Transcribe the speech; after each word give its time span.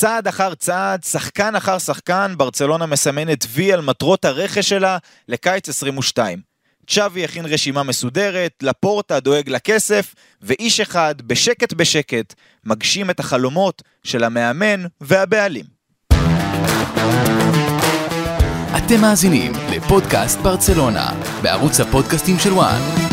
צעד 0.00 0.28
אחר 0.28 0.54
צעד, 0.54 1.04
שחקן 1.04 1.56
אחר 1.56 1.78
שחקן, 1.78 2.34
ברצלונה 2.36 2.86
מסמנת 2.86 3.46
וי 3.48 3.72
על 3.72 3.80
מטרות 3.80 4.24
הרכש 4.24 4.68
שלה 4.68 4.98
לקיץ 5.28 5.68
22. 5.68 6.40
צ'אבי 6.86 7.24
הכין 7.24 7.46
רשימה 7.46 7.82
מסודרת, 7.82 8.52
לפורטה 8.62 9.20
דואג 9.20 9.48
לכסף, 9.48 10.14
ואיש 10.42 10.80
אחד, 10.80 11.14
בשקט 11.26 11.72
בשקט, 11.72 12.34
מגשים 12.64 13.10
את 13.10 13.20
החלומות 13.20 13.82
של 14.04 14.24
המאמן 14.24 14.84
והבעלים. 15.00 15.64
אתם 18.76 19.00
מאזינים 19.00 19.52
לפודקאסט 19.70 20.38
ברצלונה, 20.38 21.10
בערוץ 21.42 21.80
הפודקאסטים 21.80 22.38
של 22.38 22.52
וואן. 22.52 23.09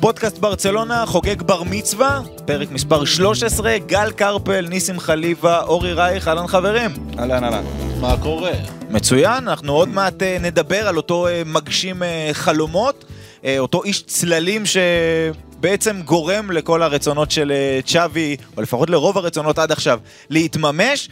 פודקאסט 0.00 0.38
ברצלונה 0.38 1.06
חוגג 1.06 1.42
בר 1.42 1.62
מצווה, 1.62 2.20
פרק 2.44 2.70
מספר 2.70 3.04
13, 3.04 3.78
גל 3.78 4.10
קרפל, 4.10 4.66
ניסים 4.68 5.00
חליבה, 5.00 5.62
אורי 5.62 5.92
רייך, 5.92 6.28
אהלן 6.28 6.46
חברים. 6.46 6.90
אהלן 7.18 7.44
אהלן. 7.44 7.64
מה 8.00 8.16
קורה? 8.22 8.52
מצוין, 8.90 9.48
אנחנו 9.48 9.72
עוד 9.72 9.88
מעט 9.88 10.22
אה, 10.22 10.36
נדבר 10.40 10.88
על 10.88 10.96
אותו 10.96 11.28
אה, 11.28 11.42
מגשים 11.46 12.02
אה, 12.02 12.28
חלומות, 12.32 13.04
אותו 13.58 13.84
איש 13.84 14.02
צללים 14.02 14.62
שבעצם 14.66 16.00
גורם 16.04 16.50
לכל 16.50 16.82
הרצונות 16.82 17.30
של 17.30 17.52
צ'אבי, 17.86 18.36
או 18.56 18.62
לפחות 18.62 18.90
לרוב 18.90 19.18
הרצונות 19.18 19.58
עד 19.58 19.72
עכשיו, 19.72 20.00
להתממש, 20.30 21.08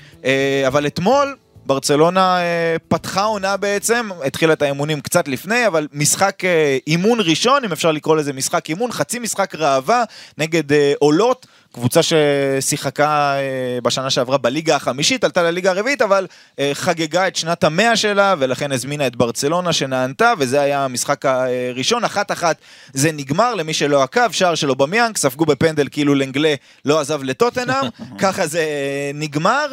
אבל 0.67 0.87
אתמול 0.87 1.37
ברצלונה 1.67 2.39
אה, 2.39 2.77
פתחה 2.89 3.23
עונה 3.23 3.57
בעצם, 3.57 4.09
התחילה 4.25 4.53
את 4.53 4.63
האימונים 4.63 5.01
קצת 5.01 5.29
לפני, 5.29 5.67
אבל 5.67 5.89
משחק 5.93 6.45
אה, 6.45 6.79
אימון 6.87 7.19
ראשון, 7.21 7.65
אם 7.65 7.73
אפשר 7.73 7.93
לקרוא 7.93 8.17
לזה 8.17 8.33
משחק 8.33 8.69
אימון, 8.69 8.93
חצי 8.93 9.19
משחק 9.19 9.55
ראווה 9.55 10.05
נגד 10.39 10.73
אה, 10.73 10.93
עולות. 10.99 11.47
קבוצה 11.75 12.01
ששיחקה 12.03 13.35
אה, 13.37 13.79
בשנה 13.83 14.11
שעברה 14.11 14.39
בליגה 14.39 14.77
החמישית, 14.77 15.25
עלתה 15.25 15.43
לליגה 15.43 15.71
הרביעית, 15.71 16.03
אבל 16.03 16.27
אה, 16.59 16.71
חגגה 16.75 17.29
את 17.29 17.37
שנת 17.37 17.65
המאה 17.65 17.97
שלה, 17.97 18.35
ולכן 18.39 18.73
הזמינה 18.73 19.07
את 19.07 19.17
ברצלונה 19.17 19.73
שנענתה, 19.73 20.33
וזה 20.39 20.61
היה 20.61 20.85
המשחק 20.85 21.25
הראשון. 21.27 22.05
אחת 22.05 22.33
אחת 22.33 22.57
זה 22.93 23.13
נגמר, 23.13 23.55
למי 23.55 23.75
שלא 23.75 24.03
עקב, 24.03 24.31
שער 24.31 24.55
של 24.55 24.71
אובמיאנג, 24.71 25.17
ספגו 25.17 25.47
בפנדל 25.47 25.89
כאילו 25.91 26.15
לנגלה 26.15 26.55
לא 26.85 27.01
עזב 27.01 27.23
לטוטנאם, 27.23 27.89
ככה 28.19 28.47
זה 28.47 28.59
אה, 28.61 29.11
נגמר. 29.15 29.67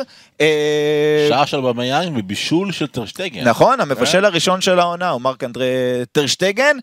שער 1.29 1.45
של 1.45 1.57
אובמיאנג 1.57 2.17
ובישול 2.17 2.71
של 2.71 2.87
טרשטגן. 2.87 3.47
נכון, 3.47 3.79
המבשל 3.79 4.25
הראשון 4.25 4.61
של 4.61 4.79
העונה 4.79 5.09
הוא 5.09 5.21
מרק 5.21 5.43
אנדרי 5.43 5.65
טרשטגן. 6.11 6.77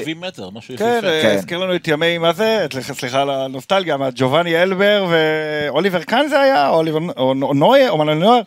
70 0.00 0.20
מטר, 0.20 0.50
משהו 0.50 0.74
יפה. 0.74 0.84
כן, 0.84 1.34
הזכיר 1.38 1.58
לנו 1.58 1.76
את 1.76 1.88
ימי, 1.88 2.18
מה 2.18 2.32
זה? 2.32 2.66
סליחה 2.92 3.22
על 3.22 3.30
הנוסטלגיה, 3.30 3.96
מה 3.96 4.45
ג'ובאני 4.46 4.62
אלבר 4.62 5.06
ואוליבר 5.10 6.02
קאן 6.02 6.26
זה 6.28 6.40
היה, 6.40 6.68
או 7.16 7.34
נויה, 7.54 7.90
או 7.90 7.98
מנואל 7.98 8.18
נוייר. 8.18 8.40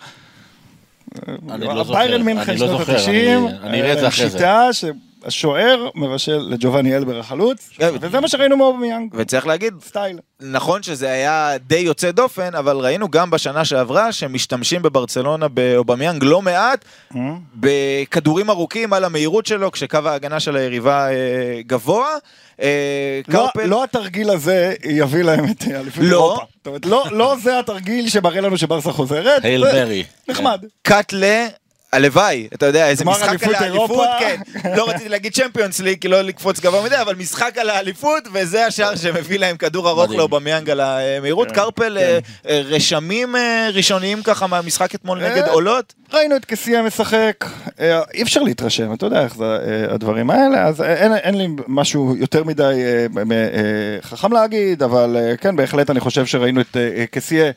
אני 1.49 1.65
לא 1.65 1.83
זוכר, 1.83 2.15
אני 2.15 2.59
לא 2.59 2.67
זוכר, 2.67 2.93
ה-90, 2.93 3.09
אני 3.63 3.81
אראה 3.81 3.93
את 3.93 3.99
זה 3.99 4.07
אחרי 4.07 4.29
זה. 4.29 4.37
שיטה 4.37 4.69
שהשוער 5.23 5.89
מבשל 5.95 6.37
לג'ובאני 6.49 6.97
אלבר 6.97 7.19
החלוץ, 7.19 7.69
כן. 7.77 7.89
וזה 8.01 8.19
מה 8.19 8.27
שראינו 8.27 8.57
מאובמיאנג, 8.57 9.13
וצריך 9.17 9.47
להגיד, 9.47 9.73
style. 9.87 10.19
נכון 10.39 10.83
שזה 10.83 11.11
היה 11.11 11.53
די 11.67 11.77
יוצא 11.77 12.11
דופן, 12.11 12.55
אבל 12.55 12.77
ראינו 12.77 13.09
גם 13.11 13.29
בשנה 13.29 13.65
שעברה 13.65 14.11
שמשתמשים 14.11 14.81
בברצלונה 14.81 15.47
באובמיאנג 15.47 16.23
לא 16.23 16.41
מעט, 16.41 16.85
Mm-hmm. 17.13 17.17
בכדורים 17.55 18.49
ארוכים 18.49 18.93
על 18.93 19.03
המהירות 19.05 19.45
שלו, 19.45 19.71
כשקו 19.71 19.97
ההגנה 20.05 20.39
של 20.39 20.55
היריבה 20.55 21.07
אה, 21.11 21.13
גבוה. 21.67 22.07
אה, 22.61 23.21
לא- 23.27 23.33
קרפל, 23.53 23.65
לא 23.65 23.83
התרגיל 23.83 24.29
הזה 24.29 24.73
יביא 24.83 25.23
להם 25.23 25.45
את 25.45 25.63
אליפות 25.75 26.03
לא. 26.03 26.37
אירופה. 26.65 26.87
לא- 26.89 27.05
לא 27.11 27.35
זה 27.43 27.59
התרגיל 27.59 28.09
שמראה 28.09 28.41
לנו 28.41 28.57
שברסה 28.57 28.91
חוזרת. 28.91 29.43
הייל 29.45 29.63
מרי. 29.63 30.03
נחמד. 30.27 30.65
קאטלה. 30.81 31.47
הלוואי, 31.93 32.47
אתה 32.53 32.65
יודע, 32.65 32.87
איזה 32.87 33.05
משחק 33.05 33.23
על 33.23 33.29
אליפות 33.29 33.55
האליפות, 33.55 33.89
אירופה. 33.89 34.05
כן, 34.19 34.41
לא 34.75 34.89
רציתי 34.89 35.09
להגיד 35.09 35.33
צ'מפיונס 35.33 35.79
ליג, 35.79 36.01
כי 36.01 36.07
לא 36.07 36.21
לקפוץ 36.21 36.59
גבוה 36.59 36.83
מדי, 36.83 37.01
אבל 37.01 37.15
משחק 37.15 37.57
על 37.57 37.69
האליפות, 37.69 38.27
וזה 38.33 38.65
השער 38.65 38.95
שמביא 38.95 39.39
להם 39.39 39.57
כדור 39.57 39.89
ארוך. 39.89 40.11
לאובמיאנג 40.11 40.69
על 40.69 40.79
המהירות. 40.79 41.47
כן, 41.47 41.53
קרפל, 41.53 41.97
אה, 41.97 42.19
אה, 42.49 42.61
רשמים 42.65 43.35
אה, 43.35 43.69
ראשוניים 43.73 44.23
ככה 44.23 44.47
מהמשחק 44.47 44.95
אתמול 44.95 45.19
נגד 45.23 45.47
עולות? 45.47 45.93
ראינו 46.13 46.35
את 46.35 46.45
קסיה 46.45 46.81
משחק, 46.81 47.45
אי 48.13 48.23
אפשר 48.23 48.41
להתרשם, 48.41 48.93
אתה 48.93 49.05
יודע 49.05 49.23
איך 49.23 49.35
זה 49.35 49.57
הדברים 49.89 50.29
האלה, 50.29 50.63
אז 50.65 50.81
אין, 50.81 51.13
אין 51.13 51.37
לי 51.37 51.47
משהו 51.67 52.15
יותר 52.17 52.43
מדי 52.43 52.83
חכם 54.01 54.33
להגיד, 54.33 54.83
אבל 54.83 55.17
כן, 55.41 55.55
בהחלט 55.55 55.89
אני 55.89 55.99
חושב 55.99 56.25
שראינו 56.25 56.61
את 56.61 56.77
קסיה 57.11 57.51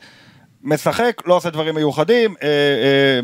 משחק, 0.63 1.21
לא 1.25 1.35
עושה 1.35 1.49
דברים 1.49 1.75
מיוחדים, 1.75 2.35
אה, 2.43 2.47
אה, 2.47 3.19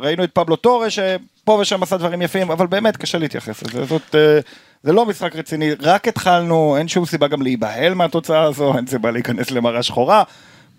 ראינו 0.00 0.24
את 0.24 0.30
פבלו 0.32 0.56
טורה 0.56 0.90
שפה 0.90 1.52
ושם 1.52 1.82
עשה 1.82 1.96
דברים 1.96 2.22
יפים, 2.22 2.50
אבל 2.50 2.66
באמת 2.66 2.96
קשה 2.96 3.18
להתייחס 3.18 3.62
לזה, 3.62 3.84
זאת... 3.84 4.14
אה, 4.14 4.40
זה 4.82 4.92
לא 4.92 5.06
משחק 5.06 5.36
רציני, 5.36 5.70
רק 5.80 6.08
התחלנו, 6.08 6.76
אין 6.76 6.88
שום 6.88 7.06
סיבה 7.06 7.28
גם 7.28 7.42
להיבהל 7.42 7.94
מהתוצאה 7.94 8.42
הזו, 8.42 8.76
אין 8.76 8.86
סיבה 8.86 9.10
להיכנס 9.10 9.50
למראה 9.50 9.82
שחורה. 9.82 10.22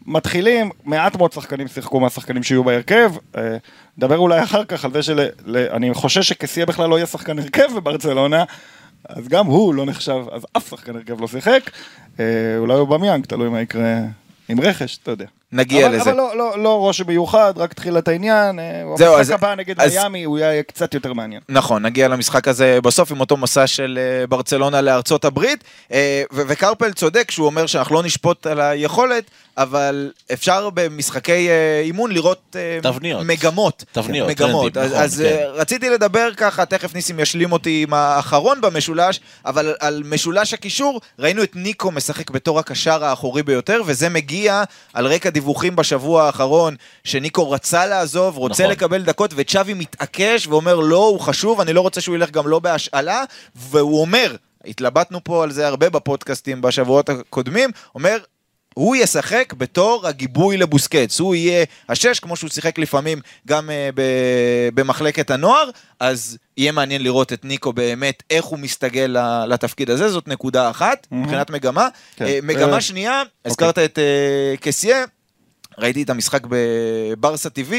מתחילים, 0.06 0.70
מעט 0.86 1.16
מאוד 1.16 1.34
שחקנים 1.34 1.68
שיחקו 1.68 2.00
מהשחקנים 2.00 2.44
שיהיו 2.44 2.64
בהרכב, 2.64 3.12
אה, 3.38 3.58
נדבר 3.98 4.18
אולי 4.18 4.44
אחר 4.44 4.66
כך 4.66 4.86
על 4.86 4.92
זה 4.94 5.04
שאני 5.04 5.94
חושש 5.94 6.28
שקסיה 6.28 6.66
בכלל 6.66 6.90
לא 6.90 6.96
יהיה 6.96 7.06
שחקן 7.06 7.40
הרכב 7.40 7.68
בברצלונה, 7.76 8.44
אז 9.10 9.28
גם 9.28 9.46
הוא 9.46 9.74
לא 9.74 9.86
נחשב, 9.86 10.22
אז 10.32 10.46
אף 10.58 10.70
שחקן 10.70 10.96
הרכב 10.96 11.22
לא 11.22 11.28
שיחק, 11.28 11.72
אה, 12.20 12.26
אולי 12.58 12.74
הוא 12.74 12.88
במיאנג, 12.88 13.26
תלוי 13.26 13.50
מה 13.50 13.62
יקרה 13.62 13.98
עם 14.50 14.60
רכש, 14.60 15.00
אתה 15.04 15.12
יודע. 15.12 15.26
נגיע 15.54 15.88
אבל, 15.88 15.96
לזה. 15.96 16.10
אבל 16.10 16.18
לא, 16.18 16.38
לא, 16.38 16.64
לא 16.64 16.88
ראש 16.88 17.02
מיוחד, 17.02 17.54
רק 17.58 17.74
תחילת 17.74 18.08
העניין, 18.08 18.60
אה, 18.60 18.64
זהו, 18.96 19.08
המשחק 19.08 19.20
אז- 19.22 19.30
הבא 19.30 19.56
נגד 19.56 19.82
אז- 19.82 19.94
מיאמי 19.96 20.24
הוא 20.24 20.40
יהיה 20.40 20.64
קצת 20.64 20.94
יותר 20.94 21.14
מעניין. 21.14 21.42
נכון, 21.50 21.86
נגיע 21.86 22.08
למשחק 22.08 22.48
הזה 22.48 22.80
בסוף 22.84 23.12
עם 23.12 23.20
אותו 23.20 23.38
מסע 23.38 23.68
של 23.68 24.00
אה, 24.22 24.28
ברצלונה 24.28 24.82
לארצות 24.82 25.26
הברית, 25.26 25.64
אה, 25.92 26.24
ו- 26.34 26.42
וקרפל 26.48 26.94
צודק 26.94 27.24
כשהוא 27.28 27.46
אומר 27.46 27.66
שאנחנו 27.66 27.96
לא 27.96 28.04
נשפוט 28.04 28.48
על 28.48 28.62
היכולת, 28.62 29.24
אבל 29.58 30.12
אפשר 30.34 30.70
במשחקי 30.74 31.50
אימון 31.84 32.12
לראות 32.12 32.56
תבניות. 32.82 33.26
מגמות. 33.26 33.84
תבניות, 33.92 34.30
מגמות. 34.30 34.74
טרנדים, 34.74 34.92
אז, 34.92 34.92
נכון, 34.94 35.04
אז 35.04 35.24
כן. 35.40 35.46
רציתי 35.54 35.90
לדבר 35.90 36.34
ככה, 36.38 36.66
תכף 36.66 36.96
ניסים 36.96 37.20
ישלים 37.20 37.52
אותי 37.52 37.84
עם 37.88 37.94
האחרון 37.94 38.62
במשולש, 38.62 39.20
אבל 39.46 39.74
על 39.80 40.04
משולש 40.06 40.54
הקישור, 40.54 41.02
ראינו 41.20 41.44
את 41.44 41.52
ניקו 41.56 41.92
משחק 41.92 42.30
בתור 42.30 42.60
הקשר 42.60 43.04
האחורי 43.06 43.44
ביותר, 43.44 43.82
וזה 43.86 44.10
מגיע 44.10 44.64
על 44.94 45.08
רקע 45.08 45.30
דיווחים 45.42 45.76
בשבוע 45.76 46.24
האחרון, 46.24 46.76
שניקו 47.04 47.52
רצה 47.52 47.86
לעזוב, 47.86 48.38
רוצה 48.38 48.64
נכון. 48.64 48.72
לקבל 48.72 49.04
דקות, 49.04 49.34
וצ'אבי 49.36 49.74
מתעקש 49.74 50.48
ואומר 50.48 50.76
לא, 50.76 51.08
הוא 51.08 51.20
חשוב, 51.20 51.62
אני 51.62 51.74
לא 51.74 51.82
רוצה 51.82 52.02
שהוא 52.02 52.16
ילך 52.16 52.32
גם 52.32 52.48
לא 52.48 52.60
בהשאלה, 52.60 53.24
והוא 53.56 54.02
אומר, 54.02 54.36
התלבטנו 54.66 55.24
פה 55.24 55.44
על 55.44 55.52
זה 55.52 55.68
הרבה 55.68 55.90
בפודקאסטים 55.90 56.62
בשבועות 56.62 57.10
הקודמים, 57.10 57.70
אומר, 57.96 58.18
הוא 58.74 58.96
ישחק 58.96 59.54
בתור 59.58 60.08
הגיבוי 60.08 60.58
לבוסקץ, 60.58 61.20
הוא 61.20 61.36
יהיה 61.36 61.66
השש, 61.90 62.20
כמו 62.20 62.36
שהוא 62.36 62.50
שיחק 62.50 62.80
לפעמים 62.80 63.20
גם 63.48 63.70
uh, 63.70 63.96
ב- 63.96 64.70
במחלקת 64.74 65.32
הנוער, 65.32 65.70
אז 66.00 66.38
יהיה 66.58 66.72
מעניין 66.72 67.04
לראות 67.04 67.34
את 67.34 67.46
ניקו 67.46 67.74
באמת, 67.74 68.24
איך 68.30 68.46
הוא 68.46 68.60
מסתגל 68.60 69.18
לתפקיד 69.48 69.90
הזה, 69.90 70.10
זאת 70.10 70.28
נקודה 70.28 70.70
אחת, 70.70 71.08
מבחינת 71.12 71.50
מגמה. 71.50 71.88
כן. 72.16 72.26
אה, 72.26 72.40
מגמה 72.44 72.76
אה, 72.76 72.82
שנייה, 72.82 73.24
הזכרת 73.46 73.80
את 73.80 73.98
uh, 73.98 74.62
קסיה, 74.62 75.06
ראיתי 75.78 76.04
את 76.04 76.10
המשחק 76.10 76.42
בברסה 76.50 77.50
TV, 77.50 77.74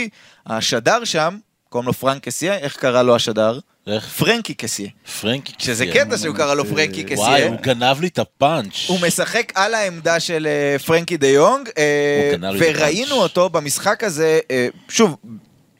השדר 0.47 1.05
שם, 1.05 1.39
קוראים 1.69 1.87
לו 1.87 1.93
פרנק 1.93 2.23
קסיה, 2.23 2.59
איך 2.59 2.77
קרא 2.77 3.03
לו 3.03 3.17
השדר? 3.17 3.59
איך? 3.87 4.09
פרנקי 4.09 4.55
קסיה. 4.55 4.89
פרנקי. 5.21 5.53
שזה 5.59 5.87
קסיה. 5.87 6.05
קטע 6.05 6.19
שהוא 6.19 6.37
קרא 6.37 6.55
לו 6.55 6.65
פרנקי 6.65 7.05
קסיה. 7.05 7.17
וואי, 7.17 7.49
הוא 7.49 7.57
גנב 7.61 8.01
לי 8.01 8.07
את 8.07 8.19
הפאנץ'. 8.19 8.75
הוא 8.87 8.99
משחק 9.07 9.53
על 9.55 9.75
העמדה 9.75 10.21
של 10.21 10.47
אה, 10.47 10.79
פרנקי 10.79 11.17
דה 11.17 11.27
יונג, 11.27 11.69
אה, 11.79 12.33
וראינו. 12.59 13.15
אותו 13.15 13.49
במשחק 13.49 14.05
הזה, 14.05 14.41
אה, 14.51 14.69
שוב, 14.89 15.17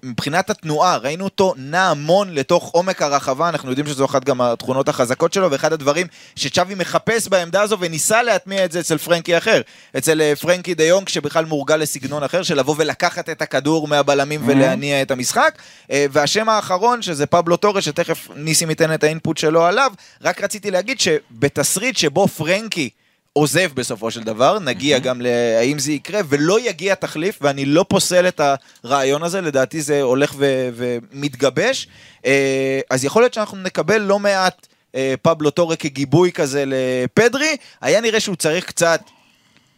מבחינת 0.05 0.51
התנועה, 0.51 0.97
ראינו 0.97 1.25
אותו 1.25 1.55
נע 1.57 1.89
המון 1.89 2.35
לתוך 2.35 2.71
עומק 2.73 3.03
הרחבה, 3.03 3.49
אנחנו 3.49 3.71
יודעים 3.71 3.87
שזו 3.87 4.05
אחת 4.05 4.25
גם 4.25 4.41
התכונות 4.41 4.89
החזקות 4.89 5.33
שלו, 5.33 5.51
ואחד 5.51 5.73
הדברים 5.73 6.07
שצ'אבי 6.37 6.75
מחפש 6.75 7.29
בעמדה 7.29 7.63
הזו 7.63 7.77
וניסה 7.81 8.23
להטמיע 8.23 8.65
את 8.65 8.73
זה 8.73 8.81
אצל 8.81 8.99
פרנקי 8.99 9.39
אחר. 9.39 9.61
אצל 9.99 10.21
אה, 10.21 10.37
פרנקי 10.37 10.75
דה 10.75 10.85
יונג, 10.85 11.09
שבכלל 11.09 11.45
מורגל 11.45 11.77
לסגנון 11.77 12.23
אחר, 12.23 12.43
של 12.43 12.59
לבוא 12.59 12.75
ולקחת 12.79 13.29
את 13.29 13.43
הכדור 13.43 13.89
מהבלמים 13.89 14.41
ולהניע 14.47 15.03
את 15.03 15.11
המשחק. 15.11 15.59
אה, 15.91 16.07
והשם 16.13 16.49
האחרון, 16.49 17.03
שזה 17.03 17.27
פבלו 17.27 17.57
טורה, 17.57 17.85
שתכף 17.85 18.29
ניסים 18.37 18.71
ייתן 18.71 18.95
את 18.95 19.05
ה 19.05 19.10
input 19.10 19.39
שלו 19.39 19.65
עליו, 19.65 19.93
רק 20.23 20.43
רציתי 20.43 20.71
להגיד 20.71 21.01
שבתסריט 21.01 21.97
שבו 21.97 22.29
פרנקי 22.29 22.91
עוזב 23.33 23.71
בסופו 23.75 24.11
של 24.11 24.23
דבר, 24.23 24.59
נגיע 24.59 24.99
גם 24.99 25.21
להאם 25.21 25.79
זה 25.79 25.93
יקרה, 25.93 26.21
ולא 26.29 26.61
יגיע 26.61 26.95
תחליף, 26.95 27.39
ואני 27.41 27.65
לא 27.65 27.85
פוסל 27.89 28.29
את 28.29 28.41
הרעיון 28.85 29.23
הזה, 29.23 29.41
לדעתי 29.41 29.83
זה 29.83 30.03
הולך 30.03 30.35
ו- 30.37 30.69
ומתגבש. 30.75 31.89
אה, 32.27 32.81
אז 32.91 33.05
יכול 33.05 33.23
להיות 33.23 33.35
שאנחנו 33.35 33.59
נקבל 33.59 33.99
לא 33.99 34.19
מעט 34.19 34.67
אה, 34.95 35.15
פבלו 35.23 35.51
טורה 35.51 35.77
כגיבוי 35.77 36.33
כזה 36.33 36.65
לפדרי, 36.67 37.57
היה 37.81 38.01
נראה 38.01 38.21
שהוא 38.21 38.37
צריך 38.37 38.65
קצת 38.65 39.01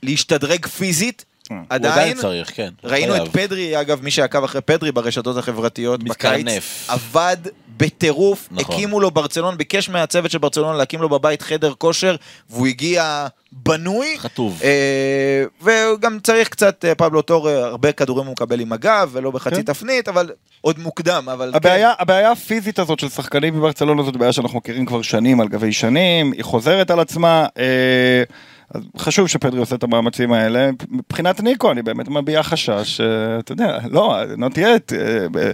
להשתדרג 0.03 0.67
פיזית. 0.67 1.25
הוא 1.50 1.58
עדיין, 1.69 1.93
עדיין 1.93 2.17
צריך, 2.17 2.50
כן. 2.55 2.69
הוא 2.82 2.91
ראינו 2.91 3.12
חייב. 3.12 3.26
את 3.26 3.32
פדרי, 3.32 3.81
אגב, 3.81 4.02
מי 4.02 4.11
שעקב 4.11 4.44
אחרי 4.44 4.61
פדרי 4.61 4.93
ברשתות 4.93 5.37
החברתיות 5.37 6.00
בקיץ, 6.00 6.11
מתקרנף. 6.11 6.87
עבד 6.88 7.37
בטירוף, 7.76 8.49
נכון. 8.50 8.75
הקימו 8.75 9.00
לו 9.00 9.11
ברצלון, 9.11 9.56
ביקש 9.56 9.88
מהצוות 9.88 10.31
של 10.31 10.38
ברצלון 10.38 10.76
להקים 10.76 11.00
לו 11.02 11.08
בבית 11.08 11.43
חדר 11.43 11.73
כושר, 11.79 12.17
והוא 12.50 12.67
הגיע 12.67 13.26
בנוי. 13.52 14.19
חטוב. 14.19 14.61
אה, 14.64 15.44
והוא 15.61 15.99
גם 15.99 16.19
צריך 16.23 16.49
קצת, 16.49 16.85
אה, 16.85 16.94
פבלו 16.94 17.23
טור, 17.23 17.49
אה, 17.49 17.64
הרבה 17.64 17.93
כדורים 17.93 18.26
הוא 18.26 18.32
מקבל 18.32 18.61
עם 18.61 18.73
הגב, 18.73 19.11
ולא 19.12 19.31
בחצי 19.31 19.56
כן. 19.56 19.62
תפנית, 19.62 20.08
אבל 20.08 20.31
עוד 20.61 20.79
מוקדם, 20.79 21.29
אבל 21.32 21.50
כן. 21.50 21.56
הבעיה, 21.56 21.93
הבעיה 21.99 22.32
הפיזית 22.32 22.79
הזאת 22.79 22.99
של 22.99 23.08
שחקנים 23.08 23.55
בברצלונה 23.55 24.02
זאת 24.02 24.17
בעיה 24.17 24.32
שאנחנו 24.32 24.58
מכירים 24.58 24.87
כבר 24.87 25.02
שנים 25.02 25.41
על 25.41 25.49
גבי 25.49 25.73
שנים, 25.73 26.32
היא 26.32 26.44
חוזרת 26.44 26.91
על 26.91 27.00
עצמה. 27.00 27.46
אה, 27.58 28.23
אז 28.71 28.83
חשוב 28.99 29.27
שפדרי 29.29 29.61
עושה 29.61 29.77
את 29.77 29.83
המאמצים 29.83 30.33
האלה. 30.33 30.71
מבחינת 30.91 31.41
ניקו 31.41 31.71
אני 31.71 31.83
באמת 31.83 32.09
מביע 32.09 32.43
חשש, 32.43 33.01
אה, 33.01 33.07
אתה 33.39 33.53
יודע, 33.53 33.79
לא, 33.91 34.17
not 34.37 34.55
yet. 34.57 34.95
אה, 34.97 35.51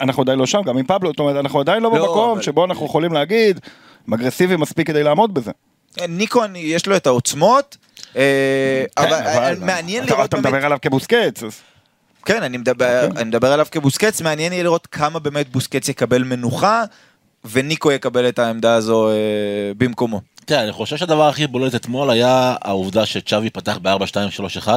אנחנו 0.00 0.22
עדיין 0.22 0.38
לא 0.38 0.46
שם, 0.46 0.60
גם 0.66 0.78
עם 0.78 0.86
פבלו, 0.86 1.10
זאת 1.10 1.18
אומרת, 1.18 1.36
אנחנו 1.36 1.60
עדיין 1.60 1.82
לא 1.82 1.90
לא, 1.92 1.98
במקום 1.98 2.30
אבל- 2.30 2.42
שבו 2.42 2.64
אנחנו 2.64 2.86
יכולים 2.86 3.12
להגיד, 3.12 3.60
הם 4.08 4.14
אגרסיביים 4.14 4.60
מספיק 4.60 4.86
כדי 4.86 5.02
לעמוד 5.02 5.34
בזה. 5.34 5.50
אה, 6.00 6.06
ניקו, 6.06 6.42
יש 6.54 6.86
לו 6.86 6.96
את 6.96 7.06
העוצמות, 7.06 7.76
אה, 8.16 8.84
אבל 8.98 9.08
כן, 9.08 9.14
אה, 9.26 9.52
מעניין 9.60 10.04
אתה- 10.04 10.14
לראות 10.14 10.28
אתה 10.28 10.36
באמת... 10.36 10.46
מדבר 10.46 10.64
עליו 10.66 10.78
כבוסקץ, 10.82 11.42
אז... 11.42 11.60
כן, 12.24 12.42
אני 12.42 12.56
מדבר, 12.56 13.08
אני 13.16 13.24
מדבר 13.24 13.52
עליו 13.52 13.66
כבוסקץ, 13.70 14.20
מעניין 14.20 14.52
יהיה 14.52 14.62
לראות 14.62 14.86
כמה 14.86 15.18
באמת 15.18 15.48
בוסקץ 15.52 15.88
יקבל 15.88 16.22
מנוחה, 16.24 16.82
וניקו 17.52 17.92
יקבל 17.92 18.28
את 18.28 18.38
העמדה 18.38 18.74
הזו 18.74 19.08
אה, 19.10 19.14
במקומו. 19.78 20.20
תראה, 20.44 20.62
אני 20.62 20.72
חושב 20.72 20.96
שהדבר 20.96 21.28
הכי 21.28 21.46
בולט 21.46 21.74
אתמול 21.74 22.10
היה 22.10 22.56
העובדה 22.62 23.06
שצ'אבי 23.06 23.50
פתח 23.50 23.78
ב-4-2-3-1 23.82 24.68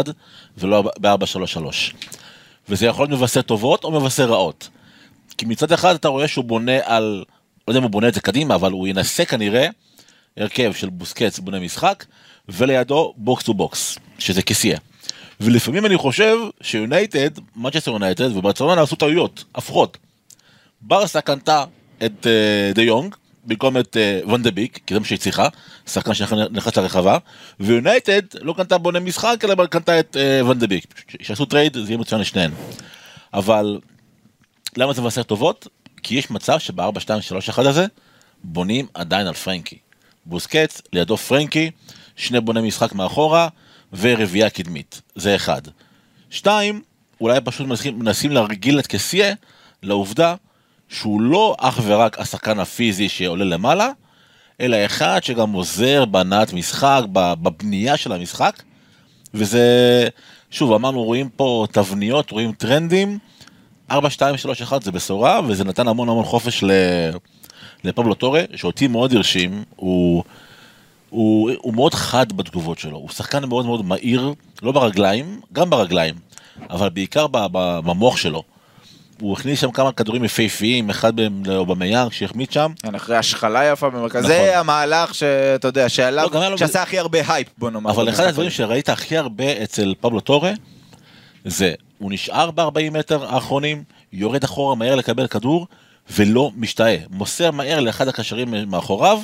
ולא 0.58 0.82
ב-4-3-3. 0.82 1.66
וזה 2.70 2.86
יכול 2.86 3.08
להיות 3.08 3.20
מבשר 3.20 3.42
טובות 3.42 3.84
או 3.84 3.92
מבשר 3.92 4.26
רעות. 4.26 4.70
כי 5.38 5.46
מצד 5.46 5.72
אחד 5.72 5.96
אתה 5.96 6.08
רואה 6.08 6.28
שהוא 6.28 6.46
בונה 6.46 6.78
על, 6.84 7.24
לא 7.68 7.72
יודע 7.72 7.78
אם 7.80 7.84
הוא 7.84 7.92
בונה 7.92 8.08
את 8.08 8.14
זה 8.14 8.22
קדימה, 8.22 8.56
אבל 8.56 8.72
הוא 8.72 8.88
ינסה 8.88 9.26
כנראה 9.26 9.68
הרכב 10.38 10.74
של 10.74 10.90
בוסקץ 10.90 11.40
בונה 11.40 11.60
משחק, 11.60 12.06
ולידו 12.50 13.14
box 13.18 13.44
to 13.44 13.54
box, 13.54 13.98
שזה 14.20 14.42
כסייה. 14.42 14.80
ולפעמים 15.42 15.86
אני 15.86 15.98
חושב 15.98 16.38
שיונייטד, 16.62 17.30
מנצ'סטר 17.56 17.92
יונייטד 17.92 18.38
וברצלונה 18.38 18.82
עשו 18.82 18.96
טעויות, 18.96 19.44
הפוכות. 19.56 19.98
ברסה 20.82 21.22
קנתה 21.22 21.64
את 22.06 22.28
אה, 22.28 22.72
דה 22.76 22.82
יונג 22.82 23.16
במקום 23.46 23.78
את 23.78 23.98
אה, 23.98 24.20
ואן 24.28 24.44
דה 24.44 24.52
ביק, 24.52 24.80
כי 24.86 24.94
זה 24.94 25.00
מה 25.00 25.06
שהיא 25.06 25.20
צריכה, 25.20 25.48
שחקן 25.88 26.14
שנכנס 26.14 26.78
לרחבה, 26.78 27.18
ויונייטד 27.60 28.22
לא 28.42 28.54
קנתה 28.58 28.78
בונה 28.78 29.00
משחק, 29.00 29.44
אלא 29.44 29.66
קנתה 29.66 30.00
את 30.00 30.18
אה, 30.18 30.46
ואן 30.46 30.60
דה 30.60 30.68
ביק. 30.68 30.94
שיעשו 31.22 31.46
trade, 31.46 31.74
זה 31.74 31.92
יהיה 31.92 31.98
מצוין 31.98 32.22
לשניהם. 32.22 32.52
אבל 33.34 33.80
למה 34.78 34.94
זה 34.94 35.02
מבשר 35.02 35.24
טובות? 35.24 35.68
כי 36.04 36.16
יש 36.16 36.32
מצב 36.32 36.60
שב-4-2-3-1 36.60 37.68
הזה 37.68 37.86
בונים 38.44 38.88
עדיין 38.94 39.28
על 39.28 39.34
פרנקי. 39.34 39.78
בוסקץ, 40.26 40.82
לידו 40.94 41.18
פרנקי, 41.18 41.72
שני 42.16 42.40
בוני 42.40 42.62
משחק 42.62 42.94
מאחורה 42.94 43.48
ורביעייה 43.94 44.50
קדמית. 44.50 45.02
זה 45.16 45.36
אחד. 45.36 45.62
שתיים, 46.30 46.82
אולי 47.22 47.42
פשוט 47.44 47.68
מנסים 47.94 48.32
להרגיל 48.32 48.80
את 48.80 48.88
קסיה 48.88 49.34
לעובדה 49.84 50.36
שהוא 50.90 51.22
לא 51.22 51.56
אך 51.60 51.80
ורק 51.84 52.20
השחקן 52.20 52.60
הפיזי 52.60 53.10
שעולה 53.10 53.46
למעלה, 53.46 53.90
אלא 54.62 54.78
אחד 54.86 55.20
שגם 55.24 55.52
עוזר 55.52 56.06
בהנעת 56.06 56.54
משחק, 56.54 57.02
בבנייה 57.12 57.98
של 57.98 58.12
המשחק, 58.12 58.64
וזה, 59.34 60.08
שוב, 60.52 60.74
אמרנו, 60.74 61.04
רואים 61.04 61.30
פה 61.30 61.66
תבניות, 61.72 62.32
רואים 62.32 62.52
טרנדים, 62.52 63.20
4, 63.92 64.10
2, 64.10 64.38
3, 64.38 64.62
1 64.62 64.84
זה 64.84 64.92
בשורה, 64.92 65.42
וזה 65.48 65.64
נתן 65.64 65.88
המון 65.88 66.10
המון 66.10 66.26
חופש. 66.26 66.64
לפבלו 67.84 68.14
טורה, 68.14 68.44
שאותי 68.56 68.88
מאוד 68.88 69.14
הרשים, 69.14 69.64
הוא, 69.76 70.24
הוא, 71.10 71.52
הוא 71.62 71.74
מאוד 71.74 71.94
חד 71.94 72.34
בתגובות 72.34 72.80
שלו, 72.80 72.98
הוא 72.98 73.10
שחקן 73.10 73.46
מאוד 73.46 73.66
מאוד 73.66 73.86
מהיר, 73.86 74.34
לא 74.62 74.72
ברגליים, 74.72 75.42
גם 75.54 75.70
ברגליים, 75.70 76.16
אבל 76.70 76.90
בעיקר 76.90 77.28
במוח 77.86 78.18
שלו. 78.18 78.44
הוא 79.24 79.34
הכניס 79.34 79.62
שם 79.62 79.72
כמה 79.72 79.92
כדורים 79.92 80.24
יפהפיים, 80.24 80.90
אחד 80.90 81.16
מהם 81.16 81.44
לאובמיאנג 81.46 82.12
שהחמיץ 82.12 82.54
שם, 82.54 82.72
כן, 82.84 82.96
אחרי 82.96 83.18
השחלה 83.18 83.66
יפה 83.66 83.90
במרכז, 83.90 84.24
נכון. 84.24 84.28
זה 84.28 84.60
המהלך 84.60 85.16
שאתה 85.16 85.68
יודע, 85.68 85.90
שעליו, 85.90 86.30
לא, 86.34 86.58
שעשה 86.58 86.82
הכי 86.82 87.00
הרבה 87.00 87.20
הייפ, 87.28 87.48
בוא 87.58 87.70
נאמר. 87.70 87.92
אבל 87.92 88.10
אחד 88.10 88.24
הדברים. 88.24 88.50
שראית 88.50 88.90
הכי 88.90 89.18
הרבה 89.18 89.64
אצל 89.64 89.94
פבלו 90.02 90.20
טורה, 90.20 90.52
זה, 91.46 91.74
הוא 91.98 92.12
נשאר 92.12 92.52
ב-40 92.52 92.92
מטר 92.92 93.34
האחרונים, 93.34 93.84
יורד 94.14 94.44
אחורה 94.44 94.76
מהר 94.76 94.96
לקבל 94.96 95.28
כדור, 95.28 95.68
ולא 96.10 96.52
משתהה. 96.56 96.98
מוסר 97.10 97.52
מהר 97.52 97.80
לאחד 97.80 98.08
הקשרים 98.08 98.54
מאחוריו, 98.68 99.22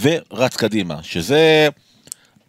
ורץ 0.00 0.56
קדימה. 0.56 0.98
שזה, 1.02 1.68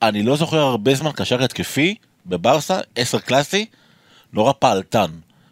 אני 0.02 0.24
לא 0.24 0.36
זוכר 0.36 0.60
הרבה 0.60 0.96
זמן 0.96 1.12
קשר 1.16 1.44
התקפי 1.44 1.96
בברסה, 2.26 2.80
10 2.96 3.20
קלאסי, 3.20 3.66
נורא 4.34 4.54
פעלתן. 4.60 5.08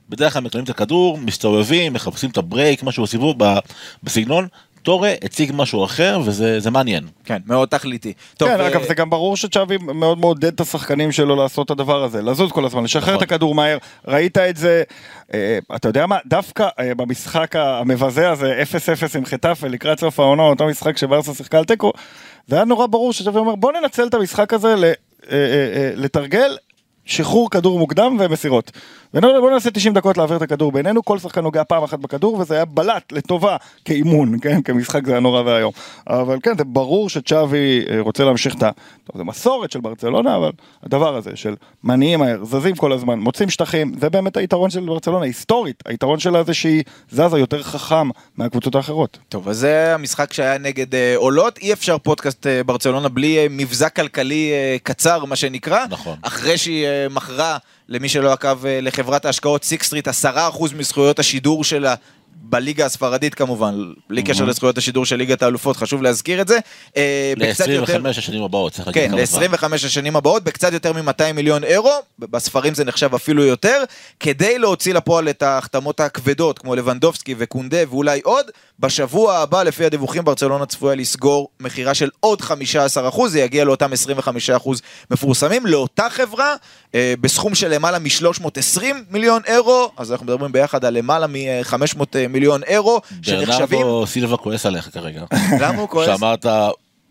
בדרך 0.09 0.33
כלל 0.33 0.41
מקבלים 0.41 0.63
את 0.63 0.69
הכדור, 0.69 1.17
מסתובבים, 1.17 1.93
מחפשים 1.93 2.29
את 2.29 2.37
הברייק, 2.37 2.83
משהו 2.83 3.03
בסיבוב, 3.03 3.35
בסגנון. 4.03 4.47
טורה 4.83 5.13
הציג 5.23 5.51
משהו 5.55 5.85
אחר, 5.85 6.19
וזה 6.25 6.59
זה 6.59 6.71
מעניין. 6.71 7.07
כן, 7.23 7.37
מאוד 7.45 7.67
תכליתי. 7.69 8.13
טוב, 8.37 8.49
כן, 8.49 8.59
אה, 8.61 8.67
אגב, 8.67 8.83
זה 8.87 8.93
גם 8.93 9.09
ברור 9.09 9.37
שצ'אבי 9.37 9.77
מאוד 9.77 10.17
מעודד 10.17 10.45
את 10.53 10.61
השחקנים 10.61 11.11
שלו 11.11 11.35
לעשות 11.35 11.65
את 11.65 11.71
הדבר 11.71 12.03
הזה, 12.03 12.21
לזוז 12.21 12.51
כל 12.51 12.65
הזמן, 12.65 12.83
לשחרר 12.83 13.03
נכון. 13.03 13.15
את 13.15 13.21
הכדור 13.21 13.55
מהר. 13.55 13.77
ראית 14.07 14.37
את 14.37 14.57
זה, 14.57 14.83
אה, 15.33 15.59
אתה 15.75 15.89
יודע 15.89 16.05
מה, 16.05 16.17
דווקא 16.25 16.67
אה, 16.79 16.95
במשחק 16.95 17.55
המבזה 17.55 18.29
הזה, 18.29 18.63
0-0 19.11 19.17
עם 19.17 19.25
חטאפה 19.25 19.67
לקראת 19.67 19.99
סוף 19.99 20.19
העונה, 20.19 20.43
אותו 20.43 20.67
משחק 20.67 20.97
שברסה 20.97 21.33
שיחקה 21.33 21.57
על 21.57 21.65
תיקו, 21.65 21.91
זה 22.47 22.55
היה 22.55 22.65
נורא 22.65 22.87
ברור 22.87 23.13
שצ'אבי 23.13 23.37
אומר, 23.37 23.55
בוא 23.55 23.71
ננצל 23.71 24.07
את 24.07 24.13
המשחק 24.13 24.53
הזה 24.53 24.75
ל- 24.75 24.83
אה, 24.83 24.91
אה, 25.31 25.91
לתרגל. 25.95 26.57
שחרור 27.05 27.49
כדור 27.49 27.79
מוקדם 27.79 28.17
ומסירות. 28.19 28.71
ונאמר, 29.13 29.41
בוא 29.41 29.51
נעשה 29.51 29.71
90 29.71 29.93
דקות 29.93 30.17
להעביר 30.17 30.37
את 30.37 30.41
הכדור 30.41 30.71
בינינו, 30.71 31.05
כל 31.05 31.19
שחקן 31.19 31.41
נוגע 31.41 31.63
פעם 31.63 31.83
אחת 31.83 31.99
בכדור 31.99 32.35
וזה 32.39 32.55
היה 32.55 32.65
בלט 32.65 33.11
לטובה 33.11 33.57
כאימון, 33.85 34.39
כן, 34.41 34.61
כמשחק 34.61 35.05
זה 35.05 35.11
היה 35.11 35.19
נורא 35.19 35.41
ואיום. 35.41 35.71
אבל 36.07 36.37
כן, 36.43 36.57
זה 36.57 36.63
ברור 36.63 37.09
שצ'אבי 37.09 37.85
אה, 37.89 37.99
רוצה 37.99 38.23
להמשיך 38.23 38.55
את 38.55 38.63
ה... 38.63 38.69
טוב, 39.03 39.17
זה 39.17 39.23
מסורת 39.23 39.71
של 39.71 39.79
ברצלונה, 39.79 40.35
אבל 40.35 40.51
הדבר 40.83 41.15
הזה 41.15 41.31
של 41.35 41.55
מניעים 41.83 42.19
מהר, 42.19 42.45
זזים 42.45 42.75
כל 42.75 42.91
הזמן, 42.93 43.19
מוצאים 43.19 43.49
שטחים, 43.49 43.93
זה 43.99 44.09
באמת 44.09 44.37
היתרון 44.37 44.69
של 44.69 44.79
ברצלונה, 44.79 45.25
היסטורית. 45.25 45.83
היתרון 45.85 46.19
שלה 46.19 46.43
זה 46.43 46.53
שהיא 46.53 46.83
זזה 47.11 47.39
יותר 47.39 47.63
חכם 47.63 48.09
מהקבוצות 48.37 48.75
האחרות. 48.75 49.17
טוב, 49.29 49.49
אז 49.49 49.57
זה 49.57 49.93
המשחק 49.95 50.33
שהיה 50.33 50.57
נגד 50.57 50.95
אה, 50.95 51.13
אולוט, 51.15 51.57
אי 51.57 51.73
אפשר 51.73 51.97
פודקאסט 51.97 52.47
אה, 52.47 52.63
ברצלונה 52.63 53.09
בלי 53.09 53.37
אה, 53.37 53.47
מבזק 53.49 53.95
כלכלי 53.95 54.51
אה, 54.51 54.77
קצר, 54.83 55.25
מה 55.25 55.35
שנקרא. 55.35 55.85
נכון. 55.89 56.17
אחרי 56.21 56.57
שהיא 56.57 56.85
אה, 56.85 56.94
מכרה, 57.09 57.57
למי 57.89 58.09
שלא 58.09 58.33
עקב, 58.33 58.65
אה, 58.65 58.79
לחברת 58.81 59.25
ההשקעות 59.25 59.63
Sixth 59.63 59.83
Street 59.83 60.07
10% 60.07 60.73
מזכויות 60.77 61.19
השידור 61.19 61.63
שלה. 61.63 61.95
בליגה 62.49 62.85
הספרדית 62.85 63.35
כמובן, 63.35 63.75
בלי 64.09 64.23
קשר 64.23 64.45
לזכויות 64.45 64.77
השידור 64.77 65.05
של 65.05 65.15
ליגת 65.15 65.43
האלופות, 65.43 65.77
חשוב 65.77 66.01
להזכיר 66.01 66.41
את 66.41 66.47
זה. 66.47 66.59
אה, 66.97 67.33
בקצת 67.37 67.67
יותר- 67.67 67.97
ל-25 67.97 68.09
השנים 68.09 68.43
הבאות, 68.43 68.73
צריך 68.73 68.87
להגיד 68.87 69.03
כן, 69.03 69.09
כמה 69.11 69.25
זמן. 69.25 69.41
ל-25 69.43 69.85
השנים 69.85 70.15
הבאות, 70.15 70.43
בקצת 70.43 70.73
יותר 70.73 70.93
מ-200 70.93 71.33
מיליון 71.33 71.63
אירו, 71.63 71.91
בספרים 72.19 72.73
זה 72.73 72.83
נחשב 72.85 73.15
אפילו 73.15 73.43
יותר, 73.43 73.83
כדי 74.19 74.59
להוציא 74.59 74.93
לפועל 74.93 75.29
את 75.29 75.43
ההחתמות 75.43 75.99
הכבדות, 75.99 76.59
כמו 76.59 76.75
לבנדובסקי 76.75 77.35
וקונדה 77.37 77.77
ואולי 77.89 78.21
עוד, 78.23 78.45
בשבוע 78.79 79.37
הבא, 79.37 79.63
לפי 79.63 79.85
הדיווחים, 79.85 80.23
ברצלונה 80.23 80.65
צפויה 80.65 80.95
לסגור 80.95 81.49
מכירה 81.59 81.93
של 81.93 82.09
עוד 82.19 82.41
15%, 82.41 83.27
זה 83.27 83.39
יגיע 83.39 83.63
לאותם 83.63 83.91
25% 84.53 84.69
מפורסמים, 85.11 85.65
לאותה 85.65 86.09
חברה, 86.09 86.55
אה, 86.95 87.13
בסכום 87.21 87.55
של 87.55 87.73
למעלה 87.73 87.99
מ-320 87.99 88.83
מיליון 89.09 89.41
אירו, 89.47 89.91
אז 89.97 90.11
אנחנו 90.11 90.25
מדברים 90.25 90.51
ביחד 90.51 90.85
על 90.85 90.97
למעלה 90.97 91.27
מ-500 91.27 92.03
מיליון 92.29 92.63
אירו, 92.63 93.01
שנחשבים... 93.21 93.79
ברנרדו 93.79 94.07
סילבה 94.07 94.37
כועס 94.37 94.65
עליך 94.65 94.89
כרגע. 94.93 95.23
למה 95.61 95.81
הוא 95.81 95.89
כועס? 95.89 96.07
שאמרת 96.07 96.45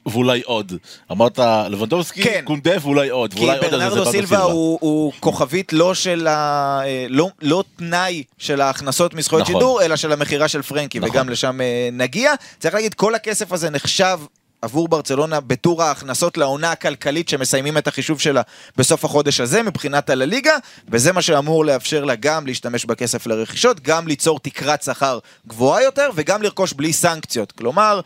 ואולי 0.07 0.43
עוד. 0.45 0.73
אמרת 1.13 1.39
לבנדובסקי, 1.71 2.23
כן. 2.23 2.41
קונדה 2.45 2.73
ואולי 2.83 3.09
עוד. 3.09 3.35
כי 3.35 3.47
זה 3.47 3.57
ברנרדו 3.61 4.11
סילבה 4.11 4.43
הוא, 4.43 4.79
הוא 4.81 5.13
כוכבית 5.21 5.73
לא 5.73 5.95
של 5.95 6.27
ה... 6.27 6.81
אה, 6.85 7.07
לא, 7.09 7.31
לא 7.43 7.65
תנאי 7.77 8.23
של 8.39 8.61
ההכנסות 8.61 9.15
מזכויות 9.15 9.43
נכון. 9.43 9.55
שידור, 9.55 9.83
אלא 9.83 9.97
של 9.97 10.13
המכירה 10.13 10.49
של 10.49 10.63
פרנקי, 10.63 10.99
נכון. 10.99 11.11
וגם 11.11 11.29
לשם 11.29 11.61
אה, 11.61 11.89
נגיע. 11.93 12.33
צריך 12.59 12.75
להגיד, 12.75 12.95
כל 12.95 13.15
הכסף 13.15 13.53
הזה 13.53 13.71
נחשב 13.71 14.19
עבור 14.65 14.89
ברצלונה 14.89 15.41
בטור 15.41 15.83
ההכנסות 15.83 16.37
לעונה 16.39 16.73
הכלכלית 16.73 17.29
שמסיימים 17.29 17.79
את 17.79 17.89
החישוב 17.89 18.21
שלה 18.21 18.43
בסוף 18.77 19.05
החודש 19.05 19.41
הזה 19.41 19.63
מבחינת 19.63 20.11
הלליגה, 20.11 20.53
וזה 20.89 21.13
מה 21.13 21.23
שאמור 21.23 21.65
לאפשר 21.65 22.05
לה 22.05 22.15
גם 22.15 22.47
להשתמש 22.47 22.85
בכסף 22.85 23.27
לרכישות, 23.27 23.81
גם 23.81 24.09
ליצור 24.09 24.41
תקרת 24.41 24.83
שכר 24.83 25.19
גבוהה 25.47 25.83
יותר 25.83 26.11
וגם 26.15 26.43
לרכוש 26.43 26.73
בלי 26.73 26.93
סנקציות. 26.93 27.53
כלומר, 27.53 28.01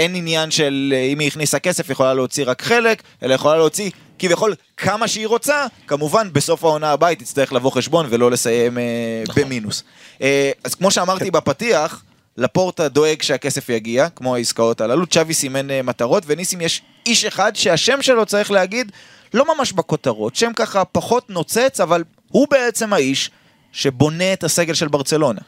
אין 0.00 0.14
עניין 0.14 0.50
של 0.50 0.92
אה, 0.96 1.02
אם 1.02 1.18
היא 1.18 1.28
הכניסה 1.28 1.58
כסף, 1.58 1.90
יכולה 1.90 2.14
להוציא 2.14 2.44
רק 2.46 2.62
חלק, 2.62 3.02
אלא 3.22 3.34
יכולה 3.34 3.56
להוציא 3.56 3.90
כביכול 4.18 4.54
כמה 4.76 5.08
שהיא 5.08 5.26
רוצה, 5.26 5.66
כמובן 5.86 6.28
בסוף 6.32 6.64
העונה 6.64 6.90
הבאה 6.90 7.08
היא 7.08 7.18
תצטרך 7.18 7.52
לבוא 7.52 7.70
חשבון 7.70 8.06
ולא 8.10 8.30
לסיים 8.30 8.78
אה, 8.78 8.82
נכון. 9.28 9.42
במינוס. 9.42 9.84
אה, 10.22 10.50
אז 10.64 10.74
כמו 10.74 10.90
שאמרתי 10.90 11.30
בפתיח, 11.30 12.02
לפורטה 12.36 12.88
דואג 12.88 13.22
שהכסף 13.22 13.68
יגיע, 13.68 14.08
כמו 14.08 14.36
העסקאות 14.36 14.80
הללו, 14.80 15.06
צ'אבי 15.06 15.34
סימן 15.34 15.68
מטרות, 15.84 16.22
וניסים 16.26 16.60
יש 16.60 16.82
איש 17.06 17.24
אחד 17.24 17.56
שהשם 17.56 18.02
שלו 18.02 18.26
צריך 18.26 18.50
להגיד, 18.50 18.92
לא 19.34 19.56
ממש 19.56 19.72
בכותרות, 19.72 20.36
שם 20.36 20.52
ככה 20.56 20.84
פחות 20.84 21.30
נוצץ, 21.30 21.80
אבל 21.80 22.04
הוא 22.28 22.46
בעצם 22.50 22.92
האיש 22.92 23.30
שבונה 23.72 24.32
את 24.32 24.44
הסגל 24.44 24.74
של 24.74 24.88
ברצלונה. 24.88 25.40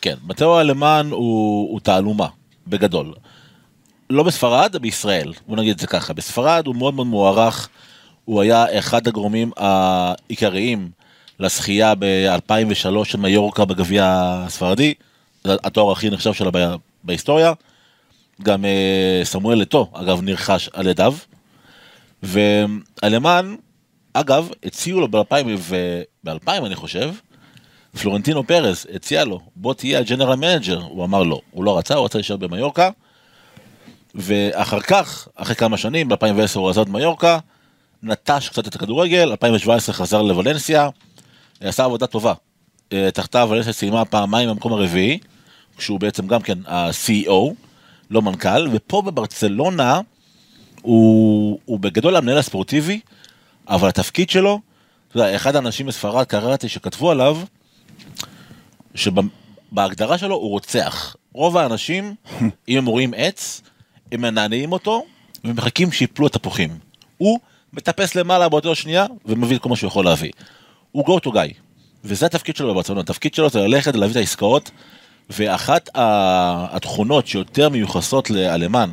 כן, 0.00 0.14
מתאו 0.26 0.60
אלמן 0.60 1.08
הוא, 1.10 1.70
הוא 1.72 1.80
תעלומה, 1.80 2.26
בגדול. 2.66 3.14
לא 4.10 4.22
בספרד, 4.22 4.76
בישראל, 4.76 5.32
בוא 5.46 5.56
נגיד 5.56 5.70
את 5.70 5.78
זה 5.78 5.86
ככה. 5.86 6.12
בספרד 6.12 6.66
הוא 6.66 6.76
מאוד 6.76 6.94
מאוד 6.94 7.06
מוערך, 7.06 7.68
הוא 8.24 8.42
היה 8.42 8.78
אחד 8.78 9.08
הגורמים 9.08 9.50
העיקריים 9.56 10.90
לזכייה 11.40 11.94
ב-2003 11.98 13.04
של 13.04 13.18
מיורקה 13.18 13.64
בגביע 13.64 14.04
הספרדי, 14.46 14.94
זה 15.44 15.56
התואר 15.64 15.92
הכי 15.92 16.10
נחשב 16.10 16.32
שלה 16.32 16.50
בה- 16.50 16.74
בהיסטוריה. 17.04 17.52
גם 18.42 18.64
אה, 18.64 19.20
סמואל 19.24 19.58
לטו, 19.58 19.90
אגב, 19.92 20.20
נרכש 20.22 20.68
על 20.72 20.86
ידיו. 20.86 21.14
ואלמן, 22.22 23.54
אגב, 24.12 24.48
הציעו 24.64 25.00
לו 25.00 25.08
ב-2000, 25.08 25.74
ב-2000 26.24 26.50
אני 26.66 26.74
חושב, 26.74 27.10
פלורנטינו 28.00 28.46
פרס 28.46 28.86
הציע 28.94 29.24
לו, 29.24 29.40
בוא 29.56 29.74
תהיה 29.74 29.98
ה 29.98 30.02
general 30.02 30.34
manager, 30.34 30.80
הוא 30.82 31.04
אמר 31.04 31.22
לא, 31.22 31.40
הוא 31.50 31.64
לא 31.64 31.78
רצה, 31.78 31.94
הוא 31.94 32.04
רצה 32.04 32.18
להישאר 32.18 32.36
במיורקה. 32.36 32.90
ואחר 34.14 34.80
כך, 34.80 35.28
אחרי 35.34 35.54
כמה 35.54 35.76
שנים, 35.76 36.08
ב-2010 36.08 36.58
הוא 36.58 36.70
עזב 36.70 36.80
את 36.80 36.88
מיורקה, 36.88 37.38
נטש 38.02 38.48
קצת 38.48 38.68
את 38.68 38.74
הכדורגל, 38.74 39.30
2017 39.30 39.94
חזר 39.94 40.22
לוולנסיה, 40.22 40.88
עשה 41.60 41.84
עבודה 41.84 42.06
טובה. 42.06 42.32
אה, 42.92 43.10
תחתיו 43.10 43.48
ולנסיה 43.50 43.72
סיימה 43.72 44.04
פעמיים 44.04 44.48
במקום 44.48 44.72
הרביעי, 44.72 45.18
שהוא 45.78 46.00
בעצם 46.00 46.26
גם 46.26 46.42
כן 46.42 46.58
ה-CEO, 46.66 47.54
לא 48.10 48.22
מנכ"ל, 48.22 48.68
ופה 48.72 49.02
בברצלונה 49.02 50.00
הוא, 50.82 51.58
הוא 51.64 51.80
בגדול 51.80 52.16
המנהל 52.16 52.38
הספורטיבי, 52.38 53.00
אבל 53.68 53.88
התפקיד 53.88 54.30
שלו, 54.30 54.60
אתה 55.08 55.16
יודע, 55.16 55.36
אחד 55.36 55.56
האנשים 55.56 55.86
בספרד 55.86 56.26
קראתי 56.26 56.68
שכתבו 56.68 57.10
עליו, 57.10 57.38
שבהגדרה 58.94 60.18
שלו 60.18 60.34
הוא 60.34 60.50
רוצח. 60.50 61.16
רוב 61.32 61.56
האנשים, 61.56 62.14
אם 62.68 62.78
הם 62.78 62.86
רואים 62.86 63.14
עץ, 63.16 63.62
הם 64.12 64.20
מנענעים 64.20 64.72
אותו 64.72 65.04
ומחכים 65.44 65.92
שיפלו 65.92 66.26
התפוחים. 66.26 66.78
הוא 67.16 67.38
מטפס 67.72 68.14
למעלה 68.14 68.48
באותו 68.48 68.74
שנייה 68.74 69.06
ומביא 69.26 69.56
את 69.56 69.62
כל 69.62 69.68
מה 69.68 69.76
שהוא 69.76 69.88
יכול 69.88 70.04
להביא. 70.04 70.30
הוא 70.92 71.06
go 71.06 71.28
to 71.28 71.32
guy. 71.32 71.54
וזה 72.04 72.26
התפקיד 72.26 72.56
שלו 72.56 72.70
בברצלונה, 72.74 73.00
התפקיד 73.00 73.34
שלו 73.34 73.50
זה 73.50 73.60
ללכת 73.60 73.94
להביא 73.94 74.12
את 74.12 74.16
העסקאות, 74.16 74.70
ואחת 75.30 75.90
התכונות 75.94 77.26
שיותר 77.26 77.68
מיוחסות 77.68 78.30
לאלמן, 78.30 78.90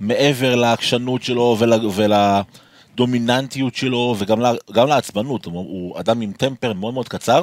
מעבר 0.00 0.54
לעקשנות 0.54 1.22
שלו 1.22 1.56
ול, 1.58 1.72
ולדומיננטיות 1.94 3.74
שלו 3.74 4.16
וגם 4.18 4.40
לה, 4.40 4.52
לעצבנות, 4.88 5.44
הוא, 5.44 5.54
הוא 5.54 6.00
אדם 6.00 6.20
עם 6.20 6.32
טמפר 6.32 6.72
מאוד 6.72 6.94
מאוד 6.94 7.08
קצר, 7.08 7.42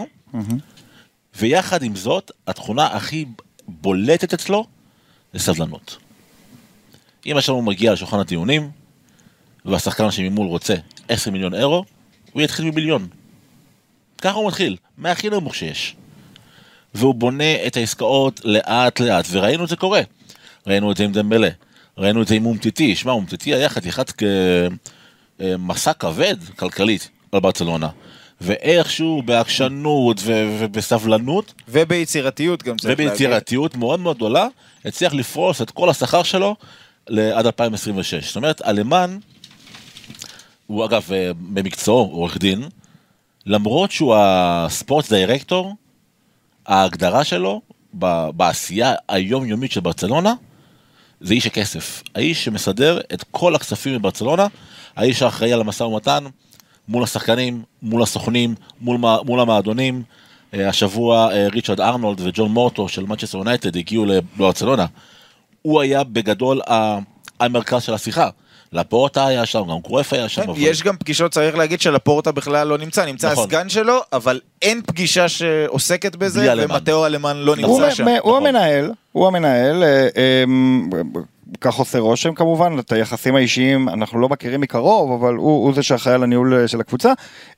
ויחד 1.38 1.84
עם 1.84 1.96
זאת, 1.96 2.32
התכונה 2.48 2.88
הכי 2.88 3.26
בולטת 3.68 4.34
אצלו 4.34 4.66
זה 5.34 5.40
סבלנות. 5.40 5.98
אם 7.26 7.38
עכשיו 7.38 7.56
הוא 7.56 7.64
מגיע 7.64 7.94
לשולחן 7.94 8.20
הטיעונים, 8.20 8.70
והשחקן 9.66 10.12
שממול 10.12 10.48
רוצה 10.48 10.76
10 11.10 11.32
מיליון 11.32 11.54
אירו, 11.54 11.86
הוא 12.32 12.42
יתחיל 12.42 12.66
ממיליון. 12.66 13.08
ככה 14.22 14.38
הוא 14.38 14.48
מתחיל, 14.48 14.78
מהכי 14.98 15.30
נמוך 15.30 15.56
שיש. 15.56 15.96
והוא 16.94 17.16
בונה 17.16 17.68
את 17.68 17.78
העסקאות 17.78 18.42
לאט 18.44 19.00
לאט, 19.00 19.26
וראינו 19.32 19.64
את 19.64 19.70
זה 19.70 19.76
קורה. 19.76 20.02
ראינו 20.68 20.92
את 20.92 20.98
זה 20.98 21.04
עם 21.04 21.12
דמבלה, 21.12 21.50
ראינו 21.98 22.22
את 22.22 22.28
זה 22.28 22.36
עם 22.36 22.46
אומטיטי, 22.46 22.96
שמע, 22.96 23.12
אומטיטי 23.12 23.56
היה 23.56 23.70
חתיכת 23.70 24.24
מסע 25.40 25.94
כבד 25.94 26.36
כלכלית 26.56 27.10
על 27.32 27.40
ברצלונה. 27.40 27.90
ואיכשהו 28.42 29.22
בעקשנות 29.26 30.18
ו- 30.24 30.58
ובסבלנות 30.60 31.54
וביצירתיות 31.70 32.64
גם 32.64 32.78
צריך 32.78 32.90
להגיד. 32.90 33.08
וביצירתיות 33.08 33.76
מאוד 33.76 34.00
מאוד 34.00 34.16
גדולה, 34.16 34.48
הצליח 34.86 35.14
לפרוס 35.14 35.62
את 35.62 35.72
כל 35.72 35.90
השכר 35.90 36.24
שלו 36.24 36.56
עד 37.20 37.46
2026. 37.46 38.28
זאת 38.28 38.36
אומרת, 38.36 38.62
אלמן, 38.62 39.18
הוא 40.68 40.86
אגב 40.86 41.10
אה, 41.12 41.32
במקצועו 41.40 42.12
עורך 42.12 42.38
דין, 42.38 42.64
למרות 43.46 43.92
שהוא 43.92 44.16
הספורט 44.18 45.14
דירקטור, 45.14 45.76
ההגדרה 46.66 47.24
שלו 47.24 47.62
בעשייה 48.34 48.94
היומיומית 49.08 49.72
של 49.72 49.80
ברצלונה, 49.80 50.34
זה 51.22 51.34
איש 51.34 51.46
הכסף. 51.46 52.04
האיש 52.16 52.46
שמסדר 52.46 53.00
את 53.14 53.24
כל 53.32 53.56
הכספים 53.56 53.98
בברצלונה, 53.98 54.48
האיש 54.96 55.22
האחראי 55.22 55.54
על 55.54 55.62
המשא 55.62 55.84
ומתן 55.84 56.24
מול 56.88 57.04
השחקנים, 57.04 57.64
מול 57.82 58.04
הסוכנים, 58.04 58.56
מול, 58.82 58.98
מול 59.26 59.40
המועדונים. 59.40 60.04
אה, 60.54 60.70
השבוע 60.70 61.34
אה, 61.34 61.48
ריצ'רד 61.48 61.82
ארנולד 61.82 62.22
וג'ון 62.24 62.52
מורטו 62.52 62.90
של 62.90 63.06
מנצ'סטר 63.06 63.38
יונייטד 63.38 63.78
הגיעו 63.78 64.06
לברצלונה. 64.06 64.86
הוא 65.62 65.82
היה 65.82 66.04
בגדול 66.04 66.62
המרכז 67.40 67.82
של 67.84 67.94
השיחה. 67.94 68.30
לפורטה 68.74 69.28
היה 69.28 69.46
שם, 69.46 69.62
גם 69.70 69.82
קרואף 69.84 70.14
היה 70.14 70.30
שם. 70.30 70.42
כן, 70.44 70.50
אבל- 70.50 70.58
יש 70.62 70.84
גם 70.84 70.98
פגישות, 70.98 71.32
צריך 71.32 71.58
להגיד 71.58 71.82
שלפורטה 71.82 72.32
בכלל 72.32 72.68
לא 72.68 72.78
נמצא, 72.78 73.06
נמצא 73.06 73.32
נכון. 73.32 73.44
הסגן 73.44 73.70
שלו, 73.70 74.00
אבל 74.14 74.40
אין 74.62 74.82
פגישה 74.88 75.30
שעוסקת 75.30 76.16
בזה. 76.16 76.54
ומטאו 76.58 77.06
אלמן 77.06 77.38
לא 77.38 77.56
הוא, 77.64 77.80
נמצא 77.82 77.96
שם. 77.96 78.06
מ- 78.06 78.08
הוא 78.08 78.18
נכון. 78.18 78.46
המנהל, 78.46 78.92
הוא 79.12 79.28
המנהל, 79.28 79.84
אה, 79.84 80.08
אה, 80.18 80.44
כך 81.62 81.76
עושה 81.76 82.00
רושם 82.00 82.34
כמובן, 82.34 82.80
את 82.80 82.92
היחסים 82.92 83.36
האישיים 83.36 83.90
אנחנו 83.90 84.20
לא 84.20 84.30
מכירים 84.30 84.62
מקרוב, 84.62 85.12
אבל 85.12 85.36
הוא, 85.36 85.66
הוא 85.66 85.74
זה 85.74 85.84
שאחראי 85.84 86.16
על 86.16 86.24
הניהול 86.24 86.54
אה, 86.54 86.68
של 86.68 86.80
הקבוצה. 86.80 87.14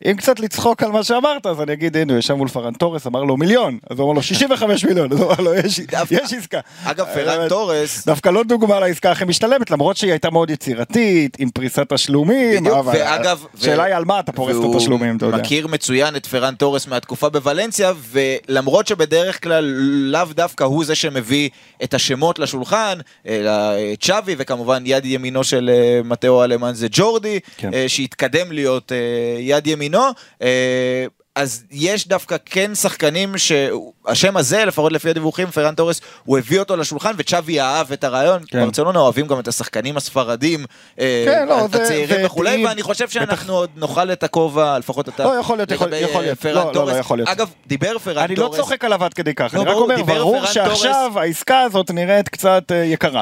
אם 0.05 0.13
קצת 0.17 0.39
לצחוק 0.39 0.83
על 0.83 0.91
מה 0.91 1.03
שאמרת, 1.03 1.45
אז 1.45 1.61
אני 1.61 1.73
אגיד, 1.73 1.97
הנה, 1.97 2.13
הוא 2.13 2.19
ישב 2.19 2.33
מול 2.33 2.47
פרן 2.47 2.73
תורס, 2.73 3.07
אמר 3.07 3.23
לו 3.23 3.37
מיליון, 3.37 3.77
אז 3.89 3.99
הוא 3.99 4.05
אמר 4.05 4.13
לו 4.13 4.21
65 4.21 4.85
מיליון, 4.85 5.11
אז 5.13 5.19
הוא 5.19 5.27
אמר 5.27 5.39
לו, 5.39 5.53
יש, 5.53 5.79
יש 6.11 6.33
עסקה. 6.33 6.59
אגב, 6.83 7.05
אה, 7.05 7.13
פרן 7.13 7.49
תורס, 7.49 8.05
דווקא 8.05 8.29
לא 8.29 8.43
דוגמה 8.43 8.79
לעסקה 8.79 9.11
הכי 9.11 9.25
משתלמת, 9.25 9.71
למרות 9.71 9.97
שהיא 9.97 10.11
הייתה 10.11 10.29
מאוד 10.29 10.49
יצירתית, 10.49 11.37
עם 11.39 11.49
פריסת 11.49 11.93
תשלומים, 11.93 12.67
אבל 12.67 12.93
ואגב, 12.97 13.45
השאלה 13.59 13.83
היא 13.83 13.95
על 13.95 14.05
מה 14.05 14.19
אתה 14.19 14.31
פורס 14.31 14.55
את 14.57 14.75
התשלומים, 14.75 15.17
אתה 15.17 15.25
יודע. 15.25 15.37
מכיר 15.37 15.67
מצוין 15.67 16.15
את 16.15 16.25
פרן 16.25 16.55
תורס 16.55 16.87
מהתקופה 16.87 17.29
בוולנסיה, 17.29 17.93
ולמרות 18.11 18.87
שבדרך 18.87 19.43
כלל 19.43 19.63
לאו 20.11 20.25
דווקא 20.35 20.63
הוא 20.63 20.85
זה 20.85 20.95
שמביא 20.95 21.49
את 21.83 21.93
השמות 21.93 22.39
לשולחן, 22.39 22.97
אלא 23.27 23.51
צ'אבי, 23.99 24.35
וכמובן 24.37 24.83
יד 24.85 25.05
ימינו 25.05 25.43
של 25.43 25.69
אה, 25.73 26.01
מטאו 26.03 26.43
אלמן 26.43 26.73
זה 26.73 26.87
ג'ורדי, 26.91 27.39
כן. 27.57 27.73
אה, 27.73 27.85
שהתקדם 27.87 28.51
להיות 28.51 28.91
אה, 28.91 28.97
יד 29.39 29.67
ימינו. 29.67 30.03
אה, 30.41 31.05
אז 31.35 31.63
יש 31.71 32.07
דווקא 32.07 32.35
כן 32.45 32.75
שחקנים 32.75 33.33
שהשם 33.37 34.37
הזה, 34.37 34.65
לפחות 34.65 34.91
לפי 34.91 35.09
הדיווחים, 35.09 35.47
פרן 35.51 35.75
תורס, 35.75 36.01
הוא 36.23 36.37
הביא 36.37 36.59
אותו 36.59 36.75
לשולחן 36.75 37.11
וצ'אבי 37.17 37.61
אהב 37.61 37.91
את 37.91 38.03
הרעיון. 38.03 38.41
כן. 38.47 38.65
ברצלונה 38.65 38.99
אוהבים 38.99 39.27
גם 39.27 39.39
את 39.39 39.47
השחקנים 39.47 39.97
הספרדים, 39.97 40.65
אה, 40.99 41.23
כן, 41.27 41.47
לא, 41.47 41.67
זה- 41.71 41.83
הצעירים 41.83 42.07
זה 42.19 42.25
וכולי, 42.25 42.49
טעים. 42.51 42.65
ואני 42.65 42.83
חושב 42.83 43.03
בטח. 43.05 43.13
שאנחנו 43.13 43.53
עוד 43.53 43.69
נאכל 43.75 44.11
את 44.11 44.23
הכובע, 44.23 44.79
לפחות 44.79 45.09
אתה. 45.09 45.23
לא, 45.23 45.39
יכול 45.39 45.57
להיות, 45.57 45.71
יכול- 45.71 45.93
יכול 45.93 46.15
אה, 46.17 46.21
להיות. 46.21 46.39
פרן 46.39 46.53
לא, 46.53 46.59
לא, 46.61 46.67
לא, 46.67 46.73
תורס. 46.73 46.95
יכול 46.99 47.17
להיות. 47.17 47.29
אגב, 47.29 47.49
דיבר 47.67 47.99
פרן 47.99 48.17
אני 48.23 48.35
לא 48.35 48.45
תורס. 48.45 48.57
צוחק 48.57 48.85
עליו 48.85 49.03
עד 49.03 49.13
כדי 49.13 49.33
כך, 49.33 49.53
לא, 49.53 49.61
אני 49.61 49.69
רק 49.69 49.75
אומר, 49.77 50.03
ברור 50.03 50.45
שעכשיו 50.45 51.11
העסקה 51.15 51.59
הזאת 51.61 51.91
נראית 51.91 52.29
קצת 52.29 52.63
אה, 52.71 52.75
יקרה. 52.83 53.21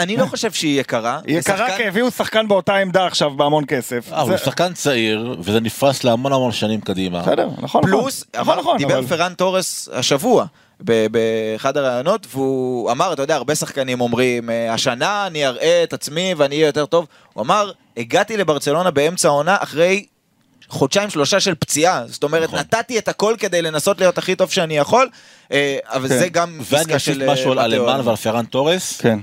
אני 0.00 0.16
לא 0.16 0.26
חושב 0.26 0.52
שהיא 0.52 0.80
יקרה. 0.80 1.20
היא 1.26 1.38
יקרה 1.38 1.76
כי 1.76 1.88
הביאו 1.88 2.10
שחקן 2.10 2.48
באותה 2.48 2.76
עמדה 2.76 3.06
עכשיו 3.06 3.30
בהמון 3.30 3.64
כסף. 3.68 4.12
אה, 4.12 4.20
הוא 4.20 4.36
שחקן 4.36 4.72
צעיר, 4.74 5.36
וזה 5.40 5.60
נפרס 5.60 6.04
להמון 6.04 6.32
המון 6.32 6.52
שנים 6.52 6.80
קדימה. 6.80 7.22
בסדר, 7.22 7.48
נכון, 7.58 7.82
פלוס, 7.82 8.24
נכון, 8.36 8.58
נכון, 8.58 8.78
דיבר 8.78 9.06
פרן 9.06 9.34
תורס 9.34 9.88
השבוע. 9.92 10.46
באחד 11.10 11.76
הראיונות, 11.76 12.26
והוא 12.30 12.90
אמר, 12.90 13.12
אתה 13.12 13.22
יודע, 13.22 13.36
הרבה 13.36 13.54
שחקנים 13.54 14.00
אומרים, 14.00 14.50
"אה, 14.50 14.74
השנה 14.74 15.26
אני 15.26 15.46
אראה 15.46 15.82
את 15.82 15.92
עצמי 15.92 16.34
ואני 16.36 16.54
אהיה 16.54 16.66
יותר 16.66 16.86
טוב. 16.86 17.06
הוא 17.32 17.42
אמר, 17.42 17.70
הגעתי 17.96 18.36
לברצלונה 18.36 18.90
באמצע 18.90 19.28
העונה 19.28 19.56
אחרי 19.60 20.06
חודשיים 20.68 21.10
שלושה 21.10 21.40
של 21.40 21.54
פציעה, 21.54 22.02
זאת 22.06 22.22
אומרת, 22.22 22.48
נכון. 22.48 22.58
נתתי 22.58 22.98
את 22.98 23.08
הכל 23.08 23.34
כדי 23.38 23.62
לנסות 23.62 24.00
להיות 24.00 24.18
הכי 24.18 24.34
טוב 24.34 24.50
שאני 24.50 24.76
יכול, 24.76 25.08
אה, 25.52 25.78
אבל 25.84 26.08
כן. 26.08 26.18
זה 26.18 26.28
גם 26.28 26.48
ואני 26.70 26.84
פסקה 26.84 26.94
אוסיף 26.94 27.14
של... 27.14 27.30
משהו 27.30 27.52
על 27.52 27.58
אה, 27.58 27.66
מתאו 27.68 27.76
אלמן 27.80 27.92
אלמן. 27.92 28.06
ועל 28.06 28.16
פרן 28.16 28.44
תורס. 28.44 29.00
כן. 29.00 29.18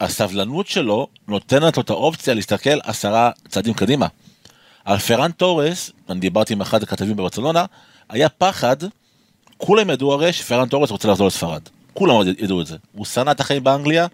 הסבלנות 0.00 0.66
שלו 0.66 1.06
נותנת 1.28 1.76
לו 1.76 1.82
את 1.82 1.90
האופציה 1.90 2.34
להסתכל 2.34 2.78
עשרה 2.84 3.30
צעדים 3.48 3.74
קדימה. 3.74 4.06
על 4.84 4.98
פרן 4.98 5.30
תורס, 5.30 5.90
אני 6.10 6.20
דיברתי 6.20 6.52
עם 6.52 6.60
אחד 6.60 6.82
הכתבים 6.82 7.16
בברצלונה, 7.16 7.64
היה 8.08 8.28
פחד, 8.28 8.76
כולם 9.56 9.90
ידעו 9.90 10.12
הרי 10.12 10.32
שפרן 10.32 10.68
תורס 10.68 10.90
רוצה 10.90 11.08
לחזור 11.08 11.26
לספרד. 11.26 11.62
כולם 11.94 12.14
ידעו 12.38 12.60
את 12.60 12.66
זה. 12.66 12.76
הוא 12.92 13.06
שנא 13.06 13.30
את 13.30 13.40
החיים 13.40 13.64
באנגליה, 13.64 14.06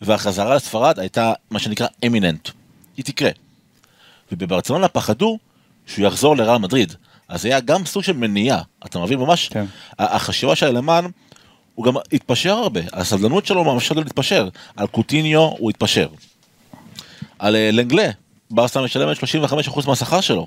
והחזרה 0.00 0.54
לספרד 0.54 0.98
הייתה 0.98 1.32
מה 1.50 1.58
שנקרא 1.58 1.86
אמיננט. 2.06 2.48
היא 2.96 3.04
תקרה. 3.04 3.30
ובברצלונה 4.32 4.88
פחדו 4.88 5.38
שהוא 5.86 6.06
יחזור 6.06 6.36
לרעל 6.36 6.58
מדריד. 6.58 6.94
אז 7.28 7.44
היה 7.44 7.60
גם 7.60 7.86
סוג 7.86 8.02
של 8.02 8.12
מניעה, 8.12 8.62
אתה 8.86 8.98
מבין 8.98 9.18
ממש? 9.18 9.48
כן. 9.48 9.64
החשיבה 9.98 10.56
של 10.56 10.66
אלמן, 10.66 11.04
הוא 11.74 11.84
גם 11.84 11.94
התפשר 12.12 12.52
הרבה, 12.52 12.80
הסבלנות 12.92 13.46
שלו 13.46 13.64
ממש 13.64 13.92
לא 13.92 14.02
להתפשר. 14.02 14.48
על 14.76 14.86
קוטיניו 14.86 15.40
הוא 15.40 15.70
התפשר. 15.70 16.08
על 17.38 17.56
אה, 17.56 17.70
לנגלה, 17.72 18.10
ברסה 18.50 18.82
משלמת 18.82 19.16
35% 19.16 19.86
מהשכר 19.86 20.20
שלו. 20.20 20.46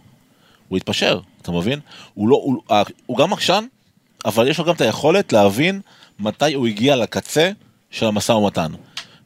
הוא 0.68 0.78
התפשר, 0.78 1.20
אתה 1.42 1.52
מבין? 1.52 1.80
הוא, 2.14 2.30
לא, 2.30 2.36
הוא, 2.36 2.62
אה, 2.72 2.84
הוא 3.06 3.18
גם 3.18 3.34
עקשן, 3.34 3.66
אבל 4.26 4.48
יש 4.48 4.60
לו 4.60 4.66
גם 4.66 4.74
את 4.74 4.82
היכולת 4.82 5.34
להבין 5.34 5.82
מתי 6.20 6.54
הוא 6.54 6.68
הגיע 6.68 6.96
לקצה 6.96 7.52
של 7.92 8.06
המשא 8.06 8.32
ומתן. 8.32 8.72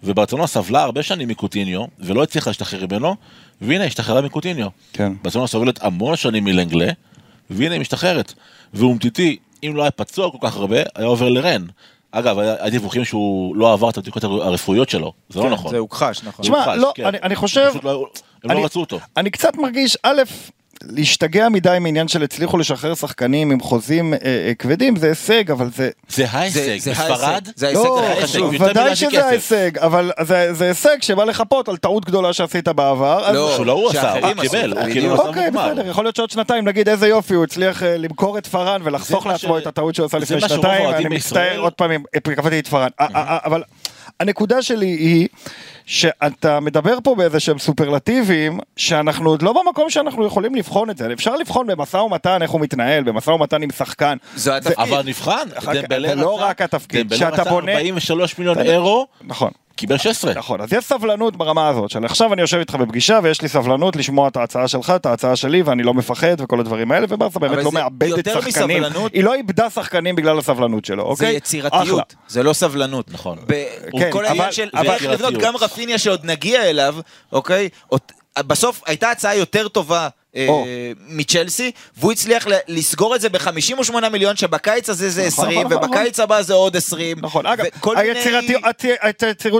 וברצלונה 0.03 0.47
סבלה 0.47 0.83
הרבה 0.83 1.03
שנים 1.03 1.27
מקוטיניו, 1.27 1.85
ולא 1.99 2.23
הצליחה 2.23 2.49
להשתחרר 2.49 2.85
ממנו, 2.91 3.15
והנה 3.61 3.83
השתחררה 3.83 4.21
מקוטיניו. 4.21 4.67
כן. 4.93 5.13
ברצלונה 5.21 5.47
סובלת 5.47 5.83
המון 5.83 6.15
שנים 6.15 6.43
מלנגלה, 6.43 6.91
והנה 7.49 7.73
היא 7.73 7.81
משתחררת. 7.81 8.33
ואומטיטי, 8.73 9.37
אם 9.63 9.75
לא 9.75 9.81
היה 9.81 9.91
פצוע 9.91 10.31
כל 10.31 10.37
כך 10.41 10.55
הרבה, 10.55 10.77
היה 10.95 11.07
עובר 11.07 11.29
לרן. 11.29 11.65
אגב, 12.11 12.39
היה 12.39 12.69
דיווחים 12.69 13.05
שהוא 13.05 13.55
לא 13.55 13.73
עבר 13.73 13.89
את 13.89 13.97
הבדיקות 13.97 14.23
הרפואיות 14.23 14.89
שלו, 14.89 15.13
זה 15.29 15.39
לא 15.39 15.49
נכון. 15.49 15.71
זה 15.71 15.77
הוכחש, 15.77 16.23
נכון. 16.23 16.43
תשמע, 16.43 16.75
לא, 16.75 16.91
כן. 16.95 17.05
אני- 17.05 17.17
אני 17.23 17.35
חושב- 17.35 17.71
לא- 17.83 18.07
הם 18.43 18.51
אני- 18.51 18.59
לא 18.59 18.65
רצו 18.65 18.79
אותו. 18.79 18.99
אני 19.17 19.29
קצת 19.31 19.55
מרגיש, 19.55 19.97
א', 20.03 20.21
להשתגע 20.89 21.49
מדי 21.49 21.77
מעניין 21.81 22.07
של 22.07 22.23
הצליחו 22.23 22.57
לשחרר 22.57 22.95
שחקנים 22.95 23.51
עם 23.51 23.59
חוזים 23.59 24.13
אה, 24.13 24.17
אה, 24.23 24.51
כבדים, 24.59 24.95
זה 24.95 25.07
הישג, 25.07 25.51
אבל 25.51 25.69
זה... 25.75 25.89
זה 26.09 26.25
ההישג, 26.29 26.77
זה 26.77 26.91
בספרד, 26.91 27.47
זה 27.55 27.65
ההישג 27.65 27.83
לא, 27.83 28.07
חשוב. 28.21 28.53
ודאי 28.61 28.91
כסף. 28.91 29.09
שזה 29.09 29.25
ההישג, 29.25 29.77
אבל 29.77 30.11
זה 30.21 30.53
זה 30.53 30.67
הישג 30.67 30.97
שבא 31.01 31.23
לחפות 31.23 31.69
על 31.69 31.77
טעות 31.77 32.05
גדולה 32.05 32.33
שעשית 32.33 32.67
בעבר. 32.67 33.25
אז- 33.25 33.35
לא, 33.35 33.71
הוא 33.73 33.89
עשה, 33.89 34.13
הוא 34.13 34.33
קיבל, 34.41 34.73
הוא. 34.77 34.91
כאילו 34.91 35.13
עשה 35.13 35.23
אוקיי. 35.23 35.51
בסדר, 35.51 35.87
יכול 35.87 36.05
להיות 36.05 36.15
שעוד 36.15 36.29
שנתיים 36.29 36.67
נגיד 36.67 36.89
איזה 36.89 37.07
יופי, 37.07 37.33
הוא 37.33 37.43
הצליח 37.43 37.83
אה, 37.83 37.97
למכור 37.97 38.37
את 38.37 38.47
פארן 38.47 38.81
ולחסוך 38.83 39.25
לעצמו 39.25 39.57
את 39.57 39.67
הטעות 39.67 39.95
שהוא 39.95 40.05
עשה 40.05 40.17
לפני 40.17 40.41
שנתיים, 40.41 40.89
אני 40.89 41.15
מצטער 41.15 41.59
עוד 41.59 41.73
פעם, 41.73 41.91
אה, 41.91 42.35
קבעתי 42.35 42.59
את 42.59 42.67
פארן. 42.67 42.89
אבל 43.45 43.63
הנקודה 44.19 44.61
שלי 44.61 44.85
היא 44.87 45.27
שאתה 45.95 46.59
מדבר 46.59 46.97
פה 47.03 47.15
באיזה 47.15 47.39
שהם 47.39 47.59
סופרלטיבים, 47.59 48.59
שאנחנו 48.77 49.29
עוד 49.29 49.41
לא 49.41 49.53
במקום 49.53 49.89
שאנחנו 49.89 50.25
יכולים 50.25 50.55
לבחון 50.55 50.89
את 50.89 50.97
זה. 50.97 51.13
אפשר 51.13 51.35
לבחון 51.35 51.67
במשא 51.67 51.97
ומתן 51.97 52.41
איך 52.41 52.51
הוא 52.51 52.61
מתנהל, 52.61 53.03
במשא 53.03 53.29
ומתן 53.29 53.61
עם 53.63 53.71
שחקן. 53.71 54.17
זה 54.35 54.55
התפקיד. 54.57 54.79
אבל 54.79 55.01
נבחן, 55.05 55.47
זה 56.07 56.15
לא 56.15 56.41
רק 56.41 56.61
התפקיד, 56.61 57.13
שאתה 57.15 57.43
בונה- 57.43 57.71
43 57.71 58.37
מיליון. 58.39 58.59
אירו, 58.59 59.07
נכון. 59.21 59.51
קיבל 59.75 59.97
16. 59.97 60.33
נכון, 60.33 60.61
אז 60.61 60.73
יש 60.73 60.83
סבלנות 60.85 61.35
ברמה 61.35 61.67
הזאת, 61.69 61.89
של 61.89 62.05
עכשיו 62.05 62.33
אני 62.33 62.41
יושב 62.41 62.57
איתך 62.57 62.75
בפגישה 62.75 63.19
ויש 63.23 63.41
לי 63.41 63.47
סבלנות 63.47 63.95
לשמוע 63.95 64.27
את 64.27 64.37
ההצעה 64.37 64.67
שלך, 64.67 64.93
את 64.95 65.05
ההצעה 65.05 65.35
שלי, 65.35 65.61
ואני 65.61 65.83
לא 65.83 65.93
מפחד 65.93 66.35
וכל 66.39 66.59
הדברים 66.59 66.91
האלה, 66.91 67.05
וברסה 67.09 67.39
באמת 67.39 67.57
לא 67.57 67.63
זה 67.63 67.69
מאבדת 67.71 68.25
שחקנים, 68.33 68.83
מסבלנות. 68.83 69.13
היא 69.13 69.23
לא 69.23 69.33
איבדה 69.33 69.69
שחקנים 69.69 70.15
בגלל 70.15 70.39
הסבלנות 70.39 70.85
שלו, 70.85 71.03
זה 71.03 71.09
אוקיי? 71.09 71.27
אחלה. 71.27 71.37
יצירתיות, 71.37 72.15
זה 72.27 72.43
לא 72.43 72.53
סבלנות. 72.53 73.11
נכון. 73.11 73.37
ב- 73.47 73.65
כן, 73.99 74.11
כל 74.11 74.19
אבל- 74.19 74.27
העניין 74.27 74.51
של 74.51 74.69
אבל- 74.73 74.89
איך 74.89 75.03
לבנות 75.05 75.33
גם 75.33 75.55
רפיניה 75.81 75.97
שעוד 75.97 76.25
נגיע 76.25 76.63
אליו, 76.69 76.95
אוקיי? 77.31 77.69
בסוף 78.39 78.81
הייתה 78.85 79.11
הצעה 79.11 79.35
יותר 79.35 79.67
טובה. 79.67 80.07
אה, 80.35 80.45
או. 80.49 80.65
מצ'לסי, 81.07 81.71
והוא 81.97 82.11
הצליח 82.11 82.45
לסגור 82.67 83.15
את 83.15 83.21
זה 83.21 83.29
ב-58 83.29 83.81
מיליון, 84.11 84.35
שבקיץ 84.35 84.89
הזה 84.89 85.09
זה 85.09 85.27
נכון, 85.27 85.45
20, 85.45 85.67
נכון, 85.67 85.77
ובקיץ 85.83 86.19
הבא 86.19 86.41
זה 86.41 86.53
עוד 86.53 86.75
20. 86.77 87.17
נכון, 87.21 87.45
אגב, 87.45 87.65
מיני- 87.85 88.01
היצירתיות- 88.01 88.65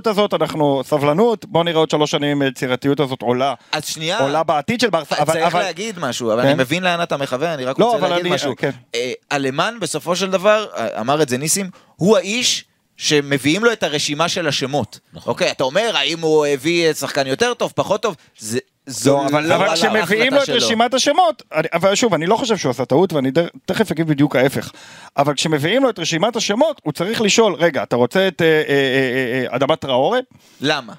הזאת, 0.08 0.34
אנחנו 0.34 0.82
סבלנות, 0.86 1.46
בוא 1.46 1.64
נראה 1.64 1.78
עוד 1.80 1.90
שלוש 1.90 2.12
שנים 2.12 2.42
היצירתיות 2.42 3.00
הזאת 3.00 3.22
עולה, 3.22 3.54
אז 3.72 3.86
שנייה, 3.86 4.20
עולה 4.20 4.44
בעתיד 4.44 4.80
של 4.82 4.90
ברסה, 4.90 5.16
אבל... 5.18 5.34
צריך 5.34 5.46
אבל- 5.46 5.62
להגיד 5.62 6.00
משהו, 6.00 6.34
אבל 6.34 6.42
כן. 6.42 6.48
אני 6.48 6.56
מבין 6.58 6.84
לאן 6.84 7.04
אתה 7.04 7.18
מכוון, 7.18 7.50
אני 7.50 7.66
רק 7.66 7.80
לא, 7.80 7.86
רוצה 7.92 8.08
להגיד 8.08 8.26
אני- 8.26 8.36
משהו. 8.36 8.54
כן. 8.58 8.72
אה, 8.96 9.12
אלמן 9.32 9.78
בסופו 9.82 10.16
של 10.16 10.32
דבר, 10.32 10.66
אה, 10.78 11.00
אמר 11.02 11.22
את 11.22 11.30
זה 11.30 11.38
ניסים, 11.38 11.70
הוא 11.96 12.18
האיש 12.18 12.66
שמביאים 13.02 13.64
לו 13.64 13.72
את 13.72 13.84
הרשימה 13.84 14.30
של 14.30 14.48
השמות. 14.48 15.00
נכון. 15.14 15.32
אוקיי, 15.32 15.52
אתה 15.52 15.64
אומר, 15.64 15.92
האם 15.96 16.20
הוא 16.20 16.46
הביא 16.46 16.94
שחקן 16.94 17.28
יותר 17.28 17.54
טוב, 17.54 17.74
פחות 17.76 18.02
טוב? 18.02 18.16
זה... 18.40 18.60
זו 18.86 19.18
לא, 19.18 19.28
אבל, 19.28 19.52
אבל 19.52 19.76
כשמביאים 19.76 20.34
לו 20.34 20.44
את. 20.44 20.50
רשימת 20.50 20.94
השמות, 20.94 21.44
אני, 21.54 21.68
אבל 21.74 21.96
שוב, 21.96 22.14
אני 22.14 22.26
לא 22.26 22.36
חושב 22.36 22.58
שהוא 22.58 22.70
עשה 22.70 22.86
טעות, 22.86 23.14
ואני 23.14 23.32
דר, 23.32 23.48
תכף 23.66 23.92
אגיד 23.92 24.08
בדיוק 24.08 24.36
ההפך. 24.36 24.72
אבל 25.18 25.34
כשמביאים 25.34 25.84
לו 25.84 25.90
את 25.90 26.00
רשימת 26.00 26.36
השמות, 26.36 26.82
הוא 26.84 26.94
צריך 26.94 27.22
לשאול, 27.22 27.54
רגע, 27.54 27.84
אתה 27.84 27.96
רוצה 27.96 28.28
את 28.28 28.42
אה, 28.42 28.48
אה, 28.48 28.62
אה, 28.70 29.48
אה, 29.52 29.56
אדמת 29.56 29.80
טראורה? 29.80 30.20
למה? 30.62 30.94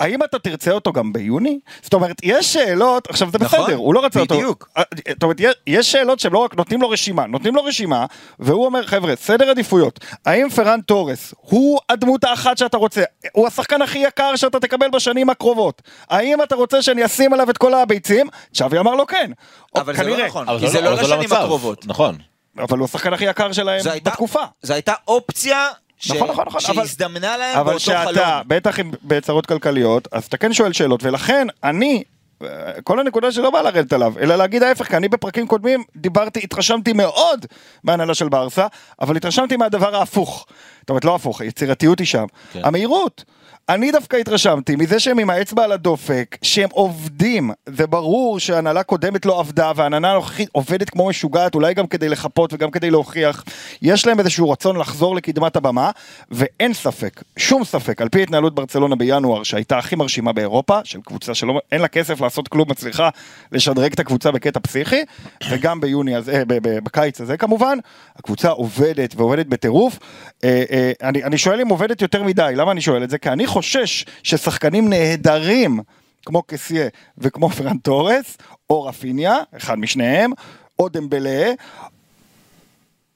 האם 0.00 0.22
אתה 0.24 0.38
תרצה 0.38 0.70
אותו 0.72 0.92
גם 0.92 1.12
ביוני? 1.12 1.58
זאת 1.82 1.94
אומרת, 1.94 2.16
יש 2.22 2.52
שאלות, 2.52 3.10
עכשיו 3.10 3.30
זה 3.30 3.38
נכון, 3.40 3.60
בסדר, 3.64 3.74
הוא 3.76 3.94
לא 3.94 4.04
רצה 4.04 4.20
אותו. 4.20 4.34
בדיוק. 4.34 4.68
אה, 4.76 4.82
זאת 5.12 5.22
אומרת, 5.22 5.36
יש- 5.66 5.92
שאלות 5.92 6.20
שהם 6.20 6.32
לא 6.32 6.38
רק 6.38 6.54
נותנים 6.54 6.82
לו 6.82 6.88
רשימה, 6.90 7.26
נותנים 7.26 7.54
לו 7.54 7.64
רשימה, 7.64 8.06
והוא 8.38 8.64
אומר, 8.66 8.86
חבר'ה, 8.86 9.16
סדר 9.16 9.50
עדיפויות, 9.50 10.00
האם 10.26 10.48
פרן 10.50 10.80
תורס 10.80 11.34
הוא 11.40 11.78
הדמות 11.88 12.24
האחת 12.24 12.58
שאתה 12.58 12.76
רוצה? 12.76 13.02
הוא 13.32 13.46
השחקן 13.46 13.82
הכי 13.82 13.98
יקר 13.98 14.36
שאתה 14.36 14.60
תקבל 14.60 14.88
בשנים 14.90 15.30
הקרובות. 15.30 15.82
האם 16.10 16.42
אתה 16.42 16.54
רוצה 16.54 16.82
שאני 16.82 17.04
אשים 17.04 17.32
עליו 17.32 17.50
את 17.50 17.58
כל 17.58 17.74
הביצים? 17.74 18.26
צ'אבי 18.54 18.78
אמר 18.78 18.94
לו 18.94 19.06
כן. 19.06 19.30
אבל 19.74 19.96
זה 19.96 20.02
לא. 20.02 20.26
נכון. 20.26 20.58
כי 20.58 20.68
זה 20.68 20.80
לא 20.80 20.94
לשנים. 20.94 21.32
הקרובות. 21.32 21.86
נכון. 21.86 22.16
אבל 22.58 22.78
הוא 22.78 22.84
השחקן 22.84 23.12
הכי 23.12 23.24
יקר 23.24 23.52
שלהם 23.52 23.80
בתקופה. 24.04 24.40
זו 24.62 24.72
הייתה 24.74 24.92
אופציה 25.08 25.68
ש- 25.98 26.10
נכון, 26.10 26.28
נכון, 26.28 26.44
נכון, 26.46 26.60
אבל- 26.66 26.86
שהזדמנה 26.86 27.36
להם 27.36 27.56
אבל 27.58 27.64
באותו 27.64 27.80
שאתה, 27.80 28.04
חלום. 28.04 28.42
בטח 28.46 28.80
עם 28.80 28.90
בצרות 29.04 29.46
כלכליות, 29.46 30.08
אז 30.12 30.24
אתה 30.24 30.36
כן 30.36 30.52
שואל 30.52 30.72
שאלות, 30.72 31.04
ולכן 31.04 31.46
אני, 31.64 32.02
אה, 32.42 32.48
כל 32.84 33.00
הנקודה 33.00 33.32
שלא 33.32 33.50
באה 33.50 33.62
לרדת 33.62 33.92
עליו, 33.92 34.12
אלא 34.20 34.36
להגיד 34.36 34.62
ההפך, 34.62 34.88
כי 34.88 34.96
אני 34.96 35.08
בפרקים 35.08 35.46
קודמים 35.46 35.84
דיברתי, 35.96 36.40
התרשמתי 36.44 36.92
מאוד 36.92 37.46
מהנהלה 37.84 38.14
של 38.14 38.28
ברסה, 38.28 38.66
אבל 39.00 39.16
התרשמתי 39.16 39.56
מהדבר 39.56 39.96
ההפוך. 39.96 40.46
זאת 40.80 40.90
אומרת, 40.90 41.04
לא 41.04 41.14
הפוך, 41.14 41.40
היצירתיות 41.40 41.98
היא 41.98 42.06
שם. 42.06 42.24
כן. 42.52 42.60
המהירות. 42.64 43.24
אני 43.68 43.92
דווקא 43.92 44.16
התרשמתי 44.16 44.76
מזה 44.76 45.00
שהם 45.00 45.18
עם 45.18 45.30
האצבע 45.30 45.64
על 45.64 45.72
הדופק, 45.72 46.36
שהם 46.42 46.68
עובדים, 46.72 47.50
זה 47.66 47.86
ברור 47.86 48.40
שהנהלה 48.40 48.82
קודמת 48.82 49.26
לא 49.26 49.40
עבדה 49.40 49.72
והנהלה 49.76 50.10
הנוכחית 50.12 50.48
עובדת 50.52 50.90
כמו 50.90 51.08
משוגעת, 51.08 51.54
אולי 51.54 51.74
גם 51.74 51.86
כדי 51.86 52.08
לחפות 52.08 52.52
וגם 52.52 52.70
כדי 52.70 52.90
להוכיח. 52.90 53.44
יש 53.82 54.06
להם 54.06 54.18
איזשהו 54.18 54.50
רצון 54.50 54.76
לחזור 54.76 55.16
לקדמת 55.16 55.56
הבמה, 55.56 55.90
ואין 56.30 56.74
ספק, 56.74 57.22
שום 57.36 57.64
ספק, 57.64 58.02
על 58.02 58.08
פי 58.08 58.22
התנהלות 58.22 58.54
ברצלונה 58.54 58.96
בינואר, 58.96 59.42
שהייתה 59.42 59.78
הכי 59.78 59.96
מרשימה 59.96 60.32
באירופה, 60.32 60.78
של 60.84 61.00
קבוצה 61.00 61.34
שלא, 61.34 61.60
אין 61.72 61.80
לה 61.80 61.88
כסף 61.88 62.20
לעשות 62.20 62.48
כלום, 62.48 62.70
מצליחה 62.70 63.08
לשדרג 63.52 63.92
את 63.92 64.00
הקבוצה 64.00 64.30
בקטע 64.30 64.60
פסיכי, 64.60 65.02
וגם 65.50 65.80
ביוני 65.80 66.14
הזה, 66.14 66.42
בקיץ 66.84 67.20
הזה 67.20 67.36
כמובן, 67.36 67.78
הקבוצה 68.16 68.48
עובדת 68.48 69.14
ועובדת 69.16 69.46
בטירוף. 69.46 69.98
אה, 70.44 70.64
אה, 70.70 70.92
אני, 71.02 71.24
אני 71.24 71.38
שואל 71.38 71.60
אם 71.60 71.68
עובדת 71.68 72.02
יותר 72.02 72.22
מדי, 72.22 72.52
למה 72.56 72.72
אני 72.72 72.80
שואל 72.80 73.04
את 73.04 73.10
זה? 73.10 73.18
כי 73.18 73.28
אני 73.28 73.46
חושש 73.58 74.04
ששחקנים 74.22 74.88
נהדרים, 74.88 75.80
כמו 76.26 76.42
קסיה 76.42 76.88
וכמו 77.18 77.50
פרן 77.50 77.78
תורס, 77.78 78.36
או 78.70 78.84
רפיניה, 78.84 79.36
אחד 79.56 79.78
משניהם, 79.78 80.32
או 80.78 80.88
דמבלה, 80.88 81.52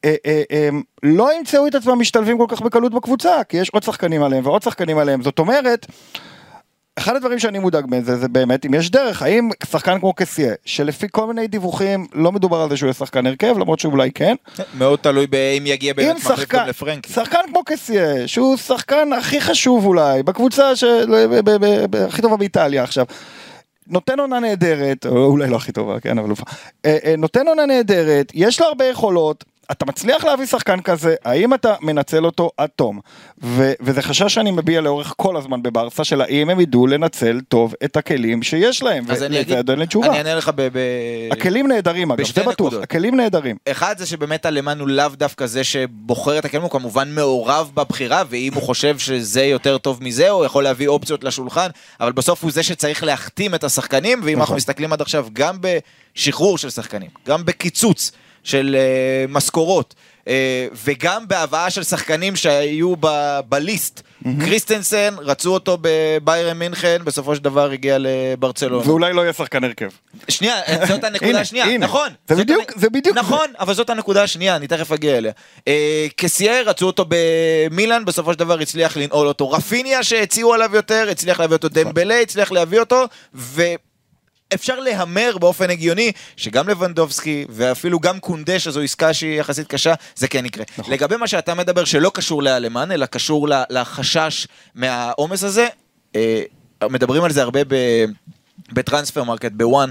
אה, 0.05 0.15
אה, 0.27 0.43
אה, 0.53 0.69
לא 1.03 1.39
ימצאו 1.39 1.67
את 1.67 1.75
עצמם 1.75 2.01
משתלבים 2.01 2.39
כל 2.39 2.47
כך 2.49 2.61
בקלות 2.61 2.95
בקבוצה, 2.95 3.45
כי 3.49 3.57
יש 3.57 3.71
עוד 3.71 3.83
שחקנים 3.83 4.23
עליהם 4.23 4.47
ועוד 4.47 4.63
שחקנים 4.63 4.99
עליהם. 4.99 5.23
זאת 5.23 5.39
אומרת, 5.39 5.87
אחד 6.99 7.17
הדברים 7.17 7.39
שאני 7.39 7.59
מודאג 7.59 7.85
מזה 7.89 8.17
זה 8.17 8.29
באמת 8.29 8.67
אם 8.67 8.75
יש 8.75 8.91
דרך, 8.91 9.23
האם 9.23 9.51
שחקן 9.71 9.99
כמו 10.01 10.13
קסיה, 10.13 10.55
שלפי 10.65 11.07
כל 11.11 11.27
מיני 11.27 11.47
דיווחים 11.47 12.07
לא 12.15 12.33
מדובר 12.33 12.61
על 12.61 12.69
זה 12.71 12.77
שהוא 12.77 12.87
יהיה 12.87 12.95
שחקן 12.95 13.27
הרכב, 13.27 13.59
למרות 13.59 13.79
שאולי 13.81 14.11
כן, 14.13 14.35
מאוד 14.79 14.99
תלוי 14.99 15.27
באם 15.27 15.67
יגיע 15.67 15.95
באמת 15.95 16.17
מחליף 16.17 16.49
גם 16.49 16.67
לפרנקי. 16.69 17.13
שחקן 17.13 17.39
כמו 17.49 17.61
קסיה, 17.65 18.29
שהוא 18.29 18.57
שחקן 18.57 19.13
הכי 19.13 19.41
חשוב 19.41 19.87
אולי, 19.87 20.23
בקבוצה 20.23 20.77
של- 20.77 21.27
ב- 21.27 21.41
ב- 21.51 21.65
ב- 21.65 21.85
ב- 21.91 21.97
הכי 21.97 22.23
טובה 22.23 22.37
באיטליה 22.37 22.83
עכשיו, 22.83 23.07
נותן 23.87 24.21
עונה 24.21 24.41
נהדרת, 24.41 25.07
או 25.07 25.25
אולי 25.25 25.51
לא 25.51 25.57
הכי 25.57 25.73
טובה, 25.73 26.01
כן, 26.01 26.19
אבל. 26.19 26.31
אה, 26.85 26.99
אה, 27.05 27.15
נותן 27.19 27.49
עונה 27.49 27.67
נהדרת, 27.67 28.33
יש 28.35 28.61
לו 28.61 28.67
הרבה 28.67 28.85
יכולות, 28.85 29.45
אתה 29.73 29.87
מצליח 29.87 30.25
להביא 30.25 30.47
שחקן 30.47 30.81
כזה, 30.81 31.15
האם 31.25 31.55
אתה 31.55 31.75
מנצל 31.81 32.25
אותו 32.25 32.51
עד 32.57 32.69
תום? 32.77 33.01
ו- 33.43 33.73
וזה 33.81 34.03
חשש 34.03 34.35
שאני 34.35 34.51
מביע 34.51 34.81
לאורך 34.81 35.15
כל 35.17 35.37
הזמן 35.37 35.63
בברסה, 35.63 36.05
של 36.05 36.21
האם 36.21 36.51
הם 36.51 36.61
ידעו 36.61 36.87
לנצל 36.87 37.41
טוב 37.49 37.75
את 37.85 37.97
הכלים 37.97 38.43
שיש 38.43 38.83
להם, 38.83 39.05
אז 39.09 39.23
אני 39.23 39.41
אגיד. 39.41 39.71
אני 39.71 40.19
אענה 40.19 40.35
לך 40.35 40.51
ב... 40.55 40.69
ב... 40.73 40.79
הכלים 41.33 41.69
נהדרים 41.69 42.13
אגב, 42.13 42.27
זה 42.27 42.43
בטוח. 42.43 42.75
הכלים 42.83 43.17
נהדרים. 43.17 43.57
אחד 43.69 43.99
זה 43.99 44.07
שבאמת 44.07 44.47
אלמן 44.47 44.81
הוא 44.81 44.89
לאו 44.89 45.09
דווקא 45.09 45.47
זה 45.47 45.65
שבוחר 45.65 46.39
את 46.39 46.45
הכלים, 46.45 46.63
הוא 46.63 46.71
כמובן 46.71 47.15
מעורב 47.15 47.71
בבחירה, 47.75 48.23
ואם 48.29 48.55
הוא 48.55 48.63
חושב 48.63 48.99
שזה 48.99 49.45
יותר 49.45 49.79
טוב 49.79 50.03
מזה, 50.03 50.31
הוא 50.31 50.45
יכול 50.45 50.65
להביא 50.65 50.89
אופציות 50.89 51.25
לשולחן, 51.25 51.69
אבל 52.01 52.13
בסוף 52.13 52.43
הוא 52.43 52.53
זה 52.53 52.63
שצריך 52.63 53.05
להחתים 53.05 53.55
את 53.55 53.65
השחקנים, 53.65 54.21
ואם 54.25 54.29
אנחנו 54.29 54.43
נכון. 54.43 54.57
מסתכלים 54.57 54.93
עד 54.93 55.01
עכשיו 55.01 55.27
גם 55.33 55.59
בשחרור 55.61 56.59
של 56.59 56.71
שחקנים, 56.71 57.11
גם 57.27 57.45
בקיצוץ 57.45 58.13
של 58.45 58.77
uh, 58.79 59.33
משכורות, 59.33 59.95
uh, 60.21 60.29
וגם 60.85 61.29
בהבאה 61.29 61.71
של 61.71 61.83
שחקנים 61.83 62.37
שהיו 62.37 62.95
ב- 63.01 63.41
בליסט. 63.49 64.03
קריסטנסן, 64.41 65.15
רצו 65.19 65.55
אותו 65.55 65.79
בביירן 65.81 66.59
מינכן, 66.59 66.99
בסופו 67.05 67.37
של 67.37 67.43
דבר 67.43 67.71
הגיע 67.71 67.97
לברצלונה. 68.01 68.89
ואולי 68.89 69.13
לא 69.13 69.21
יהיה 69.23 69.33
שחקן 69.33 69.65
הרכב. 69.65 69.89
שנייה, 70.29 70.57
זאת 70.89 71.05
הנקודה 71.15 71.41
השנייה. 71.41 71.79
נכון. 71.79 72.09
זה 72.29 72.35
בדיוק- 72.37 72.73
זה 72.77 72.91
בדיוק 72.91 73.17
נכון, 73.17 73.47
אבל 73.61 73.75
זאת 73.75 73.91
הנקודה 73.91 74.23
השנייה, 74.23 74.57
אני 74.57 74.67
תכף 74.67 74.93
אגיע 74.93 75.19
אליה. 75.19 75.33
אה, 75.69 76.07
קסייר, 76.17 76.69
רצו 76.71 76.87
אותו 76.87 77.05
במילאן, 77.09 78.05
בסופו 78.05 78.33
של 78.33 78.39
דבר 78.39 78.59
הצליח 78.61 78.97
לנעול 78.97 79.29
אותו. 79.29 79.51
רפיניה 79.51 80.03
שהציעו 80.03 80.55
עליו 80.55 80.71
יותר, 80.77 81.09
הצליח 81.11 81.41
להביא 81.41 81.57
אותו 81.57 81.69
דמבלה, 81.69 82.21
הצליח 82.21 82.53
להביא 82.53 82.81
אותו, 82.81 83.05
ו... 83.35 83.63
אפשר 84.55 84.81
להמר 84.81 85.39
באופן 85.39 85.71
הגיוני 85.71 86.13
שגם 86.37 86.69
לבנדובסקי 86.69 87.45
ואפילו 87.49 88.01
גם 88.01 88.21
קונדה 88.21 88.59
שזו 88.59 88.81
עסקה 88.81 89.15
שהיא 89.15 89.41
יחסית 89.41 89.67
קשה 89.67 89.95
זה 90.17 90.29
כן 90.29 90.47
יקרה. 90.47 90.65
נכון. 90.79 90.95
לגבי 90.95 91.17
מה 91.17 91.27
שאתה 91.27 91.55
מדבר 91.55 91.85
שלא 91.85 92.11
קשור 92.15 92.43
לאלמני 92.43 92.93
אלא 92.93 93.07
קשור 93.07 93.49
לחשש 93.71 94.47
מהעומס 94.75 95.45
הזה, 95.45 95.67
אה, 96.17 96.43
מדברים 96.91 97.25
על 97.25 97.33
זה 97.33 97.43
הרבה 97.43 97.61
ב 98.73 98.79
transfer 98.79 99.25
market 99.25 99.53
ב 99.53 99.60
ONE, 99.60 99.91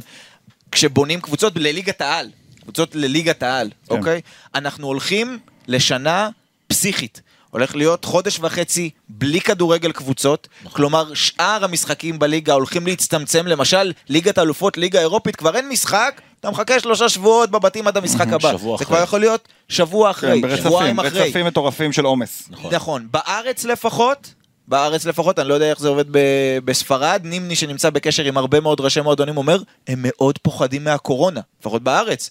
כשבונים 0.71 1.21
קבוצות 1.21 1.53
לליגת 1.55 2.01
העל, 2.01 2.29
קבוצות 2.61 2.95
לליגת 2.95 3.43
העל, 3.43 3.69
כן. 3.89 3.97
אוקיי? 3.97 4.21
אנחנו 4.55 4.87
הולכים 4.87 5.39
לשנה 5.67 6.29
פסיכית. 6.67 7.21
הולך 7.51 7.75
להיות 7.75 8.05
חודש 8.05 8.39
וחצי 8.41 8.89
בלי 9.09 9.41
כדורגל 9.41 9.91
קבוצות, 9.91 10.47
כלומר 10.73 11.13
שאר 11.13 11.63
המשחקים 11.63 12.19
בליגה 12.19 12.53
הולכים 12.53 12.87
להצטמצם, 12.87 13.47
למשל 13.47 13.91
ליגת 14.09 14.39
אלופות, 14.39 14.77
ליגה 14.77 14.99
אירופית, 14.99 15.35
כבר 15.35 15.55
אין 15.55 15.69
משחק, 15.69 16.21
אתה 16.39 16.49
מחכה 16.51 16.79
שלושה 16.79 17.09
שבועות 17.09 17.51
בבתים 17.51 17.87
עד 17.87 17.97
המשחק 17.97 18.27
הבא. 18.27 18.51
שבוע 18.51 18.77
זה 18.77 18.83
אחרי. 18.83 18.95
כבר 18.95 19.03
יכול 19.03 19.19
להיות 19.19 19.47
שבוע 19.69 20.11
אחרי, 20.11 20.41
כן, 20.41 20.57
שבועיים 20.57 20.99
אחרי. 20.99 21.27
רצפים 21.27 21.45
מטורפים 21.45 21.93
של 21.93 22.05
עומס. 22.05 22.47
נכון. 22.49 22.73
נכון, 22.73 23.07
בארץ 23.11 23.63
לפחות, 23.63 24.33
בארץ 24.67 25.05
לפחות, 25.05 25.39
אני 25.39 25.49
לא 25.49 25.53
יודע 25.53 25.69
איך 25.69 25.79
זה 25.79 25.87
עובד 25.87 26.05
ב- 26.11 26.57
בספרד, 26.65 27.21
נימני 27.23 27.55
שנמצא 27.55 27.89
בקשר 27.89 28.23
עם 28.23 28.37
הרבה 28.37 28.59
מאוד 28.59 28.79
ראשי 28.81 29.01
מועדונים 29.01 29.37
אומר, 29.37 29.61
הם 29.87 29.99
מאוד 30.01 30.37
פוחדים 30.37 30.83
מהקורונה, 30.83 31.41
לפחות 31.61 31.83
בארץ. 31.83 32.29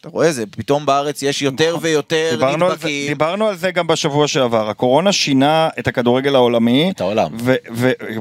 אתה 0.00 0.08
רואה 0.08 0.32
זה, 0.32 0.44
פתאום 0.46 0.86
בארץ 0.86 1.22
יש 1.22 1.42
יותר 1.42 1.76
ויותר 1.80 2.36
נכון. 2.36 2.38
דיברנו 2.38 2.64
על, 2.64 2.70
זה, 2.70 2.76
נדבקים. 2.76 3.08
דיברנו 3.08 3.46
על 3.46 3.56
זה 3.56 3.70
גם 3.70 3.86
בשבוע 3.86 4.28
שעבר, 4.28 4.70
הקורונה 4.70 5.12
שינה 5.12 5.68
את 5.78 5.86
הכדורגל 5.86 6.34
העולמי. 6.34 6.90
את 6.90 7.00
העולם. 7.00 7.30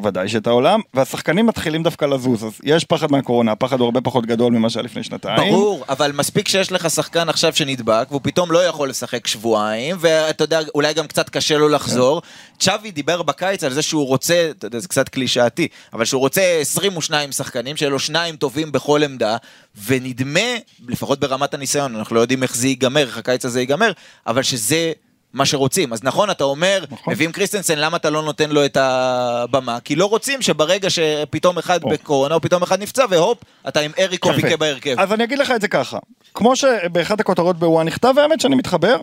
ודאי 0.04 0.30
שאת 0.30 0.48
העולם, 0.48 0.80
והשחקנים 0.94 1.46
מתחילים 1.46 1.84
דווקא 1.84 2.06
לזוז, 2.06 2.44
אז 2.46 2.52
יש 2.64 2.86
פחד 2.86 3.12
מהקורונה, 3.12 3.52
הפחד 3.52 3.80
הוא 3.80 3.86
הרבה 3.86 4.02
פחות 4.02 4.26
גדול 4.26 4.54
ממה 4.54 4.70
שהיה 4.70 4.84
לפני 4.84 5.04
שנתיים. 5.04 5.54
ברור, 5.54 5.86
אבל 5.90 6.12
מספיק 6.12 6.48
שיש 6.48 6.72
לך 6.72 6.90
שחקן 6.90 7.30
עכשיו 7.30 7.56
שנדבק, 7.56 8.08
והוא 8.10 8.22
פתאום 8.24 8.52
לא 8.52 8.64
יכול 8.66 8.90
לשחק 8.90 9.28
שבועיים, 9.28 9.96
ואתה 10.00 10.44
יודע, 10.44 10.60
אולי 10.76 10.94
גם 10.94 11.08
קצת 11.08 11.30
קשה 11.30 11.58
לו 11.58 11.70
לחזור. 11.70 12.22
צ'אבי 12.60 12.92
דיבר 12.92 13.22
בקיץ 13.22 13.64
על 13.64 13.74
זה 13.74 13.82
שהוא 13.82 14.08
רוצה, 14.08 14.48
אתה 14.58 14.68
יודע, 14.68 14.80
זה 14.80 14.88
קצת 14.88 15.10
קלישאתי, 15.10 15.68
אבל 15.94 16.06
שהוא 16.06 16.20
רוצה 16.20 16.42
22 16.62 17.32
שחקנים, 17.32 17.78
שיהיה 17.78 17.90
לו 17.90 18.00
שניים 18.00 18.36
טובים 18.36 18.72
בכל 18.72 19.04
עמדה, 19.04 19.38
ונדמה, 19.86 20.50
לפחות 20.88 21.20
ברמת 21.20 21.54
הניסיון, 21.54 21.96
אנחנו 21.96 22.16
לא 22.16 22.22
יודעים 22.22 22.44
איך 22.44 22.56
זה 22.56 22.68
ייגמר, 22.68 23.02
איך 23.02 23.18
הקיץ 23.18 23.46
הזה 23.46 23.60
ייגמר, 23.60 23.92
אבל 24.28 24.44
שזה... 24.44 24.92
מה 25.34 25.46
שרוצים. 25.46 25.94
אז 25.94 26.04
נכון, 26.04 26.32
אתה 26.32 26.44
אומר, 26.44 26.84
נכון. 26.92 27.14
מביאים 27.14 27.32
קריסטנסן, 27.32 27.78
למה 27.78 27.98
אתה 27.98 28.10
לא 28.10 28.24
נותן 28.24 28.50
לו 28.50 28.66
את 28.66 28.78
הבמה? 28.80 29.80
כי 29.80 29.96
לא 29.96 30.06
רוצים 30.06 30.42
שברגע 30.42 30.90
שפתאום 30.90 31.58
אחד 31.58 31.84
או. 31.84 31.90
בקורונה, 31.90 32.36
או 32.36 32.42
פתאום 32.42 32.64
אחד 32.64 32.82
נפצע, 32.82 33.06
והופ, 33.10 33.38
אתה 33.68 33.80
עם 33.80 33.92
אריקו 34.00 34.30
יפה. 34.30 34.38
ויקה 34.44 34.58
בהרכב. 34.58 34.96
אז 35.00 35.14
אני 35.14 35.24
אגיד 35.24 35.40
לך 35.40 35.52
את 35.52 35.62
זה 35.62 35.68
ככה, 35.68 35.98
כמו 36.34 36.56
שבאחת 36.56 37.20
הכותרות 37.20 37.60
בוואן 37.60 37.88
נכתב, 37.88 38.14
האמת 38.18 38.42
שאני 38.42 38.56
מתחבר, 38.56 38.98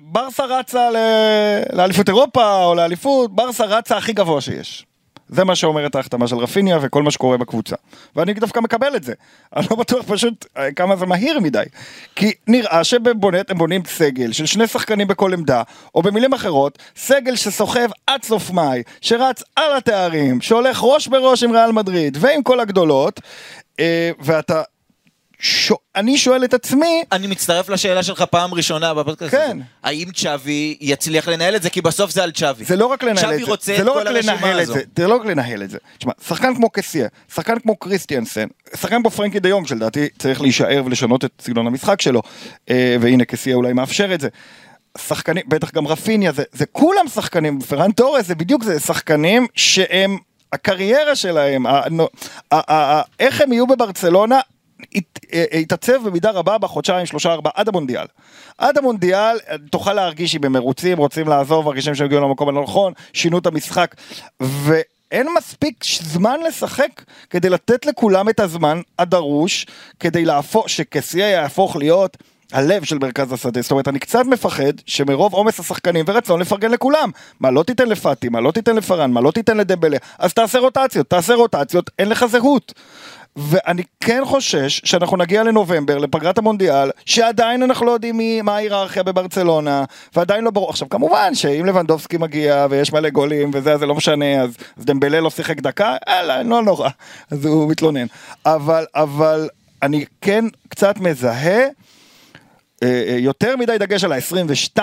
ברסה 0.00 0.44
רצה 0.44 0.90
ל- 0.90 1.76
לאליפות 1.76 2.08
אירופה 2.08 2.64
או 2.64 2.74
לאליפות, 2.74 3.34
ברסה 3.34 3.64
רצה 3.64 3.96
הכי 3.96 4.12
גבוה 4.12 4.40
שיש. 4.40 4.86
זה 5.28 5.44
מה 5.44 5.56
שאומרת 5.56 5.94
ההחתמה 5.94 6.28
של 6.28 6.36
רפיניה 6.36 6.78
וכל 6.82 7.02
מה 7.02 7.10
שקורה 7.10 7.36
בקבוצה. 7.36 7.76
ואני 8.16 8.34
דווקא 8.34 8.60
מקבל 8.60 8.96
את 8.96 9.04
זה. 9.04 9.12
אני 9.56 9.66
לא 9.70 9.76
בטוח 9.76 10.04
פשוט 10.06 10.46
אה, 10.56 10.72
כמה 10.72 10.96
זה 10.96 11.06
מהיר 11.06 11.40
מדי. 11.40 11.62
כי 12.16 12.32
נראה 12.46 12.84
שבבונט 12.84 13.50
הם 13.50 13.58
בונים 13.58 13.82
סגל 13.86 14.32
של 14.32 14.46
שני 14.46 14.66
שחקנים 14.66 15.08
בכל 15.08 15.32
עמדה, 15.32 15.62
או 15.94 16.02
במילים 16.02 16.32
אחרות, 16.32 16.78
סגל 16.96 17.36
שסוחב 17.36 17.88
עד 18.06 18.22
סוף 18.22 18.50
מאי, 18.50 18.82
שרץ 19.00 19.42
על 19.56 19.76
התארים, 19.76 20.40
שהולך 20.40 20.80
ראש 20.82 21.08
בראש 21.08 21.42
עם 21.42 21.52
ריאל 21.52 21.72
מדריד 21.72 22.18
ועם 22.20 22.42
כל 22.42 22.60
הגדולות, 22.60 23.20
אה, 23.80 24.10
ואתה... 24.20 24.62
שו... 25.42 25.76
אני 25.96 26.18
שואל 26.18 26.44
את 26.44 26.54
עצמי, 26.54 27.04
אני 27.12 27.26
מצטרף 27.26 27.68
לשאלה 27.68 28.02
שלך 28.02 28.22
פעם 28.22 28.54
ראשונה 28.54 28.94
בפודקאסט 28.94 29.30
כן. 29.30 29.50
הזה. 29.54 29.62
האם 29.82 30.08
צ'אבי 30.14 30.76
יצליח 30.80 31.28
לנהל 31.28 31.56
את 31.56 31.62
זה? 31.62 31.70
כי 31.70 31.80
בסוף 31.80 32.10
זה 32.10 32.22
על 32.22 32.32
צ'אבי. 32.32 32.64
זה 32.64 32.76
לא 32.76 32.86
רק 32.86 33.04
לנהל 33.04 33.34
את 33.34 33.38
זה, 33.38 33.46
רוצה 33.46 33.74
זה 33.76 33.84
לא 33.84 33.98
רק 33.98 34.06
לנהל 34.06 34.60
את. 34.60 34.66
זה, 34.66 34.80
זה 34.96 35.06
לא 35.06 35.16
רק 35.16 35.26
לנהל 35.26 35.62
את 35.62 35.70
זה. 35.70 35.78
תשמע, 35.98 36.12
שחקן 36.28 36.54
כמו 36.54 36.70
קסיה, 36.70 37.08
שחקן 37.34 37.58
כמו 37.58 37.76
קריסטיאנסן, 37.76 38.46
שחקן 38.76 39.00
כמו 39.00 39.10
פרנקי 39.10 39.40
דה 39.40 39.48
יונג 39.48 39.66
שלדעתי 39.66 40.08
צריך 40.18 40.40
להישאר 40.40 40.82
ולשנות 40.86 41.24
את 41.24 41.30
סגנון 41.40 41.66
המשחק 41.66 42.00
שלו, 42.00 42.22
אה, 42.70 42.96
והנה 43.00 43.24
קסיה 43.24 43.54
אולי 43.54 43.72
מאפשר 43.72 44.14
את 44.14 44.20
זה. 44.20 44.28
שחקנים, 44.98 45.42
בטח 45.48 45.72
גם 45.72 45.86
רפיניה, 45.86 46.32
זה, 46.32 46.42
זה 46.52 46.66
כולם 46.66 47.08
שחקנים, 47.14 47.60
פרן 47.60 47.92
תורס 47.92 48.26
זה 48.26 48.34
בדיוק 48.34 48.64
זה, 48.64 48.80
שחקנים 48.80 49.46
שהם, 49.54 50.18
הקריירה 50.52 51.16
שלהם, 51.16 51.66
ה, 51.66 51.82
ה, 52.52 52.72
ה, 52.72 53.02
איך 53.20 53.40
הם 53.40 53.52
יהיו 53.52 53.66
בברצלונה, 53.66 54.40
ית- 54.94 55.18
אה, 55.32 55.44
יתעצב 55.52 56.08
במידה 56.08 56.30
רבה 56.30 56.58
בחודשיים, 56.58 57.06
שלושה, 57.06 57.32
ארבעה, 57.32 57.52
עד 57.54 57.68
המונדיאל. 57.68 58.06
עד 58.58 58.78
המונדיאל 58.78 59.18
אה, 59.48 59.56
תוכל 59.70 59.92
להרגיש 59.92 60.36
אם 60.36 60.44
הם 60.44 60.52
מרוצים, 60.52 60.98
רוצים 60.98 61.28
לעזוב, 61.28 61.64
מרגישים 61.64 61.94
שהם 61.94 62.06
הגיעו 62.06 62.20
למקום 62.20 62.48
הלא 62.48 62.62
נכון, 62.62 62.92
שינו 63.12 63.38
את 63.38 63.46
המשחק, 63.46 63.94
ואין 64.40 65.26
מספיק 65.38 65.84
זמן 66.02 66.40
לשחק 66.48 67.02
כדי 67.30 67.48
לתת 67.50 67.86
לכולם 67.86 68.28
את 68.28 68.40
הזמן 68.40 68.80
הדרוש, 68.98 69.66
כדי 70.00 70.24
להפוך, 70.24 70.68
שקסיה 70.70 71.28
יהפוך 71.30 71.76
להיות 71.76 72.16
הלב 72.52 72.84
של 72.84 72.98
מרכז 72.98 73.32
השדה, 73.32 73.62
זאת 73.62 73.70
אומרת 73.70 73.88
אני 73.88 73.98
קצת 73.98 74.24
מפחד 74.26 74.72
שמרוב 74.86 75.32
עומס 75.32 75.60
השחקנים 75.60 76.04
ורצון 76.08 76.40
לפרגן 76.40 76.70
לכולם, 76.70 77.10
מה 77.40 77.50
לא 77.50 77.62
תיתן 77.62 77.88
לפאטי, 77.88 78.28
מה 78.28 78.40
לא 78.40 78.50
תיתן 78.50 78.76
לפארן, 78.76 79.10
מה 79.10 79.20
לא 79.20 79.30
תיתן 79.30 79.56
לדמבלה, 79.56 79.96
אז 80.18 80.34
תעשה 80.34 80.58
רוטציות, 80.58 81.10
תעשה 81.10 81.34
רוטציות, 81.34 81.90
אין 81.98 82.08
לך 82.08 82.26
זהות. 82.26 82.72
ואני 83.36 83.82
כן 84.00 84.22
חושש 84.24 84.80
שאנחנו 84.84 85.16
נגיע 85.16 85.42
לנובמבר, 85.42 85.98
לפגרת 85.98 86.38
המונדיאל, 86.38 86.90
שעדיין 87.06 87.62
אנחנו 87.62 87.86
לא 87.86 87.90
יודעים 87.90 88.16
מי, 88.16 88.42
מה 88.42 88.56
ההיררכיה 88.56 89.02
בברצלונה, 89.02 89.84
ועדיין 90.16 90.44
לא 90.44 90.50
ברור. 90.50 90.70
עכשיו 90.70 90.88
כמובן 90.88 91.34
שאם 91.34 91.66
לבנדובסקי 91.66 92.16
מגיע 92.16 92.66
ויש 92.70 92.92
מלא 92.92 93.08
גולים 93.08 93.50
וזה, 93.54 93.76
זה 93.78 93.86
לא 93.86 93.94
משנה, 93.94 94.42
אז, 94.42 94.56
אז 94.76 94.84
דמבלה 94.84 95.20
לא 95.20 95.30
שיחק 95.30 95.60
דקה, 95.60 95.96
אלא, 96.08 96.42
לא 96.42 96.62
נורא, 96.62 96.88
אז 97.30 97.46
הוא 97.46 97.70
מתלונן. 97.70 98.06
אבל, 98.46 98.84
אבל 98.94 99.48
אני 99.82 100.04
כן 100.20 100.44
קצת 100.68 100.98
מזהה 100.98 101.62
יותר 103.18 103.56
מדי 103.56 103.78
דגש 103.78 104.04
על 104.04 104.12
ה-22 104.12 104.80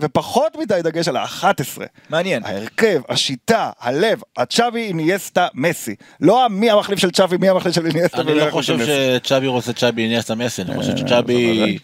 ופחות 0.00 0.56
מדי 0.56 0.80
דגש 0.82 1.08
על 1.08 1.16
ה-11. 1.16 1.82
מעניין. 2.10 2.44
ההרכב, 2.44 3.00
השיטה, 3.08 3.70
הלב, 3.80 4.20
הצ'אבי, 4.36 4.82
אינייסטה, 4.82 5.46
מסי. 5.54 5.94
לא 6.20 6.46
מי 6.50 6.70
המחליף 6.70 6.98
של 6.98 7.10
צ'אבי, 7.10 7.36
מי 7.36 7.48
המחליף 7.48 7.74
של 7.74 7.86
אינייסטה. 7.86 8.20
אני 8.20 8.34
לא 8.34 8.50
חושב. 8.50 8.78
שצ'אבי 8.86 9.46
רוצה 9.46 9.72
צ'אבי 9.72 10.02
איניאסטה 10.02 10.34
מסי, 10.34 10.62
אני 10.62 10.76
חושב 10.76 10.90
אה, 10.90 10.96
שצ'אבי... 10.96 11.78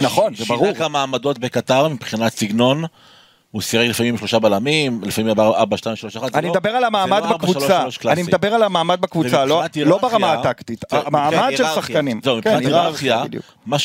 נכון, 0.00 0.34
זה 0.34 0.44
ברור. 0.44 0.66
שינה 0.66 0.78
כמה 0.78 1.02
עמדות 1.02 1.38
בקטר 1.38 1.88
מבחינת 1.88 2.32
סגנון. 2.32 2.84
הוא 3.50 3.62
סירק 3.62 3.88
לפעמים 3.88 4.18
שלושה 4.18 4.38
בלמים, 4.38 5.00
לפעמים 5.02 5.40
4, 5.40 5.76
2, 5.76 5.96
3, 5.96 6.16
1. 6.16 6.34
אני 6.34 6.50
מדבר 6.50 6.70
על 6.70 6.84
המעמד 6.84 7.22
בקבוצה, 7.30 7.84
אני 8.08 8.22
מדבר 8.22 8.54
על 8.54 8.62
המעמד 8.62 9.00
בקבוצה, 9.00 9.44
לא 9.44 9.98
ברמה 10.02 10.32
הטקטית, 10.32 10.84
המעמד 10.90 11.52
של. 11.56 11.64
שחקנים. 11.64 12.20
זהו, 12.24 12.42
כן, 12.42 12.56
מבחינת 12.56 12.72
היררכיה. 12.72 13.22
מה. 13.66 13.76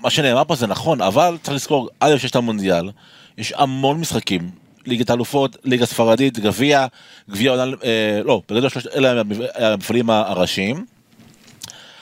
מה 0.00 0.10
שנאמר 0.10 0.44
פה 0.44 0.54
זה 0.54 0.66
נכון, 0.66 1.00
אבל 1.00 1.38
צריך 1.42 1.54
לזכור, 1.56 1.88
א' 2.00 2.16
שיש 2.18 2.30
את 2.30 2.36
המונדיאל, 2.36 2.90
יש 3.38 3.52
המון 3.56 4.00
משחקים, 4.00 4.50
ליגת 4.86 5.10
האלופות, 5.10 5.56
ליגה 5.64 5.86
ספרדית, 5.86 6.38
גביע, 6.38 6.86
גביע 7.30 7.50
עונה, 7.50 7.64
אה, 7.84 8.20
לא, 8.24 8.42
בגדול 8.48 8.70
שלושת 8.70 8.94
אלה 8.96 9.22
המפעלים 9.54 10.10
הראשיים. 10.10 10.84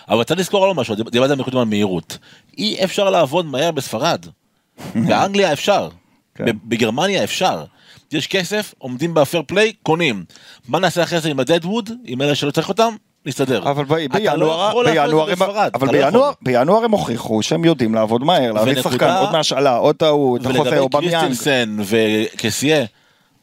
אבל 0.08 0.24
צריך 0.24 0.40
לזכור 0.40 0.66
עוד 0.66 0.76
משהו, 0.76 0.94
דיברתם 0.94 1.38
מקודם 1.38 1.58
על 1.58 1.64
מהירות. 1.64 2.18
אי 2.58 2.84
אפשר 2.84 3.10
לעבוד 3.10 3.46
מהר 3.46 3.70
בספרד. 3.70 4.26
באנגליה 5.08 5.52
אפשר, 5.52 5.88
כן. 6.34 6.44
בגרמניה 6.64 7.24
אפשר. 7.24 7.64
יש 8.12 8.26
כסף, 8.26 8.74
עומדים 8.78 9.14
ב 9.14 9.20
fair 9.20 9.42
play, 9.46 9.72
קונים. 9.82 10.24
מה 10.68 10.78
נעשה 10.78 11.02
אחרי 11.02 11.20
זה 11.20 11.28
עם 11.28 11.40
הדדווד, 11.40 11.90
עם 12.04 12.22
אלה 12.22 12.34
שלא 12.34 12.50
צריך 12.50 12.68
אותם? 12.68 12.94
נסתדר. 13.26 13.70
אבל 13.70 13.84
ב- 13.84 13.92
אתה 13.92 14.36
לא 14.36 14.72
בינואר, 14.84 14.84
בינואר, 14.84 15.30
הם- 15.30 15.42
אבל 15.74 15.86
לא 15.86 15.92
בינואר. 16.10 16.30
בינואר 16.42 16.84
הם 16.84 16.90
הוכיחו 16.90 17.42
שהם 17.42 17.64
יודעים 17.64 17.94
לעבוד 17.94 18.24
מהר, 18.24 18.52
להביא 18.52 18.82
שחקן, 18.82 19.16
עוד 19.20 19.32
מהשאלה, 19.32 19.76
עוד 19.76 19.96
טעות, 19.96 20.40
החוזה 20.40 20.60
ולגבי 20.60 20.78
אובמיאנג. 20.78 21.26
קריסטנסן 21.26 21.76
וקסיה, 21.84 22.84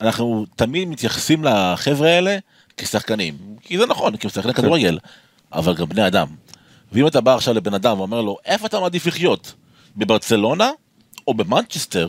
אנחנו 0.02 0.46
תמיד 0.56 0.88
מתייחסים 0.88 1.44
לחבר'ה 1.44 2.10
האלה 2.10 2.38
כשחקנים. 2.78 3.34
כי 3.62 3.78
זה 3.78 3.86
נכון, 3.86 4.18
כי 4.18 4.28
הם 4.28 4.32
שחקני 4.32 4.54
כדורגל, 4.54 4.98
אבל 5.54 5.74
גם 5.74 5.90
בני 5.90 6.08
אדם. 6.08 6.28
ואם 6.92 7.08
אתה 7.08 7.22
בא 7.22 7.36
עכשיו 7.36 7.54
לבן 7.54 7.74
אדם 7.74 8.00
ואומר 8.00 8.22
לו, 8.22 8.38
איפה 8.46 8.68
אתה 8.68 8.80
מעדיף 8.80 9.06
לחיות? 9.06 9.54
בברצלונה 9.98 10.70
או 11.28 11.34
במנצ'סטר? 11.34 12.08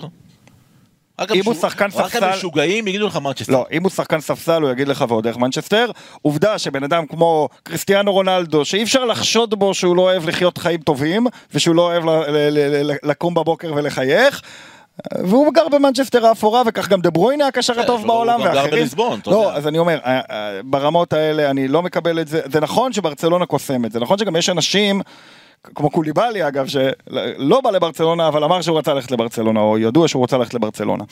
רק 1.18 1.32
אם 1.32 1.42
הוא 1.44 1.54
שחקן 1.54 1.84
רק 1.84 1.92
ספסל- 2.14 2.24
המשוגעים 2.24 2.88
יגידו 2.88 3.06
לך 3.06 3.16
מנצ'סטר. 3.16 3.52
לא, 3.52 3.66
אם 3.72 3.82
הוא 3.82 3.90
שחקן 3.90 4.20
ספסל 4.20 4.62
הוא 4.62 4.70
יגיד 4.70 4.88
לך 4.88 5.04
ועוד 5.08 5.24
דרך 5.24 5.36
מנצ'סטר. 5.36 5.90
עובדה 6.22 6.58
שבן 6.58 6.84
אדם 6.84 7.06
כמו 7.06 7.48
קריסטיאנו 7.62 8.12
רונלדו, 8.12 8.64
שאי 8.64 8.82
אפשר 8.82 9.04
לחשוד 9.04 9.54
בו 9.54 9.74
שהוא 9.74 9.96
לא 9.96 10.02
אוהב 10.02 10.28
לחיות 10.28 10.58
חיים 10.58 10.80
טובים, 10.80 11.26
ושהוא 11.54 11.74
לא 11.74 11.82
אוהב 11.82 12.04
לקום 13.02 13.34
בבוקר 13.34 13.72
ולחייך. 13.76 14.40
והוא 15.18 15.52
גר 15.54 15.68
במנצ'סטר 15.68 16.26
האפורה 16.26 16.62
וכך 16.66 16.88
גם 16.88 17.00
דה 17.00 17.10
ברויינה 17.10 17.46
הקשר 17.46 17.74
כן, 17.74 17.80
הטוב 17.80 18.06
בעולם 18.06 18.40
גם 18.40 18.44
גר 18.46 18.56
ואחרים. 18.56 18.70
בליסבון, 18.70 19.18
אתה 19.20 19.30
לא, 19.30 19.36
יודע. 19.36 19.54
אז 19.56 19.66
אני 19.66 19.78
אומר, 19.78 19.98
אה, 20.04 20.20
אה, 20.30 20.60
ברמות 20.64 21.12
האלה 21.12 21.50
אני 21.50 21.68
לא 21.68 21.82
מקבל 21.82 22.20
את 22.20 22.28
זה. 22.28 22.40
זה 22.52 22.60
נכון 22.60 22.92
שברצלונה 22.92 23.46
קוסמת, 23.46 23.92
זה 23.92 24.00
נכון 24.00 24.18
שגם 24.18 24.36
יש 24.36 24.48
אנשים, 24.48 25.00
כמו 25.74 25.90
קוליבאלי 25.90 26.48
אגב, 26.48 26.66
שלא 26.66 27.60
בא 27.60 27.70
לברצלונה 27.70 28.28
אבל 28.28 28.44
אמר 28.44 28.62
שהוא 28.62 28.78
רצה 28.78 28.94
ללכת 28.94 29.10
לברצלונה, 29.10 29.60
או 29.60 29.78
ידוע 29.78 30.08
שהוא 30.08 30.20
רוצה 30.20 30.38
ללכת 30.38 30.54
לברצלונה. 30.54 31.04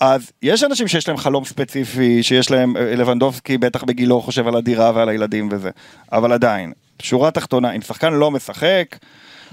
אז 0.00 0.32
יש 0.42 0.64
אנשים 0.64 0.88
שיש 0.88 1.08
להם 1.08 1.16
חלום 1.16 1.44
ספציפי, 1.44 2.22
שיש 2.22 2.50
להם, 2.50 2.76
אה, 2.76 2.96
לבנדובסקי 2.96 3.58
בטח 3.58 3.84
בגילו 3.84 4.20
חושב 4.20 4.48
על 4.48 4.56
הדירה 4.56 4.92
ועל 4.94 5.08
הילדים 5.08 5.48
וזה, 5.50 5.70
אבל 6.12 6.32
עדיין, 6.32 6.72
שורה 7.02 7.30
תחתונה, 7.30 7.72
אם 7.72 7.80
שחקן 7.82 8.12
לא 8.12 8.30
משחק, 8.30 8.96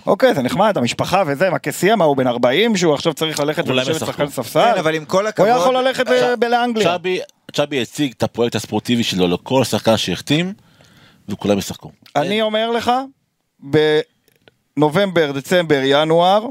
אוקיי, 0.05 0.33
זה 0.33 0.41
נחמד, 0.41 0.77
המשפחה 0.77 1.23
וזה, 1.27 1.49
מה 1.49 1.59
כסייה, 1.59 1.95
מה 1.95 2.05
הוא 2.05 2.17
בן 2.17 2.27
40 2.27 2.77
שהוא 2.77 2.93
עכשיו 2.93 3.13
צריך 3.13 3.39
ללכת 3.39 3.67
ולשבת. 3.67 3.99
שחקן 3.99 4.27
ספסל? 4.27 4.71
כן, 4.73 4.79
אבל 4.79 4.95
עם 4.95 5.05
כל 5.05 5.21
הוא 5.21 5.29
הכבוד... 5.29 5.47
היה 5.49 5.57
יכול 5.57 5.77
ללכת 5.77 6.05
ב- 6.39 6.43
לאנגליה. 6.43 6.87
צ'אבי, 6.87 7.19
צ'אבי 7.53 7.81
הציג 7.81 8.13
את 8.17 8.23
הפרויקט 8.23 8.55
הספורטיבי 8.55 9.03
שלו 9.03 9.27
לכל 9.27 9.63
שחקן 9.63 9.97
שהחתים, 9.97 10.53
וכולם 11.29 11.57
ישחקו. 11.57 11.91
אני 12.15 12.41
אומר 12.41 12.71
לך, 12.71 12.91
בנובמבר, 14.77 15.31
דצמבר, 15.31 15.81
ינואר, 15.83 16.45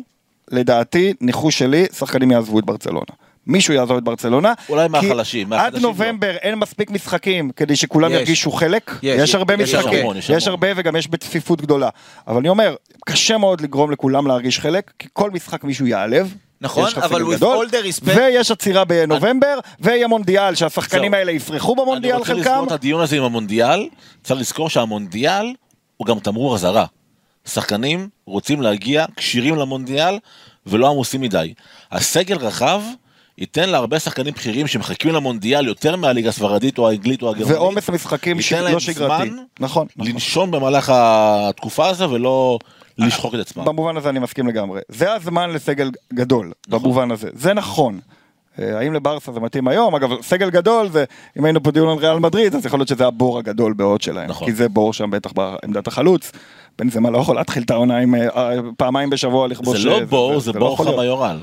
לדעתי, 0.51 1.13
ניחוש 1.21 1.59
שלי, 1.59 1.87
שחקנים 1.99 2.31
יעזבו 2.31 2.59
את 2.59 2.65
ברצלונה. 2.65 3.07
מישהו 3.47 3.75
יעזוב 3.75 3.97
את 3.97 4.03
ברצלונה. 4.05 4.53
אולי 4.69 4.89
מהחלשים, 4.89 5.53
עד 5.53 5.59
מהחדשים 5.59 5.83
לא. 5.83 5.89
נובמבר 5.89 6.31
אין 6.37 6.55
מספיק 6.55 6.91
משחקים 6.91 7.51
כדי 7.51 7.77
שכולם 7.77 8.11
יש. 8.11 8.17
ירגישו 8.19 8.51
חלק. 8.53 8.91
יש, 9.03 9.21
יש 9.21 9.35
הרבה 9.35 9.55
יש 9.55 9.75
משחקים, 9.75 10.01
המון, 10.01 10.17
יש 10.17 10.31
יש. 10.31 10.49
הרבה 10.49 10.69
וגם 10.77 10.97
יש 10.97 11.09
בצפיפות 11.09 11.61
גדולה. 11.63 11.89
אבל 12.29 12.37
אני 12.37 12.49
אומר, 12.49 12.75
קשה 13.07 13.39
מאוד 13.39 13.61
לגרום 13.61 13.91
לכולם 13.91 14.27
להרגיש 14.27 14.61
חלק, 14.61 14.93
כי 14.99 15.09
כל 15.13 15.31
משחק 15.31 15.65
מישהו 15.65 15.87
יעלב. 15.87 16.35
נכון, 16.61 16.89
אבל 17.03 17.23
with 17.23 17.37
גדול, 17.37 17.67
all 17.67 17.71
the 17.71 17.75
respect- 17.75 18.17
ויש 18.17 18.51
עצירה 18.51 18.85
בנובמבר, 18.85 19.59
ויהיה 19.81 20.07
מונדיאל, 20.09 20.55
שהשחקנים 20.55 21.11
זהו. 21.11 21.19
האלה 21.19 21.33
יפרחו 21.33 21.75
במונדיאל 21.75 22.13
אני 22.13 22.19
רוצה 22.21 22.35
חלקם. 22.35 22.51
לסגור 22.51 22.67
את 22.67 22.73
הדיון 22.73 23.01
הזה 23.01 23.17
עם 23.17 23.23
המונדיאל, 23.23 23.89
צריך 24.25 24.41
לזכור 24.41 24.71
שהמונדיאל 24.71 25.47
הוא 25.97 26.07
גם 26.07 26.19
תמרור 26.19 26.55
אזהרה. 26.55 26.87
שחקנים 27.47 28.09
רוצים 28.27 28.63
להגיע 28.63 29.05
כשירים 29.17 29.57
למונדיאל 29.57 30.19
ולא 30.67 30.91
עמוסים 30.91 31.21
מדי. 31.21 31.55
הסגל 31.93 32.37
רחב 32.37 32.81
ייתן 33.39 33.69
להרבה 33.69 33.99
שחקנים 33.99 34.35
בכירים 34.35 34.67
שמחכים 34.67 35.13
למונדיאל 35.15 35.67
יותר 35.67 35.97
מהליגה 35.97 36.29
הספרדית 36.29 36.79
או 36.79 36.89
האנגלית 36.89 37.23
או 37.23 37.31
הגרמנית. 37.31 37.57
ועומס 37.57 37.91
משחקים 37.91 38.41
ש- 38.41 38.53
ייתן 38.53 38.65
להם 38.65 38.73
לא 38.75 38.81
שגרתי. 38.81 39.29
זמן 39.29 39.37
נכון, 39.61 39.87
נכון. 39.97 40.13
לנשום 40.13 40.51
במהלך 40.51 40.93
התקופה 40.95 41.89
הזו 41.89 42.11
ולא 42.11 42.59
לשחוק 42.99 43.35
את 43.35 43.41
עצמם. 43.41 43.65
במובן 43.65 43.97
הזה 43.97 44.09
אני 44.09 44.19
מסכים 44.19 44.47
לגמרי. 44.49 44.81
זה 44.89 45.13
הזמן 45.13 45.51
לסגל 45.51 45.91
גדול, 46.15 46.53
במובן 46.69 47.11
הזה. 47.11 47.29
זה 47.33 47.55
נכון. 47.55 48.01
אה, 48.59 48.79
האם 48.79 48.93
לברסה 48.93 49.33
זה 49.33 49.41
מתאים 49.41 49.69
היום? 49.69 49.95
אגב, 49.95 50.11
סגל 50.23 50.51
גדול 50.51 50.89
זה, 50.89 51.05
אם 51.39 51.45
היינו 51.45 51.63
פה 51.63 51.71
דיון 51.71 51.89
על 51.89 51.99
ריאל 51.99 52.19
מדריד, 52.19 52.55
אז 52.55 52.67
יכול 52.67 52.79
להיות 52.79 52.89
שזה 52.89 53.07
הבור 53.07 53.39
הגדול 53.39 53.73
בעוד 53.73 54.03
שלהם. 54.03 54.31
נכון. 54.31 54.47
כי 54.49 54.55
זה 54.55 54.69
בור 54.69 54.93
שם 54.93 55.11
בטח 55.11 55.33
בעמדת 55.33 55.87
החלוץ. 55.87 56.33
בנזמה 56.79 57.11
לא 57.11 57.19
יכול 57.19 57.37
להתחיל 57.37 57.63
את 57.63 57.71
העונה 57.71 57.99
עם 57.99 58.15
אה, 58.15 58.51
פעמיים 58.77 59.11
בשבוע 59.11 59.49
לכבוש... 59.49 59.81
זה 59.81 59.89
לא 59.89 59.99
אה, 59.99 60.05
בור, 60.05 60.41
זה 60.41 60.53
בור 60.53 60.73
יכול 60.73 60.87
להיות. 60.87 60.97
חמיורל. 60.99 61.39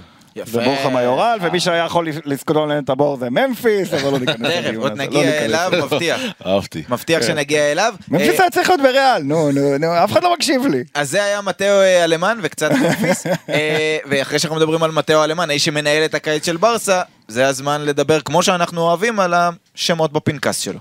זה 0.46 0.64
בור 0.64 0.76
חמיורל, 0.84 1.38
ומי 1.42 1.60
שהיה 1.60 1.86
יכול 1.86 2.08
לזכות 2.26 2.56
להם 2.56 2.84
את 2.84 2.90
הבור 2.90 3.18
זה 3.18 3.30
ממפיס, 3.30 3.94
אבל 3.94 4.12
לא 4.12 4.20
ניכנס 4.26 4.52
לדיון 4.56 4.76
עוד 4.76 4.92
הזה, 4.92 5.02
לא 5.02 5.08
נגיע 5.08 5.46
אליו. 5.46 5.72
מבטיח. 5.84 6.22
אהבתי. 6.46 6.84
מבטיח 6.90 7.22
שנגיע 7.22 7.72
אליו. 7.72 7.94
ממפיס 8.08 8.40
אה, 8.40 8.42
היה 8.42 8.50
צריך 8.50 8.70
להיות 8.70 8.82
בריאל, 8.82 9.24
נו, 9.24 9.52
נו, 9.52 9.78
נו, 9.78 10.04
אף 10.04 10.12
אחד 10.12 10.24
לא 10.24 10.34
מקשיב 10.34 10.66
לי. 10.66 10.84
אז 10.94 11.10
זה 11.12 11.24
היה 11.24 11.42
מתאו 11.42 11.82
אלמן 12.04 12.40
וקצת 12.42 12.72
מפיס, 12.72 13.26
אה, 13.50 13.98
ואחרי 14.10 14.40
שאנחנו 14.40 14.58
מדברים 14.58 14.84
על 14.84 14.92
מתאו 14.92 15.24
אלמן, 15.24 15.50
האיש 15.50 15.66
שמנהל 15.66 16.06
את 16.06 16.14
הקיץ 16.14 16.46
של 16.46 16.58
ברסה, 16.58 17.02
זה 17.28 17.48
הזמן 17.48 17.82
לדבר 17.82 18.20
כמו 18.22 18.44
שאנחנו 18.44 18.82
אוהבים 18.82 19.20
על 19.20 19.34
השמות 19.34 20.14
בפנקס 20.14 20.60
שלו. 20.60 20.80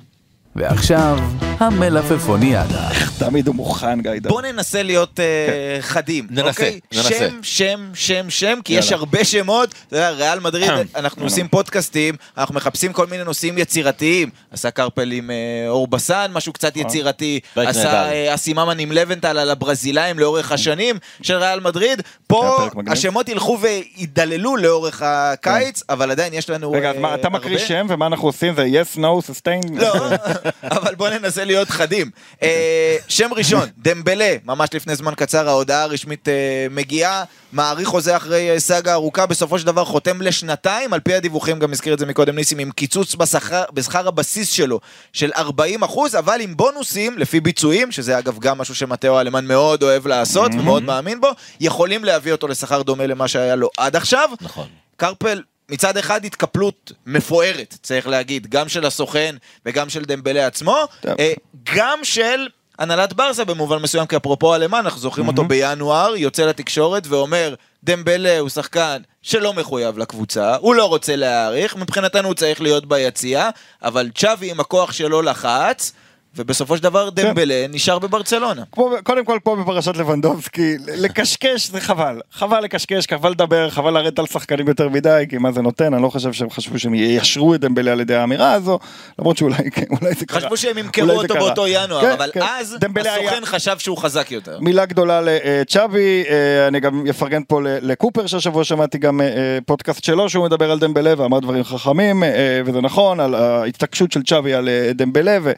ועכשיו, 0.58 1.18
המלפפוניאדה. 1.58 2.88
תמיד 3.18 3.46
הוא 3.46 3.54
מוכן, 3.54 4.00
גיא. 4.00 4.12
בוא 4.22 4.42
ננסה 4.42 4.82
להיות 4.82 5.20
אה, 5.20 5.78
חדים, 5.80 6.26
ננסה, 6.30 6.48
אוקיי? 6.48 6.80
ננסה. 6.94 7.08
שם, 7.08 7.38
שם, 7.42 7.90
שם, 7.94 8.30
שם, 8.30 8.58
כי 8.64 8.72
יש 8.72 8.90
יאללה. 8.90 8.98
הרבה 8.98 9.24
שמות. 9.24 9.74
אתה 9.88 9.96
יודע, 9.96 10.10
ריאל 10.10 10.40
מדריד, 10.40 10.70
אנחנו 10.96 11.24
עושים 11.24 11.48
פודקאסטים, 11.48 12.14
אנחנו 12.38 12.54
מחפשים 12.54 12.92
כל 12.92 13.06
מיני 13.06 13.24
נושאים 13.24 13.58
יצירתיים. 13.58 14.30
עשה 14.50 14.70
קרפל 14.70 15.12
עם 15.12 15.30
אה, 15.30 15.36
אורבסן, 15.68 16.30
משהו 16.32 16.52
קצת 16.52 16.76
יצירתי. 16.76 17.40
פרק 17.54 17.68
עשה 17.68 17.84
נהדר. 17.84 18.12
אה, 18.12 18.34
אסי 18.34 18.52
ממן 18.52 18.78
עם 18.78 18.92
לבנטל 18.92 19.38
על 19.38 19.50
הברזילאים 19.50 20.18
לאורך 20.18 20.52
השנים 20.52 20.96
של 21.22 21.36
ריאל 21.36 21.60
מדריד. 21.60 22.02
פה 22.26 22.44
היה 22.46 22.56
פרק 22.56 22.74
מגניב. 22.74 22.92
השמות 22.92 23.28
ילכו 23.28 23.58
וידללו 23.60 24.56
לאורך 24.56 25.02
הקיץ, 25.04 25.82
אבל 25.88 26.10
עדיין 26.10 26.34
יש 26.34 26.50
לנו 26.50 26.72
רגע, 26.72 26.90
אז 26.90 26.96
אה, 26.96 27.00
מה, 27.00 27.14
אתה 27.14 27.28
מקריא 27.28 27.56
הרבה. 27.56 27.66
שם 27.66 27.86
ומה 27.88 28.06
אנחנו 28.06 28.28
עושים 28.28 28.54
זה 28.54 28.64
yes, 28.64 28.98
no, 28.98 29.30
sustain? 29.30 29.80
לא, 29.80 29.94
אבל 30.62 30.94
בוא 30.94 31.08
ננסה 31.08 31.44
להיות 31.44 31.70
חדים. 31.70 32.10
אה, 32.42 32.96
שם 33.08 33.30
ראשון, 33.36 33.68
דמבלה, 33.78 34.36
ממש 34.44 34.68
לפני 34.74 34.96
זמן 34.96 35.12
קצר 35.16 35.48
ההודעה 35.48 35.82
הרשמית 35.82 36.28
אה, 36.28 36.66
מגיעה, 36.70 37.24
מעריך 37.52 37.88
חוזה 37.88 38.16
אחרי 38.16 38.50
אה, 38.50 38.60
סאגה 38.60 38.92
ארוכה, 38.92 39.26
בסופו 39.26 39.58
של 39.58 39.66
דבר 39.66 39.84
חותם 39.84 40.22
לשנתיים, 40.22 40.92
על 40.92 41.00
פי 41.00 41.14
הדיווחים, 41.14 41.58
גם 41.58 41.72
הזכיר 41.72 41.94
את 41.94 41.98
זה 41.98 42.06
מקודם 42.06 42.36
ניסים, 42.36 42.58
עם 42.58 42.70
קיצוץ 42.70 43.14
בשכר, 43.14 43.62
בשכר 43.72 44.08
הבסיס 44.08 44.50
שלו 44.50 44.80
של 45.12 45.30
40 45.36 45.82
אחוז, 45.82 46.14
אבל 46.16 46.40
עם 46.40 46.56
בונוסים, 46.56 47.18
לפי 47.18 47.40
ביצועים, 47.40 47.92
שזה 47.92 48.18
אגב 48.18 48.38
גם 48.38 48.58
משהו 48.58 48.74
שמטאו 48.74 49.20
אלמן 49.20 49.44
מאוד 49.44 49.82
אוהב 49.82 50.06
לעשות 50.06 50.52
ומאוד 50.54 50.82
מאמין 50.82 51.20
בו, 51.20 51.28
יכולים 51.60 52.04
להביא 52.04 52.32
אותו 52.32 52.48
לשכר 52.48 52.82
דומה 52.82 53.06
למה 53.06 53.28
שהיה 53.28 53.56
לו 53.56 53.70
עד 53.76 53.96
עכשיו. 53.96 54.30
נכון. 54.40 54.66
קרפל, 54.96 55.42
מצד 55.68 55.96
אחד 55.96 56.24
התקפלות 56.24 56.92
מפוארת, 57.06 57.76
צריך 57.82 58.08
להגיד, 58.08 58.46
גם 58.46 58.68
של 58.68 58.86
הסוכן 58.86 59.36
וגם 59.66 59.90
של 59.90 60.04
דמבלה 60.04 60.46
עצמו. 60.46 60.84
אה, 61.18 61.32
גם 61.74 61.98
של 62.02 62.48
הנהלת 62.78 63.12
ברסה 63.12 63.44
במובן 63.44 63.78
מסוים, 63.78 64.06
כי 64.06 64.16
אפרופו 64.16 64.54
אלמן, 64.54 64.78
אנחנו 64.78 65.00
זוכרים 65.00 65.28
אותו 65.28 65.44
בינואר, 65.44 66.16
יוצא 66.16 66.46
לתקשורת 66.46 67.06
ואומר, 67.06 67.54
דמבלה 67.84 68.38
הוא 68.38 68.48
שחקן 68.48 69.02
שלא 69.22 69.52
מחויב 69.54 69.98
לקבוצה, 69.98 70.56
הוא 70.56 70.74
לא 70.74 70.84
רוצה 70.84 71.16
להעריך, 71.16 71.76
מבחינתנו 71.76 72.28
הוא 72.28 72.34
צריך 72.34 72.60
להיות 72.60 72.86
ביציע, 72.86 73.50
אבל 73.82 74.10
צ'אבי 74.14 74.50
עם 74.50 74.60
הכוח 74.60 74.92
שלו 74.92 75.22
לחץ, 75.22 75.92
ובסופו 76.38 76.76
של 76.76 76.82
דבר 76.82 77.10
דמבלה 77.10 77.66
נשאר 77.70 77.98
בברצלונה. 77.98 78.62
כמו, 78.72 78.90
קודם 79.04 79.24
כל 79.24 79.38
פה 79.42 79.56
בפרשת 79.56 79.96
לבנדובסקי, 79.96 80.74
לקשקש 80.96 81.70
זה 81.70 81.80
חבל, 81.80 82.20
חבל 82.32 82.60
לקשקש, 82.60 83.06
חבל 83.06 83.30
לדבר, 83.30 83.70
חבל 83.70 83.94
לרדת 83.94 84.18
על 84.18 84.26
שחקנים 84.26 84.68
יותר 84.68 84.88
מדי, 84.88 85.24
כי 85.28 85.38
מה 85.38 85.52
זה 85.52 85.62
נותן, 85.62 85.94
אני 85.94 86.02
לא 86.02 86.08
חושב 86.08 86.32
שהם 86.32 86.50
חשבו 86.50 86.78
שהם 86.78 86.94
יישרו 86.94 87.54
את 87.54 87.60
דמבלה 87.60 87.92
על 87.92 88.00
ידי 88.00 88.14
האמירה 88.14 88.52
הזו, 88.52 88.78
למרות 89.18 89.36
שאולי 89.36 89.70
כן, 89.70 89.84
אולי 90.00 90.14
זה 90.14 90.26
קרה. 90.26 90.40
חשבו 90.40 90.56
שהם 90.56 90.78
ימכרו 90.78 91.10
אותו 91.10 91.34
קרה. 91.34 91.38
באותו 91.38 91.66
ינואר, 91.66 92.00
כן, 92.00 92.10
אבל 92.10 92.30
כן. 92.34 92.40
אז 92.42 92.76
דמבלה 92.80 93.14
היה- 93.14 93.28
הסוכן 93.30 93.44
חשב 93.44 93.78
שהוא 93.78 93.98
חזק 93.98 94.30
יותר. 94.30 94.58
מילה 94.60 94.86
גדולה 94.86 95.20
לצ'אבי, 95.24 96.24
אה, 96.28 96.68
אני 96.68 96.80
גם 96.80 97.04
אפרגן 97.10 97.42
פה 97.48 97.60
לקופר 97.64 98.26
שהשבוע 98.26 98.64
שמעתי 98.64 98.98
גם 98.98 99.20
אה, 99.20 99.26
פודקאסט 99.66 100.04
שלו 100.04 100.28
שהוא 100.28 100.44
מדבר 100.44 100.70
על 100.70 100.78
דמבלה 100.78 101.14
ואמר 101.16 101.38
דברים 101.40 101.64
חכמים 101.64 102.24
אה, 102.24 102.28
וזה 102.64 102.80
נכון, 102.80 103.20
על 103.20 103.34
ההתעקשות 103.34 104.12
של 104.12 104.22
צ'אבי 104.22 104.54
על 104.54 104.68
דמבלה 104.94 105.38
ו- 105.42 105.52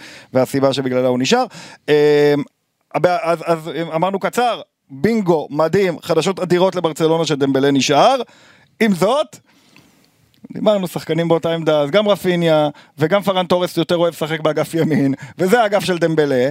והסיבה 0.71 0.89
שבגללה 0.89 1.09
הוא 1.09 1.19
נשאר. 1.19 1.45
הבע- 2.95 3.19
אז, 3.23 3.39
אז 3.47 3.71
אמרנו 3.95 4.19
קצר, 4.19 4.61
בינגו, 4.91 5.49
מדהים, 5.51 5.99
חדשות 6.03 6.41
אדירות 6.41 6.75
לברצלונה 6.75 7.27
שדמבלה 7.27 7.71
נשאר. 7.71 8.17
עם 8.81 8.95
זאת, 8.95 9.37
דיברנו 10.53 10.89
שחקנים 10.89 11.29
באותה 11.29 11.53
עמדה, 11.55 11.81
אז 11.81 11.91
גם 11.91 12.09
רפיניה 12.09 12.69
וגם 12.99 13.23
פרן 13.23 13.47
תורס 13.47 13.77
יותר 13.77 13.97
אוהב 13.97 14.15
לשחק 14.15 14.41
באגף 14.41 14.75
ימין, 14.75 15.15
וזה 15.39 15.63
האגף 15.63 15.85
של 15.85 15.99
דמבלה, 15.99 16.51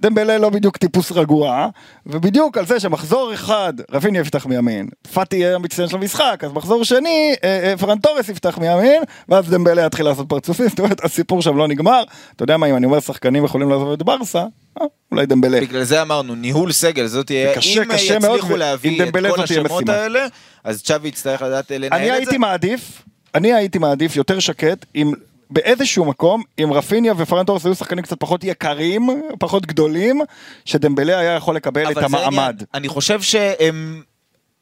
דמבלה 0.00 0.38
לא 0.38 0.50
בדיוק 0.50 0.76
טיפוס 0.76 1.12
רגוע, 1.12 1.68
ובדיוק 2.06 2.58
על 2.58 2.66
זה 2.66 2.80
שמחזור 2.80 3.34
אחד 3.34 3.72
רפיניה 3.90 4.20
יפתח 4.20 4.46
מימין, 4.46 4.88
פאטי 5.12 5.36
יהיה 5.36 5.54
המצטיין 5.54 5.88
של 5.88 5.96
המשחק, 5.96 6.40
אז 6.44 6.52
מחזור 6.52 6.84
שני 6.84 7.34
אה, 7.44 7.70
אה, 7.70 7.76
פרן 7.76 7.98
תורס 7.98 8.28
יפתח 8.28 8.58
מימין, 8.58 9.02
ואז 9.28 9.50
דמבלה 9.50 9.86
יתחיל 9.86 10.04
לעשות 10.04 10.28
פרצופים, 10.28 10.68
זאת 10.70 10.78
אומרת 10.78 11.04
הסיפור 11.04 11.42
שם 11.42 11.56
לא 11.56 11.68
נגמר, 11.68 12.02
אתה 12.36 12.42
יודע 12.42 12.56
מה 12.56 12.66
אם 12.66 12.76
אני 12.76 12.86
אומר 12.86 13.00
שחקנים 13.00 13.44
יכולים 13.44 13.70
לעזוב 13.70 13.92
את 13.92 14.02
ברסה, 14.02 14.44
אה, 14.80 14.86
אולי 15.12 15.26
דמבלה. 15.26 15.60
בגלל 15.60 15.84
זה 15.84 16.02
אמרנו, 16.02 16.34
ניהול 16.34 16.72
סגל, 16.72 17.06
זאת 17.06 17.26
תהיה, 17.26 17.54
קשה, 17.54 17.82
אם 17.82 17.92
קשה 17.92 18.18
מאוד, 18.18 18.38
יצליחו 18.38 18.54
ו- 18.54 18.56
להביא 18.56 19.02
את 19.02 19.12
כל 19.12 19.42
השמות 19.42 19.70
משימה. 19.70 19.92
האלה, 19.92 20.26
אז 20.64 20.82
צ'אבי 20.82 21.08
יצטרך 21.08 21.42
לדעת 21.42 21.70
לנהל 21.70 21.92
אני 21.92 22.02
את 22.02 22.06
זה. 22.06 22.14
הייתי 22.14 22.38
מעדיף, 22.38 23.02
אני 23.34 23.52
הייתי 23.52 23.78
מעדיף 23.78 24.16
יותר 24.16 24.38
שקט, 24.38 24.86
אם 24.94 25.12
באיזשהו 25.50 26.04
מקום, 26.04 26.42
אם 26.64 26.72
רפיניה 26.72 27.14
ופרן 27.16 27.44
תורס 27.44 27.66
היו 27.66 27.74
שחקנים 27.74 28.04
קצת 28.04 28.20
פחות 28.20 28.44
יקרים, 28.44 29.08
פחות 29.38 29.66
גדולים, 29.66 30.20
שדמבלה 30.64 31.18
היה 31.18 31.34
יכול 31.34 31.56
לקבל 31.56 31.92
את 31.92 31.96
אבל 31.96 32.04
המעמד. 32.04 32.62
אני 32.74 32.88
חושב 32.88 33.22
שהם 33.22 34.02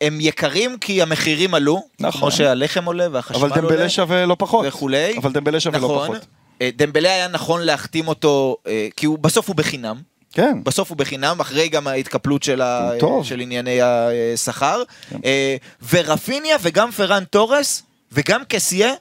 הם 0.00 0.18
יקרים 0.20 0.78
כי 0.78 1.02
המחירים 1.02 1.54
עלו, 1.54 1.82
נכון. 2.00 2.20
כמו 2.20 2.30
שהלחם 2.30 2.84
עולה 2.84 3.06
והחשמל 3.12 3.36
אבל 3.36 3.48
עולה. 3.48 3.60
דמבלה 3.60 3.88
שווה 3.88 4.26
לא 4.26 4.36
פחות. 4.38 4.66
וכולי. 4.68 5.16
אבל 5.18 5.32
דמבלה 5.32 5.60
שווה 5.60 5.78
לא 5.78 5.84
נכון. 5.84 6.08
פחות. 6.08 6.26
אה, 6.62 6.70
דמבלה 6.76 7.12
היה 7.12 7.28
נכון 7.28 7.60
להחתים 7.60 8.08
אותו, 8.08 8.56
אה, 8.66 8.88
כי 8.96 9.06
הוא, 9.06 9.18
בסוף 9.18 9.48
הוא 9.48 9.56
בחינם. 9.56 9.96
כן. 10.32 10.64
בסוף 10.64 10.90
הוא 10.90 10.98
בחינם, 10.98 11.40
אחרי 11.40 11.68
גם 11.68 11.86
ההתקפלות 11.86 12.42
של, 12.42 12.62
ה... 12.62 12.90
של 13.22 13.40
ענייני 13.40 13.78
השכר. 13.82 14.82
אה, 15.24 15.56
ורפיניה 15.90 16.56
וגם 16.62 16.90
פרן 16.90 17.24
תורס 17.24 17.82
וגם 18.12 18.42
קסיה, 18.48 18.92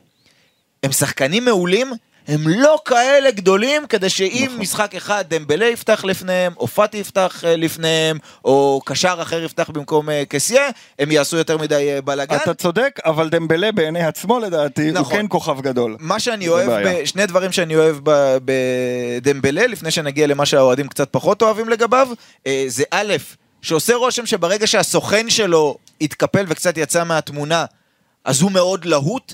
הם 0.84 0.91
שחקנים 0.91 1.46
מעולים. 1.46 1.93
הם 2.28 2.48
לא 2.48 2.80
כאלה 2.86 3.32
גדולים 3.32 3.88
כדי 3.88 4.10
שאם 4.10 4.46
נכון. 4.46 4.60
משחק 4.60 4.96
אחד 4.96 5.24
דמבלה 5.28 5.65
יפתח 5.65 6.04
לפניהם, 6.06 6.54
או 6.58 6.67
פאטי 6.67 6.98
יפתח 6.98 7.43
אה, 7.46 7.56
לפניהם, 7.56 8.17
או 8.46 8.82
קשר 8.86 9.17
אחר 9.22 9.43
יפתח 9.43 9.69
במקום 9.69 10.10
אה, 10.10 10.24
קסיה, 10.30 10.69
הם 11.00 11.12
יעשו 11.12 11.38
יותר 11.38 11.58
מדי 11.58 11.91
אה, 11.96 12.02
בלאגן. 12.02 12.36
אתה 12.36 12.54
צודק, 12.54 13.00
אבל 13.06 13.30
דמבלה 13.30 13.72
בעיני 13.72 14.04
עצמו 14.04 14.39
לדעתי, 14.39 14.89
הוא 14.89 14.91
נכון. 14.91 15.17
כן 15.17 15.26
כוכב 15.30 15.62
גדול. 15.62 15.98
מה 16.00 16.19
שאני 16.19 16.48
אוהב. 16.48 16.88
ב, 16.88 17.06
שני 17.06 17.26
דברים 17.26 17.52
שאני 17.52 17.76
אוהב 17.76 17.98
ב- 18.04 18.38
בדמבלה, 18.46 19.67
לפני 19.67 19.91
שנגיע 19.91 20.28
למה 20.28 20.46
שהאוהדים 20.46 20.88
קצת 20.88 21.08
פחות 21.12 21.41
אוהבים 21.41 21.69
לגביו, 21.69 22.08
זה 22.67 22.84
א', 22.91 23.13
שעושה 23.62 23.96
רושם 23.96 24.26
שברגע 24.26 24.67
שהסוכן 24.67 25.30
שלו 25.30 25.78
התקפל 26.02 26.46
וקצת 26.48 26.78
יצא 26.78 27.04
מהתמונה, 27.04 27.65
אז 28.26 28.41
הוא 28.41 28.52
מאוד 28.52 28.86
להוט. 28.86 29.34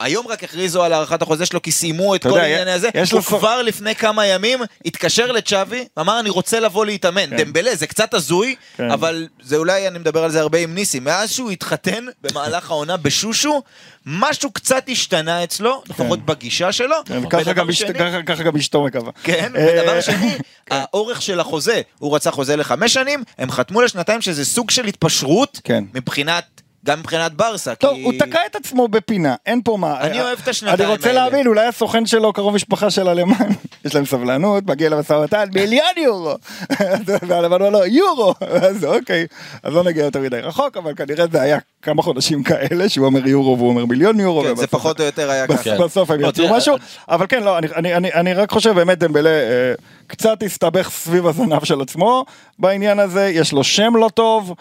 היום 0.00 0.26
רק 0.28 0.44
הכריזו 0.44 0.82
על 0.84 0.92
הארכת 0.92 1.22
החוזה 1.22 1.46
שלו 1.46 1.62
כי 1.62 1.72
סיימו 1.72 2.14
את 2.14 2.22
כל 2.22 2.38
העניין 2.38 2.68
הזה, 2.68 2.88
יש 2.94 3.12
הוא 3.12 3.20
כבר 3.22 3.62
לפני 3.62 3.94
כמה 3.94 4.26
ימים 4.26 4.58
התקשר 4.84 5.32
לצ'אבי, 5.32 5.84
אמר 6.00 6.20
אני 6.20 6.30
רוצה 6.30 6.60
לבוא 6.60 6.86
להתאמן, 6.86 7.30
כן. 7.30 7.36
דמבלה 7.36 7.74
זה 7.76 7.86
קצת 7.86 8.14
הזוי, 8.14 8.54
כן. 8.76 8.90
אבל 8.90 9.28
זה 9.42 9.56
אולי, 9.56 9.88
אני 9.88 9.98
מדבר 9.98 10.24
על 10.24 10.30
זה 10.30 10.40
הרבה 10.40 10.58
עם 10.58 10.74
ניסי, 10.74 11.00
מאז 11.00 11.30
שהוא 11.32 11.50
התחתן 11.50 12.04
במהלך 12.22 12.70
העונה 12.70 12.96
בשושו, 12.96 13.62
משהו 14.06 14.50
קצת 14.52 14.84
השתנה 14.88 15.44
אצלו, 15.44 15.82
לפחות 15.88 16.26
בגישה 16.26 16.72
שלו, 16.72 16.96
כן, 17.06 17.28
ככה 17.30 17.52
גם 17.52 17.72
שני- 17.72 17.94
ככה- 18.26 18.42
גם 18.42 18.56
אשתו 18.56 18.84
מקווה. 18.84 19.10
כן, 19.22 19.52
אה, 19.56 19.66
ודבר 19.80 20.00
שני, 20.00 20.30
האורך 20.70 21.22
של 21.22 21.40
החוזה, 21.40 21.80
הוא 21.98 22.16
רצה 22.16 22.30
חוזה 22.30 22.56
לחמש 22.56 22.94
שנים, 22.94 23.24
הם 23.38 23.50
חתמו 23.50 23.82
לשנתיים 23.82 24.22
שזה 24.22 24.44
סוג 24.44 24.70
של 24.70 24.84
התפשרות, 24.86 25.60
כן. 25.64 25.84
מבחינת, 25.94 26.44
גם 26.84 26.98
מבחינת 26.98 27.32
ברסה, 27.32 27.74
טוב, 27.74 27.94
כי... 27.94 28.02
הוא 28.02 28.12
תקע 28.18 28.38
את 28.46 28.56
עצמו 28.56 28.88
בפינה, 28.88 29.34
אין 29.46 29.60
פה 29.64 29.76
מה. 29.80 30.00
אני 30.00 30.20
אוהב 30.20 30.38
את 30.42 30.48
השנתיים 30.48 30.80
אני 30.80 30.96
רוצה 30.96 31.08
האלה. 31.08 31.24
להבין, 31.24 31.46
אולי 31.46 31.66
הסוכן 31.66 32.06
שלו 32.06 32.32
קרוב 32.32 32.54
משפחה 32.54 32.90
של 32.90 33.08
הלמן, 33.08 33.34
יש 33.84 33.94
להם 33.94 34.04
סבלנות, 34.06 34.64
מגיע 34.66 34.88
למשא 34.88 35.12
ומתן, 35.12 35.44
מיליון 35.54 35.86
יורו. 35.96 36.34
והלמן 37.28 37.56
אומר 37.62 37.70
לו, 37.70 37.86
יורו. 37.86 38.34
אז 38.68 38.84
אוקיי, 38.84 39.26
אז 39.62 39.72
לא 39.74 39.84
נגיע 39.84 40.04
יותר 40.04 40.20
מדי 40.20 40.40
רחוק, 40.40 40.76
אבל 40.76 40.94
כנראה 40.94 41.24
זה 41.32 41.42
היה 41.42 41.58
כמה 41.82 42.02
חודשים 42.02 42.42
כאלה, 42.42 42.88
שהוא 42.88 43.06
אומר 43.06 43.26
יורו 43.28 43.56
והוא 43.58 43.68
אומר 43.68 43.84
מיליון 43.84 44.20
יורו. 44.20 44.42
כן, 44.42 44.56
זה 44.56 44.66
פחות 44.66 45.00
או 45.00 45.04
יותר 45.04 45.30
היה 45.30 45.46
ככה. 45.46 45.78
בסוף 45.84 46.10
הם 46.10 46.20
לא, 46.20 46.28
יצאו 46.28 46.44
תראה, 46.46 46.56
משהו, 46.56 46.76
אבל 47.08 47.26
כן, 47.28 47.42
לא, 47.42 47.58
אני- 47.58 47.66
אני- 47.76 47.94
אני 47.94 48.12
אני 48.14 48.34
רק 48.34 48.50
חושב 48.50 48.70
באמת 48.74 48.98
דמבלה 48.98 49.30
אה, 49.30 49.72
קצת 50.06 50.42
הסתבך 50.42 50.90
סביב 50.90 51.26
הזנב 51.26 51.64
של 51.64 51.80
עצמו 51.80 52.24
בעניין 52.58 52.98
הזה, 52.98 53.28
יש 53.28 53.52
לו 53.52 53.64
שם 53.64 53.96
לא 53.96 54.08
טוב, 54.14 54.50
אה, 54.50 54.54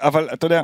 אבל 0.00 0.28
אתה 0.32 0.46
יודע, 0.46 0.62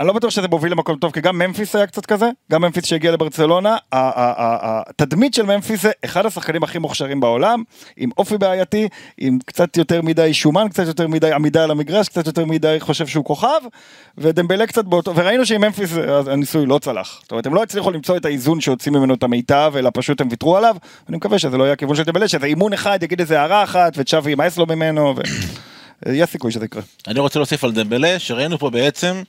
אני 0.00 0.08
לא 0.08 0.12
בטוח 0.12 0.30
שזה 0.30 0.48
מוביל 0.48 0.72
למקום 0.72 0.96
טוב, 0.96 1.12
כי 1.12 1.20
גם 1.20 1.38
ממפיס 1.38 1.76
היה 1.76 1.86
קצת 1.86 2.06
כזה, 2.06 2.30
גם 2.52 2.62
ממפיס 2.62 2.84
שהגיע 2.84 3.12
לברצלונה, 3.12 3.76
התדמית 3.92 5.34
של 5.34 5.42
ממפיס 5.42 5.82
זה 5.82 5.90
אחד 6.04 6.26
השחקנים 6.26 6.62
הכי 6.62 6.78
מוכשרים 6.78 7.20
בעולם, 7.20 7.62
עם 7.96 8.10
אופי 8.18 8.38
בעייתי, 8.38 8.88
עם 9.18 9.38
קצת 9.46 9.76
יותר 9.76 10.02
מדי 10.02 10.34
שומן, 10.34 10.68
קצת 10.68 10.86
יותר 10.86 11.08
מדי 11.08 11.32
עמידה 11.32 11.64
על 11.64 11.70
המגרש, 11.70 12.08
קצת 12.08 12.26
יותר 12.26 12.44
מדי 12.44 12.76
חושב 12.80 13.06
שהוא 13.06 13.24
כוכב, 13.24 13.60
ודמבלה 14.18 14.66
קצת 14.66 14.84
באותו, 14.84 15.16
וראינו 15.16 15.46
שעם 15.46 15.60
ממפיס 15.60 15.98
אה, 15.98 16.20
הניסוי 16.32 16.66
לא 16.66 16.78
צלח. 16.78 17.20
זאת 17.22 17.30
אומרת, 17.30 17.46
הם 17.46 17.54
לא 17.54 17.62
הצליחו 17.62 17.90
למצוא 17.90 18.16
את 18.16 18.24
האיזון 18.24 18.60
שהוציא 18.60 18.92
ממנו 18.92 19.14
את 19.14 19.22
המיטב, 19.22 19.72
אלא 19.76 19.90
פשוט 19.94 20.20
הם 20.20 20.28
ויתרו 20.30 20.56
עליו, 20.56 20.76
אני 21.08 21.16
מקווה 21.16 21.38
שזה 21.38 21.56
לא 21.56 21.64
יהיה 21.64 21.72
הכיוון 21.72 21.96
של 21.96 22.02
דמבלה, 22.02 22.28
שזה 22.28 22.46
אימון 22.46 22.72
אחד 22.72 23.02
יגיד 23.02 23.20
איזה 23.20 23.40
הערה 23.40 23.64
אחת, 23.64 23.92
וצ'אבי 23.96 24.30
ימאס 24.30 24.58
לו 24.58 24.66
ממנו, 24.66 25.14
ויש 26.06 26.30
סיכוי 26.30 26.52
שזה 26.52 26.64
יקרה. 26.64 26.82
אני 27.06 27.20
רוצה 27.20 27.38
להוסיף 27.38 27.64
על 27.64 27.72
דמבלה, 27.72 28.18
שראינו 28.18 28.58
פה 28.58 28.70
בעצם 28.70 29.22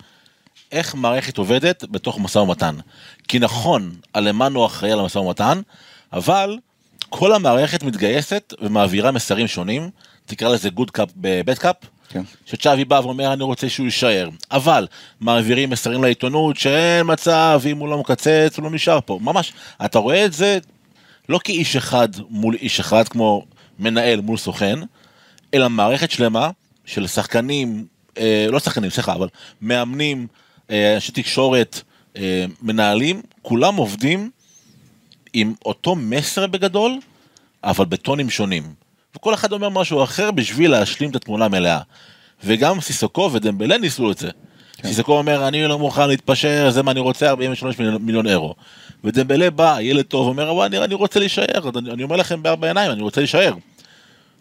איך 0.72 0.96
מערכת 0.96 1.38
עובדת 1.38 1.86
בתוך 1.92 2.20
משא 2.20 2.40
ומתן. 2.40 2.76
כי 3.28 3.40
נכון, 3.40 3.96
אלמני 4.16 4.54
הוא 4.54 4.66
אחראי 4.66 4.92
על 4.92 5.00
המשא 5.00 5.18
ומתן, 5.18 5.62
אבל 6.14 6.58
כל 7.10 7.34
המערכת 7.34 7.84
מתגייסת 7.84 8.54
ומעבירה 8.62 9.12
מסרים 9.12 9.48
שונים, 9.48 9.90
תקרא 10.26 10.50
לזה 10.50 10.70
good 10.70 10.92
cop 10.92 11.10
bad 11.18 11.58
cop, 11.58 11.76
כן. 12.10 12.22
שצ'אבי 12.46 12.86
בא 12.86 13.02
ואומר 13.04 13.34
אני 13.34 13.44
רוצה 13.44 13.70
שהוא 13.70 13.86
יישאר, 13.86 14.30
אבל 14.52 14.88
מעבירים 15.20 15.70
מסרים 15.70 16.04
לעיתונות 16.04 16.58
שאין 16.58 17.06
מצב, 17.12 17.62
אם 17.66 17.78
הוא 17.78 17.90
לא 17.90 18.00
מקצץ 18.00 18.54
הוא 18.58 18.64
לא 18.64 18.72
נשאר 18.72 19.00
פה, 19.06 19.20
ממש, 19.22 19.54
אתה 19.86 20.00
רואה 20.00 20.26
את 20.26 20.34
זה 20.34 20.60
לא 21.30 21.40
כאיש 21.44 21.76
אחד 21.76 22.10
מול 22.30 22.56
איש 22.56 22.80
אחד 22.80 23.08
כמו 23.08 23.46
מנהל 23.80 24.22
מול 24.22 24.38
סוכן, 24.38 24.80
אלא 25.54 25.70
מערכת 25.70 26.12
שלמה 26.12 26.50
של 26.86 27.08
שחקנים, 27.08 27.86
אה, 28.18 28.48
לא 28.50 28.60
שחקנים, 28.60 28.90
סליחה, 28.90 29.14
אבל 29.14 29.28
מאמנים, 29.62 30.28
אה, 30.72 30.96
אנשי 30.96 31.12
תקשורת, 31.12 31.82
אה, 32.18 32.46
מנהלים, 32.62 33.22
כולם 33.42 33.76
עובדים 33.76 34.30
עם 35.34 35.54
אותו 35.66 35.96
מסר 35.96 36.48
בגדול, 36.48 37.00
אבל 37.64 37.86
בטונים 37.86 38.30
שונים. 38.30 38.64
וכל 39.16 39.34
אחד 39.34 39.52
אומר 39.52 39.70
משהו 39.70 40.04
אחר 40.04 40.32
בשביל 40.32 40.72
להשלים 40.72 41.10
את 41.10 41.16
התמונה 41.16 41.46
המלאה. 41.46 41.80
וגם 42.44 42.82
סיסוקו 42.82 43.30
ודמבלה 43.34 43.78
ניסו 43.78 44.12
את 44.12 44.18
זה. 44.18 44.30
כן. 44.78 44.88
סיסוקו 44.88 45.18
אומר, 45.18 45.48
אני 45.48 45.68
לא 45.68 45.80
מוכן 45.80 46.08
להתפשר, 46.08 46.70
זה 46.70 46.84
מה 46.84 46.92
אני 46.92 47.00
רוצה, 47.00 47.30
43 47.30 47.80
מיליון, 47.80 48.02
מיליון 48.02 48.28
אירו. 48.28 48.56
ודמבלה 49.04 49.50
בא, 49.50 49.78
ילד 49.82 50.06
טוב, 50.06 50.28
אומר, 50.28 50.54
וואי, 50.54 50.68
אני, 50.68 50.78
אני 50.78 50.94
רוצה 50.94 51.20
להישאר, 51.20 51.70
אני, 51.80 51.92
אני 51.92 52.04
אומר 52.04 52.16
לכם 52.16 52.44
בארבע 52.44 52.68
עיניים, 52.68 52.92
אני 52.92 53.02
רוצה 53.02 53.22
להישאר. 53.22 53.54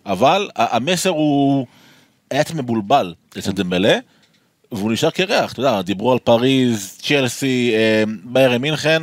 אבל 0.09 0.49
המסר 0.57 1.11
הוא 1.11 1.67
היה 2.31 2.45
קצת 2.45 2.55
מבולבל 2.55 3.15
אצל 3.39 3.53
דמבלה, 3.53 3.99
והוא 4.73 4.93
נשאר 4.93 5.11
קרח, 5.11 5.53
אתה 5.53 5.61
יודע, 5.61 5.83
דיברו 5.83 6.13
על 6.13 6.19
פריז, 6.19 6.99
צ'לסי, 7.03 7.73
אה, 7.75 8.03
ביירן 8.25 8.63
מינכן, 8.63 9.03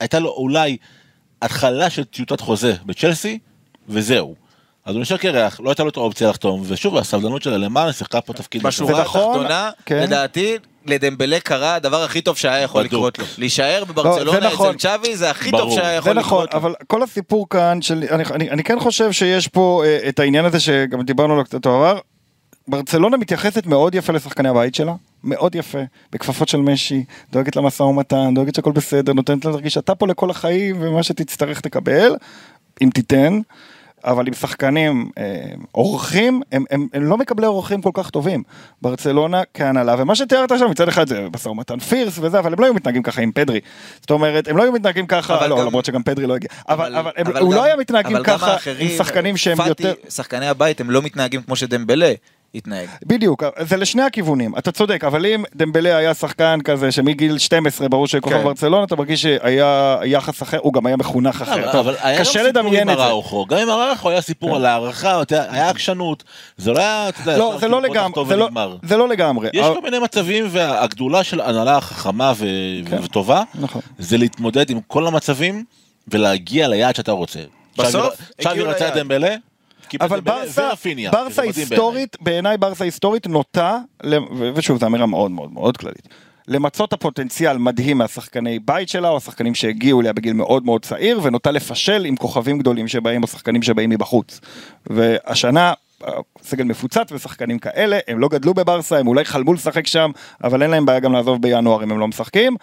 הייתה 0.00 0.18
לו 0.18 0.30
אולי 0.30 0.76
התחלה 1.42 1.90
של 1.90 2.04
טיוטת 2.04 2.40
חוזה 2.40 2.74
בצ'לסי, 2.86 3.38
וזהו. 3.88 4.34
אז 4.84 4.94
הוא 4.94 5.02
נשאר 5.02 5.16
קרח, 5.16 5.60
לא 5.60 5.70
הייתה 5.70 5.82
לו 5.82 5.88
את 5.88 5.96
האופציה 5.96 6.30
לחתום, 6.30 6.62
ושוב, 6.66 6.96
הסבלנות 6.96 7.42
של 7.42 7.52
אלמן 7.52 7.92
שיחקה 7.92 8.20
פה 8.20 8.32
תפקיד. 8.32 8.62
בשורה 8.62 9.00
התחתונה, 9.00 9.70
כן. 9.86 10.02
לדעתי, 10.02 10.56
לדמבלה 10.86 11.40
קרה 11.40 11.74
הדבר 11.74 12.02
הכי 12.02 12.20
טוב 12.20 12.36
שהיה 12.36 12.62
יכול 12.62 12.82
בדוק. 12.82 12.92
לקרות 12.92 13.18
לו. 13.18 13.24
להישאר 13.38 13.80
לא, 13.80 13.84
בברצלונה 13.84 14.40
זה 14.40 14.46
נכון. 14.46 14.68
אצל 14.68 14.78
צ'אבי 14.78 15.16
זה 15.16 15.30
הכי 15.30 15.50
ברור. 15.50 15.64
טוב 15.64 15.74
שהיה 15.74 15.94
יכול 15.94 16.12
נכון, 16.12 16.44
לקרות 16.44 16.54
לו. 16.54 16.60
אבל 16.60 16.74
כל 16.86 17.02
הסיפור 17.02 17.48
כאן 17.48 17.82
של, 17.82 18.04
אני, 18.10 18.24
אני, 18.30 18.50
אני 18.50 18.64
כן 18.64 18.80
חושב 18.80 19.12
שיש 19.12 19.48
פה 19.48 19.82
אה, 19.84 20.08
את 20.08 20.18
העניין 20.18 20.44
הזה 20.44 20.60
שגם 20.60 21.02
דיברנו 21.02 21.32
עליו 21.32 21.44
קצת 21.44 21.66
בעבר, 21.66 21.98
ברצלונה 22.68 23.16
מתייחסת 23.16 23.66
מאוד 23.66 23.94
יפה 23.94 24.12
לשחקני 24.12 24.48
הבית 24.48 24.74
שלה, 24.74 24.94
מאוד 25.24 25.54
יפה, 25.54 25.78
בכפפות 26.12 26.48
של 26.48 26.58
משי, 26.58 27.04
דואגת 27.32 27.56
למשא 27.56 27.82
ומתן, 27.82 28.34
דואגת 28.34 28.54
שהכל 28.54 28.72
בסדר, 28.72 29.12
נותנת 29.12 29.44
לה 29.44 29.50
להרגיש 29.50 29.74
שאתה 29.74 29.94
פה 29.94 30.06
לכל 30.06 30.30
החיים 30.30 30.76
ומה 30.80 31.02
שתצטרך 31.02 31.60
תקבל, 31.60 32.16
אם 32.82 32.90
תיתן. 32.94 33.40
אבל 34.04 34.26
עם 34.26 34.34
שחקנים 34.34 35.10
אה, 35.18 35.42
אורחים, 35.74 36.42
הם, 36.52 36.64
הם, 36.70 36.86
הם 36.92 37.02
לא 37.04 37.16
מקבלי 37.18 37.46
אורחים 37.46 37.82
כל 37.82 37.90
כך 37.94 38.10
טובים. 38.10 38.42
ברצלונה 38.82 39.42
כהנהלה, 39.54 39.94
ומה 39.98 40.14
שתיארת 40.14 40.52
עכשיו 40.52 40.68
מצד 40.68 40.88
אחד 40.88 41.08
זה 41.08 41.26
משא 41.34 41.48
ומתן 41.48 41.78
פירס 41.78 42.18
וזה, 42.18 42.38
אבל 42.38 42.52
הם 42.52 42.60
לא 42.60 42.64
היו 42.64 42.74
מתנהגים 42.74 43.02
ככה 43.02 43.22
עם 43.22 43.32
פדרי. 43.32 43.60
זאת 44.00 44.10
אומרת, 44.10 44.48
הם 44.48 44.56
לא 44.56 44.62
היו 44.62 44.72
מתנהגים 44.72 45.06
ככה, 45.06 45.34
אבל 45.38 45.46
לא, 45.50 45.58
גם- 45.60 45.66
למרות 45.66 45.84
שגם 45.84 46.02
פדרי 46.02 46.26
לא 46.26 46.34
הגיע, 46.34 46.48
אבל, 46.68 46.96
אבל, 46.96 47.10
הם, 47.16 47.26
הוא 47.26 47.50
גם- 47.50 47.56
לא 47.56 47.64
היה 47.64 47.76
מתנהגים 47.76 48.16
אבל 48.16 48.24
ככה 48.24 48.46
עם 48.46 48.52
האחרים, 48.52 48.88
שחקנים 48.98 49.36
שהם 49.36 49.56
פאטי, 49.56 49.68
יותר... 49.68 49.94
שחקני 50.10 50.48
הבית 50.48 50.80
הם 50.80 50.90
לא 50.90 51.02
מתנהגים 51.02 51.42
כמו 51.42 51.56
שדמבלה. 51.56 52.12
התנהג. 52.54 52.88
בדיוק, 53.06 53.42
זה 53.60 53.76
לשני 53.76 54.02
הכיוונים, 54.02 54.52
אתה 54.58 54.72
צודק, 54.72 55.04
אבל 55.04 55.26
אם 55.26 55.44
דמבלה 55.54 55.96
היה 55.96 56.14
שחקן 56.14 56.58
כזה 56.64 56.92
שמגיל 56.92 57.38
12, 57.38 57.88
ברור 57.88 58.06
שכוכב 58.06 58.36
כן. 58.36 58.44
ברצלונה, 58.44 58.84
אתה 58.84 58.96
מרגיש 58.96 59.22
שהיה 59.22 59.98
יחס 60.04 60.42
אחר, 60.42 60.58
הוא 60.62 60.72
גם 60.72 60.86
היה 60.86 60.96
מחונך 60.96 61.42
אחר. 61.42 61.54
אבל 61.54 61.72
טוב, 61.72 61.88
אבל 61.88 61.96
היה 62.02 62.18
גם 62.18 62.24
קשה 62.24 62.32
סיפור 62.32 62.48
לדמיין 62.48 62.88
עם 62.88 62.90
את 62.90 62.96
זה. 62.98 63.04
אראוכו, 63.04 63.46
גם 63.46 63.58
עם 63.58 63.70
אראוכו 63.70 64.10
היה 64.10 64.20
סיפור 64.20 64.56
על 64.56 64.64
הערכה, 64.66 65.20
היה 65.30 65.68
עקשנות, 65.68 66.24
זה 66.56 66.72
לא 66.72 66.78
היה, 66.78 67.08
אתה 67.08 67.20
יודע, 67.20 67.38
לא, 67.38 67.56
זה 67.60 67.68
לא 67.68 67.80
כאילו, 67.80 67.94
לגמרי, 67.94 68.24
זה 68.28 68.36
לא-. 68.36 68.48
זה 68.82 68.96
לא 68.96 69.08
לגמרי. 69.08 69.48
יש 69.52 69.64
אבל- 69.66 69.74
כל 69.74 69.80
מיני 69.82 69.98
מצבים, 69.98 70.44
והגדולה 70.50 71.24
של 71.24 71.40
הנהלה 71.40 71.80
חכמה 71.80 72.32
ו- 72.36 72.46
כן. 72.90 72.98
וטובה, 73.02 73.42
נכון. 73.54 73.82
זה 73.98 74.18
להתמודד 74.18 74.70
עם 74.70 74.80
כל 74.86 75.06
המצבים 75.06 75.64
ולהגיע 76.08 76.68
ליעד 76.68 76.96
שאתה 76.96 77.12
רוצה. 77.12 77.40
בסוף, 77.78 78.14
הגיעו 78.46 78.68
רצה 78.68 78.88
את 78.88 78.94
ליעד. 78.94 78.98
דמבלה, 78.98 79.34
אבל 80.00 80.20
ברסה, 80.20 80.70
ברסה 81.12 81.42
היסטורית, 81.42 82.16
בעיניי 82.20 82.58
ברסה 82.58 82.84
היסטורית 82.84 83.26
נוטה, 83.26 83.78
ושוב 84.54 84.80
זו 84.80 84.86
אמירה 84.86 85.06
מאוד 85.06 85.30
מאוד 85.30 85.52
מאוד 85.52 85.76
כללית, 85.76 86.08
למצות 86.48 86.88
את 86.88 86.92
הפוטנציאל 86.92 87.58
מדהים 87.58 87.98
מהשחקני 87.98 88.58
בית 88.58 88.88
שלה, 88.88 89.08
או 89.08 89.16
השחקנים 89.16 89.54
שהגיעו 89.54 90.00
אליה 90.00 90.12
בגיל 90.12 90.32
מאוד 90.32 90.64
מאוד 90.64 90.84
צעיר, 90.84 91.20
ונוטה 91.22 91.50
לפשל 91.50 92.04
עם 92.04 92.16
כוכבים 92.16 92.58
גדולים 92.58 92.88
שבאים, 92.88 93.22
או 93.22 93.28
שחקנים 93.28 93.62
שבאים 93.62 93.90
מבחוץ. 93.90 94.40
והשנה, 94.86 95.72
אה, 96.06 96.12
סגל 96.42 96.64
מפוצץ 96.64 97.12
ושחקנים 97.12 97.58
כאלה, 97.58 97.98
הם 98.08 98.18
לא 98.18 98.28
גדלו 98.28 98.54
בברסה, 98.54 98.98
הם 98.98 99.08
אולי 99.08 99.24
חלמו 99.24 99.54
לשחק 99.54 99.86
שם, 99.86 100.10
אבל 100.44 100.62
אין 100.62 100.70
להם 100.70 100.86
בעיה 100.86 101.00
גם 101.00 101.12
לעזוב 101.12 101.42
בינואר 101.42 101.84
אם 101.84 101.90
הם 101.90 101.98
לא 101.98 102.08
משחקים. 102.08 102.56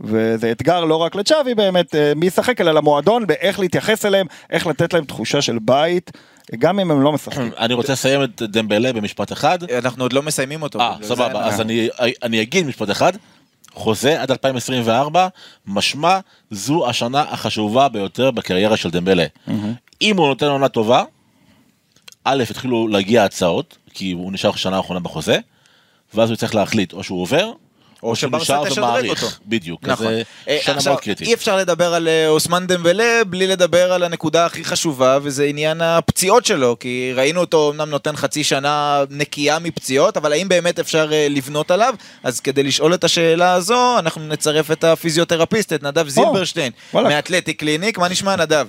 וזה 0.00 0.50
אתגר 0.52 0.84
לא 0.84 0.96
רק 0.96 1.14
לצ'אבי 1.14 1.54
באמת, 1.54 1.94
אה, 1.94 2.12
מי 2.16 2.26
ישחק, 2.26 2.60
אלא 2.60 2.72
למועדון, 2.72 3.26
באיך 3.26 3.60
להתייחס 3.60 4.06
אליהם, 4.06 4.26
איך 4.50 4.66
לתת 4.66 4.92
להם 4.92 5.04
תחושה 5.04 5.42
של 5.42 5.58
בית, 5.58 6.10
גם 6.54 6.80
אם 6.80 6.90
הם 6.90 7.02
לא 7.02 7.12
משחקים. 7.12 7.50
אני 7.58 7.74
רוצה 7.74 7.92
לסיים 7.92 8.22
את 8.22 8.42
דמבלה 8.42 8.92
במשפט 8.92 9.32
אחד. 9.32 9.70
אנחנו 9.70 10.04
עוד 10.04 10.12
לא 10.12 10.22
מסיימים 10.22 10.62
אותו. 10.62 10.80
אה, 10.80 10.96
סבבה, 11.02 11.46
אז 11.46 11.60
אני, 11.60 11.88
אני 12.22 12.42
אגיד 12.42 12.66
משפט 12.66 12.90
אחד. 12.90 13.12
חוזה 13.72 14.22
עד 14.22 14.30
2024, 14.30 15.28
משמע 15.66 16.18
זו 16.50 16.88
השנה 16.88 17.22
החשובה 17.22 17.88
ביותר 17.88 18.30
בקריירה 18.30 18.76
של 18.76 18.90
דמבלה. 18.90 19.26
אם 20.02 20.16
הוא 20.16 20.28
נותן 20.28 20.46
עונה 20.46 20.68
טובה, 20.68 21.04
א', 22.24 22.44
התחילו 22.50 22.88
להגיע 22.88 23.24
הצעות, 23.24 23.76
כי 23.94 24.12
הוא 24.12 24.32
נשאר 24.32 24.52
שנה 24.56 24.76
האחרונה 24.76 25.00
בחוזה, 25.00 25.38
ואז 26.14 26.30
הוא 26.30 26.36
צריך 26.36 26.54
להחליט 26.54 26.92
או 26.92 27.02
שהוא 27.02 27.22
עובר, 27.22 27.52
או 28.06 28.16
שברסה 28.16 28.58
תשדרג. 28.66 29.08
אותו. 29.08 29.26
בדיוק, 29.46 29.88
נכון. 29.88 30.06
אז 30.06 30.12
זה 30.12 30.22
אה, 30.48 30.58
שנה 30.62 30.76
עכשיו, 30.76 30.92
מאוד 30.92 31.02
קריטית. 31.02 31.28
אי 31.28 31.34
אפשר 31.34 31.56
לדבר 31.56 31.94
על 31.94 32.08
אה, 32.08 32.28
אוסמן 32.28 32.66
דמבלה 32.66 33.24
בלי 33.26 33.46
לדבר 33.46 33.92
על 33.92 34.02
הנקודה 34.02 34.46
הכי 34.46 34.64
חשובה, 34.64 35.18
וזה 35.22 35.44
עניין 35.44 35.80
הפציעות 35.80 36.44
שלו, 36.44 36.76
כי 36.80 37.12
ראינו 37.14 37.40
אותו 37.40 37.72
אמנם 37.72 37.90
נותן 37.90 38.16
חצי 38.16 38.44
שנה 38.44 39.04
נקייה 39.10 39.58
מפציעות, 39.58 40.16
אבל 40.16 40.32
האם 40.32 40.48
באמת 40.48 40.78
אפשר 40.78 41.12
אה, 41.12 41.26
לבנות 41.30 41.70
עליו? 41.70 41.94
אז 42.22 42.40
כדי 42.40 42.62
לשאול 42.62 42.94
את 42.94 43.04
השאלה 43.04 43.52
הזו, 43.52 43.98
אנחנו 43.98 44.22
נצרף 44.28 44.70
את 44.70 44.84
הפיזיותרפיסט, 44.84 45.72
את 45.72 45.82
נדב 45.82 46.08
זילברשטיין, 46.08 46.72
וואלה. 46.92 47.08
מאתלטיק 47.08 47.60
קליניק. 47.60 47.98
מה 47.98 48.08
נשמע, 48.08 48.36
נדב? 48.36 48.66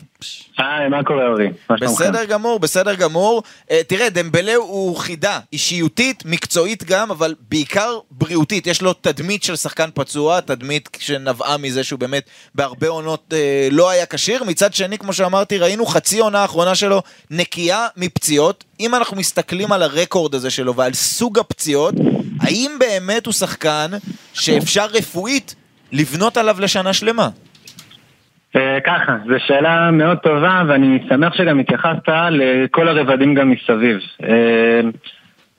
היי, 0.57 0.89
מה 0.89 1.03
קורה 1.03 1.27
אורי? 1.27 1.47
בסדר 1.81 2.25
גמור, 2.25 2.59
בסדר 2.59 2.93
גמור. 2.93 3.43
אה, 3.71 3.81
תראה, 3.87 4.09
דמבלה 4.09 4.55
הוא 4.55 4.97
חידה, 4.97 5.39
אישיותית, 5.53 6.23
מקצועית 6.25 6.83
גם, 6.83 7.11
אבל 7.11 7.35
בעיקר 7.49 7.99
בריאותית. 8.11 8.67
יש 8.67 8.81
לו 8.81 8.93
תדמית 8.93 9.26
של 9.43 9.55
שחקן 9.55 9.89
פצוע, 9.93 10.41
תדמית 10.41 10.89
שנבעה 10.99 11.57
מזה 11.57 11.83
שהוא 11.83 11.99
באמת 11.99 12.29
בהרבה 12.55 12.87
עונות 12.87 13.33
אה, 13.33 13.67
לא 13.71 13.89
היה 13.89 14.05
כשיר. 14.05 14.43
מצד 14.43 14.73
שני, 14.73 14.97
כמו 14.97 15.13
שאמרתי, 15.13 15.57
ראינו 15.57 15.85
חצי 15.85 16.19
עונה 16.19 16.39
האחרונה 16.39 16.75
שלו 16.75 17.01
נקייה 17.31 17.87
מפציעות. 17.97 18.63
אם 18.79 18.95
אנחנו 18.95 19.17
מסתכלים 19.17 19.71
על 19.71 19.83
הרקורד 19.83 20.35
הזה 20.35 20.49
שלו 20.49 20.75
ועל 20.75 20.93
סוג 20.93 21.39
הפציעות, 21.39 21.95
האם 22.41 22.71
באמת 22.79 23.25
הוא 23.25 23.33
שחקן 23.33 23.91
שאפשר 24.33 24.85
רפואית 24.85 25.55
לבנות 25.91 26.37
עליו 26.37 26.55
לשנה 26.59 26.93
שלמה? 26.93 27.29
אה, 28.55 28.77
ככה, 28.85 29.15
זו 29.27 29.35
שאלה 29.47 29.91
מאוד 29.91 30.17
טובה 30.17 30.63
ואני 30.67 30.99
שמח 31.09 31.33
שגם 31.33 31.59
התייחסת 31.59 32.09
לכל 32.31 32.87
הרבדים 32.87 33.35
גם 33.35 33.51
מסביב. 33.51 33.99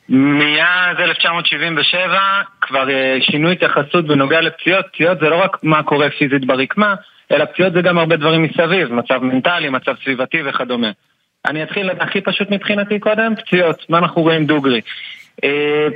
מאז 0.09 0.97
1977 0.99 2.21
כבר 2.61 2.91
אה, 2.91 3.17
שינו 3.21 3.51
התייחסות 3.51 4.07
בנוגע 4.07 4.41
לפציעות, 4.41 4.87
פציעות 4.93 5.21
זה 5.21 5.29
לא 5.29 5.37
רק 5.37 5.57
מה 5.63 5.83
קורה 5.83 6.11
פיזית 6.11 6.45
ברקמה, 6.45 6.95
אלא 7.33 7.45
פציעות 7.45 7.73
זה 7.73 7.83
גם 7.83 7.99
הרבה 7.99 8.17
דברים 8.17 8.43
מסביב, 8.43 8.93
מצב 8.93 9.23
מנטלי, 9.23 9.69
מצב 9.69 9.95
סביבתי 10.05 10.39
וכדומה. 10.45 10.91
אני 11.47 11.63
אתחיל 11.63 11.91
הכי 11.91 12.21
פשוט 12.21 12.51
מבחינתי 12.51 12.99
קודם, 12.99 13.35
פציעות, 13.37 13.85
מה 13.89 13.99
אנחנו 13.99 14.23
רואים 14.23 14.47
דוגרי. 14.47 14.81
אה, 15.45 15.87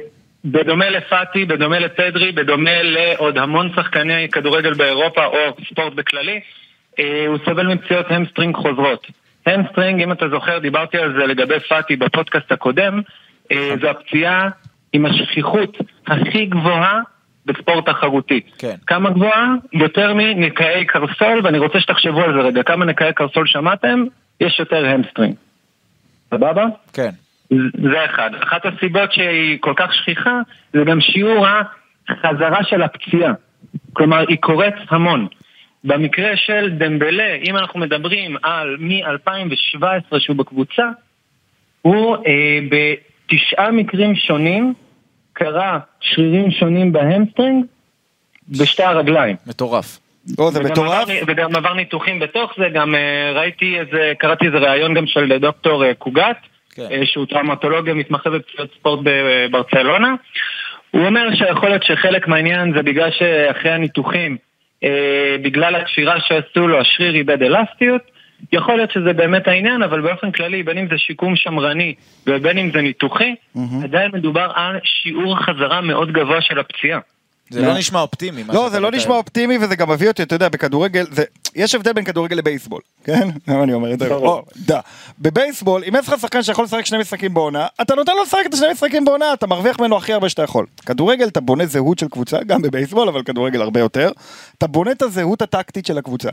בדומה 0.44 0.90
לפאטי, 0.90 1.44
בדומה 1.44 1.78
לפדרי, 1.78 2.32
בדומה 2.32 2.82
לעוד 2.82 3.38
המון 3.38 3.70
שחקני 3.76 4.28
כדורגל 4.28 4.74
באירופה 4.74 5.24
או 5.24 5.38
ספורט 5.70 5.92
בכללי, 5.94 6.40
אה, 6.98 7.24
הוא 7.26 7.38
סובל 7.44 7.66
מפציעות 7.66 8.06
hamstring 8.10 8.56
חוזרות. 8.56 9.06
hamstring, 9.46 10.02
אם 10.02 10.12
אתה 10.12 10.28
זוכר, 10.28 10.58
דיברתי 10.58 10.98
על 10.98 11.12
זה 11.12 11.26
לגבי 11.26 11.60
פאטי 11.60 11.96
בפודקאסט 11.96 12.52
הקודם, 12.52 13.00
זו 13.80 13.88
הפציעה 13.88 14.48
עם 14.92 15.06
השכיחות 15.06 15.76
הכי 16.06 16.46
גבוהה 16.46 17.00
בספורט 17.46 17.88
תחרותי. 17.88 18.40
כן. 18.58 18.74
כמה 18.86 19.10
גבוהה? 19.10 19.54
יותר 19.72 20.14
מנקעי 20.14 20.84
קרסול, 20.84 21.40
ואני 21.44 21.58
רוצה 21.58 21.80
שתחשבו 21.80 22.20
על 22.20 22.32
זה 22.32 22.38
רגע, 22.38 22.62
כמה 22.62 22.84
נקעי 22.84 23.12
קרסול 23.12 23.46
שמעתם? 23.46 24.04
יש 24.40 24.58
יותר 24.58 24.86
hamstring. 24.86 25.34
סבבה? 26.30 26.64
כן. 26.92 27.10
זה 27.72 28.04
אחד. 28.04 28.30
אחת 28.42 28.66
הסיבות 28.66 29.12
שהיא 29.12 29.58
כל 29.60 29.74
כך 29.76 29.94
שכיחה, 29.94 30.40
זה 30.72 30.84
גם 30.84 31.00
שיעור 31.00 31.46
החזרה 32.08 32.64
של 32.64 32.82
הפציעה. 32.82 33.32
כלומר, 33.92 34.24
היא 34.28 34.38
קורית 34.40 34.74
המון. 34.88 35.26
במקרה 35.84 36.36
של 36.36 36.70
דמבלה, 36.70 37.34
אם 37.44 37.56
אנחנו 37.56 37.80
מדברים 37.80 38.36
על 38.42 38.76
מ-2017 38.80 40.18
שהוא 40.18 40.36
בקבוצה, 40.36 40.88
הוא 41.82 42.16
אה, 42.16 42.58
בתשעה 43.32 43.70
מקרים 43.70 44.14
שונים 44.14 44.74
קרה 45.32 45.78
שרירים 46.00 46.50
שונים 46.50 46.92
ב 46.92 46.99
hamstring 46.99 47.64
בשתי 48.48 48.82
הרגליים. 48.82 49.36
מטורף. 49.46 49.98
לא, 50.38 50.50
זה 50.50 50.62
מטורף. 50.62 51.08
וגם 51.26 51.56
עבר 51.56 51.74
ניתוחים 51.74 52.18
בתוך 52.18 52.52
זה, 52.58 52.68
גם 52.68 52.94
אה, 52.94 53.32
ראיתי 53.34 53.78
איזה, 53.78 54.12
קראתי 54.18 54.46
איזה 54.46 54.58
ראיון 54.58 54.94
גם 54.94 55.06
של 55.06 55.38
דוקטור 55.38 55.84
אה, 55.84 55.94
קוגת, 55.94 56.36
כן. 56.74 56.86
אה, 56.90 57.06
שהוא 57.06 57.26
טראומטולוג 57.26 57.84
ומתמחה 57.86 58.30
בפציעות 58.30 58.70
ספורט 58.78 59.00
בברצלונה. 59.02 60.14
הוא 60.90 61.06
אומר 61.06 61.34
שיכול 61.34 61.68
להיות 61.68 61.82
שחלק 61.82 62.28
מהעניין 62.28 62.72
זה 62.76 62.82
בגלל 62.82 63.10
שאחרי 63.10 63.70
הניתוחים, 63.70 64.36
אה, 64.84 65.36
בגלל 65.42 65.76
התפירה 65.76 66.20
שעשו 66.20 66.68
לו, 66.68 66.80
השריר 66.80 67.14
איבד 67.14 67.42
אלסטיות. 67.42 68.11
יכול 68.52 68.76
להיות 68.76 68.90
שזה 68.90 69.12
באמת 69.12 69.48
העניין, 69.48 69.82
אבל 69.82 70.00
באופן 70.00 70.32
כללי, 70.32 70.62
בין 70.62 70.78
אם 70.78 70.88
זה 70.90 70.98
שיקום 70.98 71.36
שמרני 71.36 71.94
ובין 72.26 72.58
אם 72.58 72.70
זה 72.72 72.82
ניתוחי, 72.82 73.34
עדיין 73.84 74.10
מדובר 74.14 74.52
על 74.54 74.78
שיעור 74.84 75.36
חזרה 75.36 75.80
מאוד 75.80 76.12
גבוה 76.12 76.40
של 76.40 76.58
הפציעה. 76.58 77.00
זה 77.52 77.62
לא 77.62 77.74
נשמע 77.74 78.00
אופטימי. 78.00 78.44
לא, 78.44 78.68
זה 78.70 78.80
לא. 78.80 78.90
נשמע 78.90 79.14
אופטימי 79.14 79.58
וזה 79.60 79.76
גם 79.76 79.90
מביא 79.90 80.08
אותי, 80.08 80.22
אתה 80.22 80.34
יודע, 80.34 80.48
בכדורגל, 80.48 81.06
זה, 81.10 81.24
יש 81.54 81.74
הבדל 81.74 81.92
בין 81.92 82.04
כדורגל 82.04 82.36
לבייסבול, 82.36 82.80
כן? 83.04 83.28
למה 83.48 83.62
אני 83.62 83.72
אומר 83.72 83.92
את 83.92 83.98
זה? 83.98 84.08
בבייסבול, 85.18 85.84
אם 85.88 85.94
יש 85.98 86.08
לך 86.08 86.20
שחקן 86.20 86.42
שיכול 86.42 86.64
לשחק 86.64 86.86
שני 86.86 86.98
משחקים 86.98 87.34
בעונה, 87.34 87.66
אתה 87.82 87.94
נותן 87.94 88.12
לו 88.16 88.22
לשחק 88.22 88.42
את 88.46 88.54
השני 88.54 88.72
משחקים 88.72 89.04
בעונה, 89.04 89.32
אתה 89.32 89.46
מרוויח 89.46 89.80
ממנו 89.80 89.96
הכי 89.96 90.12
הרבה 90.12 90.28
שאתה 90.28 90.42
יכול. 90.42 90.66
כדורגל, 90.86 91.28
אתה 91.28 91.40
בונה 91.40 91.66
זהות 91.66 91.98
של 91.98 92.08
קבוצה, 92.08 92.38
גם 92.46 92.62
בבייסבול, 92.62 93.08
אבל 93.08 93.22
כדורגל 93.22 93.62
הרבה 93.62 93.80
יותר. 93.80 94.10
אתה 94.58 94.66
בונה 94.66 94.90
את 94.92 95.02
הזהות 95.02 95.42
הטקטית 95.42 95.86
של 95.86 95.98
הקבוצה. 95.98 96.28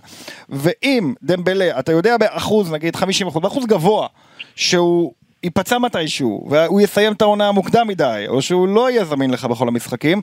ואם 0.49 1.13
דמבלה, 1.24 1.80
אתה 1.80 1.91
יודע 1.91 2.17
באחוז, 2.17 2.72
נגיד 2.72 2.95
50 2.95 3.28
אחוז, 3.28 3.41
באחוז 3.41 3.65
גבוה, 3.65 4.07
שהוא... 4.55 5.18
ייפצע 5.44 5.78
מתישהו, 5.78 6.48
והוא 6.50 6.82
יסיים 6.82 7.14
את 7.14 7.22
העונה 7.22 7.52
מוקדם 7.52 7.88
מדי, 7.88 8.26
או 8.28 8.42
שהוא 8.42 8.68
לא 8.68 8.90
יהיה 8.90 9.06
זמין 9.06 9.32
לך 9.32 9.46
בכל 9.46 9.68
המשחקים, 9.68 10.22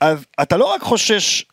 אז 0.00 0.24
אתה 0.42 0.56
לא 0.56 0.74
רק 0.74 0.82
חושש 0.82 1.44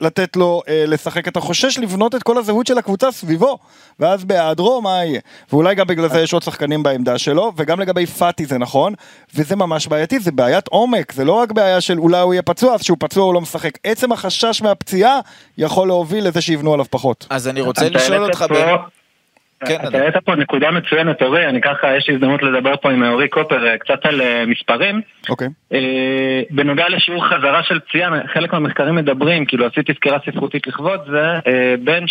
לתת 0.00 0.36
לו 0.36 0.62
אה, 0.68 0.84
לשחק, 0.86 1.28
אתה 1.28 1.40
חושש 1.40 1.78
לבנות 1.78 2.14
את 2.14 2.22
כל 2.22 2.38
הזהות 2.38 2.66
של 2.66 2.78
הקבוצה 2.78 3.12
סביבו, 3.12 3.58
ואז 4.00 4.24
בהיעדרו 4.24 4.82
מה 4.82 5.04
יהיה? 5.04 5.20
ואולי 5.52 5.74
גם 5.74 5.86
בגלל 5.86 6.08
זה 6.08 6.20
יש 6.20 6.32
עוד 6.32 6.42
שחקנים 6.42 6.82
בעמדה 6.82 7.18
שלו, 7.18 7.52
וגם 7.56 7.80
לגבי 7.80 8.06
פאטי 8.06 8.46
זה 8.46 8.58
נכון, 8.58 8.94
וזה 9.34 9.56
ממש 9.56 9.86
בעייתי, 9.86 10.20
זה 10.20 10.32
בעיית 10.32 10.68
עומק, 10.68 11.12
זה 11.12 11.24
לא 11.24 11.32
רק 11.32 11.52
בעיה 11.52 11.80
של 11.80 11.98
אולי 11.98 12.20
הוא 12.20 12.34
יהיה 12.34 12.42
פצוע, 12.42 12.74
אז 12.74 12.80
כשהוא 12.80 12.96
פצוע 13.00 13.24
הוא 13.24 13.34
לא 13.34 13.40
משחק. 13.40 13.78
עצם 13.84 14.12
החשש 14.12 14.62
מהפציעה 14.62 15.20
יכול 15.58 15.88
להוביל 15.88 16.28
לזה 16.28 16.40
שיבנו 16.40 16.72
עליו 16.74 16.86
פחות. 16.90 17.26
אז 17.30 17.48
אני 17.48 17.60
רוצה 17.60 17.88
לשאול 17.88 18.24
אותך... 18.24 18.44
ב- 18.50 19.01
כן, 19.66 19.76
אתה. 19.88 19.98
העלית 19.98 20.16
פה 20.16 20.34
נקודה 20.34 20.70
מצוינת, 20.70 21.22
אורי, 21.22 21.46
אני 21.46 21.60
ככה, 21.60 21.96
יש 21.96 22.08
לי 22.08 22.14
הזדמנות 22.14 22.42
לדבר 22.42 22.76
פה 22.76 22.90
עם 22.90 23.04
אורי 23.04 23.28
קופר 23.28 23.66
אה, 23.66 23.78
קצת 23.78 24.06
על 24.06 24.20
אה, 24.20 24.44
מספרים. 24.46 25.00
אוקיי. 25.28 25.48
אה, 25.72 26.42
בנוגע 26.50 26.88
לשיעור 26.88 27.24
חזרה 27.24 27.62
של 27.62 27.80
פציעה, 27.80 28.10
חלק 28.34 28.52
מהמחקרים 28.52 28.94
מדברים, 28.94 29.44
כאילו 29.44 29.66
עשיתי 29.66 29.94
סקירה 29.94 30.18
ספרותית 30.26 30.66
לכבוד 30.66 31.00
זה, 31.10 31.38
בין 31.84 32.04
12% 32.04 32.08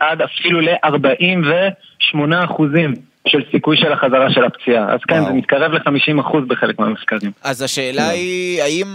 עד 0.00 0.22
אפילו 0.22 0.60
ל-48% 0.60 2.60
של 3.28 3.38
סיכוי 3.50 3.76
של 3.76 3.92
החזרה 3.92 4.30
של 4.30 4.44
הפציעה. 4.44 4.94
אז 4.94 5.00
כן, 5.08 5.14
וואו. 5.14 5.26
זה 5.26 5.32
מתקרב 5.32 5.72
ל-50% 5.72 6.36
בחלק 6.48 6.78
מהמחקרים. 6.78 7.32
אז 7.42 7.62
השאלה 7.62 8.08
היא, 8.08 8.62
האם, 8.62 8.86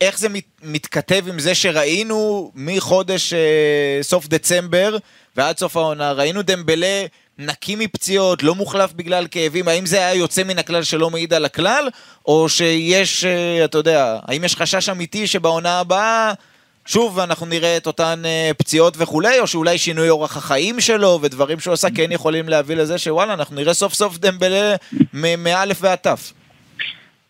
איך 0.00 0.18
זה 0.18 0.28
מת, 0.28 0.44
מתכתב 0.62 1.24
עם 1.28 1.38
זה 1.38 1.54
שראינו 1.54 2.50
מחודש 2.54 3.32
אה, 3.32 3.98
סוף 4.02 4.28
דצמבר 4.28 4.96
ועד 5.36 5.58
סוף 5.58 5.76
העונה, 5.76 6.12
ראינו 6.12 6.42
דמבלה 6.42 7.04
נקי 7.38 7.76
מפציעות, 7.76 8.42
לא 8.42 8.54
מוחלף 8.54 8.92
בגלל 8.92 9.26
כאבים, 9.30 9.68
האם 9.68 9.86
זה 9.86 9.96
היה 9.96 10.14
יוצא 10.14 10.44
מן 10.44 10.58
הכלל 10.58 10.82
שלא 10.82 11.10
מעיד 11.10 11.34
על 11.34 11.44
הכלל, 11.44 11.88
או 12.26 12.48
שיש, 12.48 13.24
אה, 13.24 13.64
אתה 13.64 13.78
יודע, 13.78 14.18
האם 14.28 14.44
יש 14.44 14.56
חשש 14.56 14.88
אמיתי 14.88 15.26
שבעונה 15.26 15.80
הבאה... 15.80 16.32
שוב 16.88 17.18
אנחנו 17.18 17.46
נראה 17.46 17.76
את 17.76 17.86
אותן 17.86 18.22
אה, 18.24 18.50
פציעות 18.58 18.96
וכולי, 18.98 19.40
או 19.40 19.46
שאולי 19.46 19.78
שינוי 19.78 20.08
אורח 20.08 20.36
החיים 20.36 20.80
שלו 20.80 21.18
ודברים 21.22 21.58
שהוא 21.60 21.72
עשה 21.72 21.88
כן 21.96 22.12
יכולים 22.12 22.48
להביא 22.48 22.76
לזה 22.76 22.98
שוואלה, 22.98 23.34
אנחנו 23.34 23.56
נראה 23.56 23.74
סוף 23.74 23.92
סוף 23.92 24.18
דמבלה 24.18 24.74
מ- 25.14 25.44
מאלף 25.44 25.78
ועד 25.82 25.98
תף. 25.98 26.32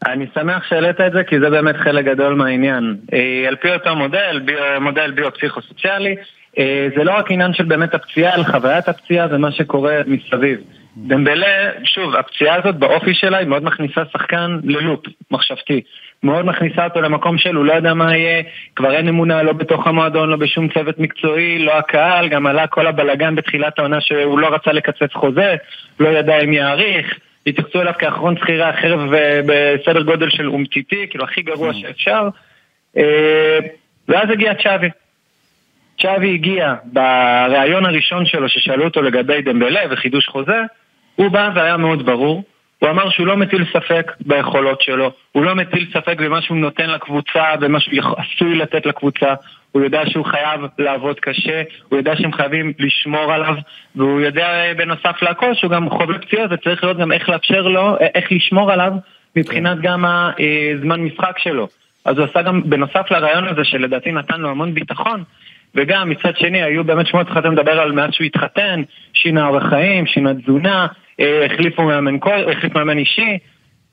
אני 0.06 0.26
שמח 0.34 0.64
שהעלית 0.68 1.00
את 1.00 1.12
זה, 1.12 1.24
כי 1.24 1.40
זה 1.40 1.50
באמת 1.50 1.76
חלק 1.76 2.04
גדול 2.04 2.34
מהעניין. 2.34 2.96
אה, 3.12 3.48
על 3.48 3.56
פי 3.56 3.72
אותו 3.72 3.96
מודל, 3.96 4.40
מודל 4.80 5.10
ביו-פסיכו-סוציאלי, 5.10 6.14
אה, 6.58 6.88
זה 6.96 7.04
לא 7.04 7.12
רק 7.18 7.30
עניין 7.30 7.54
של 7.54 7.64
באמת 7.64 7.94
הפציעה, 7.94 8.34
אלא 8.34 8.44
חוויית 8.44 8.88
הפציעה 8.88 9.26
ומה 9.30 9.52
שקורה 9.52 10.00
מסביב. 10.06 10.58
דמבלה, 10.96 11.70
שוב, 11.84 12.14
הפציעה 12.16 12.56
הזאת 12.56 12.76
באופי 12.76 13.14
שלה 13.14 13.38
היא 13.38 13.46
מאוד 13.46 13.64
מכניסה 13.64 14.02
שחקן 14.12 14.58
ללופ 14.64 15.00
מחשבתי. 15.30 15.80
מאוד 16.22 16.46
מכניסה 16.46 16.84
אותו 16.84 17.00
למקום 17.00 17.38
של 17.38 17.54
הוא 17.54 17.64
לא 17.64 17.72
יודע 17.72 17.94
מה 17.94 18.16
יהיה, 18.16 18.42
כבר 18.76 18.94
אין 18.94 19.08
אמונה 19.08 19.42
לא 19.42 19.52
בתוך 19.52 19.86
המועדון, 19.86 20.28
לא 20.28 20.36
בשום 20.36 20.68
צוות 20.68 20.98
מקצועי, 20.98 21.58
לא 21.58 21.78
הקהל, 21.78 22.28
גם 22.28 22.46
עלה 22.46 22.66
כל 22.66 22.86
הבלגן 22.86 23.34
בתחילת 23.34 23.78
העונה 23.78 24.00
שהוא 24.00 24.38
לא 24.38 24.54
רצה 24.54 24.72
לקצץ 24.72 25.12
חוזה, 25.12 25.56
לא 26.00 26.08
ידע 26.08 26.38
אם 26.38 26.52
יאריך, 26.52 27.18
התייחסו 27.46 27.80
אליו 27.80 27.92
כאחרון 27.98 28.36
שכירי 28.36 28.62
החרב 28.62 29.12
אה, 29.12 29.40
בסדר 29.46 30.02
גודל 30.02 30.30
של 30.30 30.48
אומציתי, 30.48 31.06
כאילו 31.10 31.24
הכי 31.24 31.42
גרוע 31.42 31.74
שאפשר. 31.74 32.28
אה, 32.96 33.58
ואז 34.08 34.30
הגיע 34.30 34.54
צ'אבי. 34.54 34.88
צ'אבי 36.00 36.34
הגיע 36.34 36.74
בריאיון 36.84 37.86
הראשון 37.86 38.26
שלו 38.26 38.48
ששאלו 38.48 38.84
אותו 38.84 39.02
לגבי 39.02 39.42
דמבלה 39.42 39.80
וחידוש 39.90 40.26
חוזה, 40.26 40.62
הוא 41.16 41.28
בא 41.28 41.50
והיה 41.54 41.76
מאוד 41.76 42.06
ברור, 42.06 42.42
הוא 42.78 42.90
אמר 42.90 43.10
שהוא 43.10 43.26
לא 43.26 43.36
מטיל 43.36 43.64
ספק 43.72 44.12
ביכולות 44.20 44.80
שלו, 44.80 45.12
הוא 45.32 45.44
לא 45.44 45.54
מטיל 45.54 45.86
ספק 45.92 46.16
במה 46.18 46.42
שהוא 46.42 46.56
נותן 46.56 46.90
לקבוצה, 46.90 47.56
במה 47.60 47.80
שהוא 47.80 47.94
עשוי 48.16 48.54
לתת 48.54 48.86
לקבוצה, 48.86 49.34
הוא 49.72 49.82
יודע 49.82 50.02
שהוא 50.06 50.24
חייב 50.24 50.60
לעבוד 50.78 51.20
קשה, 51.20 51.62
הוא 51.88 51.98
יודע 51.98 52.16
שהם 52.16 52.32
חייבים 52.32 52.72
לשמור 52.78 53.32
עליו, 53.32 53.54
והוא 53.96 54.20
יודע 54.20 54.48
אה, 54.48 54.74
בנוסף 54.74 55.22
לכל 55.22 55.54
שהוא 55.54 55.70
גם 55.70 55.90
חווה 55.90 56.18
פציעות 56.18 56.52
וצריך 56.52 56.84
לראות 56.84 56.98
גם 56.98 57.12
איך 57.12 57.28
לאפשר 57.28 57.62
לו, 57.62 57.96
אה, 58.00 58.06
איך 58.14 58.32
לשמור 58.32 58.72
עליו 58.72 58.92
מבחינת 59.36 59.80
גם 59.80 60.04
הזמן 60.74 61.00
משחק 61.00 61.38
שלו. 61.38 61.68
אז 62.04 62.18
הוא 62.18 62.24
עשה 62.24 62.42
גם, 62.42 62.62
בנוסף 62.70 63.10
לרעיון 63.10 63.48
הזה 63.48 63.64
שלדעתי 63.64 64.12
נתן 64.12 64.40
לו 64.40 64.50
המון 64.50 64.74
ביטחון, 64.74 65.24
וגם 65.74 66.10
מצד 66.10 66.36
שני 66.36 66.62
היו 66.62 66.84
באמת 66.84 67.06
שמועות 67.06 67.26
התחלתם 67.26 67.52
לדבר 67.52 67.80
על 67.80 67.92
מאז 67.92 68.10
שהוא 68.12 68.24
התחתן, 68.24 68.82
שינה 69.12 69.46
אורח 69.46 69.68
חיים, 69.68 70.06
שינה 70.06 70.34
תזונה, 70.34 70.82
אה, 70.82 70.86
החליפו 71.18 71.82
מאמן, 71.82 72.18
קול- 72.18 72.50
החליף 72.52 72.74
מאמן 72.74 72.98
אישי, 72.98 73.38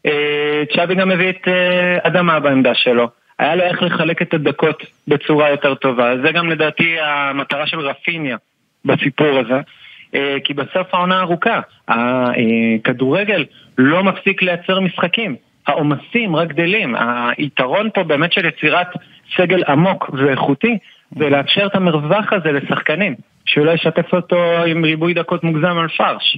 אה, 0.05 0.63
צ'אבי 0.75 0.95
גם 0.95 1.11
הביא 1.11 1.29
את 1.29 1.47
אה, 1.47 1.97
אדמה 2.03 2.39
בעמדה 2.39 2.75
שלו. 2.75 3.07
היה 3.39 3.55
לו 3.55 3.63
איך 3.63 3.83
לחלק 3.83 4.21
את 4.21 4.33
הדקות 4.33 4.83
בצורה 5.07 5.49
יותר 5.49 5.75
טובה. 5.75 6.13
זה 6.23 6.31
גם 6.31 6.49
לדעתי 6.49 6.95
המטרה 6.99 7.67
של 7.67 7.79
רפיניה 7.79 8.37
בסיפור 8.85 9.39
הזה. 9.39 9.59
אה, 10.15 10.35
כי 10.43 10.53
בסוף 10.53 10.93
העונה 10.93 11.19
ארוכה, 11.19 11.59
הכדורגל 11.87 13.45
לא 13.77 14.03
מפסיק 14.03 14.41
לייצר 14.41 14.79
משחקים. 14.79 15.35
העומסים 15.67 16.35
רק 16.35 16.47
גדלים. 16.47 16.95
היתרון 17.37 17.89
פה 17.93 18.03
באמת 18.03 18.33
של 18.33 18.45
יצירת 18.45 18.87
סגל 19.37 19.63
עמוק 19.67 20.09
ואיכותי 20.13 20.77
זה 21.19 21.29
לאפשר 21.29 21.65
את 21.65 21.75
המרווח 21.75 22.33
הזה 22.33 22.51
לשחקנים, 22.51 23.15
שאולי 23.45 23.73
ישתף 23.73 24.13
אותו 24.13 24.63
עם 24.65 24.85
ריבוי 24.85 25.13
דקות 25.13 25.43
מוגזם 25.43 25.77
על 25.77 25.87
פרש. 25.87 26.37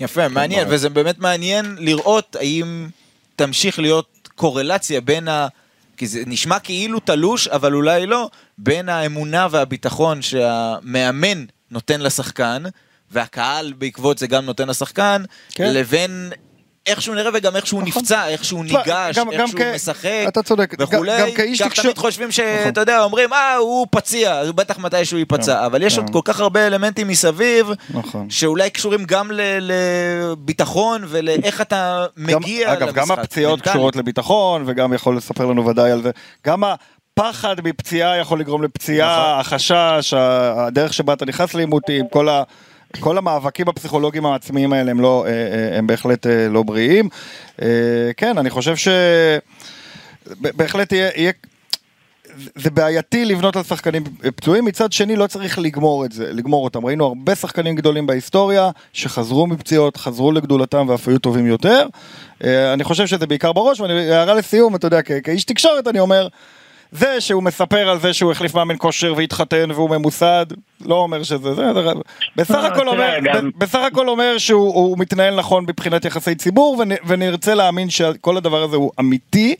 יפה, 0.00 0.28
מעניין, 0.28 0.66
וזה 0.70 0.88
באמת 0.88 1.18
מעניין 1.18 1.76
לראות 1.78 2.36
האם 2.36 2.88
תמשיך 3.36 3.78
להיות 3.78 4.28
קורלציה 4.34 5.00
בין 5.00 5.28
ה... 5.28 5.48
כי 5.96 6.06
זה 6.06 6.22
נשמע 6.26 6.58
כאילו 6.58 7.00
תלוש, 7.00 7.48
אבל 7.48 7.74
אולי 7.74 8.06
לא, 8.06 8.30
בין 8.58 8.88
האמונה 8.88 9.46
והביטחון 9.50 10.22
שהמאמן 10.22 11.44
נותן 11.70 12.00
לשחקן, 12.00 12.62
והקהל 13.10 13.72
בעקבות 13.78 14.18
זה 14.18 14.26
גם 14.26 14.44
נותן 14.44 14.68
לשחקן, 14.68 15.22
כן. 15.50 15.74
לבין 15.74 16.32
איך 16.86 17.02
שהוא 17.02 17.14
נראה 17.16 17.30
וגם 17.34 17.56
איך 17.56 17.66
שהוא 17.66 17.82
נכון. 17.82 18.02
נפצע, 18.02 18.28
איך 18.28 18.44
שהוא 18.44 18.64
ניגש, 18.64 19.16
גם- 19.18 19.30
איך 19.30 19.40
גם 19.40 19.46
שהוא 19.48 19.60
כ- 19.60 19.74
משחק, 19.74 20.24
אתה 20.28 20.42
צודק, 20.42 20.74
גם- 20.78 20.86
וכולי, 20.94 21.20
גם 21.20 21.30
כאיש 21.36 21.62
כך 21.62 21.68
תקשור- 21.68 21.84
תמיד 21.84 21.98
חושבים 21.98 22.28
נכון. 22.28 22.44
שאתה 22.64 22.80
יודע, 22.80 23.02
אומרים, 23.02 23.32
אה, 23.32 23.56
הוא 23.56 23.86
פציע, 23.90 24.42
בטח 24.54 24.78
מתישהו 24.78 25.18
ייפצע, 25.18 25.66
אבל 25.66 25.82
יש 25.82 25.98
עוד 25.98 26.06
כן. 26.06 26.12
כל 26.12 26.20
כך 26.24 26.40
הרבה 26.40 26.66
אלמנטים 26.66 27.08
מסביב, 27.08 27.66
נכון. 27.94 28.30
שאולי 28.30 28.70
קשורים 28.70 29.04
גם 29.04 29.30
לביטחון 29.60 31.02
ולאיך 31.08 31.60
אתה 31.60 32.04
גם- 32.28 32.40
מגיע 32.42 32.72
אגב, 32.72 32.82
למשחק. 32.82 32.96
גם 32.96 33.10
הפציעות. 33.12 33.60
קשורות 33.60 33.96
לביטחון, 33.96 34.62
וגם 34.66 34.92
יכול 34.92 35.16
לספר 35.16 35.46
לנו 35.46 35.66
ודאי 35.66 35.90
על 35.90 36.02
זה. 36.02 36.10
גם 36.46 36.62
הפחד 36.64 37.56
מפציעה 37.64 38.16
יכול 38.16 38.40
לגרום 38.40 38.62
לפציעה, 38.62 39.18
נכון. 39.28 39.40
החשש, 39.40 40.14
ה- 40.14 40.66
הדרך 40.66 40.92
שבה 40.94 41.12
אתה 41.12 41.24
נכנס 41.26 41.54
לעימותים, 41.54 42.08
כל 42.08 42.28
ה... 42.28 42.42
כל 43.00 43.18
המאבקים 43.18 43.68
הפסיכולוגיים 43.68 44.26
העצמיים 44.26 44.72
האלה 44.72 44.90
הם 44.90 45.00
לא, 45.00 45.24
אה, 45.26 45.30
אה, 45.30 45.78
הם 45.78 45.86
בהחלט 45.86 46.26
אה, 46.26 46.48
לא 46.48 46.62
בריאים. 46.62 47.08
כן, 48.16 48.38
אני 48.38 48.50
חושב 48.50 48.76
ש... 48.76 48.88
ב- 50.40 50.56
בהחלט 50.56 50.92
יהיה, 50.92 51.10
יהיה... 51.16 51.32
זה 52.54 52.70
בעייתי 52.70 53.24
לבנות 53.24 53.56
על 53.56 53.62
שחקנים 53.62 54.04
פצועים, 54.36 54.64
מצד 54.64 54.92
שני 54.92 55.16
לא 55.16 55.26
צריך 55.26 55.58
לגמור 55.58 56.04
את 56.04 56.12
זה, 56.12 56.32
לגמור 56.32 56.64
אותם. 56.64 56.86
ראינו 56.86 57.04
הרבה 57.04 57.34
שחקנים 57.34 57.74
גדולים 57.74 58.06
בהיסטוריה 58.06 58.70
שחזרו 58.92 59.46
מפציעות, 59.46 59.96
חזרו 59.96 60.32
לגדולתם 60.32 60.86
ואף 60.88 61.08
היו 61.08 61.18
טובים 61.18 61.46
יותר. 61.46 61.86
אני 62.44 62.84
חושב 62.84 63.06
שזה 63.06 63.26
בעיקר 63.26 63.52
בראש, 63.52 63.80
ואני, 63.80 63.92
הערה 63.92 64.34
לסיום, 64.34 64.76
אתה 64.76 64.86
יודע, 64.86 65.02
כאיש 65.02 65.44
תקשורת 65.44 65.86
אני 65.88 66.00
אומר, 66.00 66.28
זה 66.98 67.20
שהוא 67.20 67.42
מספר 67.42 67.88
על 67.88 68.00
זה 68.00 68.12
שהוא 68.12 68.32
החליף 68.32 68.54
מאמן 68.54 68.74
כושר 68.78 69.14
והתחתן 69.16 69.70
והוא 69.70 69.90
ממוסד, 69.90 70.46
לא 70.84 70.94
אומר 70.94 71.22
שזה 71.22 71.54
זה, 71.54 71.72
זה 71.74 71.80
בסך 72.36 72.54
אה, 72.54 72.66
הכל 72.66 72.88
אומר, 72.88 73.18
בסך 73.58 73.78
הכל 73.78 74.08
אומר 74.08 74.38
שהוא 74.38 74.74
הוא 74.74 74.98
מתנהל 74.98 75.34
נכון 75.34 75.64
מבחינת 75.68 76.04
יחסי 76.04 76.34
ציבור 76.34 76.76
ונ, 76.78 76.90
ונרצה 77.06 77.54
להאמין 77.54 77.90
שכל 77.90 78.36
הדבר 78.36 78.62
הזה 78.62 78.76
הוא 78.76 78.90
אמיתי 79.00 79.54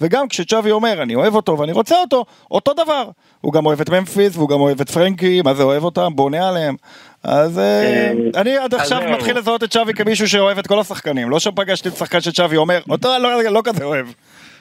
וגם 0.00 0.28
כשצ'אבי 0.28 0.70
אומר 0.70 1.02
אני 1.02 1.14
אוהב 1.14 1.34
אותו 1.34 1.58
ואני 1.58 1.72
רוצה 1.72 2.00
אותו, 2.00 2.24
אותו 2.50 2.72
דבר. 2.74 3.08
הוא 3.40 3.52
גם 3.52 3.66
אוהב 3.66 3.80
את 3.80 3.90
ממפיס 3.90 4.36
והוא 4.36 4.48
גם 4.48 4.60
אוהב 4.60 4.80
את 4.80 4.90
פרנקי, 4.90 5.42
מה 5.42 5.54
זה 5.54 5.62
אוהב 5.62 5.84
אותם? 5.84 6.12
בונה 6.14 6.48
עליהם. 6.48 6.76
אז 7.22 7.58
אה, 7.58 7.62
אה, 7.64 8.12
אני 8.40 8.56
עד 8.56 8.74
עכשיו. 8.74 9.02
מתחיל 9.10 9.38
לזהות 9.38 9.64
את 9.64 9.70
צ'אבי 9.70 9.94
כמישהו 9.94 10.28
שאוהב 10.28 10.58
את 10.58 10.66
כל 10.66 10.80
השחקנים, 10.80 11.30
לא 11.30 11.40
שפגשתי 11.40 11.88
את 11.88 11.96
שחקן 11.96 12.20
שצ'אבי 12.20 12.56
אומר, 12.56 12.80
אותו 12.90 13.18
לא, 13.18 13.42
לא 13.42 13.60
כזה 13.64 13.84
אוהב. 13.84 14.06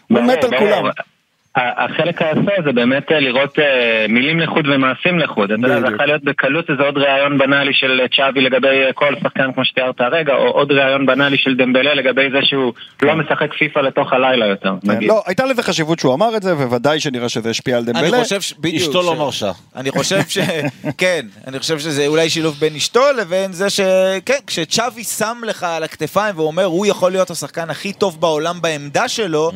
הוא 0.10 0.22
מת 0.22 0.44
על. 0.44 0.60
כולם. 0.60 0.84
החלק 1.56 2.22
היפה 2.22 2.52
זה 2.66 2.72
באמת 2.72 3.12
אה, 3.12 3.20
לראות 3.20 3.60
אה, 3.60 4.06
מילים 4.10 4.40
לחוד 4.40 4.68
ומעשים 4.68 5.20
לחוד. 5.20 5.52
אתה 5.52 5.68
יודע, 5.68 5.80
זה. 5.80 5.94
יכול 5.94 6.06
להיות 6.06 6.24
בקלות 6.24 6.70
איזה 6.70 6.84
עוד 6.84 6.98
ראיון 6.98 7.38
בנאלי 7.38 7.74
של 7.74 8.02
צ'אבי 8.16 8.42
לגבי 8.42 8.68
אה, 8.68 8.94
כל 8.94 9.16
שחקן 9.24 9.54
כמו 9.54 9.66
שתיארת 9.66 10.02
הרגע, 10.02 10.34
או 10.34 10.48
עוד 10.48 10.72
ראיון 10.72 11.06
בנאלי 11.06 11.38
של 11.38 11.56
דמבלה 11.56 11.94
לגבי 11.94 12.30
זה 12.32 12.40
שהוא 12.42 12.74
לא 13.02 13.16
משחק 13.16 13.54
פיפא 13.54 13.80
לתוך 13.80 14.14
הלילה 14.14 14.46
יותר, 14.46 14.74
כן, 14.86 14.92
נגיד. 14.92 15.10
לא, 15.10 15.24
הייתה 15.26 15.46
לזה 15.46 15.64
חשיבות 15.64 16.00
שהוא 16.00 16.14
אמר 16.14 16.38
את 16.38 16.44
זה, 16.44 16.54
ובוודאי 16.54 17.00
שנראה 17.00 17.30
שזה 17.30 17.50
השפיע 17.50 17.78
על 17.78 17.86
דמבלה. 17.86 18.10
אני 18.10 18.24
חושב 18.24 18.42
ש... 18.42 18.54
בדיוק. 18.60 18.82
אשתו 18.82 19.02
לא 19.02 19.16
מרשה. 19.16 19.52
אני 19.76 19.92
חושב 19.92 20.22
ש... 20.28 20.38
כן, 20.98 21.26
אני 21.48 21.60
חושב 21.60 21.80
שזה 21.80 22.08
אולי 22.08 22.30
שילוב 22.30 22.56
בין 22.60 22.76
אשתו 22.76 23.04
לבין 23.18 23.54
זה 23.54 23.70
ש... 23.70 23.80
כן, 24.26 24.40
כשצ'אבי 24.48 25.04
שם 25.04 25.38
לך 25.48 25.64
על 25.64 25.84
הכתפיים 25.84 26.36
ואומר 26.38 26.66
הוא 26.66 26.86
יכול 26.86 27.12
להיות 27.12 27.30
השחקן 27.30 27.70
הכי 27.70 27.94
טוב 27.94 28.22
בעולם 28.22 28.62
בעמדה 28.62 29.08
שלו, 29.08 29.52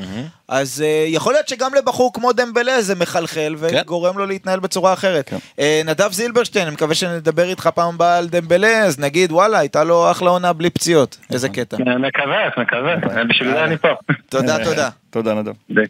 אז 0.48 0.84
יכול 1.08 1.34
להיות 1.34 1.48
שגם 1.48 1.74
לבחור 1.86 2.13
כמו 2.13 2.33
דמבלה 2.33 2.81
זה 2.81 2.95
מחלחל 2.95 3.55
וגורם 3.57 4.17
לו 4.17 4.25
להתנהל 4.25 4.59
בצורה 4.59 4.93
אחרת. 4.93 5.29
כן. 5.29 5.36
Uh, 5.36 5.61
נדב 5.86 6.11
זילברשטיין, 6.11 6.67
אני 6.67 6.73
מקווה 6.73 6.95
שנדבר 6.95 7.49
איתך 7.49 7.69
פעם 7.75 7.95
הבאה 7.95 8.17
על 8.17 8.27
דמבלה, 8.27 8.83
אז 8.83 8.99
נגיד 8.99 9.31
וואלה, 9.31 9.59
הייתה 9.59 9.83
לו 9.83 10.11
אחלה 10.11 10.29
עונה 10.29 10.53
בלי 10.53 10.69
פציעות. 10.69 11.17
איזה 11.33 11.49
קטע. 11.49 11.77
אה, 11.88 11.97
מקווה, 11.97 12.38
מקווה, 12.57 12.95
בשביל 13.29 13.51
זה 13.51 13.63
אני 13.63 13.77
פה. 13.77 13.88
תודה, 14.29 14.57
תודה. 14.65 14.89
תודה 15.09 15.33
נדב. 15.33 15.51
ביי 15.69 15.88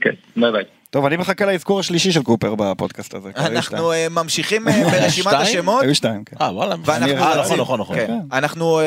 ביי. 0.51 0.63
טוב, 0.95 1.05
אני 1.05 1.17
מחכה 1.17 1.45
לאזכור 1.45 1.79
השלישי 1.79 2.11
של 2.11 2.23
קופר 2.23 2.55
בפודקאסט 2.55 3.13
הזה. 3.13 3.29
אנחנו. 3.35 3.91
אה, 3.91 4.07
ממשיכים 4.09 4.67
אה, 4.67 4.83
ברשימת? 4.91 5.33
השמות. 5.33 5.81
היו 5.83 5.95
שתיים, 5.95 6.23
כן. 6.23 6.35
אה, 6.41 6.53
וואלה. 6.53 6.75
אה. 6.89 7.35
נכון, 7.41 7.59
נכון, 7.59 7.79
נכון. 7.79 7.95
כן. 7.95 8.13
אנחנו 8.33 8.79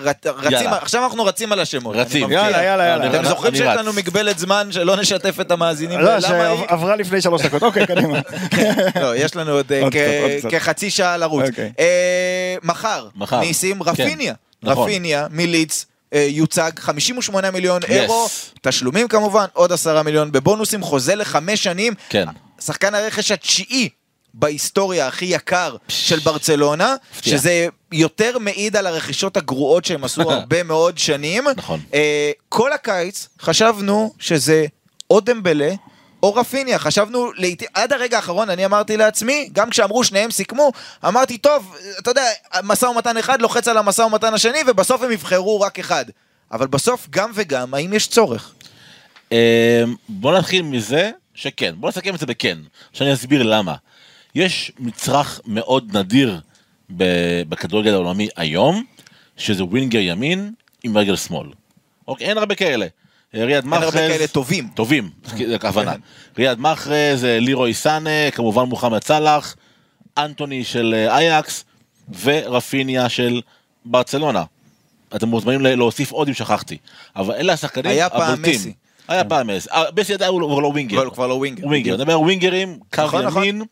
רצ- 0.00 0.26
רצים. 0.26 0.68
עכשיו 0.70 1.04
אנחנו 1.04 1.24
רצים 1.24 1.52
על 1.52 1.60
השמות. 1.60 1.96
רצים. 1.96 2.30
יאללה, 2.32 2.62
יאללה, 2.64 2.84
יאללה. 2.86 3.10
אתם 3.10 3.28
זוכרים 3.28 3.54
שיש. 3.54 3.76
לנו 3.76 3.92
מגבלת 3.92 4.38
זמן 4.38 4.68
שלא 4.70 4.96
נשתף 4.96 5.40
את 5.40 5.50
המאזינים? 5.50 6.00
לא? 6.00 6.20
שעברה 6.20 6.96
לפני 6.96 7.20
שלוש 7.20 7.42
דקות. 7.42 7.62
אוקיי, 7.62 7.86
קדימה. 7.96 8.20
לא, 9.02 9.16
יש 9.16 9.36
לנו 9.36 9.52
עוד. 9.52 9.72
כחצי 10.50 10.90
שעה 10.90 11.16
לרוץ. 11.16 11.44
אוקיי. 11.48 11.72
מחר. 12.62 13.08
ניסים 13.40 13.82
כן. 13.84 13.90
רפיניה. 13.90 14.34
נכון. 14.62 14.84
רפיניה 14.84 15.22
אה, 15.22 15.28
יוצג 16.12 16.70
58 16.78 17.50
מיליון 17.50 17.82
Yes. 17.82 17.90
אירו, 17.90 18.28
תשלומים 18.62 19.08
כמובן, 19.08 19.44
עוד 19.52 19.72
10 19.72 20.02
מיליון 20.02 20.32
בבונוסים, 20.32 20.82
חוזה 20.82 21.14
לחמש 21.14 21.62
שנים. 21.64 21.94
כן. 22.08 22.26
שחקן 22.60 22.94
הרכש 22.94 23.30
התשיעי 23.30 23.88
בהיסטוריה 24.34 25.06
הכי 25.06 25.24
יקר 25.24 25.76
של 25.88 26.18
ברצלונה, 26.18 26.94
מפתיע. 27.14 27.38
שזה 27.38 27.66
יותר 27.92 28.38
מעיד 28.38 28.76
על 28.76 28.86
הרכישות 28.86 29.36
הגרועות 29.36 29.84
שהם 29.84 30.04
עשו 30.04 30.22
הרבה 30.32 30.62
מאוד 30.62 30.98
שנים. 30.98 31.44
נכון. 31.56 31.80
אה, 31.94 32.30
כל 32.48 32.72
הקיץ 32.72 33.28
חשבנו 33.40 34.12
שזה 34.18 34.66
או 35.10 35.20
דמבלה 35.20 35.70
או 36.22 36.34
רפיניה, 36.34 36.78
חשבנו, 36.78 37.32
לעתים, 37.36 37.68
עד 37.74 37.92
הרגע 37.92 38.16
האחרון 38.16 38.50
אני 38.50 38.64
אמרתי 38.64 38.96
לעצמי, 38.96 39.48
גם 39.52 39.70
כשאמרו 39.70 40.04
שניהם 40.04 40.30
סיכמו, 40.30 40.72
אמרתי, 41.04 41.38
טוב, 41.38 41.76
אתה 41.98 42.10
יודע, 42.10 42.24
משא 42.64 42.86
ומתן 42.86 43.16
אחד 43.16 43.42
לוחץ 43.42 43.68
על 43.68 43.78
המשא 43.78 44.02
ומתן 44.02 44.34
השני, 44.34 44.58
ובסוף 44.66 45.02
הם 45.02 45.12
יבחרו 45.12 45.60
רק 45.60 45.78
אחד. 45.78 46.04
אבל 46.52 46.66
בסוף 46.66 47.06
גם 47.10 47.30
וגם, 47.34 47.74
האם 47.74 47.92
יש 47.92 48.08
צורך? 48.08 48.54
אה, 49.32 49.84
בוא 50.08 50.38
נתחיל 50.38 50.62
מזה 50.62 51.10
שכן, 51.34 51.74
בוא 51.76 51.88
נסכם 51.88 52.14
את 52.14 52.20
זה 52.20 52.26
בכן, 52.26 52.58
שאני 52.92 53.12
אסביר 53.12 53.42
למה. 53.42 53.74
יש 54.34 54.72
מצרך 54.78 55.40
מאוד 55.46 55.96
נדיר 55.96 56.40
בכדורגל 57.48 57.92
העולמי 57.92 58.28
היום, 58.36 58.84
שזה 59.36 59.64
ווינגר 59.64 59.98
ימין 59.98 60.52
עם 60.82 60.98
רגל 60.98 61.16
שמאל. 61.16 61.48
אוקיי, 62.08 62.26
אין 62.26 62.38
הרבה 62.38 62.54
כאלה. 62.54 62.86
אה, 63.34 63.44
ריאד 63.44 63.64
אין 63.64 63.72
הרבה 63.72 63.86
מאחרז, 63.86 63.94
כאלה 64.10 64.26
טובים. 64.26 64.68
טובים, 64.74 65.10
זה 65.46 65.54
הכוונה. 65.60 65.92
כן. 65.94 66.00
ריאד 66.38 66.58
מאחרז, 66.58 67.24
אה, 67.24 67.38
לירוי 67.40 67.74
סאנה, 67.74 68.10
כמובן 68.32 68.62
מוחמד 68.62 69.04
סאלח, 69.04 69.56
אנטוני 70.18 70.64
של 70.64 70.94
אה, 70.96 71.16
אייקס 71.18 71.64
ורפיניה 72.22 73.08
של 73.08 73.40
ברצלונה. 73.84 74.44
אתם 75.16 75.28
מוזמנים 75.28 75.60
להוסיף 75.60 76.12
עוד 76.12 76.28
אם 76.28 76.34
שכחתי. 76.34 76.76
אבל 77.16 77.34
אלה 77.34 77.52
השחקנים 77.52 77.90
היה 77.92 78.10
פעם 78.10 78.20
הבולטים. 78.22 78.54
מסי. 78.54 78.72
היה 79.08 79.24
פעם 79.24 79.46
מסי. 79.46 79.68
מסי 80.00 80.14
עדיין 80.14 80.30
הוא 80.30 80.40
לא- 80.40 80.46
הוא 80.46 80.62
לא 80.62 80.66
winger. 80.68 81.02
הוא 81.04 81.12
כבר 81.12 81.26
לא 81.26 81.34
winger. 81.34 81.62
הוא 81.62 81.68
winger. 81.70 81.94
אני 81.94 82.02
מדבר 82.02 82.20
ווינגרים, 82.20 82.78
קו 82.94 83.02
נכון, 83.02 83.24
נכון. 83.24 83.44
ימין. 83.44 83.62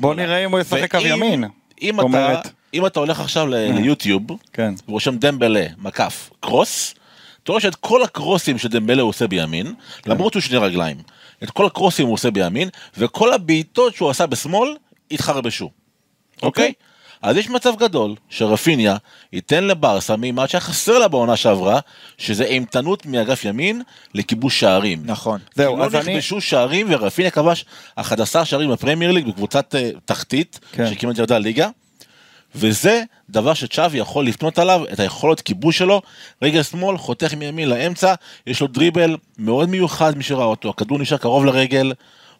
בוא-. 0.00 0.14
נראה 0.14 0.44
אם 0.44 0.50
הוא 0.50 0.60
ישחק 0.60 0.90
קו 0.90 0.98
ימין. 1.06 1.44
אם 1.82 1.94
אתה- 1.94 2.02
אומרת- 2.02 2.48
אם 2.74 2.86
אתה 2.86 3.00
הולך 3.00 3.20
עכשיו 3.20 3.46
ליוטיוב, 3.46 4.22
כן. 4.52 4.74
ורושם 4.88 5.16
דמבלה, 5.18 5.66
מקף, 5.78 6.30
קרוס, 6.40 6.94
אתה 7.42 7.52
רואה 7.52 7.60
שאת 7.60 7.74
כל 7.74 8.02
הקרוסים 8.02 8.58
שדמבלה 8.58 9.02
עושה 9.02 9.26
בימין, 9.26 9.74
למרות 10.06 10.32
שהוא 10.32 10.40
שני 10.42 10.58
רגליים, 10.58 10.96
את 11.42 11.50
כל 11.50 11.66
הקרוסים 11.66 12.06
הוא 12.06 12.14
עושה 12.14 12.30
בימין, 12.30 12.68
וכל 12.96 13.32
הבעיטות 13.32 13.94
שהוא 13.94 14.10
עשה 14.10 14.26
בשמאל, 14.26 14.76
התחרבשו. 15.10 15.70
אוקיי? 16.42 16.72
אז 17.22 17.36
יש 17.36 17.50
מצב 17.50 17.72
גדול 17.78 18.14
שרפיניה 18.28 18.96
ייתן 19.32 19.64
לברסה 19.64 20.16
מימד 20.16 20.46
שהיה 20.46 20.60
חסר 20.60 20.98
לה 20.98 21.08
בעונה 21.08 21.36
שעברה, 21.36 21.80
שזה 22.18 22.44
אימתנות 22.44 23.06
מאגף 23.06 23.44
ימין 23.44 23.82
לכיבוש 24.14 24.60
שערים. 24.60 25.02
נכון. 25.04 25.40
זהו, 25.54 25.76
כי 25.76 25.82
אז 25.82 25.94
לא 25.94 26.00
אני... 26.00 26.12
נכבשו 26.12 26.40
שערים 26.40 26.86
ורפיניה 26.90 27.30
כבש 27.30 27.64
11 27.94 28.44
שערים 28.44 28.70
בפרמייר 28.70 29.10
ליג 29.10 29.28
בקבוצת 29.28 29.74
אה, 29.74 29.90
תחתית, 30.04 30.60
כן. 30.72 30.90
שכמעט 30.90 31.18
ירדה 31.18 31.38
ליגה. 31.38 31.68
וזה 32.54 33.02
דבר 33.30 33.54
שצ'אבי 33.54 33.98
יכול 33.98 34.26
לפנות 34.26 34.58
עליו, 34.58 34.82
את 34.92 35.00
היכולת 35.00 35.40
כיבוש 35.40 35.78
שלו, 35.78 36.02
רגל 36.42 36.62
שמאל, 36.62 36.98
חותך 36.98 37.34
מימין 37.34 37.68
לאמצע, 37.68 38.14
יש 38.46 38.60
לו 38.60 38.66
דריבל 38.66 39.16
מאוד 39.38 39.68
מיוחד 39.68 40.16
מי 40.16 40.22
שראה 40.22 40.44
אותו, 40.44 40.70
הכדור 40.70 40.98
נשאר 40.98 41.16
קרוב 41.16 41.44
לרגל, 41.44 41.92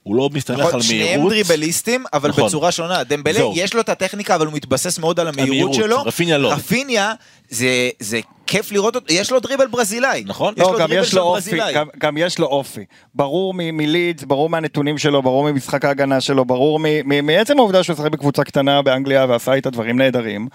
הוא 0.02 0.16
לא 0.16 0.30
מסתמך 0.32 0.58
נכון, 0.60 0.74
על 0.74 0.82
שניהם 0.82 1.04
מהירות. 1.06 1.32
דריבליסטים, 1.32 2.04
אבל 2.12 2.28
נכון. 2.28 2.46
בצורה 2.46 2.72
שונה. 2.72 3.04
דמבלה, 3.04 3.34
זהו. 3.34 3.52
יש 3.56 3.74
לו 3.74 3.80
את 3.80 3.88
הטכניקה, 3.88 4.34
אבל 4.34 4.46
הוא 4.46 4.54
מתבסס 4.54 4.98
מאוד 4.98 5.20
על 5.20 5.28
המהירות 5.28 5.48
המהירות, 5.50 5.74
שלו. 5.74 6.02
רפיניה 6.02 6.38
לא. 6.38 6.52
רפיניה, 6.52 7.12
זה, 7.48 7.66
זה 7.98 8.20
כיף 8.46 8.72
לראות 8.72 8.96
אותו, 8.96 9.14
יש 9.14 9.30
לו 9.32 9.40
דריבל 9.40 9.66
ברזילאי. 9.66 10.24
נכון. 10.26 10.54
יש 10.56 10.60
לא, 10.60 10.72
לו 10.72 10.78
גם 10.78 10.86
דריבל 10.88 11.02
יש 11.02 11.14
לו 11.14 11.22
אופי. 11.22 11.58
גם, 11.74 11.86
גם 11.98 12.16
יש 12.16 12.38
לו 12.38 12.46
אופי. 12.46 12.84
ברור 13.14 13.54
מ- 13.54 13.76
מלידס, 13.76 14.24
ברור 14.24 14.48
מהנתונים 14.50 14.98
שלו, 14.98 15.22
ברור 15.22 15.50
ממשחק 15.50 15.84
ההגנה 15.84 16.20
שלו, 16.20 16.44
ברור 16.44 16.78
מ- 16.78 16.84
מ- 17.04 17.26
מעצם 17.26 17.58
העובדה 17.58 17.82
שהוא 17.82 17.96
שחק 17.96 18.10
בקבוצה 18.10 18.44
קטנה 18.44 18.82
באנגליה 18.82 19.26
ועשה 19.28 19.52
איתה 19.52 19.70
דברים 19.70 19.98
נהדרים. 19.98 20.48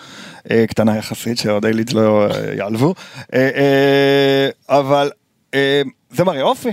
אה, 0.52 0.66
קטנה 0.68 0.98
יחסית, 0.98 1.38
שאוהדי 1.38 1.74
לידס 1.74 1.94
לא 1.94 2.26
אה, 2.26 2.56
יעלבו. 2.58 2.94
אה, 3.34 3.50
אה, 3.56 4.50
אבל 4.80 5.12
אה, 5.54 5.82
זה 6.12 6.24
מראה 6.24 6.42
אופי. 6.42 6.70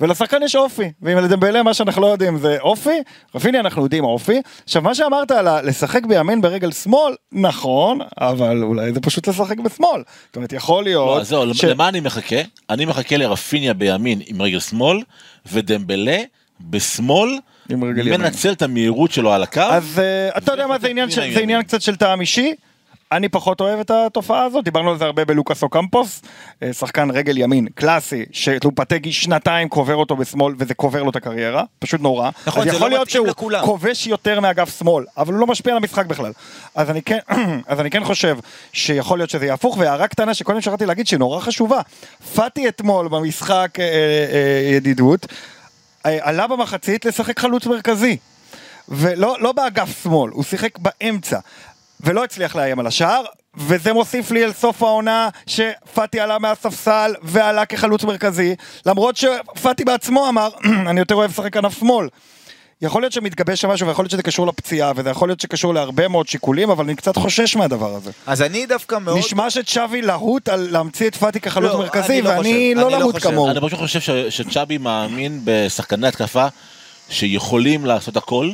ולשחקן 0.00 0.42
יש 0.42 0.56
אופי, 0.56 0.92
ואם 1.02 1.18
לדמבלה 1.18 1.62
מה 1.62 1.74
שאנחנו 1.74 2.02
לא 2.02 2.06
יודעים 2.06 2.38
זה 2.38 2.56
אופי, 2.60 2.98
רפיני 3.34 3.60
אנחנו 3.60 3.82
יודעים 3.84 4.04
אופי. 4.04 4.40
עכשיו 4.64 4.82
מה 4.82 4.94
שאמרת 4.94 5.30
על 5.30 5.66
לשחק 5.68 6.04
בימין 6.06 6.40
ברגל 6.40 6.72
שמאל, 6.72 7.14
נכון, 7.32 7.98
אבל 8.20 8.62
אולי 8.62 8.92
זה 8.92 9.00
פשוט 9.00 9.28
לשחק 9.28 9.58
בשמאל. 9.58 10.02
זאת 10.26 10.36
אומרת 10.36 10.52
יכול 10.52 10.84
להיות, 10.84 11.18
לא, 11.18 11.24
זהו, 11.24 11.54
ש- 11.54 11.64
למה 11.64 11.88
אני 11.88 12.00
מחכה? 12.00 12.36
אני 12.70 12.84
מחכה 12.84 13.16
לרפיניה 13.16 13.74
בימין 13.74 14.20
עם 14.26 14.42
רגל 14.42 14.60
שמאל, 14.60 14.98
ודמבלה 15.52 16.18
בשמאל. 16.60 17.38
מנצל 17.70 18.52
את 18.52 18.62
המהירות 18.62 19.12
שלו 19.12 19.32
על 19.32 19.42
הקו. 19.42 19.60
אז 19.60 19.98
אה, 19.98 20.38
אתה 20.38 20.52
יודע 20.52 20.66
מה 20.66 20.78
זה 20.78 20.88
עניין 21.42 21.62
קצת 21.62 21.82
של 21.82 21.96
טעם 21.96 22.20
אישי. 22.20 22.54
אני 23.16 23.28
פחות 23.28 23.60
אוהב 23.60 23.80
את 23.80 23.90
התופעה 23.90 24.44
הזאת, 24.44 24.64
דיברנו 24.64 24.90
על 24.90 24.98
זה 24.98 25.04
הרבה 25.04 25.24
בלוקאס 25.24 25.62
אוקמפוס, 25.62 26.22
אה, 26.62 26.72
שחקן 26.72 27.10
רגל 27.10 27.38
ימין, 27.38 27.66
קלאסי, 27.74 28.24
שלופטגי 28.32 29.12
שנתיים 29.12 29.68
קובר 29.68 29.96
אותו 29.96 30.16
בשמאל 30.16 30.54
וזה 30.58 30.74
קובר 30.74 31.02
לו 31.02 31.10
את 31.10 31.16
הקריירה, 31.16 31.64
פשוט 31.78 32.00
נורא. 32.00 32.30
נכון, 32.46 32.62
אז 32.62 32.68
זה 32.68 32.76
יכול 32.76 32.90
לא 32.90 32.96
להיות 32.96 33.10
שהוא 33.10 33.26
לכולם. 33.26 33.64
כובש 33.64 34.06
יותר 34.06 34.40
מאגף 34.40 34.78
שמאל, 34.78 35.04
אבל 35.16 35.32
הוא 35.32 35.40
לא 35.40 35.46
משפיע 35.46 35.72
על 35.72 35.76
המשחק 35.76 36.06
בכלל. 36.06 36.32
אז 36.74 36.90
אני 36.90 37.02
כן, 37.02 37.18
אז 37.66 37.80
אני 37.80 37.90
כן 37.90 38.04
חושב 38.04 38.38
שיכול 38.72 39.18
להיות 39.18 39.30
שזה 39.30 39.46
יהפוך, 39.46 39.76
והערה 39.78 40.08
קטנה 40.08 40.34
שקודם 40.34 40.60
שכחתי 40.60 40.86
להגיד 40.86 41.06
שהיא 41.06 41.18
נורא 41.18 41.40
חשובה. 41.40 41.80
פאטי 42.34 42.68
אתמול 42.68 43.08
במשחק 43.08 43.70
אה, 43.78 43.84
אה, 43.84 44.74
ידידות, 44.76 45.26
אה, 46.06 46.18
עלה 46.20 46.46
במחצית 46.46 47.04
לשחק 47.04 47.40
חלוץ 47.40 47.66
מרכזי. 47.66 48.16
ולא 48.88 49.36
לא 49.40 49.52
באגף 49.52 50.02
שמאל, 50.02 50.30
הוא 50.30 50.44
שיחק 50.44 50.78
באמצע. 50.78 51.38
ולא 52.04 52.24
הצליח 52.24 52.56
לאיים 52.56 52.78
על 52.78 52.86
השער, 52.86 53.22
וזה 53.56 53.92
מוסיף 53.92 54.30
לי 54.30 54.44
אל 54.44 54.52
סוף 54.52 54.82
העונה 54.82 55.28
שפאטי 55.46 56.20
עלה 56.20 56.38
מהספסל 56.38 57.14
ועלה 57.22 57.66
כחלוץ 57.66 58.04
מרכזי, 58.04 58.54
למרות 58.86 59.16
שפאטי 59.16 59.84
בעצמו 59.84 60.28
אמר, 60.28 60.48
אני 60.90 61.00
יותר 61.00 61.14
אוהב 61.14 61.30
לשחק 61.30 61.52
כנף 61.52 61.78
שמאל. 61.78 62.08
יכול 62.82 63.02
להיות 63.02 63.12
שמתגבש 63.12 63.60
שם 63.60 63.68
משהו, 63.68 63.86
ויכול 63.88 64.02
להיות 64.02 64.10
שזה 64.10 64.22
קשור 64.22 64.46
לפציעה, 64.46 64.92
וזה 64.96 65.10
יכול 65.10 65.28
להיות 65.28 65.40
שקשור 65.40 65.74
להרבה 65.74 66.08
מאוד 66.08 66.28
שיקולים, 66.28 66.70
אבל 66.70 66.84
אני 66.84 66.96
קצת 66.96 67.16
חושש 67.18 67.56
מהדבר 67.56 67.94
הזה. 67.94 68.10
אז 68.26 68.42
אני 68.42 68.66
דווקא 68.66 68.98
מאוד... 68.98 69.18
נשמע 69.18 69.50
שצ'אבי 69.50 70.02
להוט 70.02 70.48
על 70.48 70.68
להמציא 70.70 71.08
את 71.08 71.14
פאטי 71.16 71.40
כחלוץ 71.40 71.72
לא, 71.72 71.78
מרכזי, 71.78 72.12
אני 72.12 72.22
לא 72.22 72.28
ואני 72.28 72.74
לא 72.74 72.90
לא 73.00 73.08
חושב. 73.12 73.30
כמוהו. 73.30 73.50
אני 73.50 73.60
פשוט 73.60 73.78
חושב 73.78 74.00
ש- 74.00 74.10
שצ'אבי 74.10 74.78
מאמין 74.78 75.40
בשחקני 75.44 76.08
התקפה 76.08 76.46
שיכולים 77.08 77.86
לעשות 77.86 78.16
הכל, 78.16 78.50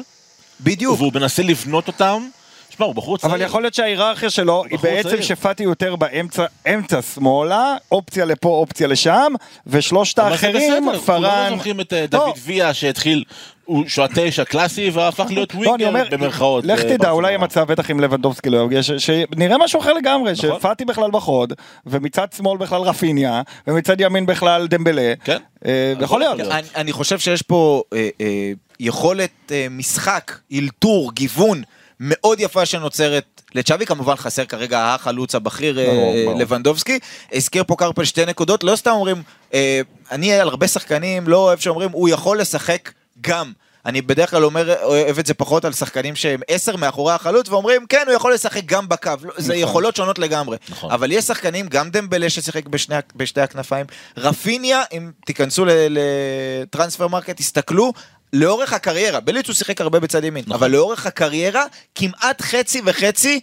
בדיוק. 0.61 1.01
והוא 1.01 1.13
מנסה 1.15 1.43
לבנות 1.43 1.87
אותם. 1.87 2.29
שמע, 2.77 2.87
הוא 2.87 2.95
בחור 2.95 3.19
צעיר. 3.19 3.33
אבל 3.35 3.43
יכול 3.43 3.63
להיות 3.63 3.75
שההיררכיה 3.75 4.31
שלו 4.31 4.65
היא 4.71 4.79
בעצם 4.79 5.09
צעיר. 5.09 5.23
שפאטי 5.23 5.63
יותר 5.63 5.97
באמצע, 5.97 6.45
אמצע 6.75 7.03
שמאלה, 7.03 7.77
אופציה 7.93 8.25
לפה, 8.25 8.49
אופציה 8.49 8.87
לשם, 8.87 9.33
ושלושת 9.67 10.19
אבל 10.19 10.29
זה 10.29 10.33
האחרים, 10.47 10.87
בסדר, 10.87 10.99
פארן... 11.01 11.21
כולנו 11.21 11.57
זוכרים 11.57 11.81
את 11.81 11.93
אה, 11.93 12.01
לא, 12.01 12.07
דוד 12.07 12.35
ויה 12.45 12.75
שהתחיל, 12.75 13.25
הוא 13.65 13.85
התשע 14.03 14.45
קלאסי 14.45 14.91
והפך 14.91 15.25
להיות 15.31 15.55
לא, 15.55 15.59
ווינגר 15.59 15.87
אומר, 15.87 16.05
במרכאות. 16.11 16.65
לך 16.65 16.81
אה, 16.85 16.97
תדע. 16.97 17.11
אולי 17.11 17.29
יהיה 17.29 17.39
מצב, 17.39 17.73
בטח 17.73 17.91
אם 17.91 18.01
לבנדובסקי 18.01 18.51
לא 18.51 18.69
ש- 18.83 18.91
שנראה 18.91 19.59
משהו 19.59 19.81
אחר 19.81 19.93
לגמרי, 19.93 20.33
נכון. 20.33 20.59
שפאטי 20.59 20.85
בכלל 20.85 21.11
בחוד, 21.11 21.53
ומצד 21.87 22.27
שמאל 22.37 22.59
בכלל 22.59 22.81
רפיניה, 22.81 23.43
ומצד 23.67 24.01
ימין 24.01 24.27
בכלל 24.27 24.67
דמבלה. 24.69 25.15
כן. 25.25 25.39
אה, 25.67 25.93
יכול 26.01 26.21
להיות. 26.21 26.41
אני, 26.41 26.67
אני 26.77 26.93
חושב 26.93 27.19
שיש 27.19 27.43
פה 27.43 27.83
אה, 27.95 28.09
אה, 28.21 28.53
יכולת 28.81 29.53
משחק, 29.71 30.33
אלתור, 30.53 31.13
גיוון 31.13 31.63
מאוד 32.01 32.41
יפה 32.41 32.67
שנוצרת 32.67 33.43
לצ'אבי, 33.55 33.87
כמובן 33.87 34.17
חסר 34.17 34.45
כרגע 34.45 34.95
החלוץ 34.95 35.35
הבכיר 35.35 35.79
אה. 35.79 36.35
לבנדובסקי. 36.39 36.99
הזכיר 37.33 37.65
פה 37.65 37.77
קרפל 37.77 38.05
שתי 38.05 38.27
נקודות, 38.27 38.65
לא 38.65 38.77
סתם 38.77 38.91
אומרים, 38.91 39.23
אה, 39.55 39.81
אני 40.11 40.33
על 40.33 40.49
הרבה 40.49 40.69
שחקנים 40.69 41.29
לא 41.29 41.37
אוהב 41.37 41.59
שאומרים, 41.59 41.91
הוא 41.93 42.09
יכול 42.09 42.41
לשחק 42.41 42.91
גם. 43.21 43.53
אני 43.87 44.03
בדרך 44.03 44.31
כלל 44.31 44.45
אומר, 44.45 44.75
אוהב 44.83 45.19
את 45.19 45.27
זה 45.27 45.35
פחות 45.35 45.65
על 45.65 45.73
שחקנים 45.73 46.17
שהם 46.17 46.41
עשר 46.49 46.77
מאחורי 46.77 47.13
החלוץ, 47.13 47.49
ואומרים, 47.49 47.87
כן, 47.89 48.03
הוא 48.07 48.15
יכול 48.15 48.35
לשחק 48.35 48.65
גם 48.65 48.89
בקו. 48.89 49.11
לא, 49.23 49.33
זה 49.37 49.53
נכון. 49.53 49.63
יכולות 49.63 49.97
שונות 49.97 50.19
לגמרי. 50.19 50.57
נכון. 50.69 50.91
אבל 50.91 51.13
יש 51.13 51.25
שחקנים, 51.25 51.69
גם 51.69 51.91
דמבלה 51.91 52.31
ששיחק 52.31 52.67
בשני, 52.67 52.97
בשתי 53.17 53.41
הכנפיים, 53.41 53.87
רפיניה, 54.17 54.83
אם 54.93 55.11
תיכנסו 55.27 55.65
לטרנספר 55.69 57.09
מרקט, 57.09 57.37
תסתכלו, 57.37 57.93
לאורך 58.33 58.73
הקריירה, 58.73 59.21
בלידס 59.21 59.47
הוא 59.47 59.55
שיחק 59.55 59.81
הרבה 59.81 60.01
בצד 60.01 60.25
ימין, 60.25 60.45
נכון. 60.47 60.55
אבל 60.55 60.71
לאורך 60.71 61.07
הקריירה, 61.07 61.65
כמעט 61.95 62.43
חצי 62.43 62.83
וחצי, 62.85 63.41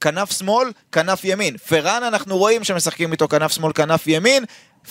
כנף 0.00 0.38
שמאל, 0.38 0.68
כנף 0.92 1.24
ימין. 1.24 1.56
פרן 1.56 2.02
אנחנו 2.02 2.38
רואים 2.38 2.64
שמשחקים 2.64 3.12
איתו 3.12 3.28
כנף 3.28 3.52
שמאל, 3.52 3.72
כנף 3.72 4.06
ימין. 4.06 4.44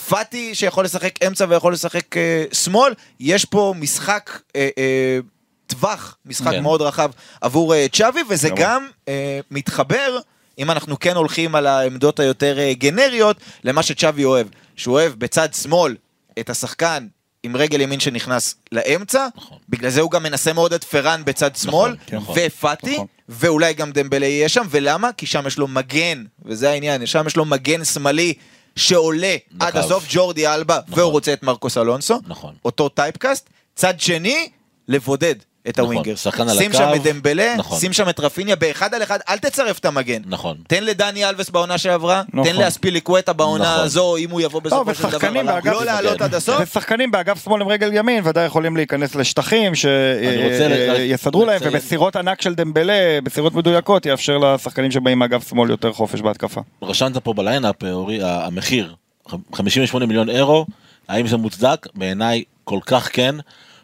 פאטי 0.10 0.56
שיכול 0.56 0.86
לשחק 0.86 1.24
אמצע 1.28 1.46
ויכול 1.50 1.74
לשחק 1.74 2.18
אה, 2.18 2.44
שמאל, 2.52 2.94
יש 3.20 3.46
פה 3.46 3.74
משחק 3.78 4.40
אה, 4.56 4.70
אה, 4.78 5.20
טווח, 5.68 6.18
משחק 6.26 6.52
כן. 6.52 6.64
מאוד 6.64 6.82
רחב 6.82 7.12
עבור 7.42 7.76
אה, 7.76 7.86
צ'אבי, 7.92 8.20
וזה 8.30 8.48
לגמרי. 8.48 8.64
גם 8.64 8.88
אה, 9.08 9.40
מתחבר 9.52 10.20
אם 10.60 10.72
אנחנו 10.72 11.00
כן 11.00 11.16
הולכים 11.16 11.56
על 11.56 11.68
העמדות 11.68 12.20
היותר 12.20 12.60
אה, 12.60 12.74
גנריות, 12.74 13.38
למה 13.64 13.84
שצ'אבי 13.84 14.26
אוהב. 14.26 14.48
שהוא 14.76 14.94
אוהב 14.94 15.14
בצד 15.14 15.54
שמאל 15.54 15.96
את 16.40 16.50
השחקן 16.50 17.08
עם 17.44 17.56
רגל 17.56 17.82
ימין 17.82 18.00
שנכנס 18.00 18.56
לאמצע, 18.72 19.28
נכון. 19.36 19.58
בגלל 19.70 19.90
זה 19.90 20.02
הוא 20.02 20.12
גם 20.12 20.24
מנסה 20.24 20.54
מאוד 20.54 20.74
את 20.74 20.84
פראן 20.84 21.26
בצד 21.26 21.56
שמאל, 21.56 21.96
כן, 22.06 22.18
נכון. 22.18 22.36
ופאטי, 22.40 22.94
נכון. 22.94 23.08
ואולי 23.30 23.74
גם 23.74 23.92
דמבלה 23.92 24.26
יהיה 24.26 24.50
שם, 24.50 24.66
ולמה? 24.70 25.10
כי 25.18 25.26
שם 25.26 25.44
יש 25.48 25.58
לו 25.58 25.68
מגן, 25.68 26.24
וזה 26.46 26.70
העניין, 26.70 27.06
שם 27.06 27.24
יש 27.28 27.36
לו 27.36 27.46
מגן 27.46 27.86
שמאלי 27.86 28.34
שעולה 28.76 29.36
עד 29.60 29.74
בקו. 29.74 29.86
הסוף, 29.86 30.06
ג'ורדי 30.10 30.48
אלבה, 30.48 30.80
נכון. 30.88 31.00
והוא 31.00 31.12
רוצה 31.12 31.34
את 31.34 31.44
מרקוס 31.44 31.78
אלונסו, 31.78 32.20
נכון. 32.28 32.54
אותו 32.66 32.90
typecast, 32.90 33.50
צד 33.76 34.00
שני, 34.00 34.50
לבודד 34.88 35.36
את 35.70 35.80
נכון, 35.80 35.84
ה 35.96 35.98
winger. 35.98 36.16
שחקן 36.16 36.50
על 36.50 36.58
שים 36.58 36.70
הקו, 36.72 36.78
שם 36.78 36.92
את 36.96 37.04
דמבלה, 37.04 37.56
נכון. 37.58 37.80
שים 37.80 37.94
שם 37.94 38.10
את 38.10 38.20
רפיניה 38.20 38.56
באחד 38.56 38.94
על 38.94 39.04
אחד, 39.04 39.20
אל 39.30 39.38
תצרף 39.38 39.80
את 39.80 39.86
המגן. 39.86 40.22
נכון. 40.26 40.58
תן 40.68 40.84
לדני 40.84 41.30
אלווס 41.30 41.50
בעונה 41.50 41.78
שעברה, 41.78 42.22
נכון. 42.34 42.52
תן 42.54 42.60
לאספיליקווטה 42.60 43.34
בעונה 43.34 43.64
נכון. 43.74 43.86
הזו, 43.86 44.18
אם 44.18 44.30
הוא 44.30 44.42
יבוא 44.42 44.62
בסופו 44.62 44.96
של 44.96 45.10
דבר, 45.10 45.44
באגף- 45.44 45.66
לא 45.72 45.86
לעלות 45.86 46.22
עד 46.22 46.36
הסוף. 46.36 46.56
ושחקנים 46.62 47.12
באגף 47.12 47.44
שמאל 47.44 47.62
עם 47.62 47.68
רגל 47.68 47.90
ימין 47.94 48.28
ודאי 48.28 48.46
יכולים 48.46 48.78
להיכנס 48.78 49.16
לשטחים 49.16 49.76
שיסדרו 49.76 51.46
להם 51.46 51.56
לציין. 51.56 51.72
ומסירות 51.76 52.16
ענק 52.16 52.42
של 52.42 52.56
דמבלה, 52.56 52.94
מסירות 53.24 53.54
מדויקות, 53.56 54.06
יאפשר 54.06 54.38
לשחקנים 54.38 54.92
שבאים 54.92 55.20
מאגף 55.20 55.50
שמאל 55.50 55.70
יותר 55.70 55.92
חופש 55.94 56.22
בהתקפה. 56.22 56.62
רשמת 56.82 57.18
פה 57.18 57.34
ב 57.34 57.40
lineup, 57.40 57.84
אה, 57.84 57.92
אורי, 57.92 58.20
המחיר, 58.24 58.94
ח- 59.32 59.56
58 59.56 60.06
מיליון 60.06 60.30
אירו, 60.30 60.66
האם 61.08 61.28
זה 61.28 61.38
מוצדק? 61.38 61.88
בעיניי 61.96 62.44
כל 62.64 62.80
כך 62.86 63.10
כן. 63.14 63.36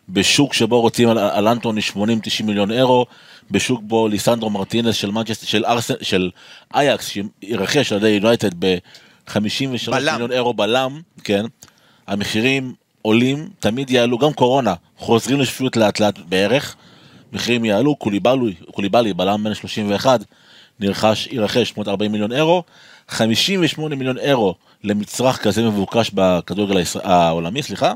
בשוק 0.10 0.54
שבו 0.54 0.82
רוצים 0.82 1.10
על, 1.10 1.18
על 1.18 1.48
אנטוני 1.48 1.82
80-90 1.94 1.96
מיליון 2.44 2.72
אירו, 2.72 3.06
בשוק 3.52 3.82
בו 3.84 4.08
ליסנדרו 4.08 4.50
מרטינס 4.50 4.96
של 4.96 5.12
מנצ'סטר, 5.12 5.46
של, 5.46 5.66
ארסן, 5.66 5.94
של 6.02 6.30
אייקס, 6.76 7.08
שירכש 7.08 7.92
על 7.92 7.98
ידי 7.98 8.10
יונייטד 8.10 8.50
ב-53 8.60 9.92
בלם. 9.92 10.14
מיליון 10.14 10.32
אירו 10.32 10.54
בלם, 10.54 11.02
כן, 11.24 11.46
המחירים 12.08 12.74
עולים, 13.02 13.50
תמיד 13.60 13.90
יעלו, 13.90 14.18
גם 14.18 14.34
קורונה, 14.34 14.74
חוזרים 14.98 15.40
לשפיות 15.40 15.78
לאט 15.78 16.00
לאט 16.00 16.20
בערך, 16.30 16.76
מחירים 17.34 17.66
יעלו, 17.66 17.96
קוליבאלי, 17.96 18.54
קוליבאלי 18.72 19.14
בלם 19.14 19.44
בן 19.44 19.54
31, 19.54 20.24
נרכש, 20.80 21.28
ירכש 21.32 21.70
840 21.70 22.12
מיליון 22.12 22.32
אירו, 22.32 22.64
58 23.10 23.96
מיליון 23.96 24.18
אירו 24.18 24.56
למצרך 24.84 25.38
כזה 25.38 25.64
מבוקש 25.64 26.12
בכדורגל 26.14 26.82
העולמי, 27.04 27.64
סליחה. 27.64 27.94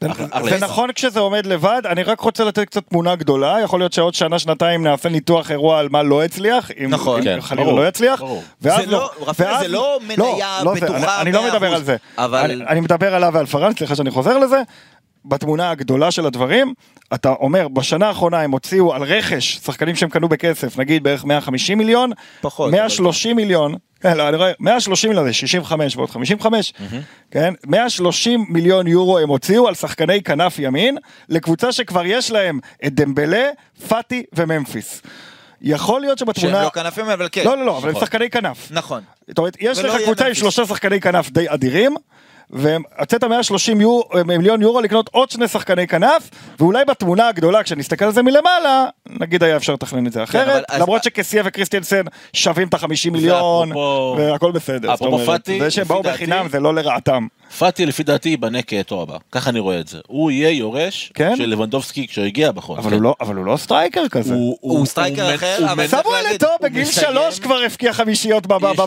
זה 0.00 0.08
עסק. 0.32 0.62
נכון 0.62 0.92
כשזה 0.92 1.20
עומד 1.20 1.46
לבד, 1.46 1.82
אני 1.84 2.02
רק 2.02 2.20
רוצה 2.20 2.44
לתת 2.44 2.64
קצת 2.64 2.82
תמונה 2.88 3.14
גדולה, 3.16 3.56
יכול 3.64 3.80
להיות 3.80 3.92
שעוד 3.92 4.14
שנה 4.14 4.38
שנתיים 4.38 4.82
נעשה 4.82 5.08
ניתוח 5.08 5.50
אירוע 5.50 5.78
על 5.78 5.88
מה 5.90 6.02
לא 6.02 6.24
הצליח, 6.24 6.70
אם 6.84 6.90
נכון. 6.90 7.22
כן, 7.24 7.38
חלילה 7.40 7.72
לא 7.72 7.88
יצליח. 7.88 8.22
ואז 8.62 8.86
לא- 8.86 9.10
רפאל, 9.20 9.46
ואז- 9.46 9.60
זה 9.62 9.68
לא 9.68 9.98
מניה 10.06 10.60
לא 10.64 10.74
בטוחה 10.74 11.20
אני- 11.20 11.32
לא 11.32 11.40
100%, 11.42 11.52
מדבר 11.54 11.74
על 11.74 11.82
זה, 11.84 11.96
אני 12.68 12.80
מדבר 12.80 13.14
עליו 13.14 13.30
ועל 13.34 13.46
פארן, 13.46 13.72
סליחה 13.78 13.94
שאני 13.96 14.10
חוזר 14.10 14.38
לזה, 14.38 14.62
בתמונה 15.28 15.70
הגדולה 15.70 16.10
של 16.10 16.26
הדברים, 16.26 16.74
אתה 17.14 17.28
אומר, 17.28 17.68
בשנה 17.68 18.08
האחרונה 18.08 18.40
הם 18.40 18.50
הוציאו 18.50 18.94
על 18.94 19.02
רכש 19.02 19.56
שחקנים 19.64 19.96
שהם 19.96 20.08
קנו 20.08 20.28
בכסף, 20.28 20.78
נגיד 20.78 21.02
בערך 21.02 21.24
150 21.24 21.78
מיליון, 21.78 22.10
פחות, 22.40 22.72
130 22.72 23.36
מיליון, 23.36 23.74
כן, 24.00 24.16
לא, 24.16 24.28
אני 24.28 24.36
רואה, 24.36 24.52
130 24.60 25.10
מיליון 25.10 25.26
זה 25.26 25.32
65 25.32 25.96
ועוד 25.96 26.10
55, 26.10 26.72
כן, 27.30 27.54
130 27.66 28.44
מיליון 28.48 28.86
יורו 28.86 29.18
הם 29.18 29.28
הוציאו 29.28 29.68
על 29.68 29.74
שחקני 29.74 30.22
כנף 30.22 30.58
ימין, 30.58 30.98
לקבוצה 31.28 31.72
שכבר 31.72 32.06
יש 32.06 32.30
להם 32.30 32.58
את 32.86 32.94
דמבלה, 32.94 33.48
פאטי 33.88 34.22
וממפיס. 34.32 35.02
יכול 35.62 36.00
להיות 36.00 36.18
שהם 36.18 36.28
שבתמונה... 36.28 36.62
לא 36.62 36.68
כנפים, 36.68 37.04
אבל 37.04 37.28
כן. 37.32 37.44
לא, 37.44 37.56
לא, 37.56 37.66
לא, 37.66 37.78
אבל 37.78 37.88
הם 37.88 37.94
נכון. 37.94 38.06
שחקני 38.06 38.30
כנף. 38.30 38.68
נכון. 38.70 39.02
זאת 39.28 39.38
אומרת, 39.38 39.56
יש 39.60 39.78
לך 39.78 40.02
קבוצה 40.04 40.26
עם. 40.26 40.34
שלושה 40.34 40.66
שחקני 40.66 41.00
כנף 41.00 41.30
די 41.30 41.46
אדירים, 41.48 41.96
והוצאת 42.50 43.24
130 43.24 43.80
יור, 43.80 44.04
מיליון 44.24 44.62
יורו 44.62 44.80
לקנות 44.80 45.08
עוד 45.12 45.30
שני 45.30 45.48
שחקני 45.48 45.86
כנף, 45.86 46.30
ואולי 46.58 46.84
בתמונה 46.84 47.28
הגדולה, 47.28 47.62
כשנסתכל 47.62 48.04
על 48.04 48.12
זה 48.12 48.22
מלמעלה, 48.22 48.84
נגיד 49.20 49.42
היה 49.42 49.56
אפשר 49.56 49.72
לתכנן 49.72 50.06
את 50.06 50.12
זה 50.12 50.18
כן, 50.18 50.24
אחרת, 50.24 50.64
אז- 50.68 50.80
למרות 50.80 51.04
שקסיה 51.04 51.42
וקריסטיאנסן 51.46 52.02
שווים 52.32 52.68
את 52.68 52.74
ה-50 52.74 52.86
מיליון, 53.12 53.72
ואפרופו- 53.72 54.16
והכל 54.18 54.52
בסדר. 54.52 54.94
אפרופו 54.94 55.12
אומרת, 55.14 55.26
פאטי, 55.26 55.60
זה 55.60 55.70
שהם 55.70 55.84
באו 55.88 56.02
דעתי- 56.02 56.14
בחינם 56.14 56.48
זה 56.50 56.60
לא 56.60 56.74
לרעתם. 56.74 57.26
פאטי 57.58 57.86
לפי 57.86 58.02
דעתי 58.02 58.28
ייבנה 58.28 58.62
כאתו 58.62 59.02
הבא, 59.02 59.16
ככה 59.32 59.50
אני 59.50 59.58
רואה 59.58 59.80
את 59.80 59.88
זה. 59.88 59.98
הוא 60.06 60.30
יהיה 60.30 60.50
יורש 60.50 61.12
כן? 61.14 61.36
של 61.36 61.44
לבנדובסקי 61.46 62.06
כשהוא 62.08 62.24
הגיע 62.24 62.52
בחוץ. 62.52 62.78
אבל 62.78 62.88
כן. 62.90 62.94
הוא 62.94 63.02
לא- 63.02 63.14
אבל 63.20 63.34
הוא 63.36 63.44
לא 63.44 63.56
striker 63.56 64.08
כזה. 64.10 64.34
הוא 64.60 64.86
striker 64.86 65.26
הוא 65.26 65.34
אחר, 65.34 65.56
הוא 65.58 65.66
אבל 65.70 65.86
אתו 66.34 66.46
הוא 66.46 66.56
בגיל 66.62 66.82
מסיים- 66.82 67.06
שלוש 67.10 67.38
כבר 67.40 67.58
הבקיע 67.66 67.92
חמישיות 67.92 68.46
בבית, 68.46 68.78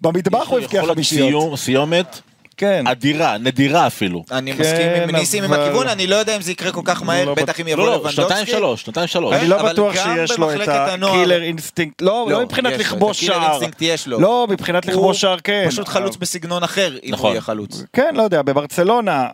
במטבח 0.00 0.48
הוא 0.48 0.58
הבקיע 0.58 0.86
חמישיות. 0.86 1.58
סיומת 1.58 2.20
כן. 2.58 2.86
אדירה, 2.86 3.38
נדירה 3.38 3.86
אפילו. 3.86 4.24
אני 4.30 4.52
כן, 4.52 4.60
מסכים 4.60 4.86
עם 5.02 5.16
ניסים 5.16 5.44
עם 5.44 5.52
אבל- 5.52 5.62
הכיוון, 5.62 5.88
אני 5.88 6.06
לא 6.06 6.16
יודע 6.16 6.36
אם 6.36 6.42
זה 6.42 6.52
יקרה 6.52 6.72
כל 6.72 6.80
כך 6.84 7.02
מהר, 7.02 7.24
לא 7.24 7.34
בטח 7.34 7.60
אם 7.60 7.64
בט- 7.64 7.70
יבוא 7.72 7.84
לא, 7.84 7.90
לא, 7.90 7.94
לבנדובסקי. 7.96 8.22
שנתיים 8.22 8.46
שלוש, 8.46 8.82
שנתיים 8.82 9.06
שלוש. 9.06 9.34
אני 9.34 9.48
לא 9.48 9.62
בטוח 9.62 9.94
שיש 9.94 10.38
לו 10.38 10.50
את 10.54 10.68
ה 10.68 10.79
killer 10.79 11.42
instinct, 11.42 12.02
לא, 12.02 12.26
לא 12.30 12.32
לא, 12.32 12.42
מבחינת 12.44 12.72
לכבוש 12.78 13.16
את 13.16 13.22
ה 13.22 13.25
killer 13.25 13.40
שער. 13.40 13.50
instinct 13.50 13.78
יש 13.82 14.06
לו. 14.08 14.20
לא, 14.20 14.46
מבחינת 14.50 14.84
הוא 14.84 14.92
לכבוש 14.92 15.20
שער 15.20 15.38
כן. 15.44 15.64
פשוט 15.68 15.88
חלוץ 15.88 16.16
בסגנון 16.16 16.62
אחר, 16.62 16.88
אם 16.94 17.08
הוא 17.08 17.12
נכון. 17.12 17.30
יהיה 17.30 17.40
חלוץ. 17.40 17.82
כן, 17.92 18.14
לא 18.14 18.22
יודע, 18.22 18.42
בברצלונה, 18.42 19.26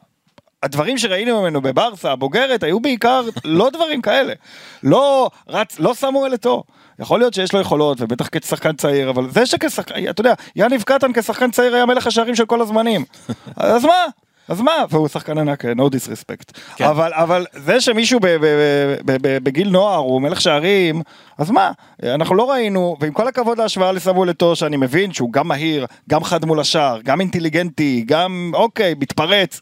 הדברים 0.63 0.99
שראינו 0.99 1.41
ממנו 1.43 1.61
בברסה, 1.63 2.13
הבוגרת, 2.13 2.63
היו 2.63 2.81
בעיקר 2.81 3.23
לא 3.45 3.71
דברים 3.71 4.03
כאלה. 4.03 4.33
לא 4.83 5.31
רץ, 5.49 5.77
לא 5.79 5.95
שמו 5.95 6.27
אל 6.27 6.35
אתו. 6.35 6.63
יכול 6.99 7.21
להיות 7.21 7.35
שיש 7.35 7.53
לו 7.53 7.61
יכולות, 7.61 8.01
ובטח 8.01 8.29
כשחקן 8.33 8.73
צעיר, 8.77 9.11
אבל 9.11 9.31
זה 9.31 9.47
שכשחקן, 9.47 9.95
אתה 10.11 10.21
יודע, 10.21 10.35
יניב 10.57 10.83
קטן 10.83 11.13
כשחקן 11.13 11.51
צעיר 11.51 11.75
היה 11.75 11.87
מלך 11.87 12.07
השערים 12.07 12.35
של 12.35 12.47
כל 12.47 12.61
הזמנים. 12.61 13.05
אז 13.57 13.85
מה? 13.85 14.05
אז 14.49 14.61
מה? 14.61 14.73
והוא 14.91 15.09
שחקן 15.09 15.39
ענק, 15.39 15.65
no 15.65 15.83
disrespect. 15.83 16.61
כן. 16.77 16.85
אבל, 16.85 17.13
אבל 17.13 17.47
זה 17.53 17.81
שמישהו 17.81 18.21
ב, 18.21 18.27
ב, 18.27 18.47
ב, 19.05 19.17
ב, 19.23 19.39
בגיל 19.45 19.71
נוער 19.71 19.99
הוא 19.99 20.23
מלך 20.23 20.41
שערים, 20.41 21.03
אז 21.39 21.51
מה? 21.51 21.73
אנחנו 22.03 22.35
לא 22.35 22.51
ראינו, 22.51 22.97
ועם 23.01 23.13
כל 23.13 23.29
הכבוד 23.29 23.59
להשוואה 23.59 23.93
לסמואל 23.93 24.31
אתו, 24.31 24.57
שאני 24.57 24.77
מבין 24.77 25.13
שהוא 25.13 25.33
גם 25.33 25.49
מהיר, 25.49 25.87
גם 26.11 26.25
חד 26.25 26.45
מול 26.45 26.61
השער, 26.61 27.01
גם 27.05 27.21
אינטליגנטי, 27.21 28.05
גם, 28.07 28.53
אוקיי, 28.55 28.95
מתפרץ. 29.01 29.61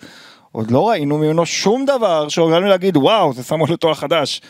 עוד 0.52 0.70
לא 0.70 0.88
ראינו 0.88 1.18
ממנו 1.18 1.46
שום 1.46 1.84
דבר 1.84 2.28
שאומרים 2.28 2.64
להגיד, 2.64 2.96
וואו, 2.96 3.32
זה 3.32 3.42
סמואל 3.42 3.74
אתו 3.74 3.90
החדש. 3.90 4.40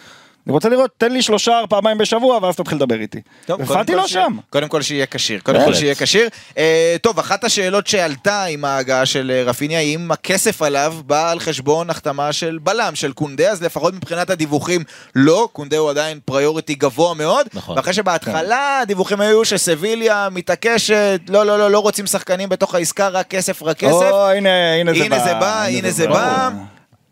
אני 0.46 0.52
רוצה 0.52 0.68
לראות, 0.68 0.90
תן 0.98 1.12
לי 1.12 1.22
שלושה 1.22 1.60
פעמיים 1.68 1.98
בשבוע, 1.98 2.38
ואז 2.42 2.56
תתחיל 2.56 2.76
לדבר 2.78 3.00
איתי. 3.00 3.20
כל 3.46 3.82
לא 3.88 4.06
שם. 4.06 4.36
קודם 4.50 4.68
כל 4.68 4.82
שיהיה 4.82 5.06
כשיר, 5.06 5.40
קודם 5.40 5.64
כל. 5.64 5.74
שיהיה 5.74 5.94
כשיר. 5.94 6.28
אה, 6.58 6.96
טוב, 7.02 7.18
אחת 7.18 7.44
השאלות 7.44 7.86
שעלתה 7.86 8.44
עם 8.44 8.64
ההגעה 8.64 9.06
של 9.06 9.30
אה, 9.34 9.42
רפיניה, 9.42 9.78
היא 9.78 9.96
אם 9.96 10.10
הכסף 10.12 10.62
עליו 10.62 10.94
בא 11.06 11.30
על 11.30 11.40
חשבון 11.40 11.90
החתמה 11.90 12.32
של 12.32 12.58
בלם, 12.62 12.94
של 12.94 13.12
קונדה, 13.12 13.50
אז 13.50 13.62
לפחות 13.62 13.94
מבחינת 13.94 14.30
הדיווחים 14.30 14.84
לא, 15.14 15.48
קונדה 15.52 15.78
הוא 15.78 15.90
עדיין 15.90 16.20
פריוריטי 16.24 16.74
גבוה 16.74 17.14
מאוד, 17.14 17.46
נכון. 17.54 17.76
ואחרי 17.76 17.92
שבהתחלה 17.92 18.78
הדיווחים 18.80 19.20
היו 19.20 19.44
שסביליה 19.44 20.28
מתעקשת, 20.30 21.20
לא, 21.28 21.46
לא, 21.46 21.58
לא, 21.58 21.70
לא 21.70 21.78
רוצים 21.78 22.06
שחקנים 22.06 22.48
בתוך 22.48 22.74
העסקה, 22.74 23.08
רק 23.08 23.26
כסף, 23.26 23.62
רק 23.62 23.78
כסף. 23.78 23.92
או, 23.92 24.28
הנה, 24.28 24.74
הנה 24.74 24.94
זה 24.94 25.08
בא. 25.08 25.14
הנה 25.14 25.24
זה 25.24 25.34
בא, 25.34 25.62
הנה 25.62 25.90
זה 25.90 26.08
בא. 26.08 26.50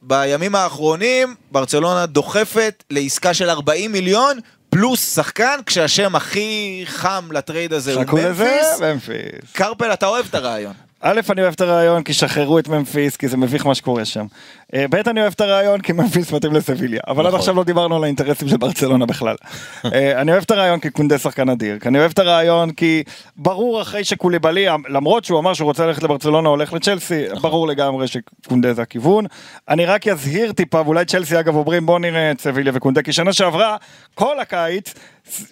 בימים 0.02 0.54
האחרונים, 0.54 1.34
ברצלונה 1.52 2.06
דוחפת 2.06 2.84
לעסקה 2.90 3.34
של 3.34 3.50
40 3.50 3.92
מיליון, 3.92 4.38
פלוס 4.70 5.14
שחקן, 5.14 5.58
כשהשם 5.66 6.16
הכי 6.16 6.82
חם 6.86 7.28
ל 7.32 7.39
trade 7.39 7.72
הזה 7.72 7.94
הוא 7.94 8.04
חכו 8.04 8.16
לזה, 8.16 8.44
ממפיס. 8.44 8.80
ממפיס. 8.80 9.52
קרפל, 9.52 9.92
אתה 9.92 10.06
אוהב 10.06 10.26
את 10.30 10.34
הרעיון. 10.34 10.74
א', 11.02 11.20
אני 11.30 11.42
אוהב 11.42 11.52
את 11.52 11.60
הרעיון 11.60 12.02
כי 12.02 12.14
שחררו 12.14 12.58
את 12.58 12.68
ממפיס, 12.68 13.16
כי 13.16 13.28
זה 13.28 13.36
מביך 13.36 13.66
מה 13.66 13.74
שקורה 13.74 14.04
שם. 14.04 14.26
אה, 14.74 14.84
ב', 14.90 14.94
אני 14.94 15.20
אוהב 15.20 15.32
את 15.32 15.40
הרעיון 15.40 15.80
כי 15.80 15.92
ממפיס 15.92 16.32
מתאים 16.32 16.52
לסביליה. 16.52 17.00
אבל 17.08 17.20
עד 17.20 17.26
נכון. 17.26 17.38
עכשיו 17.38 17.54
לא 17.54 17.64
דיברנו 17.64 17.96
על 17.96 18.04
האינטרסים 18.04 18.48
של 18.48 18.56
ברצלונה 18.56 19.06
בכלל. 19.06 19.36
אה, 19.94 20.20
אני 20.20 20.32
אוהב 20.32 20.42
את 20.42 20.50
הרעיון 20.50 20.80
כי 20.80 20.90
קונדה 20.90 21.18
שחקן 21.18 21.48
אדיר. 21.48 21.78
אני 21.86 21.98
אוהב 21.98 22.10
את 22.10 22.18
הרעיון 22.18 22.70
כי 22.70 23.02
ברור 23.36 23.82
אחרי 23.82 24.04
שקוליבאלי, 24.04 24.66
למרות 24.88 25.24
שהוא 25.24 25.38
אמר 25.38 25.54
שהוא 25.54 25.66
רוצה 25.66 25.86
ללכת 25.86 26.02
לברצלונה, 26.02 26.48
הולך 26.48 26.72
לצ'לסי, 26.72 27.24
ברור 27.40 27.68
לגמרי 27.68 28.06
שקונדה 28.06 28.74
זה 28.74 28.82
הכיוון. 28.82 29.24
אני 29.68 29.86
רק 29.86 30.08
אזהיר 30.08 30.52
טיפה, 30.52 30.82
ואולי 30.84 31.04
צ'לסי 31.04 31.40
אגב 31.40 31.56
אומרים 31.56 31.86
בוא 31.86 31.98
נראה 31.98 32.30
את 32.30 32.40
סביליה 32.40 32.72
וקונדה, 32.76 33.02
כי 33.02 33.12
שנה 33.12 33.32
שעברה, 33.32 33.76
כל 34.14 34.40
הקיץ, 34.40 34.94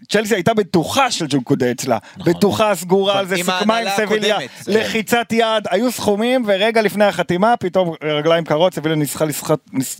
צ'לסי 0.08 0.34
הייתה 0.34 0.54
בטוחה 0.54 1.10
של 1.10 1.26
ג'ון 1.28 1.40
קונדה 1.40 1.70
אצלה. 1.70 1.98
בטוחה, 2.24 2.74
סגורה 2.74 3.18
על 3.18 3.26
זה, 3.26 3.36
סיכמה 3.36 3.78
עם 3.78 3.88
סביליה. 3.96 4.36
הקודמת. 4.36 4.50
לחיצת 4.66 5.32
יד, 5.32 5.64
היו 5.70 5.92
סכומים, 5.92 6.44
ורגע 6.46 6.82
לפני 6.82 7.04
החתימה, 7.04 7.54
פתאום 7.56 7.94
רגליים 8.02 8.44
קרות, 8.44 8.74
סביליה 8.74 8.98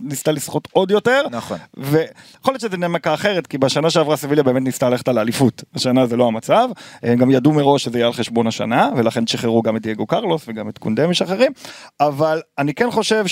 ניסתה 0.01 0.31
לסחוט, 0.31 0.67
עוד 0.71 0.91
יותר. 0.91 1.21
נכון. 1.31 1.57
ויכול 1.77 2.53
להיות 2.53 2.59
שזה 2.59 2.69
דינמיקה 2.69 3.13
אחרת, 3.13 3.47
כי 3.47 3.57
בשנה 3.57 3.89
שעברה 3.89 4.17
סביליה 4.17 4.43
באמת 4.43 4.61
ניסתה 4.61 4.89
ללכת 4.89 5.07
על 5.07 5.17
האליפות. 5.17 5.63
השנה 5.75 6.05
זה 6.05 6.17
לא 6.17 6.27
המצב. 6.27 6.69
הם 7.03 7.17
גם 7.17 7.31
ידעו 7.31 7.53
מראש 7.53 7.83
שזה 7.83 7.97
יהיה 7.97 8.07
על 8.07 8.13
חשבון 8.13 8.47
השנה, 8.47 8.89
ולכן 8.97 9.27
שחררו 9.27 9.61
גם 9.61 9.75
את 9.75 9.81
דייגו 9.81 10.07
קרלוס 10.07 10.43
וגם 10.47 10.69
את 10.69 10.77
קונדה 10.77 11.07
משחררים. 11.07 11.51
אבל 11.99 12.41
אני 12.57 12.73
כן 12.73 12.91
חושב 12.91 13.25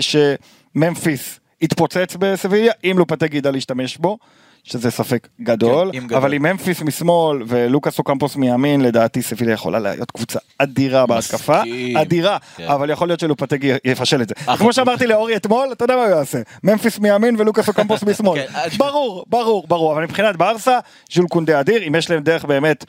שממפיס 0.00 1.40
יתפוצץ 1.60 2.16
בסביליה, 2.18 2.72
אם 2.84 2.94
לופטגי 2.98 3.36
ידע 3.36 3.50
להשתמש 3.50 3.96
בו. 3.96 4.18
שזה 4.66 4.90
ספק 4.90 5.28
גדול, 5.40 5.90
כן, 5.92 6.06
גדול. 6.06 6.18
אבל 6.18 6.32
עם 6.32 6.42
ממפיס 6.42 6.82
משמאל 6.82 7.42
ולוקאס 7.46 7.98
אוקמפוס 7.98 8.36
מימין, 8.36 8.80
לדעתי 8.80 9.22
סביליה 9.22 9.54
יכולה 9.54 9.78
להיות 9.78 10.10
קבוצה 10.10 10.38
אדירה 10.58 11.06
בהתקפה. 11.06 11.60
אדירה, 11.96 12.38
כן. 12.56 12.68
אבל 12.68 12.90
יכול 12.90 13.08
להיות 13.08 13.20
שלופטגי 13.20 13.72
יפשל 13.84 14.22
את 14.22 14.28
זה. 14.28 14.34
כמו 14.58 14.72
שאמרתי 14.72 15.06
לאורי 15.06 15.36
אתמול, 15.36 15.68
אתה 15.72 15.84
יודע 15.84 15.96
מה 15.96 16.04
הוא 16.04 16.10
יעשה, 16.10 16.38
ממפיס 16.64 16.98
מימין 16.98 17.36
ולוקאס 17.38 17.68
אוקמפוס 17.68 18.02
משמאל. 18.10 18.46
כן, 18.46 18.68
ברור, 18.76 19.24
ברור, 19.28 19.66
ברור, 19.68 19.92
אבל 19.92 20.02
מבחינת 20.02 20.36
ברסה, 20.36 20.78
ז'ול 21.12 21.26
קונדה 21.28 21.60
אדיר, 21.60 21.82
אם 21.88 21.94
יש 21.94 22.10
להם 22.10 22.22
דרך 22.22 22.44
באמת 22.44 22.84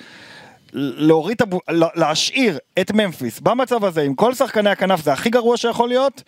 להוריד, 0.73 1.41
להשאיר 1.95 2.57
את 2.79 2.91
ממפיס 2.91 3.39
במצב 3.39 3.85
הזה 3.85 4.01
עם 4.01 4.15
כל 4.15 4.33
שחקני 4.33 4.69
הכנף 4.69 5.03
זה 5.03 5.13
הכי 5.13 5.29
גרוע 5.29 5.57
שיכול 5.57 5.89
להיות. 5.89 6.23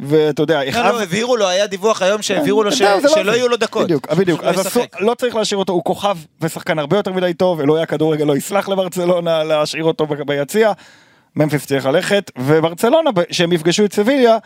ואתה 0.00 0.42
יודע, 0.42 0.64
לא, 0.64 0.82
לא, 0.82 1.02
הבהירו 1.02 1.36
לו, 1.36 1.48
היה 1.48 1.66
דיווח 1.66 2.02
היום 2.02 2.22
שהעבירו 2.22 2.62
לו 2.62 2.70
זה 2.72 2.84
לא 2.84 3.08
שלא. 3.08 3.32
יהיו 3.32 3.48
לו 3.48 3.56
דקות. 3.56 3.84
בדיוק, 3.84 4.12
בדיוק. 4.12 4.44
לא 4.44 4.48
אז. 4.48 4.78
לא 5.00 5.14
צריך 5.14 5.34
להשאיר 5.34 5.58
אותו, 5.58 5.72
הוא 5.72 5.84
כוכב 5.84 6.16
ושחקן 6.40 6.78
הרבה 6.78 6.96
יותר 6.96 7.12
מדי 7.12 7.34
טוב, 7.34 7.60
אלוהי 7.60 7.82
הכדורגל 7.82 8.24
לא 8.24 8.36
יסלח 8.36 8.68
לברצלונה 8.68 9.44
להשאיר 9.44 9.84
אותו 9.84 10.06
ביציע. 10.06 10.72
ממפיס 11.36 11.66
צריך 11.66 11.86
ללכת, 11.86 12.30
וברצלונה, 12.38 13.10
שהם 13.30 13.52
יפגשו 13.52 13.84
את 13.84 13.92
סביליה, 13.92 14.38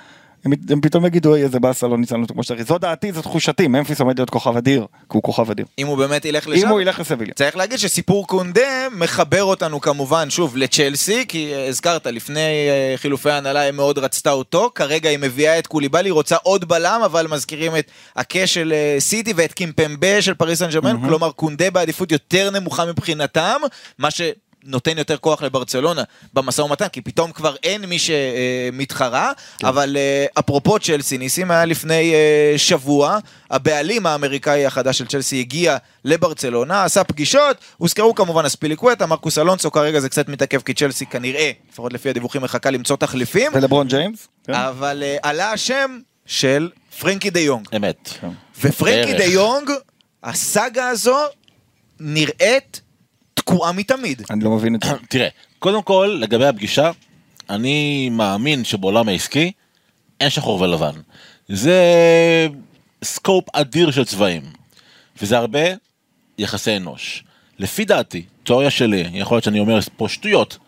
הם, 0.45 0.53
הם 0.71 0.81
פתאום 0.81 1.07
יגידו, 1.07 1.31
"אוי, 1.31 1.43
איזה 1.43 1.61
באסה, 1.61 1.87
לא 1.89 1.99
ניצלנו 1.99 2.23
אותו 2.23 2.35
כמו 2.35 2.43
שצריך. 2.43 2.63
זו 2.63 2.79
דעתי, 2.79 3.13
זו 3.13 3.23
תחושתי, 3.23 3.69
ממפיס 3.69 4.01
עומד 4.01 4.19
להיות 4.19 4.31
כוכב 4.31 4.57
אדיר, 4.57 4.87
כי 5.01 5.07
הוא 5.09 5.23
כוכב 5.23 5.51
אדיר. 5.51 5.67
אם 5.79 5.87
הוא 5.87 5.97
באמת 5.97 6.25
ילך 6.25 6.49
לשם. 6.49 6.67
אם 6.67 6.69
הוא 6.69 6.81
ילך 6.81 7.01
לסביליה. 7.01 7.35
צריך 7.35 7.57
להגיד 7.57 7.79
שסיפור 7.79 8.27
קונדה 8.27 8.89
מחבר 8.93 9.45
אותנו 9.45 9.81
כמובן 9.81 10.31
שוב 10.31 10.57
לצ'לסי, 10.57 11.25
כי 11.29 11.55
אה, 11.55 11.69
הזכרת, 11.69 12.07
לפני 12.07 12.41
אה, 12.41 12.95
חילופי 12.97 13.31
ההנהלה 13.31 13.61
היא 13.61 13.73
מאוד 13.73 13.99
רצתה 13.99 14.31
אותו, 14.31 14.71
כרגע 14.75 15.09
היא 15.09 15.19
מביאה 15.19 15.59
את 15.59 15.67
קוליבאלי, 15.67 16.11
רוצה 16.11 16.37
עוד 16.43 16.69
בלם, 16.69 17.01
אבל 17.05 17.27
מזכירים 17.27 17.77
את 17.77 17.91
הקש 18.17 18.55
של 18.55 18.73
אה, 18.73 18.97
סיטי 19.01 19.33
ואת 19.37 19.53
קימפמבה 19.53 20.23
של 20.23 20.35
פריס 20.35 20.59
סן 20.59 20.71
ג'רמן, 20.71 20.97
כלומר 21.09 21.31
קונדה 21.31 21.71
בעדיפות 21.71 22.13
יותר 22.13 22.51
נמוכה 22.51 22.85
מבחינתם, 22.85 23.61
מה 23.99 24.11
ש... 24.11 24.21
נותן 24.65 24.99
יותר 24.99 25.17
כוח 25.17 25.43
לברצלונה 25.43 26.03
במשא 26.35 26.63
ומתן, 26.63 26.89
כי 26.89 27.01
פתאום 27.01 27.33
כבר 27.33 27.55
אין 27.63 27.85
מי 27.85 27.97
שמתחרה, 27.99 29.33
אבל 29.65 29.97
אה, 29.97 30.27
אפרופו 30.39 30.79
צ'לסי, 30.79 31.19
ניסים 31.19 31.51
היה 31.51 31.65
לפני 31.65 32.15
אה, 32.15 32.55
שבוע, 32.57 33.19
הבעלים 33.51 34.07
האמריקאי 34.07 34.67
החדש 34.67 34.99
של 34.99 35.07
צ'לסי 35.07 35.41
הגיע 35.41 35.77
לברצלונה, 36.05 36.85
עשה 36.85 37.05
פגישות, 37.05 37.57
הוזכרו 37.77 38.15
כמובן 38.15 38.45
אספיליקווטה, 38.45 39.07
מרקוס 39.07 39.39
אלונסו, 39.39 39.71
כרגע 39.71 40.01
זה 40.01 40.09
קצת 40.09 40.29
מתעכב 40.29 40.61
כי 40.61 40.75
צ'לסי 40.75 41.07
כנראה, 41.07 41.51
לפחות 41.73 41.93
לפי 41.93 42.11
הדיווחים, 42.11 42.43
מחכה 42.43 42.71
למצוא 42.71 42.97
תחליפים, 42.97 43.53
ולברון 43.55 43.89
ג'יימס? 43.89 44.29
כן. 44.47 44.55
אבל 44.55 45.03
אה, 45.03 45.17
עלה 45.23 45.53
השם 45.53 45.99
של 46.27 46.71
פרנקי 46.99 47.31
דה 47.31 47.41
יונג. 47.41 47.69
אמת. 47.77 48.11
ופרנקי 48.61 49.13
בערך. 49.13 49.21
דה 49.21 49.25
יונג, 49.25 49.71
הסאגה 50.23 50.89
הזו 50.89 51.19
נראית 52.01 52.81
תקועה 53.45 53.73
מתמיד. 53.73 54.23
אני 54.31 54.45
לא 54.45 54.51
מבין 54.51 54.75
את 54.75 54.83
זה. 54.83 54.91
תראה, 55.09 55.29
קודם 55.59 55.83
כל, 55.83 56.19
לגבי 56.21 56.47
הפגישה, 56.47 56.91
אני 57.51 58.09
מאמין 58.11 58.65
שבעולם 58.65 59.09
העסקי 59.09 59.53
אין 60.21 60.31
שחור 60.31 60.61
ולבן. 60.61 60.93
זה 61.49 61.83
scope 63.05 63.45
אדיר 63.53 63.91
של 63.91 64.05
צבעים, 64.05 64.43
וזה 65.23 65.39
הרבה 65.39 65.61
יחסי 66.39 66.77
אנוש. 66.77 67.25
לפי 67.59 67.85
דעתי, 67.85 68.23
תיאוריה 68.45 68.71
שלי, 68.71 69.05
יכול 69.13 69.35
להיות 69.37 69.45
שאני 69.45 69.61
אומר 69.61 69.79
פה 69.97 70.09
שטויות, 70.09 70.59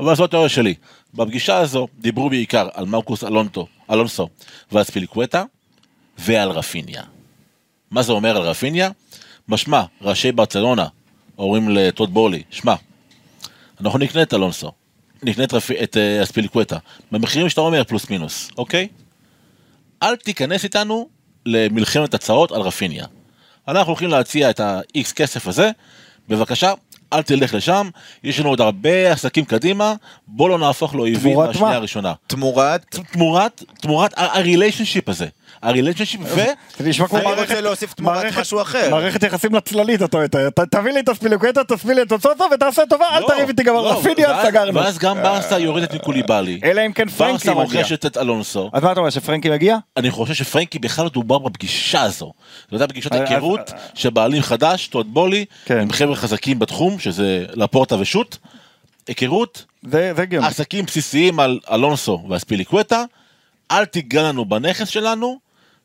אבל 0.00 0.16
זו 0.16 0.24
התיאוריה 0.24 0.48
שלי. 0.48 0.74
בפגישה 1.14 1.56
הזו 1.56 1.88
דיברו 1.98 2.30
בעיקר 2.30 2.68
על 2.74 2.84
מרקוס 2.84 3.24
אלונטו, 3.24 3.66
אלונסו 3.90 4.28
ועל 4.72 4.84
אספיליקווטה 4.84 5.44
ועל 6.18 6.50
רפיניה. 6.50 7.02
מה 7.90 8.02
זה 8.02 8.12
אומר 8.12 8.36
על 8.36 8.42
רפיניה? 8.42 8.90
משמע, 9.48 9.82
ראשי 10.02 10.32
ברצלונה 10.32 10.86
אומרים 11.38 11.68
לטוד 11.68 12.14
בוהלי, 12.14 12.42
שמע, 12.50 12.74
אנחנו 13.80 13.98
נקנה 13.98 14.22
את 14.22 14.34
אלונסו, 14.34 14.72
נקנה 15.22 15.44
את, 15.44 15.52
רפי, 15.52 15.82
את 15.82 15.96
uh, 15.96 16.22
אספיליקווטה, 16.22 16.78
במחירים 17.12 17.48
שאתה 17.48 17.60
אומר 17.60 17.84
פלוס 17.84 18.10
מינוס, 18.10 18.50
אוקיי? 18.58 18.88
אל 20.02 20.16
תיכנס 20.16 20.64
איתנו 20.64 21.08
למלחמת 21.46 22.14
הצעות 22.14 22.52
על 22.52 22.60
רפיניה. 22.60 23.06
אנחנו 23.68 23.90
הולכים 23.90 24.08
להציע 24.08 24.50
את 24.50 24.60
ה-X 24.60 25.12
כסף 25.14 25.46
הזה, 25.46 25.70
בבקשה, 26.28 26.72
אל 27.12 27.22
תלך 27.22 27.54
לשם, 27.54 27.88
יש 28.24 28.40
לנו 28.40 28.48
עוד 28.48 28.60
הרבה 28.60 29.12
עסקים 29.12 29.44
קדימה, 29.44 29.94
בוא 30.26 30.48
לא 30.48 30.58
נהפוך 30.58 30.94
לאויבים 30.94 31.36
מהשנייה 31.36 31.68
מה? 31.68 31.76
הראשונה. 31.76 32.12
תמורת... 32.26 32.84
תמורת, 33.12 33.62
תמורת 33.80 34.18
ה-relationship 34.18 35.04
הזה, 35.06 35.26
ה-relationship 35.62 36.20
ו... 36.22 36.40
זה 36.78 36.88
נשמע 36.88 37.08
כמו 37.08 37.18
אני 37.18 37.26
רוצה 37.26 37.36
מערכת... 37.36 37.54
להוסיף 37.62 37.92
תמורת 37.94 38.16
מערכת- 38.16 38.38
משהו 38.40 38.62
אחר. 38.62 38.90
מערכת 38.90 39.22
יחסים 39.22 39.54
לצללית, 39.54 40.02
אתה. 40.02 40.18
ת- 40.28 40.60
תביא 40.60 40.92
לי 40.92 41.00
את 41.00 41.08
הספילוקטה, 41.08 41.64
תספיל 41.64 41.92
לי 41.92 42.02
את 42.02 42.12
הצוצו 42.12 42.44
ותעשה 42.54 42.82
טובה, 42.90 43.04
אל 43.16 43.20
לא, 43.22 43.26
תריב 43.28 43.48
איתי 43.48 43.62
גם 43.62 43.76
על 43.76 43.82
לא, 43.82 43.98
רפיניה, 43.98 44.42
סגרנו. 44.46 44.74
ואז 44.74 44.98
גם 44.98 45.22
ברסה 45.22 45.58
יורדת 45.58 45.94
מקוליבאלי. 45.94 46.60
אלא 46.64 46.86
אם 46.86 46.92
כן 46.92 47.08
פרנקי 47.08 47.32
ברסה 47.48 47.54
מגיע. 47.54 47.80
רוכשת 47.80 48.06
את 48.06 48.16
אלונסו. 48.16 48.70
אז 48.72 48.82
מה 48.82 48.92
אתה 48.92 49.00
אומר, 49.00 49.10
שפרנקי 49.10 49.50
מגיע? 49.50 49.76
אני 49.96 50.10
חושב 50.10 50.34
שפרנקי 50.34 50.78
בכלל 50.78 51.04
לא 51.04 51.10
דובר 51.10 51.38
בפגישה 51.38 52.02
הזו. 52.02 52.32
זו 52.70 52.76
הייתה 52.76 52.86
פגישת 52.88 53.12
היכרות 53.12 53.60
אז- 53.60 53.74
של 53.94 54.10
בעלים 54.10 54.42
חדש, 54.42 54.86
טוד 54.86 55.14
בולי, 55.14 55.44
כן. 55.64 55.78
עם 55.80 55.92
חבר'ה 55.92 56.16
חזקים 56.16 56.58
בתחום, 56.58 56.98
שזה 56.98 57.44
לפורטה 57.54 57.96
ושות'. 58.00 58.38
היכרות, 59.08 59.64
זה 59.82 60.12
זה 60.16 60.22
הגיוני. 60.22 60.46
עסקים 60.46 60.84
בסיסיים 60.84 61.40
על 61.40 61.58
אלונסו 61.72 62.22
והספיליקווטה, 62.28 63.04
אל 63.70 63.84
תיגע 63.84 64.22
לנו 64.22 64.44
בנכס 64.44 64.88
שלנו, 64.88 65.38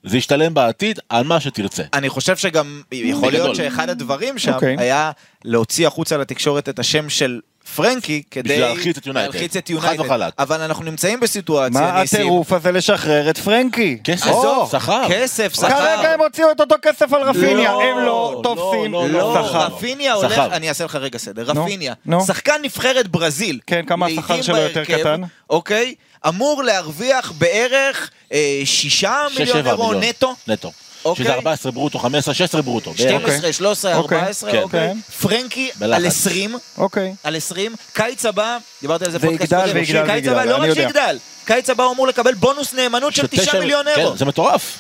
זה 0.08 0.18
ישתלם 0.18 0.54
בעתיד 0.54 1.00
על 1.10 1.24
מה 1.24 1.40
שתרצה. 1.40 1.84
אני 1.94 2.10
חושב 2.10 2.38
שגם 2.38 2.82
יכול 2.92 3.32
להיות. 3.32 3.56
שאחד 3.56 3.90
הדברים 3.90 4.38
שם 4.38 4.54
אוקיי. 4.54 4.76
היה 4.80 5.12
להוציא 5.46 5.88
החוצה 5.88 6.18
לתקשורת 6.18 6.70
את 6.70 6.80
השם 6.80 7.10
של 7.10 7.40
פרנקי 7.76 8.24
כדי 8.32 8.60
להלחיץ 8.60 8.98
את 8.98 9.06
יונייטד. 9.08 9.34
להלחיץ 9.34 9.56
את 9.56 9.68
חד 9.68 9.74
יונייטד. 9.74 10.00
וחלק. 10.00 10.34
אבל 10.40 10.62
אנחנו 10.62 10.84
נמצאים 10.84 11.20
בסיטואציה, 11.20 11.82
מה 11.82 12.02
ניסים. 12.02 12.20
הטירוף 12.20 12.54
הזה 12.54 12.72
לשחרר 12.72 13.30
את 13.30 13.38
פרנקי? 13.38 13.98
כסף, 14.04 14.28
עזוב, 14.28 14.70
שכר. 14.72 15.04
כסף, 15.10 15.54
שכר. 15.54 15.70
כרגע 15.70 16.14
הם 16.14 16.20
הוציאו 16.22 16.52
את 16.52 16.60
אותו 16.62 16.76
כסף 16.82 17.14
על 17.14 17.22
רפיניה, 17.22 17.72
לא, 17.72 17.82
הם 17.84 17.98
לא 17.98 18.06
לא, 18.06 18.42
תופסים 18.44 18.94
לא, 18.94 19.10
לא, 19.10 19.48
שכר. 19.48 19.66
רפיניה 19.66 20.14
הולך, 20.14 20.32
שכר. 20.32 20.56
אני 20.56 20.70
אעשה 20.70 20.86
לך 20.86 20.96
רגע 20.96 21.18
סדר, 21.18 21.44
רפיניה, 21.44 21.94
נו. 22.06 22.22
שחקן 22.22 22.56
נבחרת 22.64 23.08
ברזיל, 23.08 23.60
כן, 23.68 23.86
כמה 23.88 24.06
השכר 24.06 24.42
שלו 24.42 24.58
יותר 24.58 24.86
קטן? 24.86 25.22
אוקיי, 25.50 25.96
אמור 26.28 26.64
להרוויח 26.64 27.32
בערך 27.38 28.10
אה, 28.34 28.62
שישה 28.66 29.26
שש, 29.32 29.40
מיליון 29.40 29.68
אירו 29.68 29.88
מיליון. 29.88 30.04
נטו, 30.04 30.36
נטו. 30.48 30.72
אוקיי. 31.06 31.26
שזה 31.26 31.34
14 31.34 31.72
ברוטו, 31.72 32.00
15, 32.00 32.34
16 32.34 32.62
ברוטו. 32.62 32.92
בערך. 32.92 33.22
12, 33.22 33.54
13, 33.54 33.96
אוקיי. 33.96 34.18
14, 34.20 34.52
כן. 34.52 34.62
אוקיי, 34.62 34.80
כן. 34.94 35.00
פרנקי 35.22 35.70
בלחץ. 35.76 36.00
על 36.00 36.06
20, 36.06 36.58
אוקיי. 36.78 37.14
על 37.24 37.36
20, 37.36 37.76
קיץ 37.94 38.26
הבא, 38.26 38.58
דיברתי 38.82 39.06
על 39.06 39.12
זה 39.12 39.18
יגדל 39.18 39.38
קודם, 39.48 39.76
ויגדל 39.76 40.02
קיץ 40.06 40.14
ויגדל, 40.14 40.32
הבא 40.32 40.46
לא 40.46 40.56
רק. 40.58 40.74
שיגדל, 40.74 41.18
קיץ 41.46 41.70
הבא 41.70 41.84
הוא 41.84 41.94
אמור 41.94 42.08
לקבל 42.08 42.34
בונוס 42.34 42.74
נאמנות 42.74 43.16
של 43.16 43.28
9 43.28 43.44
שתשע- 43.44 43.60
מיליון 43.60 43.86
כן, 43.96 44.02
אירו. 44.02 44.18
זה 44.18 44.26
מטורף. 44.26 44.80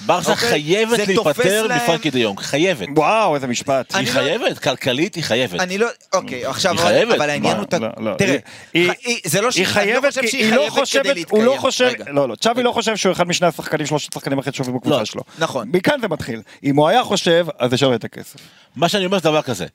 ברסה 0.00 0.30
אוקיי? 0.32 0.48
חייבת 0.50 0.98
להיפטר 1.08 1.66
להם- 1.66 1.82
מפרנקי 1.82 2.10
דה 2.10 2.18
יונג, 2.18 2.40
חייבת. 2.40 2.88
וואו, 2.96 3.34
איזה 3.34 3.46
משפט. 3.46 3.94
אני 3.94 4.04
היא 4.04 4.14
לא- 4.14 4.20
חייבת, 4.20 4.58
כלכלית 4.58 5.14
היא 5.14 5.24
חייבת. 5.24 5.60
אני 5.60 5.78
לא, 5.78 5.86
אוקיי, 6.14 6.46
עכשיו, 6.46 6.72
היא 6.72 6.80
חייבת. 6.80 7.14
אבל 7.14 7.30
העניין? 7.30 7.56
הוא, 7.56 7.66
לא, 7.80 7.88
לא. 8.10 8.14
תראה, 8.18 8.36
היא- 8.74 8.90
היא- 9.04 9.20
זה 9.24 9.40
לא 9.40 9.46
היא 9.46 9.52
שהיא 9.52 9.66
חייבת, 9.66 9.88
אני 9.88 10.04
לא 10.04 10.10
חושב 10.10 10.20
כי 10.20 10.28
שהיא 10.28 10.44
היא 10.44 10.50
לא 10.52 10.56
חייבת 10.56 10.72
כדי 10.72 10.80
חושבת, 10.80 11.04
הוא 11.06 11.14
להתקיים. 11.14 11.44
לא 11.44 11.56
חושב, 11.58 11.84
רגע. 11.84 12.04
לא, 12.08 12.28
לא, 12.28 12.34
צ'אבי 12.34 12.62
לא 12.62 12.72
חושב 12.72 12.96
שהוא 12.96 13.12
אחד 13.12 13.28
משני 13.28 13.46
השחקנים, 13.46 13.86
שלושת 13.86 14.12
השחקנים 14.16 14.38
הכי 14.38 14.50
טובים 14.50 14.74
בקבוצה 14.76 14.98
לא, 14.98 15.04
שלו. 15.04 15.22
נכון. 15.38 15.68
מכאן 15.72 16.00
זה 16.00 16.08
מתחיל. 16.08 16.42
אם 16.64 16.76
הוא 16.76 16.88
היה 16.88 17.04
חושב, 17.04 17.46
אז 17.58 17.70
זה 17.70 17.76
שווה 17.76 17.94
את 17.94 18.04
הכסף. 18.04 18.36
מה 18.76 18.88
שאני 18.88 19.06
אומר 19.06 19.18
זה 19.18 19.24
דבר 19.24 19.42
כזה, 19.42 19.66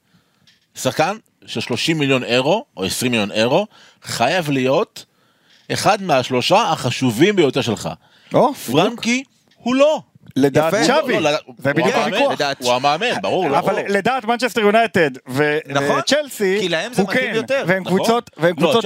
שחקן 0.76 1.18
של 1.46 1.60
30 1.62 2.00
מיליון 2.00 2.24
אירו, 2.24 2.66
או 2.78 2.84
20 2.84 3.12
מיליון 3.12 3.32
אירו, 3.32 3.68
חייב 4.04 4.50
להיות 4.50 5.06
אחד 5.74 6.04
מהשלושה 6.04 6.62
החשובים 6.72 7.36
ביותר 7.36 7.62
שלך. 7.62 7.90
או, 8.34 8.54
פרנקי 8.54 9.24
הוא 9.58 9.76
לא. 9.76 10.02
לדעת. 10.36 10.74
צ'אבי, 10.88 11.14
לא, 11.14 11.32
לא, 11.32 11.38
זה 11.58 11.70
הוא 11.70 11.76
בדיוק 11.80 11.96
המאמן, 11.96 12.14
הוויכוח. 12.18 12.40
הוא 12.60 12.74
המאמן, 12.74 13.08
ברור. 13.22 13.50
לא. 13.50 13.60
אבל 13.60 13.76
לדעת 13.88 14.26
מנצ'סטר 14.26 14.62
יונייטד 14.62 15.12
ו- 15.30 15.58
נכון, 15.68 16.00
וצ'לסי, 16.00 16.58
כי 16.60 16.70
להם 16.70 16.94
זה 16.94 17.02
הוא 17.02 17.10
כן, 17.12 17.32
יותר. 17.36 17.64
והם 17.68 17.84
נכון. 17.84 17.98
קבוצות 17.98 18.30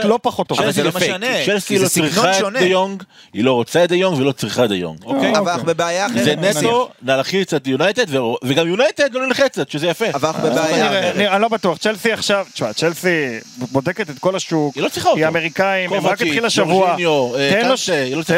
לא, 0.04 0.10
לא 0.10 0.20
פחות 0.22 0.48
טובות. 0.48 0.64
אבל 0.64 0.72
זה 0.74 0.84
לא 0.84 0.92
משנה, 0.96 1.28
צ'לסי 1.46 1.78
זה 1.78 1.84
לא 1.84 1.90
סגנון 1.90 2.10
צריכה 2.10 2.32
את 2.32 2.36
שונה. 2.36 2.60
דה 2.60 2.66
יונג, 2.66 3.04
היא 3.34 3.44
לא 3.44 3.54
רוצה 3.54 3.84
את 3.84 3.90
דה 3.90 3.96
יונג 3.96 4.18
ולא 4.20 4.32
צריכה 4.32 4.64
את 4.66 4.70
דה 4.70 4.76
יונג, 4.76 5.04
אוקיי? 5.04 5.38
אבל 5.38 5.52
אנחנו 5.52 5.66
בבעיה 5.68 6.06
אחרת. 6.06 6.24
זה. 6.24 6.36
נטו 6.36 6.90
להלחיץ 7.02 7.54
את 7.54 7.68
יונייטד, 7.68 8.16
ו- 8.16 8.20
וגם 8.44 8.68
יונייטד 8.68 9.14
לא 9.14 9.28
נלחצת, 9.28 9.70
שזה 9.70 9.88
יפה. 9.88 10.06
אבל 10.14 10.28
אנחנו 10.30 10.50
בבעיה 10.50 10.88
אחרת. 10.88 11.16
אני 11.16 11.42
לא 11.42 11.48
בטוח, 11.48 11.78
צ'לסי 11.78 12.12
עכשיו, 12.12 12.46
תשמע, 12.54 12.74
צ'לסי 12.74 13.26
בודקת 13.58 14.10
את 14.10 14.20
כל 14.20 14.36
השוק, 14.36 14.76
היא 14.76 14.84
לא 14.84 14.90
אמריקאים, 15.28 15.94
הם 15.94 16.08
רק 16.08 16.22
התחילה 16.22 16.50
שבוע, 16.50 16.96
אה, 17.38 17.50
תן 17.52 17.68
לו- 17.70 17.76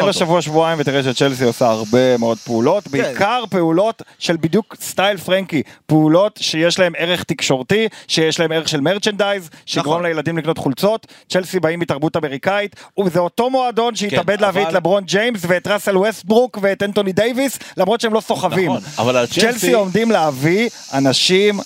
לא. 0.06 0.12
שבוע 0.12 0.42
שבועיים 0.42 0.78
ותראה 0.80 1.02
שצ'לסי 1.02 1.44
עושה 1.44 1.66
הרבה 1.66 2.16
מאוד 2.16 2.38
פעולות, 2.38 2.88
בעיקר 3.02 3.44
פעולות 3.50 4.02
של 4.18 4.36
בדיוק 4.40 4.76
style 4.80 5.16
פרנקי, 5.16 5.62
פעולות 5.86 6.38
שיש 6.42 6.78
להם 6.78 6.92
ערך 6.98 7.22
תקשורתי, 7.22 7.88
שיש 8.08 8.40
להם 8.40 8.52
ערך 8.52 8.68
של 8.68 8.80
merchandise, 8.80 9.50
שיגרום 9.66 9.94
נכון. 9.94 10.06
לילדים 10.06 10.38
לקנות 10.38 10.58
חולצות, 10.58 11.06
צ'לסי 11.28 11.60
באים 11.60 11.80
מתרבות 11.80 12.16
אמריקאית, 12.16 12.76
וזה 13.04 13.18
אותו 13.18 13.50
מועדון 13.50 13.94
שהתאבד 13.94 14.36
כן, 14.36 14.42
להביא 14.42 14.62
את 14.62 14.72
לברון 14.72 15.04
ג'יימס 15.04 15.40
ואת 15.48 15.66
ראסל 15.66 15.96
ווסטברוק 15.96 16.58
ואת 16.62 16.82
אנטוני 16.82 17.12
דייוויס, 17.12 17.58
למרות 17.76 18.00
שהם 18.00 18.14
לא 18.14 18.20
סוחבים. 18.20 18.72
נכון, 18.96 19.26
צ'לסי 19.26 19.72
עומדים 19.72 20.10
להביא 20.10 20.68
אנשים 20.94 21.60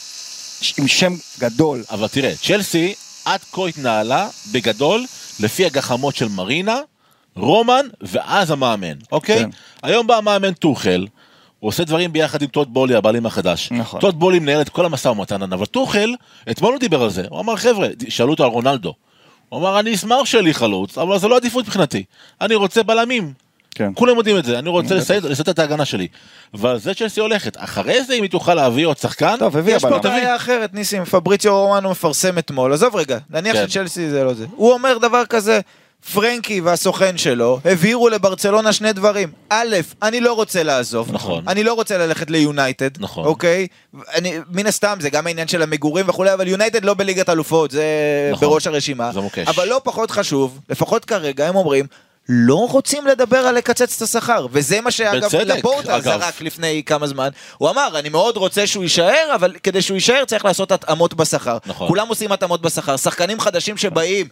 עם 0.79 0.89
שם 0.89 1.13
גדול. 1.41 1.83
אבל 1.91 2.09
תראה, 2.09 2.33
צ'לסי 2.43 2.95
עד 3.25 3.41
כה 3.53 3.67
התנהלה 3.69 4.29
בגדול 4.53 5.05
לפי 5.41 5.67
הגחמות 5.67 6.17
של 6.17 6.29
מרינה, 6.29 6.79
רומן 7.37 7.87
ואז 8.01 8.51
המאמן, 8.51 8.97
אוקיי? 9.13 9.39
כן. 9.39 9.51
היום 9.83 10.07
בא 10.07 10.17
המאמן 10.17 10.53
טוחל, 10.53 11.07
הוא 11.63 11.69
עושה 11.69 11.85
דברים 11.85 12.13
ביחד 12.13 12.43
עם 12.43 12.49
טוד 12.49 12.75
בולי, 12.75 12.95
הבעלים 12.95 13.27
החדש. 13.27 13.69
נכון. 13.73 14.01
טוד 14.01 14.19
בולי 14.19 14.39
מנהל 14.39 14.61
את 14.61 14.69
כל 14.69 14.85
המשא 14.85 15.09
ומתן, 15.09 15.53
אבל 15.53 15.67
טוחל, 15.67 16.15
אתמול 16.51 16.73
הוא 16.73 16.81
דיבר 16.81 17.03
על 17.03 17.11
זה, 17.11 17.25
הוא 17.31 17.41
אמר 17.41 17.57
חבר'ה, 17.57 17.89
שאלו 18.09 18.31
אותו 18.31 18.45
על 18.45 18.51
רונלדו. 18.51 18.95
הוא 19.49 19.61
אמר 19.61 19.81
אני 19.81 19.95
אשמח 19.95 20.25
שלי 20.25 20.55
חלוץ, 20.55 20.99
אבל 20.99 21.19
זה 21.19 21.29
לא 21.29 21.37
עדיפות 21.37 21.65
מבחינתי, 21.65 22.05
אני 22.41 22.55
רוצה 22.55 22.83
בלמים. 22.83 23.33
כן. 23.75 23.91
כולם 23.95 24.17
יודעים 24.17 24.39
את 24.39 24.45
זה, 24.45 24.59
אני 24.59 24.69
רוצה 24.69 24.95
לסייד- 24.95 25.25
את 25.51 25.59
ההגנה 25.59 25.85
שלי. 25.85 26.09
ועל 26.55 26.79
זה 26.79 26.95
צ'לסי 26.95 27.21
הולכת. 27.21 27.57
אחרי 27.59 28.05
זה 28.05 28.15
אם 28.15 28.23
היא 28.23 28.31
תוכל 28.31 28.55
להביא 28.55 28.87
עוד 28.87 28.99
שחקן, 28.99 29.37
טוב, 29.39 29.57
הביאה 29.57 29.77
יש 29.77 29.83
פה 29.83 29.89
בלם. 29.91 30.01
בעיה 30.03 30.37
אחרת, 30.37 30.75
ניסים, 30.75 31.05
פבריציו 31.05 31.61
רומנו 31.67 31.91
מפרסם 31.91 32.39
אתמול, 32.39 32.73
עזוב 32.73 32.97
רגע, 32.97 33.19
נניח 33.31 33.57
כן. 33.57 33.69
שצ'לסי 33.69 34.11
זה 34.11 34.25
לא 34.25 34.35
זה. 34.35 34.47
הוא 34.57 34.73
אומר 34.73 34.99
דבר 34.99 35.25
כזה, 35.27 35.61
פרנקי 36.13 36.61
והסוכן 36.61 37.19
שלו 37.19 37.61
הבהירו 37.65 38.09
לברצלונה 38.09 38.73
שני 38.73 38.93
דברים. 38.93 39.33
א', 39.49 39.77
אני 40.03 40.21
לא 40.21 40.33
רוצה 40.33 40.63
לעזוב. 40.63 41.13
נכון. 41.13 41.45
אני 41.49 41.65
לא 41.65 41.75
רוצה 41.75 41.99
ללכת 41.99 42.31
ליונייטד. 42.31 42.91
נכון. 42.99 43.25
אוקיי? 43.25 43.67
אני, 44.15 44.39
מן 44.49 44.67
הסתם, 44.67 44.97
זה 45.01 45.11
גם 45.11 45.27
העניין 45.27 45.49
של 45.49 45.63
המגורים 45.63 46.09
וכולי, 46.09 46.35
אבל 46.35 46.49
יונייטד 46.49 46.85
לא 46.85 46.95
בליגת 46.95 47.29
אלופות, 47.29 47.71
זה 47.71 47.85
נכון. 48.33 48.49
בראש 48.49 48.67
הרשימה. 48.67 49.13
זה 49.13 49.21
מוקש. 49.21 49.49
אבל 49.49 49.69
לא 49.69 49.81
פחות 49.85 50.11
חשוב, 50.11 50.61
לפחות 50.69 51.05
כרגע 51.05 51.49
הם 51.49 51.57
אומרים, 51.57 51.87
לא 52.29 52.69
רוצים 52.71 53.07
לדבר 53.07 53.37
על 53.37 53.55
לקצץ 53.55 53.97
את 53.97 54.03
השכר, 54.03 54.47
וזה 54.51 54.81
מה 54.81 54.91
שאגב 54.91 55.35
לפורטה. 55.35 56.01
זרק 56.01 56.41
לפני 56.41 56.83
כמה 56.87 57.07
זמן. 57.07 57.29
הוא 57.59 57.71
אמר, 57.71 57.99
אני 57.99 58.09
מאוד 58.09 58.37
רוצה 58.37 58.67
שהוא 58.67 58.83
יישאר, 58.83 59.33
אבל 59.35 59.55
כדי 59.63 59.83
שהוא 59.83 59.95
יישאר 59.95 60.25
צריך 60.25 60.45
לעשות 60.45 60.73
התאמות 60.73 61.15
בשכר. 61.15 61.59
נכון. 61.67 61.89
כולם 61.89 62.09
עושים 62.09 62.33
התאמות 62.33 62.63
בשכר, 62.63 62.97
שחקנים 62.97 63.41
חדשים 63.41 63.77
שבאים. 63.77 64.27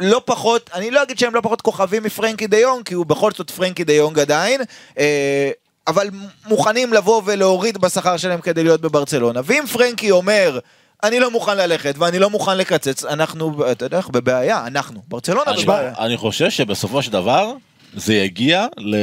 לא 0.00 0.22
פחות, 0.24 0.70
אני 0.74 0.90
לא 0.90 1.02
אגיד 1.02 1.18
שהם 1.18 1.34
לא 1.34 1.40
פחות 1.40 1.60
כוכבים 1.60 2.02
מפרנקי 2.02 2.46
דה 2.46 2.58
יונג, 2.58 2.84
כי 2.84 2.94
הוא 2.94 3.06
בכל 3.06 3.30
זאת 3.36 3.50
פרנקי 3.50 3.84
דה 3.84 3.92
יונג 3.92 4.18
עדיין, 4.18 4.60
אה, 4.98 5.50
אבל 5.86 6.10
מוכנים 6.46 6.92
לבוא 6.92 7.22
ולהוריד 7.24 7.78
בשכר 7.78 8.16
שלהם 8.16 8.40
כדי 8.40 8.64
להיות 8.64 8.80
בברצלונה. 8.80 9.40
ואם 9.44 9.64
פרנקי 9.72 10.10
אומר, 10.10 10.58
אני 11.02 11.20
לא 11.20 11.30
מוכן 11.30 11.56
ללכת 11.56 11.94
ואני 11.98 12.18
לא 12.18 12.30
מוכן 12.30 12.58
לקצץ, 12.58 13.04
אנחנו, 13.04 13.70
אתה 13.72 13.84
יודע, 13.84 13.96
אנחנו 13.96 14.12
בבעיה, 14.12 14.66
אנחנו, 14.66 15.02
ברצלונה 15.08 15.50
אני, 15.50 15.62
בבעיה. 15.62 15.92
אני 15.98 16.16
חושב 16.16 16.50
שבסופו 16.50 17.02
של 17.02 17.12
דבר 17.12 17.52
זה 17.96 18.14
יגיע 18.14 18.66
ל... 18.78 18.96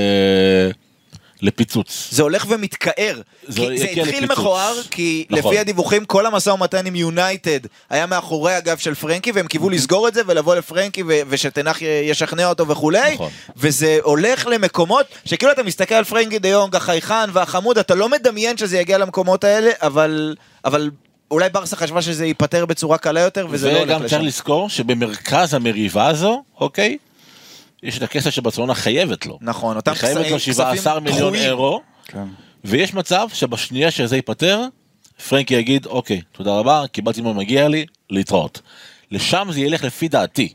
לפיצוץ. 1.42 2.08
זה 2.12 2.24
הולך 2.24 2.46
ומתכער. 2.50 3.22
זה 3.48 3.62
זה 3.78 3.86
התחיל 3.86 4.02
לפיצוץ. 4.02 4.38
מכוער, 4.38 4.82
כי 4.92 5.26
נכון. 5.30 5.52
לפי 5.52 5.60
הדיווחים 5.60 6.06
כל 6.06 6.26
המשא 6.26 6.50
ומתן 6.50 6.86
עם 6.86 6.96
יונייטד 6.96 7.60
היה 7.90 8.06
מאחורי 8.06 8.54
הגב 8.54 8.78
של 8.78 8.96
פרנקי, 8.96 9.32
והם 9.32 9.48
קיוו 9.48 9.70
לסגור 9.70 10.08
את 10.08 10.14
זה 10.14 10.22
ולבוא 10.28 10.56
לפרנקי 10.56 11.04
ו- 11.04 11.22
ושתנח 11.30 11.82
ישכנע 11.82 12.50
אותו 12.50 12.68
וכולי, 12.68 13.14
נכון. 13.14 13.32
וזה 13.58 13.98
הולך 14.04 14.48
למקומות 14.48 15.06
שכאילו 15.26 15.52
אתה 15.52 15.64
מסתכל 15.64 15.96
על 15.96 16.04
פרנקי 16.04 16.40
דה 16.40 16.50
יונג, 16.50 16.76
החייכן 16.76 17.30
והחמוד, 17.34 17.78
אתה 17.78 17.96
לא 17.96 18.10
מדמיין 18.10 18.58
שזה 18.58 18.78
יגיע 18.78 18.98
למקומות 18.98 19.44
האלה, 19.44 19.72
אבל... 19.82 20.36
אבל 20.66 20.90
אולי 21.32 21.50
ברסה 21.50 21.76
חשבה 21.76 22.02
שזה 22.02 22.26
ייפתר 22.26 22.66
בצורה 22.66 22.98
קלה 22.98 23.20
יותר, 23.20 23.48
וזה 23.50 23.72
לא 23.72 23.78
הולך 23.78 23.90
וגם 23.90 24.04
לשם. 24.04 24.10
צריך 24.10 24.28
לזכור 24.28 24.70
שבמרכז 24.70 25.54
המריבה 25.54 26.08
הזו, 26.08 26.44
אוקיי? 26.60 26.98
יש 27.84 27.98
את 27.98 28.04
הכסף 28.04 28.30
שברצלונה 28.30 28.76
חייבת 28.76 29.26
לו. 29.26 29.38
נכון, 29.42 29.76
אותם 29.76 29.92
היא 29.92 30.00
חייבת 30.00 30.32
לו 30.32 30.38
כספים 30.38 30.54
17 30.54 31.00
מיליון 31.00 31.34
דחויים. 31.34 31.46
אירו, 31.46 31.82
כן. 32.06 32.28
ויש 32.66 32.94
מצב 32.94 33.28
שבשנייה 33.34 33.92
שזה 33.92 34.16
ייפתר, 34.16 34.62
פרנקי 35.30 35.54
יגיד, 35.54 35.86
אוקיי, 35.86 36.22
תודה 36.32 36.60
רבה, 36.60 36.84
קיבלתי 36.92 37.22
מה 37.22 37.34
מגיע 37.34 37.68
לי, 37.68 37.86
להתראות. 38.10 38.62
לשם 39.12 39.48
זה 39.52 39.60
ילך 39.60 39.84
לפי 39.84 40.08
דעתי. 40.08 40.54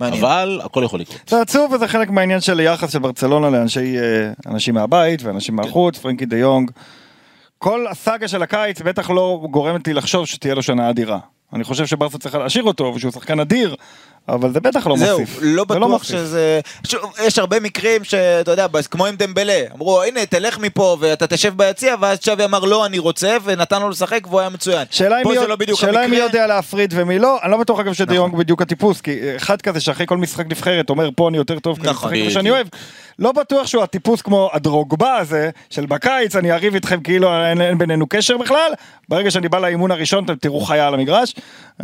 מעניין. 0.00 0.24
אבל 0.24 0.60
הכל 0.64 0.82
יכול 0.84 1.00
לקרות. 1.00 1.20
זה 1.26 1.40
עצוב 1.40 1.72
וזה 1.72 1.88
חלק 1.88 2.10
מהעניין 2.10 2.40
של 2.40 2.60
יחס 2.60 2.92
של 2.92 2.98
ברצלונה 2.98 3.50
לאנשי, 3.50 3.98
אה, 3.98 4.32
אנשים 4.46 4.74
מהבית 4.74 5.22
ואנשים 5.22 5.56
מהחוץ, 5.56 5.98
פרנקי 5.98 6.26
דה 6.26 6.36
יונג. 6.36 6.70
כל 7.58 7.86
הסאגה 7.86 8.28
של 8.28 8.42
הקיץ 8.42 8.80
בטח 8.80 9.10
לא 9.10 9.46
גורמת 9.50 9.86
לי 9.86 9.94
לחשוב 9.94 10.26
שתהיה 10.26 10.54
לו 10.54 10.62
שנה 10.62 10.90
אדירה. 10.90 11.18
אני 11.52 11.64
חושב 11.64 11.86
שברסה 11.86 12.18
צריכה 12.18 12.38
להשאיר 12.38 12.64
אותו 12.64 12.92
ושהוא 12.96 13.12
שחקן 13.12 13.40
אדיר, 13.40 13.74
אבל 14.28 14.52
זה 14.52 14.60
בטח 14.60 14.86
לא 14.86 14.96
זהו, 14.96 15.20
מוסיף. 15.20 15.38
לא 15.42 15.64
זה 15.68 15.74
בטוח 15.74 15.88
מוסיף. 15.90 16.06
שזה... 16.08 16.60
שוב, 16.86 17.00
יש 17.24 17.38
הרבה 17.38 17.60
מקרים 17.60 18.04
שאתה 18.04 18.50
יודע, 18.50 18.66
כמו 18.90 19.06
עם 19.06 19.16
דמבלה, 19.16 19.62
אמרו 19.74 20.02
הנה 20.02 20.26
תלך 20.26 20.58
מפה 20.58 20.96
ואתה 21.00 21.26
תשב 21.26 21.52
ביציע, 21.56 21.94
ואז 22.00 22.18
צ'אבי 22.18 22.44
אמר 22.44 22.64
לא 22.64 22.86
אני 22.86 22.98
רוצה, 22.98 23.36
ונתן 23.44 23.80
לו 23.82 23.88
לשחק 23.88 24.20
והוא 24.26 24.40
היה 24.40 24.48
מצוין. 24.48 24.86
שאלה 24.90 25.16
אם 25.22 25.28
מי, 25.28 25.34
לא 25.92 26.06
מי. 26.08 26.16
יודע 26.16 26.46
להפריד 26.46 26.94
ומי 26.96 27.18
לא, 27.18 27.38
אני 27.42 27.50
לא 27.50 27.56
בטוח 27.56 27.80
אגב 27.80 27.92
שדה 27.92 28.14
נכון. 28.14 28.38
בדיוק 28.38 28.62
הטיפוס, 28.62 29.00
כי 29.00 29.18
אחד 29.36 29.62
כזה 29.62 29.80
שאחרי 29.80 30.06
כל 30.06 30.16
משחק 30.16 30.46
נבחרת 30.46 30.90
אומר 30.90 31.08
פה 31.16 31.28
אני 31.28 31.36
יותר 31.36 31.58
טוב, 31.58 31.76
כי 31.76 31.82
אני 31.82 31.90
נכון, 31.90 32.12
משחק 32.12 32.22
כמו 32.22 32.30
שאני. 32.30 32.50
אוהב, 32.50 32.66
לא 33.18 33.32
בטוח 33.32 33.66
שהוא 33.66 33.82
הטיפוס 33.82 34.22
כמו 34.22 34.50
הדרוגבה 34.52 35.16
הזה, 35.16 35.50
של 35.70 35.86
בקיץ 35.86 36.36
אני 36.36 36.52
אריב 36.52 36.74
איתכם 36.74 37.00
כאילו 37.00 37.44
אין, 37.44 37.60
אין 37.60 37.78
בינינו 37.78 38.06
קשר 38.08 38.36
בכלל, 38.36 38.72
ברגע 39.08 39.30
שאני 39.30 39.48
בא 39.48 39.58
לאימון 39.58 39.90
הראשון 39.90 40.24
אתם 40.24 40.34
תראו 40.34 40.60
חיה 40.60 40.86
על 40.86 40.94
המגרש, 40.94 41.34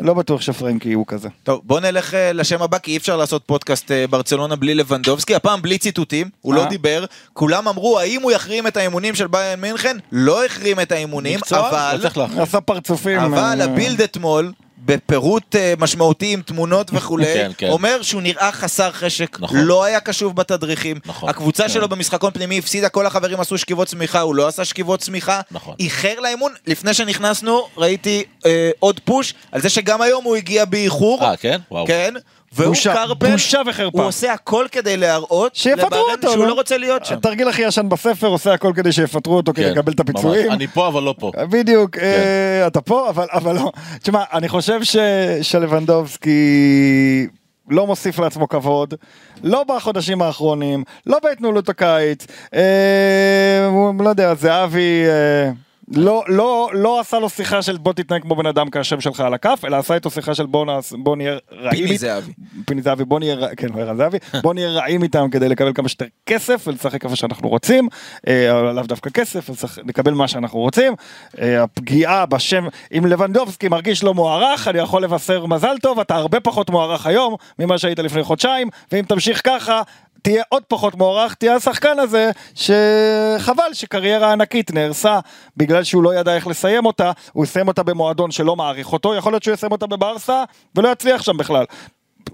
לא 0.01 0.15
בטוח 0.15 0.41
שפרנקי 0.41 0.93
הוא 0.93 1.05
כזה. 1.07 1.29
טוב, 1.43 1.61
בוא 1.65 1.81
נלך 1.81 2.15
אה, 2.15 2.33
לשם 2.33 2.63
הבא, 2.63 2.79
כי 2.79 2.91
אי 2.91 2.97
אפשר 2.97 3.17
לעשות 3.17 3.43
פודקאסט 3.47 3.91
אה, 3.91 4.07
ברצלונה 4.07 4.57
בלי 4.57 4.75
לבנדובסקי, 4.75 5.35
הפעם 5.35 5.63
בלי 5.63 5.79
ציטוטים, 5.79 6.29
הוא 6.41 6.55
לא 6.55 6.63
אה? 6.63 6.69
דיבר, 6.69 7.05
כולם 7.33 7.69
אמרו 7.69 7.99
האם 7.99 8.23
הוא 8.23 8.33
יחרים 8.33 8.67
את 8.67 8.77
האימונים 8.77 9.15
של 9.15 9.27
ביין 9.27 9.61
מינכן, 9.61 9.97
לא 10.13 10.45
החרים 10.45 10.81
את 10.81 10.93
האימונים, 10.93 11.39
מקצוע, 11.39 11.69
אבל... 11.69 11.97
לא 11.97 12.03
צריך 12.03 12.19
להחליט. 12.19 12.41
עשה 12.41 12.61
פרצופים. 12.61 13.19
אבל 13.19 13.61
אה, 13.61 13.65
הבילד 13.65 14.01
אתמול, 14.01 14.53
בפירוט 14.85 15.57
אה, 15.57 15.75
משמעותי 15.79 16.33
עם 16.33 16.43
תמונות 16.43 16.91
וכולי, 16.95 17.25
כן, 17.25 17.51
כן. 17.59 17.69
אומר 17.69 18.03
שהוא 18.03 18.23
נראה 18.23 18.53
חסר 18.53 18.91
חשק, 18.93 19.37
נכון. 19.41 19.59
לא 19.59 19.85
היה 19.85 20.01
קשוב 20.01 20.37
בתדריכים. 20.37 20.99
נכון, 21.07 21.29
הקבוצה 21.29 21.63
כן. 21.63 21.69
שלו 21.69 21.89
במשחקון 21.89 22.31
פנימי 22.31 22.59
הפסידה, 22.59 22.89
כל 22.89 23.07
החברים 23.07 23.41
עשו 23.41 23.59
שכיבות 23.59 23.89
צמיחה, 23.89 24.21
הוא 24.21 24.35
לא 24.35 24.47
עשה 24.47 24.65
שכיבות 24.65 25.01
צמיחה. 25.01 25.41
נכון. 25.51 25.75
איחר 25.81 26.21
לאימון, 26.21 26.53
לפני 26.67 26.95
שנכנסנו 26.95 27.69
ראיתי 27.77 28.25
אה, 28.47 28.71
עוד 28.79 29.01
פוש, 29.01 29.35
על 29.53 29.61
זה 29.61 29.69
שגם 29.69 30.03
היום 30.03 30.25
הוא 30.25 30.37
הגיע 30.37 30.65
באיחור. 30.65 31.25
אה, 31.25 31.37
כן? 31.37 31.61
וואו. 31.71 31.87
כן. 31.87 32.15
והוא 32.55 32.69
בושה, 32.69 32.95
קרפל, 32.95 33.31
בושה 33.33 33.61
וחרפה. 33.67 33.99
הוא 33.99 34.09
עושה 34.09 34.33
הכל 34.33 34.67
כדי 34.73 34.97
להראות 34.97 35.55
שיפטרו 35.55 35.87
לברן 35.87 36.01
אותו, 36.13 36.31
שהוא 36.31 36.43
נו. 36.43 36.49
לא 36.49 36.55
רוצה 36.55 36.79
להיות 36.79 37.05
שם. 37.05 37.15
התרגיל 37.15 37.49
הכי 37.49 37.63
ישן 37.63 37.89
בספר 37.89 38.27
עושה 38.27 38.55
הכל 38.55 38.73
כדי 38.77 38.93
שיפטרו 38.93 39.37
אותו 39.37 39.53
כדי 39.53 39.65
כן, 39.65 39.71
לקבל 39.71 39.93
את 39.93 40.01
ממש. 40.01 40.11
הפיצויים. 40.11 40.53
אני 40.53 40.67
פה 40.67 40.89
אבל 40.89 41.03
לא 41.03 41.15
פה. 41.19 41.31
בדיוק, 41.51 41.97
כן. 41.97 42.03
אה, 42.03 42.67
אתה 42.67 42.81
פה, 42.81 43.09
אבל, 43.09 43.27
אבל 43.33 43.55
לא. 43.55 43.73
תשמע, 44.03 44.23
אני 44.33 44.49
חושב 44.49 44.85
ש, 44.85 44.97
שלבנדובסקי 45.43 47.27
לא 47.71 47.87
מוסיף 47.87 48.19
לעצמו 48.19 48.49
כבוד, 48.49 48.95
לא 49.43 49.65
בחודשים 49.65 50.23
האחרונים, 50.23 50.85
לא 51.07 51.19
בהתנהלות 51.23 51.69
הקיץ, 51.69 52.27
אה, 52.55 53.67
הוא, 53.67 53.95
לא 54.05 54.09
יודע, 54.09 54.35
זהבי... 54.35 55.05
אה, 55.07 55.51
לא, 55.97 56.25
לא, 56.29 56.71
לא 56.73 57.01
עשה 57.01 57.19
לו 57.19 57.29
שיחה 57.29 57.63
של 57.63 57.77
בוא 57.77 57.93
תתנהג 57.93 58.23
כמו 58.23 58.37
בן 58.37 58.47
אדם 58.47 58.71
כשהשם 58.71 59.01
שלך 59.01 59.21
על 59.21 59.35
הכף, 59.35 59.65
אלא 59.65 59.77
עשה 59.77 59.95
איתו 59.95 60.11
שיחה 60.11 60.35
של 60.35 60.47
בוא, 60.47 60.67
נעש, 60.67 60.93
בוא 60.93 61.17
נהיה 61.17 61.37
רעים. 61.53 61.85
פיני 61.85 61.99
זהבי. 61.99 62.33
פיני 62.67 62.83
זהבי, 62.83 63.05
בוא 63.05 63.19
נהיה, 63.19 63.37
כן, 63.57 63.73
הוא 63.73 63.81
ערן 63.83 63.97
זהבי, 63.97 64.19
בוא 64.43 64.55
נהיה 64.55 64.69
רעים 64.69 65.03
איתם 65.03 65.27
כדי 65.31 65.49
לקבל 65.49 65.73
כמה 65.75 65.89
שיותר 65.89 66.05
כסף 66.27 66.65
ולשחק 66.67 67.05
איפה 67.05 67.17
שאנחנו 67.17 67.49
רוצים, 67.49 67.89
אה, 68.29 68.73
לאו 68.73 68.83
דווקא 68.83 69.11
כסף, 69.11 69.51
אז 69.51 69.65
לקבל 69.87 70.15
מה 70.15 70.29
שאנחנו 70.29 70.59
רוצים. 70.59 70.95
אה, 71.41 71.63
הפגיעה 71.63 72.27
בשם, 72.27 72.65
אם 72.99 73.07
לבנדובסקי 73.07 73.69
מרגיש 73.69 74.05
לא 74.05 74.15
מוערך, 74.15 74.69
אני 74.69 74.79
יכול 74.79 75.03
לבשר 75.05 75.47
מזל 75.47 75.77
טוב, 75.83 76.01
אתה 76.01 76.15
הרבה 76.15 76.41
פחות 76.41 76.71
מוערך 76.71 77.07
היום 77.07 77.35
ממה 77.59 77.79
שהיית 77.79 77.99
לפני 77.99 78.23
חודשיים, 78.23 78.69
ואם 78.93 79.03
תמשיך 79.03 79.41
ככה, 79.45 79.83
תהיה 80.23 80.43
עוד 80.49 80.63
פחות 80.69 80.95
מוערך, 80.95 81.35
תהיה 81.35 81.55
השחקן 81.55 81.99
הזה, 81.99 82.31
שחבל 82.55 83.73
שקריירה 83.73 84.33
ענקית 84.33 84.75
נהרסה 84.75 85.19
בגלל 85.57 85.85
שהוא 85.85 86.03
לא 86.03 86.15
ידע 86.15 86.35
איך 86.35 86.47
לסיים 86.47 86.87
אותה, 86.87 87.13
הוא 87.33 87.45
יסיים 87.45 87.69
אותה 87.69 87.83
במועדון 87.83 88.31
שלא 88.31 88.57
מעריך 88.57 88.93
אותו, 88.93 89.15
יכול 89.15 89.33
להיות 89.33 89.43
שהוא 89.43 89.55
יסיים 89.55 89.73
אותה 89.73 89.87
בברסה 89.87 90.45
ולא 90.77 90.89
יצליח 90.89 91.23
שם 91.23 91.37
בכלל. 91.37 91.65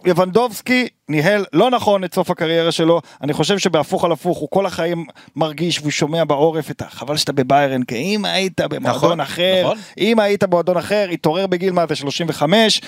לבנדובסקי 0.05 0.89
ניהל 1.09 1.45
לא 1.53 1.71
נכון 1.71 2.05
את 2.05 2.15
סוף 2.15 2.31
הקריירה 2.31 2.73
שלו, 2.73 3.01
אני 3.23 3.33
חושב 3.33 3.59
שבהפוך 3.59 4.05
על 4.05 4.13
הפוך 4.13 4.39
הוא 4.39 4.49
כל 4.51 4.67
החיים 4.67 5.05
מרגיש 5.37 5.79
והוא 5.81 5.91
שומע 5.91 6.25
בעורף 6.25 6.71
את 6.71 6.83
ה... 6.83 6.85
חבל 6.91 7.17
שאתה 7.17 7.33
בביירן, 7.33 7.83
כי 7.83 7.97
אם 7.97 8.25
היית 8.25 8.61
במועדון 8.61 8.97
נכון, 8.97 9.21
אחר, 9.21 9.63
נכון. 9.65 9.79
אם 9.99 10.19
היית 10.19 10.45
במועדון 10.45 10.77
אחר, 10.77 11.09
התעורר 11.13 11.47
בגיל 11.47 11.73
מה 11.73 11.85
זה 11.89 11.95
35, 11.97 12.81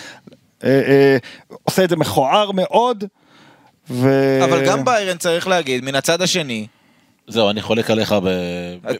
אה, 0.65 0.69
אה, 0.69 1.17
עושה 1.65 1.85
את 1.85 1.91
זה 1.91 1.97
מכוער 1.97 2.51
מאוד. 2.51 3.05
ו... 3.91 4.39
אבל 4.45 4.67
גם 4.67 4.85
ביירן 4.85 5.17
צריך 5.17 5.49
להגיד, 5.49 5.85
מן 5.85 5.95
הצד 5.95 6.23
השני, 6.23 6.67
זהו, 7.29 7.51
אני 7.51 7.63
חולק 7.63 7.91
עליך 7.91 8.15
ב... 8.25 8.29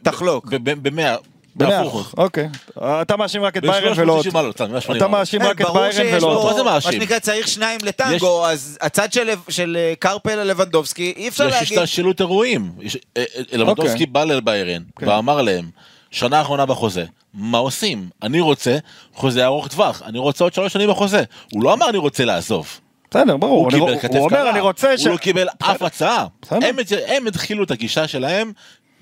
תחלוק. 0.03 0.45
במאה. 0.53 1.15
במאה 1.55 1.83
בהפוך. 1.83 2.13
אוקיי. 2.17 2.49
אתה 2.77 3.17
מאשים 3.17 3.43
רק 3.43 3.57
את 3.57 3.61
ביירן 3.61 3.91
ולא... 3.95 3.95
390 3.95 4.33
מעלות, 4.33 4.55
סתם, 4.55 4.71
180 4.71 4.97
אתה. 5.03 5.07
מאשים 5.07 5.41
רק 5.43 5.61
את 5.61 5.65
ביירן 5.73 6.15
ולא 6.15 6.27
אותו. 6.33 6.47
מה 6.47 6.53
זה 6.53 6.63
מה 6.63 6.73
מאשים? 6.73 6.91
שנקרא 6.91 7.19
צריך 7.19 7.47
שניים 7.47 7.79
לטנגו, 7.83 8.45
אז 8.45 8.77
הצד 8.81 9.13
של- 9.13 9.29
של 9.49 9.77
אה, 9.79 9.93
קרפל 9.99 10.35
ללבנדובסקי, 10.35 11.13
אי 11.15 11.27
אפשר 11.27 11.43
יש 11.47 11.51
להגיד. 11.53 11.67
השתלשלות 11.79 12.19
אירועים. 12.19 12.71
יש- 12.81 12.95
אה, 13.17 13.23
אה, 13.37 13.41
לבנדובסקי 13.57 13.93
אוקיי. 13.93 14.05
בא 14.05 14.23
לביירן 14.23 14.81
כן. 14.99 15.07
ואמר 15.07 15.41
להם, 15.41 15.69
שנה 16.11 16.41
אחרונה 16.41 16.65
בחוזה, 16.65 17.05
מה 17.33 17.57
עושים? 17.57 18.09
אני 18.23 18.39
רוצה 18.39 18.77
חוזה 19.13 19.45
ארוך 19.45 19.67
טווח, 19.67 20.01
אני 20.05 20.19
רוצה 20.19 20.43
עוד 20.43 20.53
שלוש 20.53 20.73
שנים 20.73 20.89
בחוזה. 20.89 21.23
הוא 21.51 21.63
לא 21.63 21.73
אמר 21.73 21.89
אני 21.89 21.97
רוצה 21.97 22.25
לעזוב. 22.25 22.79
בסדר, 23.11 23.37
ברור. 23.37 23.63
הוא 23.63 23.71
קיבל 23.71 23.99
כתף 23.99 24.15
הוא 24.15 24.25
אומר, 24.25 24.37
קרה, 24.37 24.49
אני 24.49 24.59
רוצה 24.59 24.97
ש... 24.97 25.05
הוא 25.05 25.11
לא 25.13 25.17
קיבל 25.17 25.47
אף 25.63 25.81
הצעה. 25.81 26.25
בסדר. 26.41 26.59
הם 26.67 26.75
הם 27.07 27.27
התחילו 27.27 27.63
את 27.63 27.71
הגישה 27.71 28.07
שלהם 28.07 28.51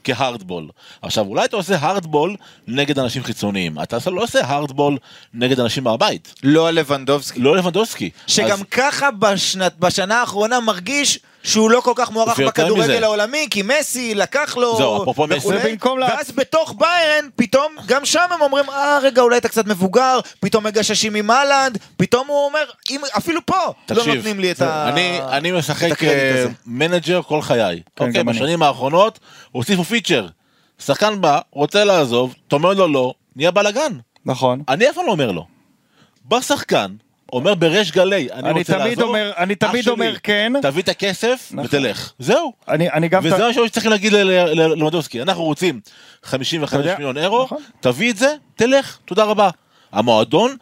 כ 0.03 0.15
hardball. 0.15 0.67
עכשיו 1.01 1.25
אולי 1.25 1.45
אתה 1.45 1.55
עושה 1.55 1.75
hardball 1.79 2.35
נגד 2.67 2.99
אנשים 2.99 3.23
חיצוניים, 3.23 3.81
אתה 3.81 3.97
לא 4.11 4.23
עושה 4.23 4.45
hardball 4.45 4.97
נגד 5.33 5.59
אנשים 5.59 5.83
מהבית. 5.83 6.33
לא 6.43 6.71
לבנדובסקי. 6.71 7.39
לא 7.39 7.57
לבנדובסקי. 7.57 8.09
שגם 8.27 8.49
אז- 8.51 8.63
ככה 8.71 9.11
בשנת, 9.11 9.79
בשנה 9.79 10.19
האחרונה 10.21 10.59
מרגיש 10.59 11.19
שהוא 11.43 11.71
לא 11.71 11.81
כל 11.81 11.93
כך 11.95 12.11
מוערך 12.11 12.39
בכדורגל. 12.39 13.03
העולמי, 13.03 13.47
כי 13.49 13.61
מסי 13.61 14.15
לקח 14.15 14.57
לו... 14.57 14.77
זהו, 14.77 15.01
אפרופו 15.01 15.27
מסי. 15.27 15.47
ואז 16.01 16.31
בתוך 16.31 16.75
ביירן, 16.77 17.29
פתאום, 17.35 17.75
גם 17.85 18.05
שם 18.05 18.25
הם 18.31 18.41
אומרים, 18.41 18.69
אה, 18.69 18.99
רגע, 19.01 19.21
אולי 19.21 19.37
אתה 19.37 19.49
קצת 19.49 19.67
מבוגר, 19.67 20.19
פתאום 20.39 20.63
מגששים 20.63 21.15
עם 21.15 21.31
הולנד, 21.31 21.77
פתאום 21.97 22.27
הוא 22.27 22.45
אומר, 22.45 22.63
אם, 22.89 23.01
אפילו 23.17 23.45
פה, 23.45 23.55
לא 23.65 23.73
תקשיב, 23.85 24.15
נותנים 24.15 24.39
לי 24.39 24.51
את 24.51 24.61
ה... 24.61 24.89
אני, 24.89 25.19
אני 25.31 25.51
את 25.51 25.55
משחק 25.55 26.03
אה. 26.03 26.45
מנג'ר 26.65 27.21
כל 27.21 27.41
חיי. 27.41 27.81
אוקיי, 27.99 28.13
גם 28.13 28.29
אני. 28.29 28.37
בשנים 28.37 28.63
האחרונות 28.63 29.19
הוסיפו 29.51 29.83
פיצ'ר. 29.83 30.27
שחקן 30.79 31.21
בא, 31.21 31.39
רוצה 31.51 31.83
לעזוב, 31.83 32.35
אתה 32.47 32.55
אומר 32.55 32.73
לו 32.73 32.87
לא, 32.87 33.13
נהיה 33.35 33.51
בלאגן. 33.51 33.93
נכון. 34.25 34.61
אני 34.69 34.89
אף 34.89 34.95
פעם 34.95 35.05
לא 35.05 35.11
אומר 35.11 35.31
לו. 35.31 35.45
בא 36.25 36.41
שחקן, 36.41 36.91
אומר 37.33 37.55
בריש 37.55 37.91
גלי, 37.91 38.27
אני, 38.33 38.49
אני 38.49 38.59
רוצה 38.59 38.73
תמיד 38.73 38.85
לעזוב, 38.87 39.03
אומר- 39.03 39.31
אני 39.37 39.55
תמיד 39.55 39.83
שלי, 39.83 39.91
אומר 39.91 40.13
כן. 40.23 40.53
תביא 40.61 40.83
את 40.83 40.89
הכסף 40.89 41.49
נכון. 41.51 41.65
ותלך. 41.65 42.11
זהו. 42.19 42.53
אני 42.67 42.89
אני 42.91 43.07
גם... 43.07 43.21
וזה 43.25 43.37
מה 43.37 43.67
שצריך 43.67 43.85
להגיד 43.85 44.13
ל- 44.13 44.17
ל- 44.17 44.31
ל- 44.61 44.61
ללמדובסקי, 44.61 45.21
אנחנו 45.21 45.43
רוצים 45.43 45.79
55 46.23 46.69
אתה 46.73 46.79
יודע, 46.79 46.93
מיליון 46.95 47.17
אירו, 47.17 47.43
נכון. 47.43 47.57
תביא 47.79 48.11
את 48.11 48.17
זה, 48.17 48.33
תלך, 48.55 48.97
תודה 49.05 49.23
רבה. 49.23 49.49
המועדון 49.91 50.55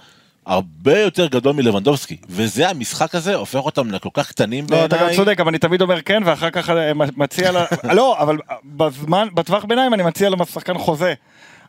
הרבה 0.45 0.99
יותר 0.99 1.28
גדול 1.28 1.53
מלבנדובסקי, 1.55 2.18
וזה 2.30 2.70
המשחק 2.70 3.15
הזה 3.15 3.36
הופך 3.36 3.59
אותם 3.59 3.91
לכל 3.91 4.09
כך 4.13 4.30
קטנים 4.30 4.65
לא, 4.70 4.86
אתה 4.86 4.95
גם 4.95 5.01
בעיניי. 5.01 5.15
צודק, 5.15 5.39
אבל 5.39 5.49
אני 5.49 5.59
תמיד 5.59 5.82
אומר 5.82 6.01
כן, 6.01 6.22
ואחר 6.26 6.49
כך 6.49 6.70
אה, 6.70 6.91
מציע 6.93 7.51
לה... 7.51 7.65
לא, 7.97 8.20
אבל 8.20 8.38
בזמן, 8.65 9.28
בטווח 9.34 9.65
ביניים 9.65 9.93
אני 9.93 10.03
מציע 10.03 10.30
לשחקן 10.30 10.78
חוזה. 10.78 11.13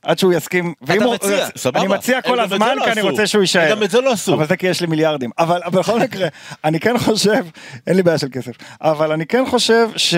עד 0.02 0.18
שהוא 0.18 0.32
יסכים. 0.32 0.74
הוא- 1.04 1.14
מציע. 1.14 1.46
סבבה. 1.56 1.80
אני 1.80 1.88
מציע 1.88 2.22
כל 2.22 2.40
הזמן 2.40 2.76
לא 2.76 2.84
כי 2.84 2.90
אני. 2.92 3.00
רוצה 3.00 3.26
שהוא 3.26 3.40
יישאר. 3.40 3.70
גם 3.70 3.82
את 3.82 3.90
זה 3.90 4.00
לא 4.00 4.12
עשו. 4.12 4.34
אבל 4.34 4.46
זה 4.46 4.56
כי 4.56 4.66
יש 4.66 4.80
לי 4.80 4.86
מיליארדים. 4.86 5.30
אבל 5.38 5.60
בכל 5.72 6.00
מקרה, 6.00 6.28
אני 6.64 6.80
כן 6.80 6.98
חושב, 6.98 7.44
אין 7.86 7.96
לי 7.96 8.02
בעיה 8.02 8.18
של 8.18 8.28
כסף, 8.32 8.52
אבל 8.82 9.12
אני 9.12 9.26
כן 9.26 9.44
חושב 9.46 9.88
ש... 9.96 10.14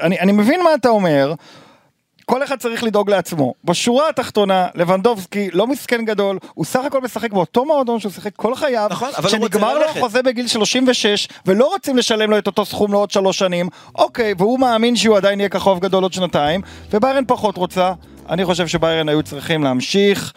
אני 0.00 0.32
מבין 0.32 0.62
מה 0.62 0.74
אתה 0.74 0.88
אומר. 0.88 1.34
כל 2.30 2.44
אחד 2.44 2.58
צריך 2.58 2.84
לדאוג 2.84 3.10
לעצמו. 3.10 3.54
בשורה 3.64 4.08
התחתונה, 4.08 4.66
לבנדובסקי 4.74 5.50
לא 5.52 5.66
מסכן 5.66 6.04
גדול, 6.04 6.38
הוא 6.54 6.64
סך 6.64 6.80
הכל 6.86 7.00
משחק 7.00 7.32
באותו 7.32 7.64
מועדון 7.64 8.00
שהוא 8.00 8.12
שיחק 8.12 8.30
כל 8.36 8.54
חייו, 8.54 8.86
נכון, 8.90 9.08
שנגמר 9.28 9.78
לו. 9.78 9.84
החוזה 9.84 10.22
בגיל 10.22 10.46
36, 10.48 11.28
ולא 11.46 11.66
רוצים 11.66 11.96
לשלם 11.96 12.30
לו 12.30 12.38
את 12.38 12.46
אותו 12.46 12.64
סכום 12.64 12.92
לעוד 12.92 13.10
שלוש 13.10 13.38
שנים, 13.38 13.68
אוקיי, 13.94 14.34
והוא 14.38 14.58
מאמין 14.60 14.96
שהוא 14.96 15.16
עדיין 15.16 15.40
יהיה 15.40 15.48
עוף 15.64 15.78
גדול 15.80 16.02
עוד 16.02 16.12
שנתיים, 16.12 16.60
וביירן 16.92 17.24
פחות 17.26 17.56
רוצה. 17.56 17.92
אני 18.30 18.44
חושב 18.44 18.66
שביירן 18.66 19.08
היו 19.08 19.22
צריכים 19.22 19.64
להמשיך 19.64 20.32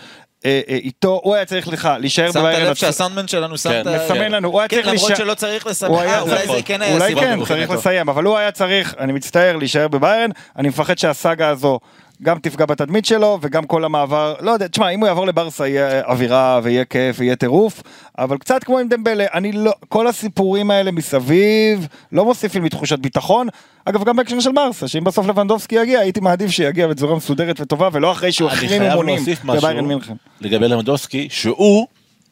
אה, 0.45 0.61
אה, 0.69 0.75
איתו, 0.75 1.19
הוא 1.23 1.35
היה 1.35 1.45
צריך, 1.45 1.65
סליחה, 1.65 1.97
להישאר 1.97 2.31
שמת 2.31 2.41
בביירן. 2.41 2.61
לב 2.65 2.71
הצ- 2.71 2.79
שהסאונדמן 2.79 3.27
שלנו 3.27 3.57
שם 3.57 3.69
כן, 3.69 3.81
את 3.81 3.87
ה... 3.87 4.03
מסמן 4.05 4.31
לנו, 4.31 4.47
הוא 4.49 4.59
היה 4.59 4.67
כן, 4.67 4.75
צריך 4.75 4.87
למרות 4.87 5.09
להישאר- 5.09 5.25
שלא 5.25 5.33
צריך 5.33 5.67
לסמן, 5.67 5.89
אולי 5.89 6.07
זה 6.47 6.61
כן 6.65 6.81
היה 6.81 6.93
אולי 6.93 7.07
סיבה 7.07 7.21
כן, 7.21 7.39
מבחינתו. 7.39 7.67
צריך 7.67 7.79
לסיים, 7.79 8.09
אבל 8.09 8.23
הוא 8.23 8.37
היה 8.37 8.51
צריך, 8.51 8.95
אני 8.99 9.13
מצטער, 9.13 9.55
להישאר 9.57 9.87
בביירן, 9.87 10.29
אני 10.57 10.67
מפחד 10.69 10.97
שהסאגה 10.97 11.49
הזו 11.49 11.79
גם 12.24 12.39
תפגע 12.39 12.65
בתדמית 12.65 13.05
שלו, 13.05 13.39
וגם 13.41 13.65
כל 13.65 13.86
המעבר, 13.86 14.36
לא 14.39 14.51
יודע, 14.51 14.67
תשמע, 14.67 14.89
אם 14.89 14.99
הוא 14.99 15.07
יעבור 15.07 15.28
לברסה 15.28 15.67
יהיה 15.67 16.01
אווירה, 16.05 16.59
ויהיה 16.63 16.86
כיף, 16.86 17.15
ויהיה 17.20 17.36
טירוף, 17.36 17.84
אבל 18.17 18.38
קצת 18.38 18.63
כמו 18.63 18.80
עם 18.80 18.88
דמבלה, 18.88 19.26
אני 19.34 19.51
לא, 19.51 19.72
כל 19.89 20.07
הסיפורים 20.07 20.72
האלה 20.72 20.91
מסביב, 20.91 21.88
לא 22.11 22.26
מוסיפים 22.26 22.63
לי 22.63 22.70
תחושת 22.70 22.99
ביטחון, 22.99 23.47
אגב, 23.86 24.03
גם 24.03 24.15
בהקשר 24.15 24.39
של 24.39 24.51
ברסה, 24.51 24.88
שאם 24.88 25.03
בסוף 25.03 25.28
לבנדובסקי 25.28 25.76
יגיע, 25.76 25.99
הייתי 25.99 26.20
מעדיף 26.20 26.51
שיגיע 26.51 26.88
בצורה 26.88 27.15
מסודרת 27.15 27.61
וטובה, 27.61 27.89
ולא 27.91 28.11
אחרי 28.11 28.32
שהוא 28.32 28.49
החרים 28.49 28.82
אימונים 28.82 29.20
משהו 29.43 29.61
בביירן 29.61 29.86
מינכן. 29.86 30.13
לגבי 30.41 30.67
למדובסקי, 30.67 31.28
שהוא, 31.32 31.88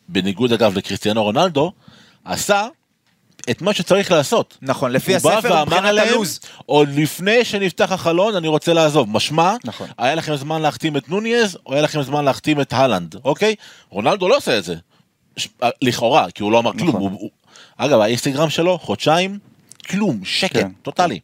בניגוד 0.09 0.53
אגב 0.53 0.77
לקריסטיאנו 0.77 1.23
רונלדו, 1.23 1.71
עשה 2.25 2.67
את 3.49 3.61
מה 3.61 3.73
שצריך 3.73 4.11
לעשות. 4.11 4.57
נכון, 4.61 4.91
לפי 4.91 5.15
הוא 5.15 5.21
בא 5.23 5.37
הספר 5.37 5.49
ואמר 5.51 5.63
מבחינת 5.63 5.83
להם, 5.93 6.07
הלו"ז. 6.07 6.39
עוד 6.65 6.89
לפני 6.95 7.45
שנפתח 7.45 7.91
החלון 7.91 8.35
אני 8.35 8.47
רוצה 8.47 8.73
לעזוב. 8.73 9.09
משמע, 9.09 9.55
נכון. 9.63 9.87
היה 9.97 10.15
לכם 10.15 10.35
זמן 10.35 10.61
להחתים 10.61 10.97
את 10.97 11.09
נוניז, 11.09 11.57
או 11.65 11.73
היה 11.73 11.81
לכם 11.81 12.01
זמן 12.01 12.25
להחתים 12.25 12.61
את 12.61 12.73
הלנד, 12.73 13.15
אוקיי? 13.25 13.55
רונלדו 13.89 14.27
לא 14.29 14.37
עושה 14.37 14.57
את 14.57 14.63
זה. 14.63 14.75
ש- 15.37 15.47
לכאורה, 15.81 16.31
כי 16.31 16.43
הוא 16.43 16.51
לא 16.51 16.59
אמר 16.59 16.71
כלום. 16.73 16.87
נכון. 16.89 17.01
הוא- 17.01 17.11
הוא- 17.11 17.29
אגב, 17.77 17.99
האינסטגרם 17.99 18.49
שלו, 18.49 18.79
חודשיים, 18.79 19.39
כלום, 19.89 20.19
שקט, 20.25 20.53
כן. 20.53 20.69
טוטאלי. 20.81 21.19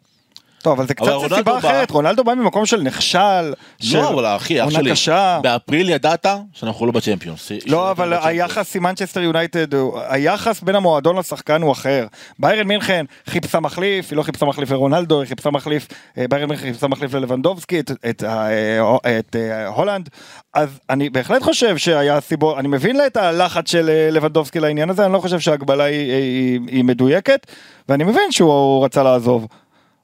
טוב, 0.64 0.74
אבל 0.80 0.88
זה 0.88 0.94
קצת 0.94 1.08
אבל 1.08 1.36
סיבה 1.36 1.52
בא- 1.52 1.58
אחרת, 1.58 1.92
רונלדו 1.92 2.24
בא 2.24 2.34
ממקום 2.34 2.66
של 2.66 2.82
נכשל, 2.82 3.54
של 3.80 3.98
לא, 3.98 4.10
אבל 4.10 4.26
אחי, 4.26 4.64
אח 4.64 4.70
שלי, 4.70 4.92
קשה. 4.92 5.40
באפריל 5.44 5.90
ידעת 5.90 6.26
שאנחנו 6.54 6.86
לא 6.86 6.92
בצ'מפיונס. 6.92 7.52
לא, 7.66 7.92
אבל 7.92 8.10
לא 8.10 8.26
היחס 8.28 8.76
עם 8.76 8.84
מנצ'סטר 8.84 9.22
יונייטד, 9.22 9.68
היחס 10.10 10.62
בין 10.62 10.76
המועדון 10.76 11.18
לשחקן 11.18 11.62
הוא 11.62 11.72
אחר. 11.72 12.08
ביירן 12.40 12.68
מינכן 12.68 13.06
חיפשה 13.30 13.60
מחליף, 13.60 14.10
היא 14.12 14.18
לא 14.18 14.24
חיפשה 14.24 14.46
מחליף 14.46 14.72
לרונלדו, 14.72 15.20
היא 15.22 15.28
חיפשה 15.28 15.50
מחליף, 15.50 15.88
אה, 16.18 16.26
ביירן 16.30 16.50
מינכן 16.50 16.66
חיפשה 16.68 16.88
מחליף 16.88 17.14
ללבנדובסקי, 17.14 17.80
את, 17.80 17.92
את, 18.10 18.24
אה, 18.24 18.96
את 19.20 19.36
אה, 19.36 19.68
הולנד. 19.68 20.10
אז 20.54 20.80
אני 20.90 21.10
בהחלט 21.10 21.42
חושב 21.44 21.78
שהיה 21.78 22.22
סיבות, 22.22 22.58
אני 22.58 22.68
מבין 22.68 23.02
את 23.08 23.18
הלחץ 23.18 23.72
של 23.72 23.90
לבנדובסקי 24.12 24.60
לעניין 24.60 24.90
הזה, 24.90 25.06
אני 25.06 25.14
לא 25.14 25.20
חושב 25.20 25.40
שההגבלה 25.40 25.84
היא, 25.84 26.12
היא, 26.14 26.60
היא 26.68 26.84
מדויקת, 26.84 27.48
ואני 27.90 28.04
מבין 28.04 28.32
שהוא 28.32 28.86
רצה 28.86 29.04
לעזוב. 29.04 29.48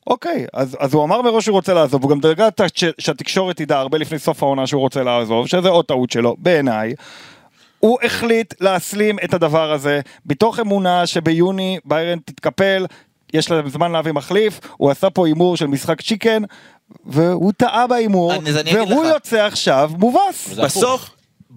אוקיי, 0.10 0.46
אז, 0.54 0.78
אז 0.80 0.94
הוא 0.94 1.04
אמר 1.04 1.22
מראש 1.22 1.46
שהוא 1.46 1.54
רוצה 1.56 1.74
לעזוב, 1.74 2.04
הוא 2.04 2.12
גם 2.12 2.20
דרגה 2.20 2.48
ש- 2.76 2.84
שהתקשורת 3.00 3.58
תדע 3.58 3.78
הרבה 3.80 3.98
לפני 3.98 4.20
סוף 4.20 4.44
העונה 4.44 4.68
שהוא 4.68 4.82
רוצה 4.82 5.04
לעזוב, 5.04 5.48
שזה 5.48 5.70
עוד 5.70 5.86
טעות 5.86 6.12
שלו, 6.12 6.36
בעיניי. 6.40 6.94
הוא 7.80 7.98
החליט 8.04 8.54
להסלים 8.62 9.18
את 9.24 9.34
הדבר 9.34 9.72
הזה, 9.72 10.00
מתוך 10.26 10.60
אמונה 10.60 11.08
שביוני 11.08 11.80
ביירן 11.86 12.20
תתקפל, 12.20 12.86
יש 13.34 13.52
להם 13.52 13.70
זמן 13.70 13.92
להביא 13.92 14.12
מחליף, 14.12 14.60
הוא 14.78 14.92
עשה 14.92 15.10
פה 15.10 15.28
הימור 15.28 15.58
של 15.58 15.68
משחק 15.68 16.02
צ'יקן, 16.02 16.44
והוא 17.06 17.52
טעה 17.58 17.88
בהימור, 17.88 18.34
והוא 18.90 19.06
לך. 19.06 19.14
יוצא 19.14 19.46
עכשיו 19.46 19.92
מובס. 19.98 20.54
בסוף, 20.64 21.10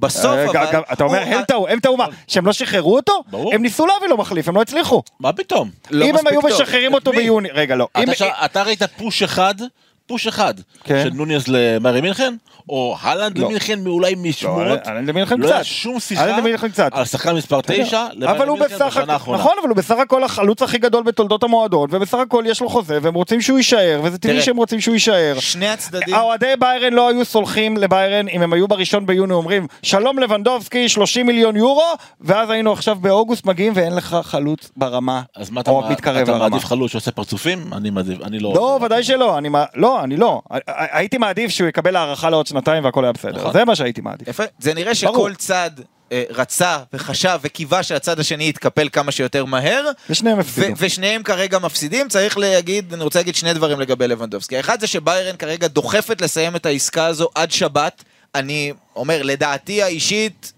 בסוף, 0.03 0.25
אה, 0.25 0.45
אבל... 0.51 0.81
אתה 0.93 1.05
אומר, 1.05 1.23
הוא- 1.25 1.35
הם 1.35 1.43
טעו, 1.45 1.69
הם 1.69 1.81
טעו 1.81 1.97
מה? 1.97 2.07
שהם 2.29 2.47
לא 2.47 2.53
שחררו 2.53 2.97
אותו? 2.97 3.23
ברור. 3.31 3.55
הם 3.55 3.63
ניסו 3.63 3.87
להביא 3.87 4.09
לו 4.09 4.17
מחליף, 4.17 4.49
הם 4.49 4.55
לא 4.57 4.63
הצליחו. 4.63 5.03
מה 5.21 5.33
פתאום? 5.33 5.71
לא 5.91 6.05
אם 6.05 6.09
הם 6.11 6.15
מספיק 6.15 6.33
היו. 6.45 6.55
משחררים 6.55 6.95
אותו? 6.95 7.11
ביוני, 7.13 7.49
רגע 7.53 7.77
לא, 7.77 7.89
אתה 8.45 8.63
ראית 8.63 8.83
פוש 8.83 9.23
אחד, 9.23 9.55
פוש 10.07 10.27
אחד, 10.27 10.55
כן. 10.85 11.03
של 11.05 11.11
נוניז 11.15 11.45
למארי 11.49 12.01
מינכן, 12.01 12.35
או 12.69 12.97
הלנד 13.03 13.39
לא. 13.39 13.45
למינכן 13.47 13.87
אולי 13.87 14.15
משמועות, 14.19 14.87
הלנד 14.87 15.09
למינכן 15.09 15.41
לא 15.41 15.47
היה 15.47 15.57
קצת. 15.57 15.65
שום 15.65 16.01
שיחה 16.01 16.23
הלנד. 16.23 16.61
על 16.93 17.05
שחקן 17.05 17.35
מספר 17.35 17.61
9 17.61 18.07
אבל 18.27 18.49
הוא 18.49 18.59
בסך 18.59 18.97
הכל, 18.97 19.35
נכון, 19.35 19.53
אבל 19.61 19.69
הוא 19.69 19.77
בסך 19.77 19.99
הכל 19.99 20.25
החלוץ 20.25 20.63
הכי 20.63 20.79
גדול 20.79 21.03
בתולדות 21.03 21.43
המועדון, 21.43 21.89
ובסך 21.93 22.19
הכל 22.19 22.45
יש 22.47 22.61
לו 22.61 22.69
חוזה, 22.69 22.99
והם 23.03 23.15
רוצים 23.15 23.41
שהוא 23.41 23.59
יישאר, 23.59 24.01
וזה 24.05 24.19
טבעי 24.19 24.43
שהם 24.43 24.57
רוצים 24.57 24.81
שהוא 24.81 24.95
יישאר. 24.95 25.35
שני 25.41 25.69
הצדדים... 25.69 26.15
האוהדי 26.15 26.53
ביירן 26.59 26.93
לא 26.93 27.09
היו 27.09 27.25
סולחים 27.25 27.77
לביירן 27.77 28.29
אם 28.29 28.43
הם 28.43 28.53
היו 28.53 28.69
בראשון 28.69 29.07
ביוני 29.07 29.35
אומרים 29.35 29.67
שלום 29.83 30.19
לבנדובסקי 30.19 30.89
30 30.89 31.27
מיליון 31.27 31.57
יורו 31.57 31.83
ואז 32.21 32.51
היינו 32.51 32.73
עכשיו 32.73 32.97
באוגוסט 33.01 33.45
מגיעים 33.47 33.73
ואין 33.77 33.95
לך 33.97 34.17
חלוץ 34.23 34.71
ברמה 34.77 35.23
אז 35.37 35.51
מה 35.51 35.61
אתה. 35.61 35.71
מעדיף 36.39 36.65
חלוץ 36.65 36.93
שעושה 36.93 37.11
פרצופים? 37.11 37.65
אני 37.73 37.91
מעדיף, 37.91 38.19
אני 38.23 38.39
לא... 38.39 38.53
לא 38.55 38.79
ודאי 38.83 39.05
שלא 39.05 39.39
אני 39.39 39.49
מה- 39.49 39.65
לא 39.93 40.05
אני 40.05 40.17
לא 40.17 40.43
הי- 40.51 40.61
הייתי 40.93 41.19
מעדיף 41.19 41.51
שהוא 41.51 41.69
יקבל 41.69 41.97
הערכה 41.97 42.31
לעוד 42.31 42.47
שנתיים 42.47 42.85
והכל 42.85 43.05
היה 43.05 43.13
בסדר 43.13 43.39
נכון. 43.39 43.53
זה 43.53 43.65
מה 43.65 43.77
שהייתי 43.77 44.01
מעדיף. 44.01 44.29
יפה. 44.29 44.43
זה 44.59 44.75
נראה 44.75 44.93
ברור. 45.03 45.15
שכל 45.15 45.35
צד 45.35 45.71
אה, 46.13 46.23
רצה 46.31 46.79
וחשב 46.93 47.39
וקיווה 47.43 47.83
שהצד 47.83 48.21
השני 48.21 48.49
יתקפל 48.49 48.89
כמה 48.93 49.13
שיותר 49.13 49.45
מהר. 49.45 49.91
ושניהם 50.11 50.39
הפסידו. 50.41 50.75
ושניהם 50.79 51.23
כרגע 51.23 51.59
מפסידים, 51.59 52.09
צריך 52.09 52.39
להגיד, 52.39 52.93
אני 52.95 53.03
רוצה 53.05 53.19
להגיד 53.19 53.35
שני 53.35 53.55
דברים 53.55 53.81
לגבי 53.81 54.09
לבנדובסקי. 54.09 54.57
האחד 54.57 54.81
זה 54.81 54.87
שביירן 54.87 55.37
כרגע 55.37 55.69
דוחפת 55.69 56.21
לסיים 56.21 56.57
את 56.57 56.67
העסקה 56.67 57.07
הזו 57.07 57.29
עד 57.35 57.51
שבת. 57.51 58.05
אני 58.35 58.73
אומר, 58.97 59.23
לדעתי 59.23 59.83
האישית, 59.83 60.53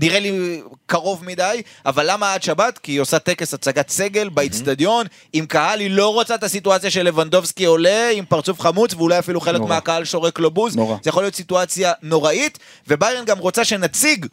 נראה 0.00 0.20
לי 0.20 0.60
קרוב 0.86 1.24
מדי, 1.24 1.62
אבל 1.86 2.10
למה 2.10 2.34
עד 2.34 2.42
שבת? 2.42 2.78
כי 2.78 2.92
היא 2.92 3.00
עושה 3.00 3.18
טקס 3.18 3.54
הצגת 3.54 3.88
סגל 3.88 4.28
באיצטדיון, 4.28 5.06
עם 5.32 5.46
קהל, 5.46 5.80
היא 5.80 5.90
לא 5.90 6.12
רוצה 6.12 6.34
את 6.34 6.42
הסיטואציה 6.42 6.90
של 6.90 7.02
לבנדובסקי 7.02 7.64
עולה 7.64 8.10
עם 8.10 8.24
פרצוף 8.24 8.60
חמוץ, 8.60 8.94
ואולי 8.94 9.18
אפילו 9.18 9.40
חלק 9.40 9.60
נורא. 9.60 9.68
מהקהל 9.68 10.04
שורק 10.04 10.38
לו 10.38 10.50
בוז. 10.50 10.76
נורא. 10.76 10.96
זה 11.02 11.10
יכול 11.10 11.22
להיות 11.22 11.34
סיטואציה 11.34 11.92
נוראית, 12.02 12.58
וביירן 12.88 13.24
גם 13.24 13.38
רוצה 13.38 13.64
שנציג 13.64 14.26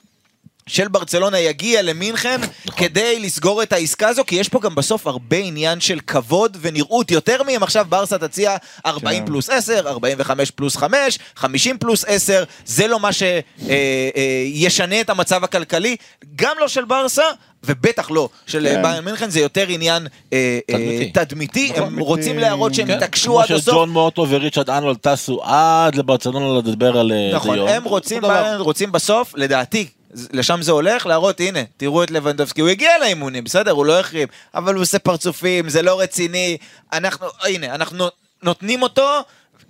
של 0.68 0.88
ברצלונה 0.88 1.40
יגיע 1.40 1.82
למינכן 1.82 2.42
כדי 2.78 3.20
לסגור 3.20 3.64
את 3.64 3.74
העסקה 3.74 4.08
הזו, 4.08 4.24
כי 4.28 4.36
יש 4.36 4.50
פה 4.50 4.60
גם 4.60 4.76
בסוף 4.76 5.08
הרבה 5.08 5.38
עניין 5.38 5.80
של 5.80 6.00
כבוד 6.08 6.58
ונראות, 6.62 7.12
יותר 7.12 7.44
מהם 7.44 7.64
עכשיו 7.64 7.86
ברסה 7.90 8.18
תציע 8.18 8.56
40 8.86 9.20
כן. 9.20 9.26
פלוס 9.26 9.50
10, 9.50 9.90
45 9.90 10.52
פלוס 10.52 10.78
5, 10.78 11.20
50 11.36 11.78
פלוס 11.78 12.06
10, 12.08 12.44
זה 12.66 12.88
לא 12.88 13.00
מה 13.00 13.10
שישנה 13.14 15.02
את 15.02 15.10
המצב 15.10 15.44
הכלכלי, 15.44 15.96
גם 16.36 16.56
לא 16.60 16.68
של 16.68 16.86
ברסה. 16.86 17.26
ובטח 17.66 18.12
לא 18.12 18.30
של 18.48 18.68
כן. 18.70 18.82
ביירן 18.82 19.06
מינכן, 19.06 19.30
זה 19.30 19.40
יותר 19.40 19.66
עניין 19.68 20.08
אה, 20.34 20.60
אה, 20.70 20.76
תדמיתי. 20.76 21.12
תדמיתי, 21.12 21.72
הם 21.76 21.86
תדמיתי. 21.86 22.04
רוצים 22.04 22.40
להראות 22.40 22.74
שהם 22.74 22.88
כן, 22.88 22.94
התעקשו 22.94 23.40
עד 23.40 23.48
כמו 23.48 23.56
הסוף. 23.56 23.74
שג'ון 23.74 23.90
מוטו 23.90 24.26
וריצ'רד 24.30 24.70
אנולד 24.70 24.98
טסו 24.98 25.44
עד 25.44 25.96
לברצלונה 25.96 26.58
לדבר 26.60 26.98
על 26.98 27.12
אה, 27.12 27.36
נכון, 27.36 27.56
דיון. 27.56 27.68
הם 27.70 27.84
רוצים, 27.84 28.22
רוצים 28.60 28.92
בסוף, 28.92 29.34
לדעתי, 29.36 29.88
לשם 30.34 30.62
זה 30.62 30.72
הולך, 30.72 31.06
להראות, 31.06 31.40
הנה, 31.40 31.60
תראו 31.78 32.04
את 32.04 32.12
לבנדובסקי, 32.12 32.62
הוא 32.62 32.70
הגיע 32.70 32.98
לאימונים, 33.00 33.44
בסדר, 33.44 33.72
הוא 33.72 33.86
לא 33.86 34.00
החרים, 34.00 34.28
אבל 34.56 34.74
הוא 34.74 34.82
עושה 34.82 35.00
פרצופים, 35.00 35.70
זה 35.70 35.82
לא 35.82 36.00
רציני, 36.00 36.58
אנחנו, 36.94 37.28
הנה, 37.42 37.76
אנחנו 37.76 38.08
נותנים 38.44 38.82
אותו. 38.82 39.22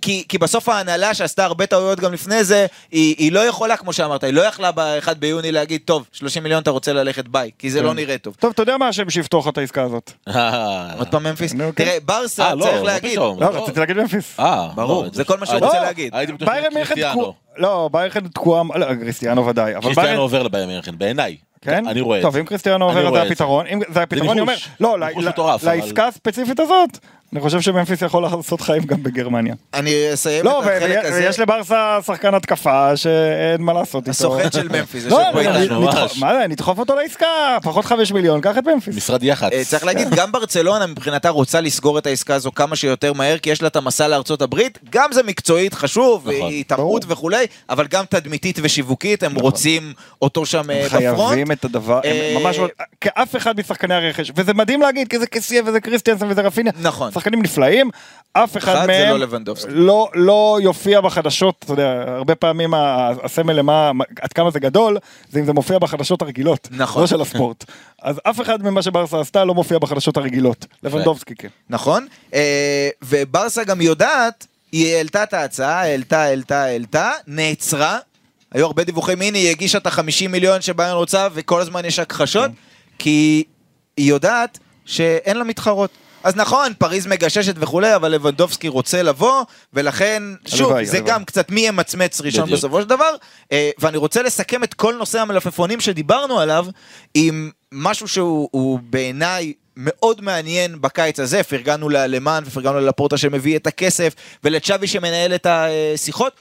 כי, 0.04 0.24
כי 0.28 0.38
בסוף 0.38 0.68
ההנהלה 0.68 1.14
שעשתה 1.14 1.44
הרבה 1.44 1.66
טעויות 1.66 2.00
גם 2.00 2.12
לפני 2.12 2.44
זה, 2.44 2.66
היא, 2.90 3.14
היא 3.18 3.32
לא 3.32 3.40
יכולה, 3.40 3.76
כמו 3.76 3.92
שאמרת, 3.92 4.24
היא 4.24 4.32
לא 4.34 4.40
יכלה 4.40 4.72
ב-1 4.72 5.14
ביוני 5.14 5.52
להגיד, 5.52 5.80
טוב, 5.84 6.06
30 6.12 6.42
מיליון 6.42 6.62
אתה 6.62 6.70
רוצה 6.70 6.92
ללכת 6.92 7.28
ביי, 7.28 7.50
כי 7.58 7.70
זה 7.70 7.82
לא 7.82 7.94
נראה 7.94 8.18
טוב. 8.18 8.36
טוב, 8.40 8.50
אתה 8.50 8.62
יודע 8.62 8.76
מה 8.76 8.88
השם 8.88 9.10
שיפתור 9.10 9.40
לך 9.40 9.48
את 9.48 9.58
העסקה 9.58 9.82
הזאת? 9.82 10.12
אה, 10.28 10.94
עוד 10.98 11.08
פעם 11.08 11.24
ממפיס? 11.24 11.54
נו, 11.54 11.64
כן. 11.76 11.84
תראה, 11.84 11.96
ברסה, 12.04 12.44
אה, 12.44 12.54
לא, 12.54 12.64
צריך 12.64 12.76
לא 12.76 12.86
להגיד. 12.86 13.18
לא, 13.18 13.36
רציתי 13.40 13.80
להגיד 13.80 13.96
ממפיס. 13.96 14.40
אה, 14.40 14.68
ברור, 14.74 15.04
לא, 15.04 15.10
זה 15.12 15.24
כל 15.24 15.38
מה 15.38 15.46
שהוא 15.46 15.58
רוצה 15.58 15.78
לא, 15.78 15.84
להגיד. 15.84 16.14
לא, 17.58 17.88
ביירן 17.92 18.28
תקועה... 18.28 18.62
לא, 18.78 18.86
קריסטיאנו 19.00 19.46
ודאי. 19.46 19.74
קריסטיאנו. 19.82 20.20
עובר 20.20 20.42
לביירן 20.42 20.68
מינכן, 20.68 20.98
בעיניי. 20.98 21.36
כן? 21.64 21.86
אני 21.86 22.00
רואה 22.00 22.18
את 22.18 22.22
טוב, 22.22 22.34
זה. 22.34 22.40
אם 22.40 22.44
קריסטיאנו 22.44 22.84
עובר 22.84 23.12
זה. 23.12 23.22
הפתרון. 23.22 23.66
זה 23.88 24.02
הפתרון, 24.02 24.30
אני 24.30 24.40
אומר... 24.40 24.54
לא, 24.80 24.98
לעסקה 25.62 26.06
הספציפית 26.06 26.60
הזאת, 26.60 26.98
אני 27.34 27.42
חושב 27.42 27.60
שממפיס 27.60 28.02
יכול 28.02 28.22
לעשות 28.22 28.60
חיים 28.60 28.82
גם 28.82 29.02
בגרמניה. 29.02 29.54
אני 29.74 29.92
אסיים 30.14 30.44
לא, 30.44 30.62
את 30.62 30.66
החלק 30.66 31.04
ו- 31.04 31.08
הזה. 31.08 31.18
ויש 31.18 31.40
לברסה 31.40 31.98
שחקן 32.06 32.34
התקפה 32.34 32.96
שאין 32.96 33.62
מה 33.62 33.72
לעשות 33.72 34.00
איתו. 34.02 34.10
הסוכן 34.10 34.52
של 34.52 34.68
ממפיס, 34.68 35.02
זה 35.04 35.08
לא, 35.10 35.20
שפה 35.30 35.40
אני- 35.40 35.62
איתנו. 35.62 35.80
מה 36.18 36.34
זה, 36.34 36.46
נדחוף 36.48 36.78
אותו 36.78 36.94
לעסקה, 36.94 37.26
פחות 37.62 37.84
חמש 37.84 38.12
מיליון, 38.12 38.40
קח 38.40 38.58
את 38.58 38.66
ממפיס. 38.66 38.96
משרד 38.96 39.22
יח"צ. 39.22 39.52
אה, 39.52 39.62
צריך 39.64 39.84
להגיד, 39.84 40.08
גם 40.14 40.32
ברצלונה 40.32 40.86
מבחינתה 40.86 41.28
רוצה 41.28 41.60
לסגור 41.60 41.98
את 41.98 42.06
העסקה 42.06 42.34
הזו 42.34 42.52
כמה 42.52 42.76
שיותר 42.76 43.12
מהר, 43.12 43.38
כי 43.38 43.50
יש 43.50 43.62
לה 43.62 43.68
את 43.68 43.76
המסע 43.76 44.08
לארצות 44.08 44.42
הברית, 44.42 44.78
גם 44.90 45.12
זה 45.12 45.22
מקצועית 45.22 45.74
חשוב, 45.74 46.28
נכון. 46.30 46.52
התעמרות 46.52 47.04
וכולי, 47.08 47.46
אבל 47.70 47.86
גם 47.86 48.04
תדמיתית 48.08 48.58
ושיווקית, 48.62 49.22
הם 49.22 49.34
רוצים 49.34 49.92
אותו 50.22 50.46
שם 50.46 50.70
אה, 50.70 50.86
בפרונט. 50.92 51.28
חייבים 51.28 51.52
את 51.52 51.64
הדבר, 51.64 52.00
אה, 52.04 52.32
הם 52.36 52.42
ממש 52.42 52.58
לא, 52.58 52.68
כאף 53.00 53.36
אחד 53.36 53.60
משחקני 53.60 53.94
הרכש, 53.94 54.32
וזה 54.36 54.54
מדהים 54.54 54.80
להגיד, 54.80 55.08
כי 55.08 55.18
זה 55.18 55.26
קסיה 55.26 55.62
וזה 55.66 55.80
קריסטיאנסון 55.80 56.30
וזה 56.30 56.40
רפיניה, 56.40 56.72
נכון. 56.80 57.10
שחקנים 57.24 57.42
נפלאים, 57.42 57.90
אף 58.32 58.56
אחד 58.56 58.74
אחד 58.74 58.86
מהם 58.86 59.20
לא. 59.20 59.26
לא, 59.68 60.10
לא 60.14 60.58
יופיע 60.62 61.00
בחדשות, 61.00 61.54
אתה 61.64 61.72
יודע, 61.72 62.04
הרבה 62.06 62.34
פעמים 62.34 62.74
הסמל 63.22 63.52
למה, 63.52 63.90
עד 64.20 64.32
כמה 64.32 64.50
זה 64.50 64.60
גדול, 64.60 64.98
זה 65.30 65.40
אם 65.40 65.44
זה 65.44 65.52
מופיע 65.52 65.78
בחדשות 65.78 66.22
הרגילות, 66.22 66.68
נכון. 66.70 67.02
לא 67.02 67.06
של 67.06 67.20
הספורט. 67.20 67.64
אז 68.02 68.20
אף 68.24 68.40
אחד 68.40 68.62
ממה 68.62 68.82
שברסה 68.82 69.20
עשתה 69.20 69.44
לא 69.44 69.54
מופיע 69.54 69.78
בחדשות 69.78 70.16
הרגילות, 70.16 70.66
לבנדובסקי 70.82 71.34
כן. 71.34 71.48
נכון? 71.70 72.06
אה, 72.34 72.88
וברסה 73.02 73.64
גם 73.64 73.80
יודעת, 73.80 74.46
היא 74.72 74.94
העלתה 74.94 75.22
את 75.22 75.34
ההצעה, 75.34 75.80
העלתה, 75.80 76.22
העלתה, 76.22 76.62
העלתה, 76.62 77.10
נעצרה. 77.26 77.98
היו 78.52 78.66
הרבה 78.66 78.84
דיווחים, 78.84 79.22
הנה 79.22 79.38
היא 79.38 79.50
הגישה 79.50 79.78
את 79.78 79.86
ה-50 79.86 80.28
מיליון 80.28 80.60
שביירן 80.60 80.96
רוצה, 80.96 81.28
וכל 81.34 81.60
הזמן 81.60 81.84
יש 81.84 81.98
הכחשות, 81.98 82.50
כי 82.98 83.44
היא 83.96 84.10
יודעת 84.10 84.58
שאין 84.84 85.36
לה 85.36 85.44
מתחרות. 85.44 85.90
אז 86.24 86.36
נכון, 86.36 86.72
פריז 86.78 87.06
מגששת 87.06 87.54
וכולי, 87.56 87.96
אבל 87.96 88.08
לבנדובסקי 88.12 88.68
רוצה 88.68 89.02
לבוא, 89.02 89.42
ולכן, 89.72 90.22
שוב, 90.46 90.60
הלוואי, 90.60 90.86
זה 90.86 90.96
הלוואי. 90.96 91.12
גם 91.12 91.24
קצת 91.24 91.50
מי 91.50 91.60
ימצמץ 91.60 92.20
ראשון 92.20 92.44
בדיוק. 92.44 92.58
בסופו 92.58 92.82
של 92.82 92.88
דבר. 92.88 93.14
אה, 93.52 93.70
ואני 93.78 93.96
רוצה 93.96 94.22
לסכם 94.22 94.64
את 94.64 94.74
כל 94.74 94.94
נושא 94.94 95.20
המלפפונים 95.20 95.80
שדיברנו 95.80 96.40
עליו, 96.40 96.66
עם 97.14 97.50
משהו 97.72 98.08
שהוא 98.08 98.48
הוא 98.52 98.78
בעיניי 98.82 99.52
מאוד 99.76 100.20
מעניין 100.20 100.80
בקיץ 100.80 101.20
הזה, 101.20 101.42
פרגנו 101.42 101.88
לאלמן 101.88 102.42
ופרגנו 102.46 102.80
ללפורטה 102.80 103.16
שמביא 103.16 103.56
את 103.56 103.66
הכסף, 103.66 104.14
ולצ'אבי 104.44 104.86
שמנהל 104.86 105.34
את 105.34 105.46
השיחות. 105.50 106.32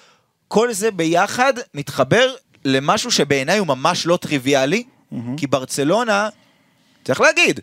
כל 0.47 0.73
זה 0.73 0.91
ביחד 0.91 1.53
מתחבר 1.73 2.33
למשהו 2.65 3.11
שבעיניי 3.11 3.57
הוא 3.57 3.67
ממש 3.67 4.05
לא 4.05 4.17
טריוויאלי, 4.17 4.83
כי 5.37 5.47
ברצלונה, 5.47 6.29
צריך 7.03 7.21
להגיד, 7.21 7.59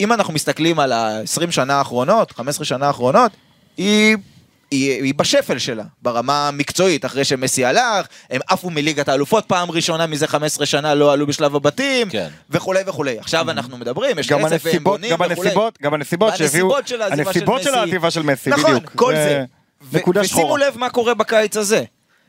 אם 0.00 0.12
אנחנו 0.12 0.32
מסתכלים 0.32 0.80
על 0.80 0.92
ה-20 0.92 1.50
שנה 1.50 1.74
האחרונות, 1.74 2.32
15 2.32 2.64
שנה 2.64 2.86
האחרונות, 2.86 3.32
היא, 3.76 4.16
היא, 4.70 5.02
היא 5.02 5.14
בשפל 5.14 5.58
שלה, 5.58 5.84
ברמה 6.02 6.48
המקצועית, 6.48 7.04
אחרי 7.04 7.24
שמסי 7.24 7.64
הלך, 7.64 8.06
הם 8.30 8.40
עפו 8.48 8.70
מליגת 8.70 9.08
האלופות, 9.08 9.44
פעם 9.46 9.70
ראשונה 9.70 10.06
מזה 10.06 10.26
15 10.26 10.66
שנה 10.66 10.94
לא 10.94 11.12
עלו 11.12 11.26
בשלב 11.26 11.56
הבתים, 11.56 12.10
כן. 12.10 12.28
וכולי 12.50 12.80
וכולי. 12.86 13.18
עכשיו 13.18 13.50
אנחנו 13.50 13.78
מדברים, 13.78 14.18
יש 14.18 14.26
כסף 14.26 14.34
והם 14.34 14.44
הנסיבות, 14.52 14.82
בונים 14.82 15.10
גם 15.10 15.20
וכולי. 15.20 15.40
הנסיבות, 15.40 15.78
גם 15.82 15.94
הנסיבות 15.94 16.36
שהביאו, 16.36 16.70
והנסיבות 16.70 16.88
של 16.88 17.02
העזיבה 17.02 17.22
של 17.22 17.28
הנסיבות 17.28 17.62
של 17.62 17.70
מסי. 17.70 17.78
העזיבה 17.78 18.10
של 18.10 18.22
מסי, 18.22 18.50
נכון, 18.50 18.74
בדיוק. 18.74 18.92
כל 18.94 19.14
זה 19.14 19.24
זה. 19.24 19.44
ו- 19.82 19.96
נקודה 19.96 20.20
ושימו 20.20 20.40
שחורה. 20.40 20.60
לב 20.60 20.78
מה 20.78 20.90
קורה 20.90 21.14
בקיץ 21.14 21.56
הזה. 21.56 21.84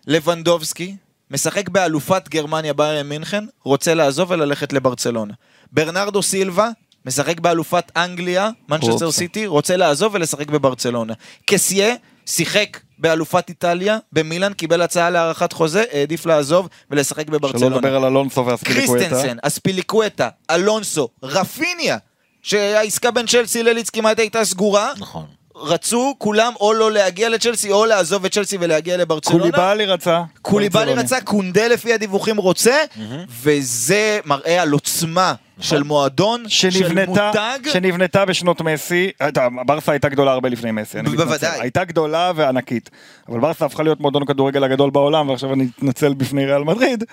לבנדובסקי 0.07 0.95
משחק 1.31 1.69
באלופת 1.69 2.29
גרמניה 2.29 2.73
ביירן 2.73 3.09
מינכן, 3.09 3.43
רוצה 3.63 3.93
לעזוב 3.93 4.31
וללכת 4.31 4.73
לברצלונה. 4.73 5.33
ברנרדו 5.71 6.23
סילבה 6.23 6.69
משחק 7.09 7.39
באלופת 7.39 7.91
אנגליה, 7.95 8.49
מנצ'סטר. 8.69 9.11
סיטי, 9.11 9.47
רוצה 9.47 9.77
לעזוב 9.77 10.15
ולשחק 10.15 10.47
בברצלונה. 10.47 11.13
קסייה 11.45 11.95
שיחק 12.25 12.77
באלופת 12.97 13.49
איטליה, 13.49 13.97
במילאן, 14.13 14.53
קיבל 14.53 14.81
הצעה 14.81 15.09
להארכת 15.09 15.53
חוזה, 15.53 15.83
העדיף 15.91 16.25
לעזוב 16.25 16.69
ולשחק 16.91 17.27
שלא 17.27 17.37
בברצלונה. 17.37 17.75
לדבר 17.75 17.95
על 17.95 18.05
אלונסו 18.05 18.45
ואספיליקווטה. 18.45 19.09
קריסטנסן, 19.09 19.37
אספיליקווטה, 19.41 20.29
אלונסו, 20.51 21.09
רפיניה, 21.23 21.97
שהעסקה 22.41 23.11
בין 23.11 23.25
צ'לסי 23.25 23.63
ללידס 23.63 23.89
כמעט 23.89 24.19
הייתה 24.19 24.45
סגורה, 24.45 24.93
נכון. 24.97 25.25
רצו 25.61 26.15
כולם 26.17 26.53
או 26.59 26.73
לא 26.73 26.91
להגיע 26.91 27.29
לצ'לסי 27.29 27.71
או 27.71 27.85
לעזוב 27.85 28.25
את 28.25 28.31
צ'לסי 28.33 28.57
ולהגיע 28.59 28.97
לברצלונה. 28.97 29.39
קוליבאלי 29.39 29.85
רצה. 29.85 30.21
קוליבאלי. 30.41 30.93
רצה, 30.93 31.21
קונדה 31.21 31.67
לפי 31.67 31.93
הדיווחים 31.93 32.37
רוצה, 32.37 32.75
וזה 33.41 34.19
מראה 34.25 34.61
על 34.61 34.71
עוצמה 34.71 35.33
של 35.59 35.83
מועדון, 35.83 36.43
של 36.47 36.71
שנבנתה, 36.71 37.27
מותג. 37.27 37.59
שנבנתה 37.73 38.25
בשנות 38.25 38.61
מסי, 38.61 39.11
ברסה 39.65 39.91
הייתה 39.91 40.09
גדולה 40.09 40.31
הרבה 40.31 40.49
לפני 40.49 40.71
מסי, 40.71 40.99
אני 40.99 41.09
מתנצל. 41.09 41.25
בוודאי. 41.25 41.61
הייתה 41.61 41.83
גדולה 41.83 42.31
וענקית. 42.35 42.89
אבל 43.29 43.39
ברסה 43.39 43.65
הפכה 43.65 43.83
להיות 43.83 43.99
מועדון 43.99 44.23
הכדורגל 44.23 44.63
הגדול 44.63 44.89
בעולם, 44.89 45.29
ועכשיו 45.29 45.53
אני 45.53 45.67
אתנצל 45.77 46.13
בפני 46.13 46.45
ריאל 46.45 46.63
מדריד, 46.63 47.03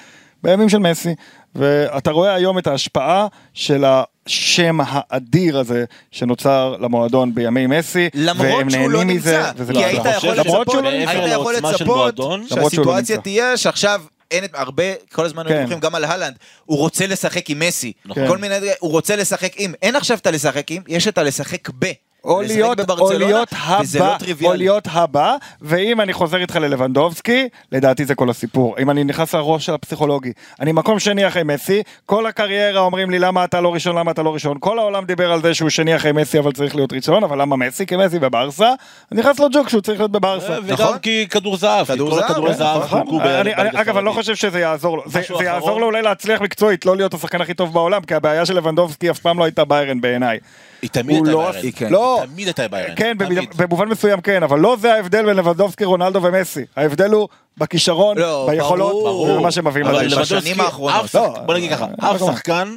בימים 0.43 0.69
של 0.69 0.79
מסי. 0.79 1.15
ואתה 1.55 2.11
רואה 2.11 2.35
היום 2.35 2.59
את 2.59 2.67
ההשפעה 2.67 3.27
של 3.55 3.85
השם 3.87 4.79
האדיר 4.87 5.59
הזה 5.59 5.85
שנוצר 6.11 6.77
למועדון 6.81 7.35
בימי 7.35 7.67
מסי, 7.67 8.09
והם 8.15 8.69
לא 8.69 8.89
נהנים 8.89 9.17
מזה, 9.17 9.43
וזה 9.57 9.73
כי 9.73 9.79
לא 9.79 9.85
היית 9.87 10.01
אתה 10.01 10.09
יכול 10.11 10.31
חושב- 10.31 10.43
למרות 10.43 10.61
לצפות, 10.61 10.71
שהוא 10.71 10.83
לא 10.83 10.89
היית 10.89 11.09
נמצא. 11.09 11.29
יכול 11.29 11.53
לעוצמה 11.53 11.69
של 11.79 11.85
לצפות 11.85 12.19
לא 12.19 12.39
שהסיטואציה. 12.49 13.21
תהיה 13.21 13.57
שעכשיו 13.57 14.03
אין 14.31 14.45
את 14.45 14.51
הרבה, 14.55 14.85
כל 15.13 15.25
הזמן 15.25 15.49
כן. 15.49 15.61
מדברים 15.63 15.81
גם 15.81 15.95
על 15.95 16.05
הלנד, 16.05 16.35
הוא 16.65 16.79
רוצה 16.79 17.07
לשחק 17.07 17.51
עם 17.51 17.59
מסי, 17.59 17.93
נכון. 18.07 18.29
כל 18.29 18.39
מיני, 18.39 18.55
הוא 18.79 18.91
רוצה 18.91 19.17
לשחק 19.17 19.53
עם, 19.57 19.73
אין 19.83 19.97
עכשיו 19.97 20.19
את 20.19 20.27
הלשחק 20.27 20.71
עם, 20.71 20.83
יש 20.89 21.09
את 21.09 21.19
הלשחק 21.19 21.69
ב. 21.79 21.93
או 22.27 22.43
להיות, 22.43 22.81
או 22.81 22.85
בברצלונה, 22.85 23.19
להיות 23.19 23.49
וזה 23.81 23.99
לא 23.99 24.05
הבא, 24.05 24.47
או. 24.47 24.55
להיות 24.55 24.89
הבא, 24.91 25.37
ואם 25.63 26.01
אני 26.01 26.13
חוזר 26.13 26.37
איתך 26.37 26.57
ללבנדובסקי, 26.57 27.49
לדעתי 27.73 28.05
זה 28.05 28.15
כל 28.15 28.31
הסיפור. 28.31 28.79
אם 28.79 28.91
אני 28.91 29.05
נכנס 29.05 29.35
לראש 29.35 29.67
של 29.67 29.75
הפסיכולוגי, 29.75 30.33
אני 30.61 30.73
מקום 30.73 30.99
שני 30.99 31.29
אחרי 31.29 31.43
מסי, 31.43 31.83
כל 32.07 32.27
הקריירה 32.27 32.81
אומרים 32.81 33.11
לי 33.11 33.19
למה 33.19 33.45
אתה 33.45 33.61
לא 33.61 33.75
ראשון, 33.75 33.99
למה 33.99 34.11
אתה 34.11 34.23
לא 34.23 34.35
ראשון, 34.35 34.57
כל 34.61 34.79
העולם 34.79 35.05
דיבר 35.05 35.33
על 35.33 35.43
זה 35.43 35.55
שהוא 35.55 35.71
שני 35.71 35.97
אחרי 35.97 36.13
מסי 36.13 36.39
אבל 36.39 36.53
צריך 36.53 36.75
להיות 36.75 36.93
ראשון, 36.93 37.25
אבל 37.25 37.41
למה 37.41 37.57
מסי 37.57 37.87
כמסי 37.87 38.19
בברסה? 38.19 38.73
אני 39.13 39.21
נכנס 39.21 39.39
לו 39.41 39.47
ג'וק 39.53 39.69
שהוא 39.69 39.81
צריך 39.81 39.99
להיות 40.01 40.13
בברסה. 40.13 40.61
נכון. 40.61 40.87
וגם 40.87 40.99
כי 40.99 41.27
כדור 41.31 41.57
זהב, 41.57 41.87
כדור 41.87 42.15
זהב, 42.15 42.53
זהב 42.53 42.83
נכון. 42.83 43.19
בליגה 43.19 43.81
אגב, 43.81 43.97
אני 43.97 44.07
לא. 44.07 44.13
חושב 44.13 44.35
שזה 44.35 44.61
יעזור 44.61 44.97
לו. 44.97 45.03
זה 45.07 45.21
יעזור? 45.45 45.81
לו 45.81 45.87
אולי 45.87 46.03
להצליח 46.03 46.41
מקצועית, 46.41 46.87
לא 46.87 46.97
להיות 46.97 47.15
השחקן 47.15 47.41
הכי 47.41 47.55
טוב 47.55 47.73
בעולם, 47.73 48.03
כי 48.03 48.15
הבעיה 48.15 48.47
של 48.47 48.57
לבנדובסקי 48.57 49.11
אף 49.11 49.19
פעם 49.19 49.39
לא 49.39 49.45
הייתה 49.45 49.65
ביירן 49.65 50.01
בעיניי. 50.01 50.39
היא 50.83 50.91
תמיד 50.91 51.17
הייתה 51.17 51.31
לא- 51.31 51.51
ביירן. 51.51 51.63
היא 51.65 51.73
כן. 51.77 51.93
לא, 51.93 52.23
תמיד 52.27 52.47
הייתה 52.47 52.69
ביירן. 52.69 52.93
כן, 52.97 53.17
תמיד. 53.19 53.39
במובן 53.57 53.89
מסוים 53.89 54.21
כן, 54.21 54.43
אבל 54.43 54.61
לא 54.61 54.77
זה 54.81 54.95
ההבדל 54.95 55.25
בין 55.27 55.37
לבנדובסקי, 55.37 55.85
רונלדו 55.85 56.23
ומסי. 56.23 56.65
ההבדל 56.77 57.11
הוא 57.11 57.29
בכישרון, 57.59 58.19
לא, 58.19 58.47
ביכולות, 58.51 58.91
ברור. 58.93 59.31
ובמה 59.31 59.51
שהם 59.51 59.67
מביאים 59.67 59.87
אבל. 59.87 59.95
לבנדובסקי- 59.95 60.11
לבנדובסקי, 60.13 60.37
בשנים 60.37 60.61
האחרונות. 60.61 61.15
לא, 61.15 61.35
בוא 61.47 61.55
נגיד 61.55 61.71
ככה, 61.71 61.87
אף 62.01 62.19
שחקן 62.19 62.75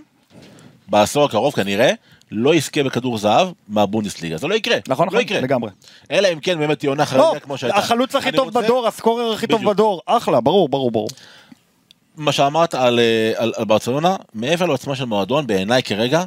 בעשור 0.87 1.25
הקרוב 1.25 1.53
כנראה 1.53 1.91
לא 2.31 2.55
יזכה 2.55 2.83
בכדור 2.83 3.17
זהב 3.17 3.47
מהבונדסליגה, 3.67 4.37
זה 4.37 4.47
לא 4.47 4.55
יקרה. 4.55 4.77
נכון, 4.87 5.05
לא 5.05 5.11
נכון, 5.11 5.21
יקרה. 5.21 5.41
לגמרי. 5.41 5.69
אלא 6.11 6.27
אם 6.33 6.39
כן 6.39 6.59
באמת 6.59 6.79
תהיה 6.79 6.89
עונה 6.89 7.03
לא, 7.03 7.07
חריגה 7.07 7.39
כמו 7.39 7.57
שהייתה. 7.57 7.77
החלוץ 7.79 8.15
הכי 8.15 8.31
טוב 8.31 8.47
רוצה- 8.47 8.61
בדור, 8.61 8.87
הסקורר 8.87 9.31
הכי 9.33 9.47
טוב 9.47 9.59
בדיוק. 9.59 9.73
בדור, 9.73 10.01
אחלה, 10.05 10.41
ברור, 10.41 10.69
ברור, 10.69 10.91
ברור. 10.91 11.09
מה 12.17 12.31
שאמרת 12.31 12.75
על, 12.75 12.99
אה, 12.99 13.31
על, 13.35 13.53
על 13.57 13.65
ברצלונה, 13.65 14.15
מעבר 14.33 14.65
לעוצמה 14.65 14.95
של 14.95 15.05
מועדון, 15.05 15.47
בעיניי 15.47 15.83
כרגע, 15.83 16.23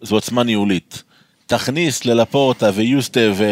זו 0.00 0.14
עוצמה 0.16 0.42
ניהולית. 0.42 1.02
תכניס 1.46 2.04
ללפורטה 2.04 2.70
ויוסטה 2.74 3.20
ו... 3.34 3.44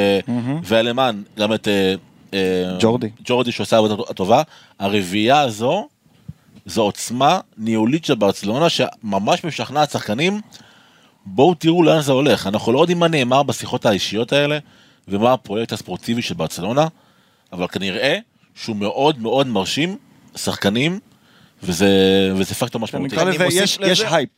ואלמן, 0.64 1.23
גם 1.39 1.55
את 1.55 1.69
אה, 1.69 1.94
אה, 2.35 2.77
ג'ורדי. 2.81 3.09
ג'ורדי 3.24 3.52
שעושה 3.52 3.77
עבודה 3.77 3.94
טובה, 4.14 4.43
הרביעייה 4.78 5.40
הזו, 5.40 5.89
זו 6.66 6.82
עוצמה 6.82 7.40
ניהולית 7.59 8.05
של 8.05 8.14
ברצלונה 8.14 8.69
שממש 8.69 9.44
משכנעת 9.44 9.90
שחקנים, 9.90 10.40
בואו 11.27 11.55
תראו 11.55 11.82
לאן 11.82 12.01
זה 12.01 12.12
הולך. 12.12 12.47
אנחנו 12.47 12.73
לא 12.73 12.81
יודעים 12.81 12.98
מה 12.98 13.09
נאמר 13.09 13.43
בשיחות 13.43 13.86
האישיות 13.86 14.32
האלה, 14.32 14.59
ומה 15.09 15.32
הפרויקט 15.32 15.73
הספורטיבי 15.73 16.23
של 16.23 16.35
ברצלונה, 16.35 16.86
אבל 17.52 17.66
כנראה 17.69 18.19
שהוא 18.55 18.77
מאוד 18.77 19.19
מאוד 19.19 19.47
מרשים 19.47 19.97
שחקנים, 20.36 20.98
וזה, 21.62 21.89
וזה 22.36 22.55
פקטור 22.55 22.81
משמעותי. 22.81 23.14
יש 23.64 23.81
לזה- 23.81 23.93
יש 23.93 24.01
הייפ. 24.12 24.28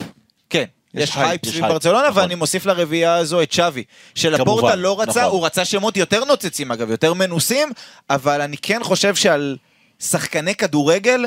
כן, 0.50 0.64
יש 0.94 1.16
הייפ, 1.16 1.46
יש 1.46 1.50
סביב 1.50 1.66
ברצלונה, 1.66 2.08
נכון. 2.08 2.22
ואני 2.22 2.34
מוסיף 2.34 2.66
לרביעייה 2.66 3.14
הזו 3.14 3.42
את 3.42 3.52
שווי. 3.52 3.84
שלפורטה 4.14 4.74
לא 4.74 5.00
רצה, 5.00 5.20
נכון. 5.20 5.32
הוא 5.32 5.46
רצה 5.46 5.64
שמות 5.64 5.96
יותר 5.96 6.24
נוצצים 6.24 6.72
אגב, 6.72 6.90
יותר 6.90 7.14
מנוסים, 7.14 7.72
אבל 8.10 8.40
אני 8.40 8.56
כן 8.56 8.80
חושב 8.82 9.14
שעל 9.14 9.56
שחקני 10.00 10.54
כדורגל, 10.54 11.26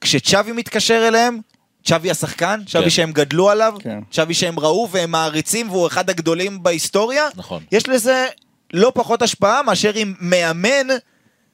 כשצ'אבי 0.00 0.52
מתקשר 0.52 1.08
אליהם, 1.08 1.38
צ'אבי 1.84 2.10
השחקן, 2.10 2.60
צ'אבי 2.66 2.84
כן. 2.84 2.90
שהם 2.90 3.12
גדלו 3.12 3.50
עליו, 3.50 3.74
כן. 3.80 3.98
צ'אבי 4.10 4.34
שהם 4.34 4.58
ראו 4.58 4.88
והם 4.90 5.10
מעריצים 5.10 5.70
והוא 5.70 5.86
אחד 5.86 6.10
הגדולים 6.10 6.62
בהיסטוריה, 6.62 7.28
נכון. 7.34 7.62
יש 7.72 7.88
לזה 7.88 8.26
לא 8.72 8.92
פחות 8.94 9.22
השפעה 9.22 9.62
מאשר 9.62 9.92
עם 9.94 10.14
מאמן 10.20 10.86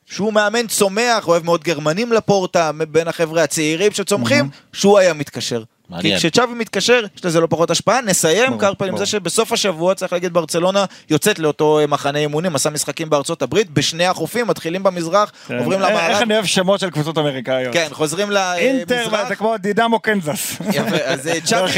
שהוא 0.07 0.33
מאמן 0.33 0.66
צומח, 0.66 1.29
אוהב 1.29 1.45
מאוד 1.45 1.65
גרמנים 1.65 2.12
לפורטה, 2.12 2.70
בין 2.89 3.09
החבר'ה 3.09 3.43
הצעירים 3.43 3.93
שצומחים, 3.93 4.49
שהוא 4.73 4.99
היה 4.99 5.12
מתקשר. 5.12 5.62
כי 5.89 5.94
מעניין. 5.94 6.19
כשצ'אבי 6.19 6.55
מתקשר, 6.55 7.01
יש 7.16 7.24
לזה 7.24 7.40
לא 7.40 7.47
פחות 7.51 7.70
השפעה. 7.70 8.01
נסיים, 8.01 8.47
ברור, 8.47 8.60
קרפל, 8.60 8.85
עם 8.85 8.90
ברור. 8.90 8.98
זה 8.98 9.06
שבסוף 9.06 9.52
השבוע, 9.52 9.94
צריך 9.94 10.12
להגיד, 10.12 10.32
ברצלונה 10.32 10.85
יוצאת 11.10 11.39
לאותו 11.39 11.78
אה, 11.78 11.86
מחנה 11.86 12.19
אימונים, 12.19 12.55
עשה 12.55 12.70
משחקים 12.70 13.10
בארצות 13.10 13.43
הברית, 13.43 13.70
בשני 13.70 14.06
החופים, 14.06 14.47
מתחילים 14.47 14.82
במזרח, 14.82 15.32
עוברים 15.59 15.78
כן. 15.78 15.85
איך 15.85 15.93
למערב. 15.93 16.23
אני 16.23 16.35
אוהב 16.35 16.47
שמות 16.47 16.81
של 16.81 16.90
קבוצות 16.90 17.19
אמריקאיות. 17.19 17.74
כן, 17.74 17.89
חוזרים 17.90 18.28
אינטר, 18.56 19.05
למזרח. 19.05 19.28
זה 19.28 19.36
כמו 19.36 19.56
די 19.59 19.74
נמו 19.74 19.99
קנזס. 20.01 20.56
יפה, 20.73 20.97
אז 21.05 21.28
אה, 21.28 21.35
זה 21.35 21.40
צ'אבי. 21.44 21.73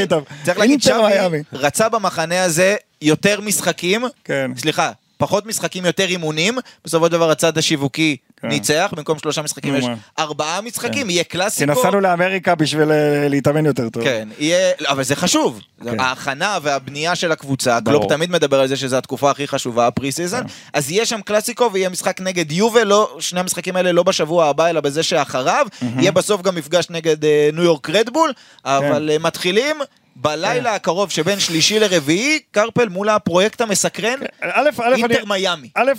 צריך 0.44 0.58
להגיד, 0.58 0.80
אינטר 0.86 1.08
צ'אבי. 1.10 1.42
רצה 1.52 1.88
במחנה 1.88 2.44
הזה 2.44 2.76
יותר 3.02 3.40
משחקים, 3.40 4.04
כן. 4.24 4.50
סליחה, 4.56 4.90
פחות 5.18 5.46
משחקים, 5.46 5.86
יותר 5.86 6.08
אימונים, 6.08 6.58
בסופו 6.84 7.06
של 7.06 7.12
דבר 7.12 7.30
הצד 7.30 7.58
השיווקי. 7.58 8.16
ניצח, 8.44 8.92
במקום 8.96 9.18
שלושה 9.18 9.42
משחקים 9.42 9.76
יש. 9.76 9.84
ארבעה 10.18 10.60
משחקים, 10.60 11.04
כן. 11.04 11.10
יהיה 11.10 11.30
קלאסיקו. 11.30 11.72
נסענו 11.72 12.00
לאמריקה 12.00 12.54
בשביל 12.54 12.92
אה, 12.92 13.28
להתאמן 13.28 13.66
יותר 13.66 13.88
טוב. 13.88 14.04
כן, 14.04 14.28
יהיה, 14.38 14.72
אבל 14.88 15.02
זה 15.02 15.16
חשוב, 15.16 15.60
כן. 15.84 16.00
ההכנה 16.00 16.58
והבנייה 16.62 17.14
של 17.14 17.32
הקבוצה. 17.32 17.78
קלופ 17.84 18.04
תמיד 18.08 18.30
מדבר 18.30 18.60
על 18.60 18.66
זה 18.66 18.76
שזו 18.76 18.96
התקופה 18.96 19.30
הכי 19.30 19.48
חשובה, 19.48 19.86
ה 19.86 20.12
pre-season, 20.12 20.42
אז 20.72 20.90
יהיה 20.90 21.06
שם 21.06 21.20
קלאסיקו 21.20 21.70
ויהיה 21.72 21.88
משחק 21.88 22.20
נגד 22.20 22.52
יובל, 22.52 22.84
לא, 22.84 23.16
שני 23.18 23.40
המשחקים 23.40 23.76
האלה 23.76 23.92
לא 23.92 24.02
בשבוע 24.02 24.46
הבא 24.46 24.68
אלא 24.68 24.80
בזה 24.80 25.02
שאחריו, 25.02 25.66
יהיה 25.98 26.12
בסוף 26.12 26.42
גם 26.42 26.54
מפגש 26.54 26.86
נגד 26.90 27.24
אה, 27.24 27.50
ניו 27.52 27.62
יורק 27.62 27.90
רדבול, 27.90 28.32
אבל 28.64 29.10
אה, 29.10 29.18
מתחילים 29.18 29.76
בלילה 30.16 30.74
הקרוב 30.74 31.10
שבין 31.10 31.40
שלישי 31.40 31.78
לרביעי, 31.78 32.38
קרפל 32.50 32.88
מול 32.88 33.08
הפרויקט 33.08 33.60
המסקרן, 33.60 34.18
אני... 34.42 35.02
אינטר 35.02 35.24
מיאמי. 35.24 35.68
א', 35.74 35.92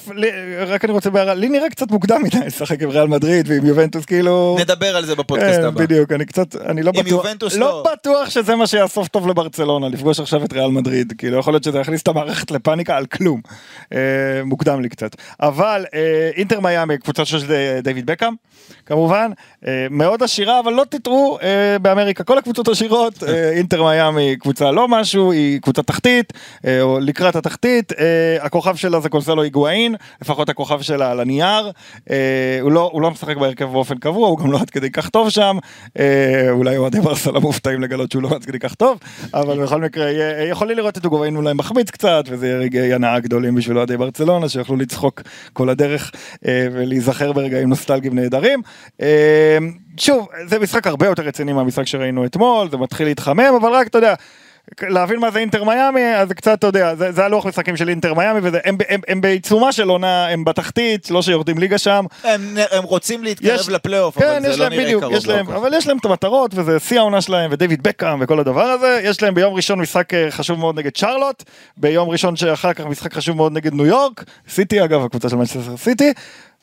רק 0.68 0.86
אני 0.86 0.94
רוצה 0.94 1.10
בהערה, 1.10 1.34
לי 1.34 1.50
נראה 1.50 1.70
קצת 1.70 1.92
מוקדם 1.92 2.24
מדי 2.24 2.38
לשחק 2.46 2.82
עם 2.82 2.90
ריאל 2.90 3.08
מדריד 3.08 3.50
ועם 3.50 3.66
יובנטוס, 3.66 4.06
כאילו... 4.06 4.58
נדבר 4.60 4.96
על 4.96 5.06
זה 5.06 5.16
בפודקאסט 5.16 5.60
כן, 5.60 5.66
הבא. 5.66 5.82
בדיוק, 5.82 6.12
אני 6.12 6.26
קצת, 6.26 6.56
אני 6.56 6.84
לא 6.84 6.92
עם 6.96 7.00
בטוח, 7.00 7.12
יובנטוס 7.12 7.54
לא 7.56 7.60
לא. 7.60 7.86
בטוח 7.94 8.30
שזה 8.30 8.56
מה 8.56 8.68
שיאסוף 8.68 9.08
טוב 9.08 9.28
לברצלונה, 9.28 9.90
לפגוש 9.90 10.20
עכשיו 10.20 10.44
את 10.44 10.54
ריאל 10.54 10.72
מדריד, 10.72 11.14
כאילו 11.18 11.40
יכול 11.40 11.54
להיות 11.54 11.64
שזה 11.64 11.80
יכניס 11.80 12.02
את 12.02 12.08
המערכת 12.08 12.52
לפאניקה 12.52 12.98
על 12.98 13.06
כלום, 13.06 13.42
אה, 13.94 14.00
מוקדם 14.46 14.82
לי 14.82 14.90
קצת, 14.90 15.16
אבל 15.40 15.86
אה, 15.94 16.30
אינטר 16.36 16.60
מיאמי, 16.60 16.98
קבוצה 16.98 17.26
של 17.26 17.54
דיוויד 17.84 18.06
בקאם, 18.06 18.34
כמובן, 18.86 19.32
אה, 19.68 19.88
מאוד 19.90 20.24
עשירה, 20.24 20.60
אבל 20.60 20.74
לא 20.74 20.84
תטעו, 20.90 21.38
אה, 21.44 21.80
באמריקה 21.80 22.24
כל 22.24 22.38
הקבוצות 22.38 22.68
עשירות, 22.68 23.24
אה, 23.24 23.50
אינטר 23.50 23.84
מיאמי 23.84 24.01
קבוצה 24.40 24.72
לא 24.72 24.88
משהו, 24.88 25.32
היא 25.32 25.62
קבוצה 25.62 25.84
תחתית, 25.84 26.34
אה, 26.66 26.82
או 26.82 27.00
לקראת 27.00 27.36
התחתית, 27.36 27.94
אה, 28.00 28.38
הכוכב 28.42 28.76
שלה 28.76 29.00
זה 29.00 29.10
קונסלו 29.10 29.42
היגואין, 29.42 29.96
לפחות 30.22 30.50
הכוכב 30.50 30.82
שלה 30.82 31.12
על 31.12 31.20
הנייר, 31.20 31.72
אה, 32.10 32.58
הוא 32.62 32.72
לא, 32.72 32.90
הוא 32.94 33.02
לא 33.02 33.12
משחק 33.12 33.38
בהרכב 33.38 33.66
באופן 33.66 33.98
קבוע, 33.98 34.28
הוא 34.28 34.38
גם 34.38 34.52
לא 34.52 34.60
עד 34.62 34.70
כדי 34.70 34.92
כך 34.92 35.10
טוב 35.10 35.30
שם, 35.30 35.58
אולי 36.52 36.78
אוהדי 36.78 37.00
ברסה 37.02 37.32
לא 37.32 37.42
מופתעים 37.42 37.82
לגלות 37.82 38.12
שהוא 38.12 38.24
לא 38.24 38.30
עד 38.36 38.46
כדי 38.46 38.60
כך 38.60 38.76
טוב, 38.76 38.98
אבל 39.34 39.64
בכל 39.64 39.82
מקרה, 39.82 40.12
יכולים 40.50 40.78
לראות 40.78 40.98
את 40.98 41.04
היגואין 41.04 41.36
אולי 41.36 41.54
מחמיץ 41.54 41.90
קצת, 41.90 42.24
וזה 42.28 42.48
יהיה 42.48 42.58
רגעי 42.58 42.94
הנאה 42.94 43.20
גדולים 43.20 43.56
בשביל 43.56 43.78
אוהדי 43.78 43.98
ברצלונה, 43.98 44.50
שיוכלו 44.50 44.76
לצחוק 44.76 45.22
כל 45.54 45.70
הדרך 45.70 46.12
ולהיזכר 46.46 47.32
ברגעים 47.32 47.70
נוסטלגיים 47.70 48.16
נהדרים. 48.16 48.62
שוב, 49.98 50.28
זה 50.46 50.60
משחק 50.60 50.88
הרבה 50.88 51.06
יותר 51.06 51.24
רציני 51.24 51.54
מהמשחק 51.54 51.88
שראינו 51.88 52.26
אתמול, 52.26 52.70
זה 52.70 52.78
מתחיל 52.78 53.08
להתחמם, 53.08 53.54
אבל 53.60 53.72
רק, 53.72 53.88
אתה 53.88 53.98
יודע, 53.98 54.14
להבין 54.82 55.20
מה 55.20 55.32
זה 55.32 55.40
אינטר 55.40 55.64
מיאמי, 55.64 56.16
אז 56.16 56.32
קצת, 56.32 56.60
אתה 56.60 56.68
יודע, 56.68 56.96
זה, 56.96 57.12
זה 57.12 57.26
הלוח 57.26 57.46
משחקים 57.46 57.78
של 57.78 57.90
אינטר 57.90 58.14
מיאמי, 58.14 58.40
והם 58.40 58.56
הם, 58.66 58.78
הם, 58.90 59.02
הם 59.08 59.22
בעיצומה 59.22 59.72
של 59.72 59.90
עונה, 59.90 60.28
הם 60.28 60.44
בתחתית, 60.44 61.12
לא 61.12 61.22
שיורדים 61.22 61.58
ליגה 61.58 61.78
שם. 61.78 62.06
הם 62.24 62.58
הם 62.72 62.84
רוצים 62.84 63.24
להתקרב 63.24 63.70
לפלייאוף, 63.70 64.20
כן, 64.20 64.26
אבל 64.26 64.46
יש 64.46 64.52
זה 64.52 64.58
לא 64.58 64.64
להם 64.64 64.74
נראה 64.74 64.86
בדיוק, 64.86 65.04
קרוב. 65.04 65.16
יש 65.16 65.28
להם. 65.28 65.50
אבל 65.50 65.74
יש 65.74 65.88
להם 65.88 65.98
את 65.98 66.06
המטרות, 66.06 66.52
וזה 66.56 66.80
שיא 66.80 67.00
העונה 67.00 67.22
שלהם, 67.22 67.52
ודייוויד 67.54 67.84
בקאם 67.84 68.18
וכל 68.22 68.40
הדבר 68.40 68.64
הזה, 68.64 69.02
יש 69.04 69.24
להם 69.24 69.34
ביום 69.34 69.54
ראשון 69.54 69.80
משחק 69.80 70.14
אה, 70.14 70.32
חשוב 70.32 70.60
מאוד 70.60 70.80
נגד 70.80 70.92
צ'רלוט, 70.92 71.44
ביום 71.78 72.10
ראשון 72.10 72.36
שאחר 72.36 72.74
כך 72.74 72.86
משחק 72.86 73.14
חשוב 73.14 73.36
מאוד 73.36 73.54
נגד 73.54 73.74
ניו 73.74 73.86
יורק, 73.86 74.24
סיטי 74.50 74.84
אגב, 74.84 75.06
הקבוצה 75.06 75.30
של 75.30 75.36
מנצ'סטר 75.36 75.78
סיטי. 75.78 76.14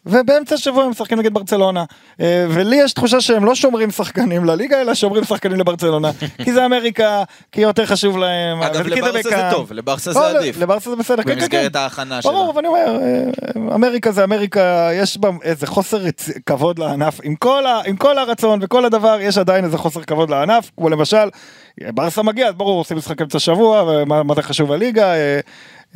ובאמצע 0.08 0.54
השבוע 0.54 0.84
הם 0.84 0.90
משחקים 0.90 1.18
נגד 1.18 1.34
ברצלונה 1.34 1.84
אה, 2.20 2.46
ולי 2.50 2.76
יש 2.76 2.92
תחושה 2.92 3.20
שהם 3.20 3.44
לא 3.44 3.54
שומרים 3.54 3.90
שחקנים 3.90 4.44
לליגה 4.44 4.80
אלא 4.80 4.94
שומרים 4.94 5.24
שחקנים 5.24 5.58
לברצלונה 5.58 6.10
כי 6.44 6.52
זה 6.52 6.64
אמריקה 6.66 7.22
כי 7.52 7.60
יותר 7.60 7.86
חשוב 7.86 8.18
להם 8.18 8.62
אגב, 8.62 8.86
לברסה 8.86 9.22
זה 9.22 9.28
בקאם. 9.30 9.50
טוב, 9.50 9.72
לברסה 9.72 10.10
לא, 10.10 10.28
זה 10.28 10.32
ל- 10.32 10.36
עדיף. 10.36 10.58
לברסה 10.58 10.90
זה 10.90 10.96
בסדר, 10.96 11.22
כן, 11.22 11.28
כן, 11.28 11.34
במסגרת 11.40 11.72
כן. 11.72 11.78
ההכנה 11.78 12.22
שלה. 12.22 12.32
ברור, 12.32 12.50
אבל 12.50 12.58
אני 12.58 12.68
אומר, 12.68 12.98
אה, 13.02 13.74
אמריקה 13.74 14.12
זה 14.12 14.24
אמריקה, 14.24 14.90
יש 14.92 15.18
בה 15.18 15.30
איזה 15.42 15.66
חוסר. 15.66 15.98
כבוד 16.46 16.78
לענף, 16.78 17.20
עם 17.22 17.34
כל, 17.34 17.66
ה... 17.66 17.80
עם 17.86 17.96
כל 17.96 18.18
הרצון 18.18 18.58
וכל 18.62 18.84
הדבר, 18.84 19.18
יש 19.20 19.38
עדיין 19.38 19.64
איזה 19.64 19.78
חוסר 19.78 20.02
כבוד 20.02 20.30
לענף, 20.30 20.70
כמו 20.76 20.88
למשל, 20.88 21.28
ברסה 21.94 22.22
מגיע, 22.22 22.48
אז 22.48 22.54
ברור, 22.54 22.78
עושים 22.78 22.96
משחק 22.96 23.22
אמצע 23.22 23.38
שבוע, 23.38 23.82
ומה 23.82 24.22
מה 24.22 24.34
זה 24.34 24.42
חשוב 24.42 24.72
הליגה, 24.72 25.06
אה, 25.06 25.14
אה, 25.14 25.40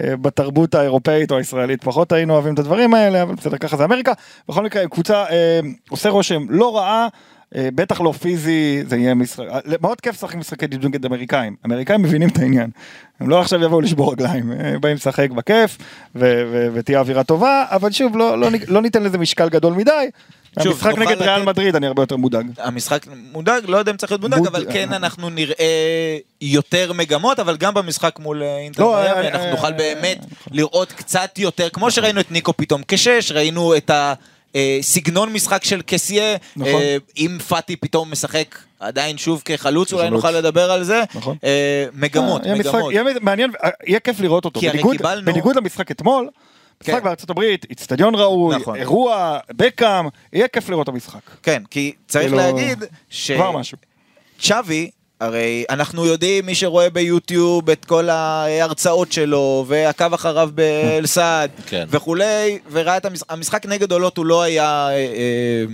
בתרבות 0.00 0.74
האירופאית 0.74 1.30
או 1.30 1.36
הישראלית 1.36 1.84
פחות 1.84 2.12
היינו 2.12 2.34
אוהבים 2.34 2.54
את 2.54 2.58
הדברים 2.58 2.94
האלה, 2.94 3.22
אבל 3.22 3.34
בסדר, 3.34 3.56
ככה 3.56 3.76
זה 3.76 3.84
אמריקה. 3.84 4.12
בכל 4.48 4.64
מקרה, 4.64 4.88
קבוצה 4.88 5.24
אה, 5.30 5.60
עושה 5.90 6.08
רושם 6.08 6.46
לא 6.48 6.76
רעה. 6.76 7.08
אה, 7.56 7.68
בטח 7.74 8.00
לא 8.00 8.12
פיזי, 8.12 8.82
זה 8.86 8.96
יהיה 8.96 9.14
משחק, 9.14 9.44
אה, 9.48 9.58
מאוד 9.80 10.00
כיף 10.00 10.14
לשחק 10.14 10.34
משחקי 10.34 10.66
דידון 10.66 10.88
נגד 10.90 11.04
אמריקאים, 11.04 11.56
אמריקאים 11.66 12.02
מבינים 12.02 12.28
את 12.28 12.38
העניין, 12.38 12.70
הם 13.20 13.28
לא 13.28 13.40
עכשיו 13.40 13.62
יבואו 13.62 13.80
לשבור 13.80 14.12
רגליים, 14.12 14.52
אה, 14.52 14.78
באים 14.78 14.94
לשחק 14.94 15.30
בכיף 15.30 15.78
ותהיה 16.74 17.00
אווירה 17.00 17.24
טובה, 17.24 17.64
אבל 17.68 17.90
שוב 17.90 18.16
לא, 18.16 18.38
לא, 18.38 18.48
לא 18.68 18.82
ניתן 18.82 19.02
לזה 19.02 19.18
משקל 19.18 19.48
גדול 19.48 19.74
מדי, 19.74 20.10
שוב, 20.62 20.72
המשחק 20.72 20.98
נגד 20.98 21.22
ריאל 21.22 21.36
לתת- 21.38 21.46
מדריד 21.48 21.76
אני 21.76 21.86
הרבה 21.86 22.02
יותר 22.02 22.16
מודאג. 22.16 22.46
המשחק 22.58 23.06
מודאג, 23.32 23.62
לא 23.68 23.76
יודע 23.76 23.92
אם 23.92 23.96
צריך 23.96 24.12
להיות 24.12 24.20
מודאג, 24.22 24.38
מוד- 24.38 24.48
אבל 24.48 24.66
כן 24.72 24.92
אנחנו 24.92 25.30
נראה 25.30 25.64
יותר 26.40 26.92
מגמות, 26.92 27.38
אבל 27.40 27.56
גם 27.56 27.74
במשחק 27.74 28.18
מול 28.18 28.42
אה, 28.42 28.58
אינטר 28.58 28.82
לא, 28.82 28.94
מיאמי 29.02 29.20
אה, 29.20 29.28
אנחנו 29.28 29.46
אה, 29.46 29.50
נוכל 29.50 29.66
אה, 29.66 29.72
באמת 29.72 30.18
לראות 30.50 30.92
קצת 30.92 31.38
יותר, 31.38 31.68
כמו 31.68 31.90
שראינו 31.90 32.20
את 32.20 32.30
ניקו 32.30 32.52
פתאום 32.56 32.82
כשש, 32.88 33.32
ראינו 33.32 33.76
את 33.76 33.90
הסגנון 34.54 35.32
משחק 35.32 35.64
של 35.64 35.82
קסיה, 35.86 36.36
נכון. 36.56 36.80
אה, 36.80 36.96
אם 37.16 37.38
פאטי 37.48 37.76
פתאום 37.76 38.10
משחק 38.12 38.58
עדיין 38.80 39.18
שוב 39.18 39.42
כחלוץ, 39.44 39.92
אולי. 39.92 40.10
נוכל 40.10 40.30
לדבר 40.30 40.70
על 40.70 40.84
זה, 40.84 41.02
נכון. 41.14 41.36
אה, 41.44 41.84
מגמות, 41.94 42.42
אה, 42.42 42.46
יהיה 42.46 42.58
משחק- 42.58 42.74
מגמות. 42.74 42.92
יהיה 42.92 43.04
מעניין, 43.20 43.50
אה, 43.64 43.68
יהיה 43.86 44.00
כיף 44.00 44.20
לראות 44.20 44.44
אותו, 44.44 44.60
כי 44.60 44.66
הרי 44.68 44.72
בניגוד- 44.78 44.96
קיבלנו- 44.96 45.24
בניגוד 45.32 45.56
למשחק 45.56 45.90
אתמול, 45.90 46.28
משחק 46.82 46.94
כן. 46.94 47.04
בארצות 47.04 47.30
הברית, 47.30 47.66
איצטדיון 47.70 48.14
ראוי, 48.14 48.56
נכון. 48.56 48.76
אירוע, 48.76 49.38
בקאם, 49.50 50.06
יהיה 50.32 50.48
כיף 50.48 50.68
לראות 50.68 50.88
את 50.88 50.94
המשחק. 50.94 51.20
כן, 51.42 51.62
כי 51.70 51.92
צריך 52.08 52.24
כאילו, 52.24 52.36
להגיד 52.36 52.84
ש... 53.10 53.30
כבר 53.30 53.50
משהו. 53.50 53.78
צ'אבי, 54.38 54.90
הרי 55.20 55.64
אנחנו 55.70 56.06
יודעים, 56.06 56.46
מי 56.46 56.54
שרואה 56.54 56.90
ביוטיוב 56.90 57.70
את 57.70 57.84
כל 57.84 58.08
ההרצאות 58.08 59.12
שלו, 59.12 59.64
ועקב 59.68 60.14
אחריו 60.14 60.50
באלסעד, 60.54 61.50
כן. 61.66 61.86
וכולי, 61.90 62.58
וראה 62.70 62.96
את 62.96 63.04
המשחק, 63.04 63.32
המשחק 63.32 63.66
נגד 63.66 63.92
אולוט 63.92 64.16
הוא 64.16 64.26
לא 64.26 64.42
היה 64.42 64.88
אה, 64.88 64.94
אה, 64.94 65.64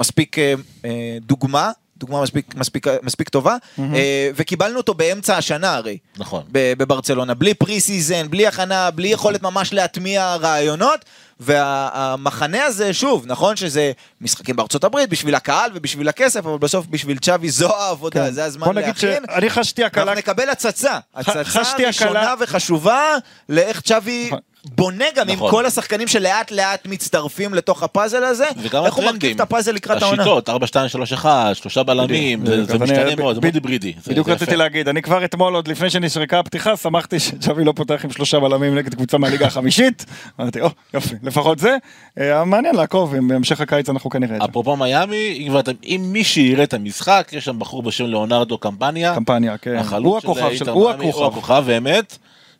מספיק 0.00 0.38
אה, 0.38 0.54
אה, 0.84 1.18
דוגמה. 1.20 1.70
דוגמה 1.98 2.22
מספיק, 2.22 2.54
מספיק, 2.54 2.86
מספיק 3.02 3.28
טובה, 3.28 3.56
אה, 3.78 4.30
וקיבלנו 4.36 4.76
אותו 4.76 4.94
באמצע 4.94 5.36
השנה 5.36 5.74
הרי, 5.74 5.98
נכון. 6.16 6.42
בברצלונה, 6.52 7.34
בלי 7.34 7.54
pre-season, 7.54 8.30
בלי 8.30 8.46
הכנה, 8.46 8.90
בלי 8.90 9.08
יכולת 9.08 9.42
ממש 9.42 9.72
להטמיע 9.72 10.34
רעיונות, 10.34 11.04
והמחנה 11.40 12.64
הזה, 12.64 12.94
שוב, 12.94 13.24
נכון 13.26 13.56
שזה 13.56 13.92
משחקים 14.20 14.56
בארצות 14.56 14.84
הברית, 14.84 15.10
בשביל 15.10 15.34
הקהל 15.34 15.70
ובשביל 15.74 16.08
הכסף, 16.08 16.46
אבל 16.46 16.58
בסוף 16.58 16.86
בשביל 16.86 17.18
צ'אבי 17.18 17.48
זו 17.50 17.76
העבודה, 17.76 18.26
כן. 18.26 18.32
זה 18.32 18.44
הזמן 18.44 18.74
להכין. 18.74 18.94
שאני 19.34 19.50
חשתי 19.50 19.84
הקלה, 19.84 20.02
אנחנו 20.02 20.18
נקבל 20.18 20.48
הצצה, 20.48 20.98
הצצה 21.14 21.40
ראשונה 21.86 22.20
הקלה- 22.22 22.34
וחשובה 22.40 23.16
לאיך 23.48 23.80
צ'אבי 23.80 24.26
נכון. 24.26 24.38
בונה 24.74 25.04
גם 25.16 25.28
עם 25.28 25.34
נכון. 25.36 25.50
כל 25.50 25.66
השחקנים 25.66 26.08
שלאט 26.08 26.50
לאט 26.50 26.86
מצטרפים 26.86 27.54
לתוך 27.54 27.82
הפאזל 27.82 28.24
הזה, 28.24 28.44
וגם 28.62 28.84
איך 28.84 28.94
הוא 28.94 29.04
מרכיב 29.04 29.34
את 29.34 29.40
הפאזל 29.40 29.72
לקראת 29.72 30.02
העונה. 30.02 30.22
השיטות, 30.22 30.48
4, 30.48 30.66
2, 30.66 30.88
3, 30.88 31.12
1, 31.12 31.56
שלושה 31.56 31.82
בלמים, 31.82 32.40
בדיוק. 32.40 32.56
זה 32.56 32.64
זה 32.64 32.74
אני- 32.74 32.82
משתנה 32.84 33.16
מאוד, 33.16 33.34
זה 33.34 33.40
מאוד 33.40 33.54
היברידי. 33.54 33.92
זה- 34.02 34.10
בדיוק 34.10 34.26
זה 34.26 34.32
רציתי. 34.32 34.56
להגיד, 34.56 34.88
אני 34.88 35.02
כבר 35.02 35.24
אתמול, 35.24 35.54
עוד 35.54 35.68
לפני 35.68 35.90
שנשרקה 35.90 36.38
הפתיחה, 36.38 36.76
שמחתי 36.76 37.20
שצ'אבי 37.20 37.64
לא 37.64 37.72
פותח 37.76 38.00
עם 38.04 38.10
שלושה 38.10 38.40
בלמים 38.40 38.74
נגד 38.74 38.94
קבוצה 38.94 39.18
מהליגה 39.18 39.46
החמישית. 39.46 40.04
אמרתי, 40.40 40.60
או, 40.60 40.68
יופי, 40.94 41.14
לפחות 41.22 41.58
זה. 41.58 41.76
אה, 42.20 42.44
מעניין 42.44 42.74
לעקוב, 42.74 43.14
אם 43.14 43.28
בהמשך 43.28 43.60
הקיץ 43.60 43.88
אנחנו 43.88 44.10
כנראה 44.10 44.36
זה. 44.38 44.44
אפרופו 44.44 44.76
מיאמי, 44.76 45.38
אם 45.42 45.48
כבר 45.48 45.60
אתם- 45.60 45.72
אם 45.84 46.08
מי 46.12 46.24
שיראה 46.24 46.64
את 46.64 46.74
המשחק, 46.74 47.28
יש 47.32 47.44
שם 47.44 47.58
בחור 47.58 47.82
בשם 47.82 48.04
ליאונרדו 48.06 48.58
קמפניה, 48.58 49.14
קמפניה, 49.14 49.58
כן. 49.58 49.76
הכוכב 49.76 50.04
הוא 50.04 50.18
הכוכב. 50.18 51.64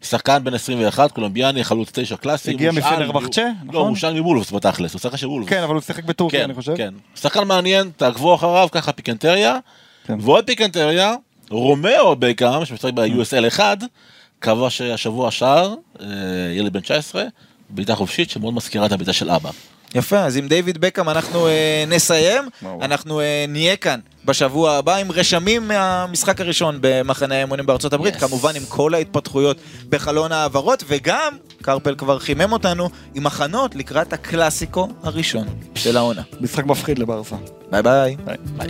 שחקן 0.07 0.45
בן 0.45 0.55
21, 0.55 1.12
קולומביאני, 1.12 1.65
חלוץ 1.65 1.89
תשע 1.93 2.16
קלאסי. 2.16 2.51
הגיע 2.51 2.73
מושאל 2.73 2.93
מפנרבחצ'ה, 2.93 3.43
מ- 3.45 3.55
נכון? 3.65 3.74
לא, 3.74 3.78
הוא 3.78 3.89
מושאל 3.89 4.20
מוולפס 4.20 4.53
בתכלס, 4.53 4.93
הוא 4.93 5.01
שחקן 5.01 5.16
של 5.16 5.27
וולפס. 5.27 5.49
כן, 5.51 5.62
אבל 5.62 5.74
הוא 5.74 5.83
שיחק 5.83 6.05
בטורקיה, 6.05 6.39
כן, 6.41 6.45
אני 6.45 6.55
חושב. 6.55 6.77
כן. 6.77 6.95
שחקן 7.16 7.45
מעניין, 7.49 7.91
תעקבו 7.97 8.35
אחריו, 8.35 8.69
ככה 8.73 8.93
פיקנטריה. 8.93 9.59
כן. 10.07 10.19
ועוד 10.20 10.45
פיקנטריה, 10.47 11.15
רומאו 11.51 12.16
בקאם, 12.19 12.65
שמשחק 12.65 12.93
ב-USL 12.93 13.49
1, 13.49 13.78
כבש 14.41 14.81
השבוע 14.81 15.31
שער, 15.31 15.74
אה, 16.01 16.07
ילד 16.57 16.73
בן 16.73 16.81
19, 16.81 17.24
בעיטה 17.70 17.95
חופשית 17.95 18.31
שמאוד 18.31 18.55
מזכירה 18.55 18.87
את 18.87 18.93
הבעיטה 18.93 19.12
של 19.12 19.31
אבא. 19.31 19.51
יפה, 19.95 20.19
אז 20.19 20.37
עם 20.37 20.49
דיוויד 20.49 20.78
בקאם 20.78 21.09
אנחנו 21.09 21.47
אה, 21.47 21.85
נסיים. 21.89 22.45
אנחנו 22.83 23.20
אה, 23.20 23.45
נהיה 23.49 23.77
כאן 23.77 24.01
בשבוע 24.27 24.73
הבא 24.73 24.97
עם 24.97 25.12
רשמים 25.12 25.69
מהמשחק 25.69 26.40
הראשון 26.40 26.78
במחנה 26.81 27.35
האימונים 27.35 27.66
בארצות 27.66 27.93
הברית, 27.93 28.16
yes. 28.16 28.20
כמובן 28.20 28.57
עם 28.57 28.62
כל 28.69 28.94
ההתפתחויות 28.94 29.57
בחלון 29.89 30.32
ההעברות, 30.32 30.85
וגם, 30.86 31.36
קרפל 31.62 31.94
כבר 31.94 32.19
חימם 32.19 32.53
אותנו, 32.53 32.89
עם 33.15 33.27
הכנות 33.27 33.74
לקראת 33.74 34.12
הקלאסיקו 34.12 34.89
הראשון 35.03 35.47
של 35.74 35.97
העונה. 35.97 36.23
משחק 36.40 36.66
מפחיד 36.66 36.98
לברסה. 36.98 37.36
ביי 37.70 37.82
ביי. 37.82 38.16
ביי. 38.24 38.36
ביי. 38.57 38.69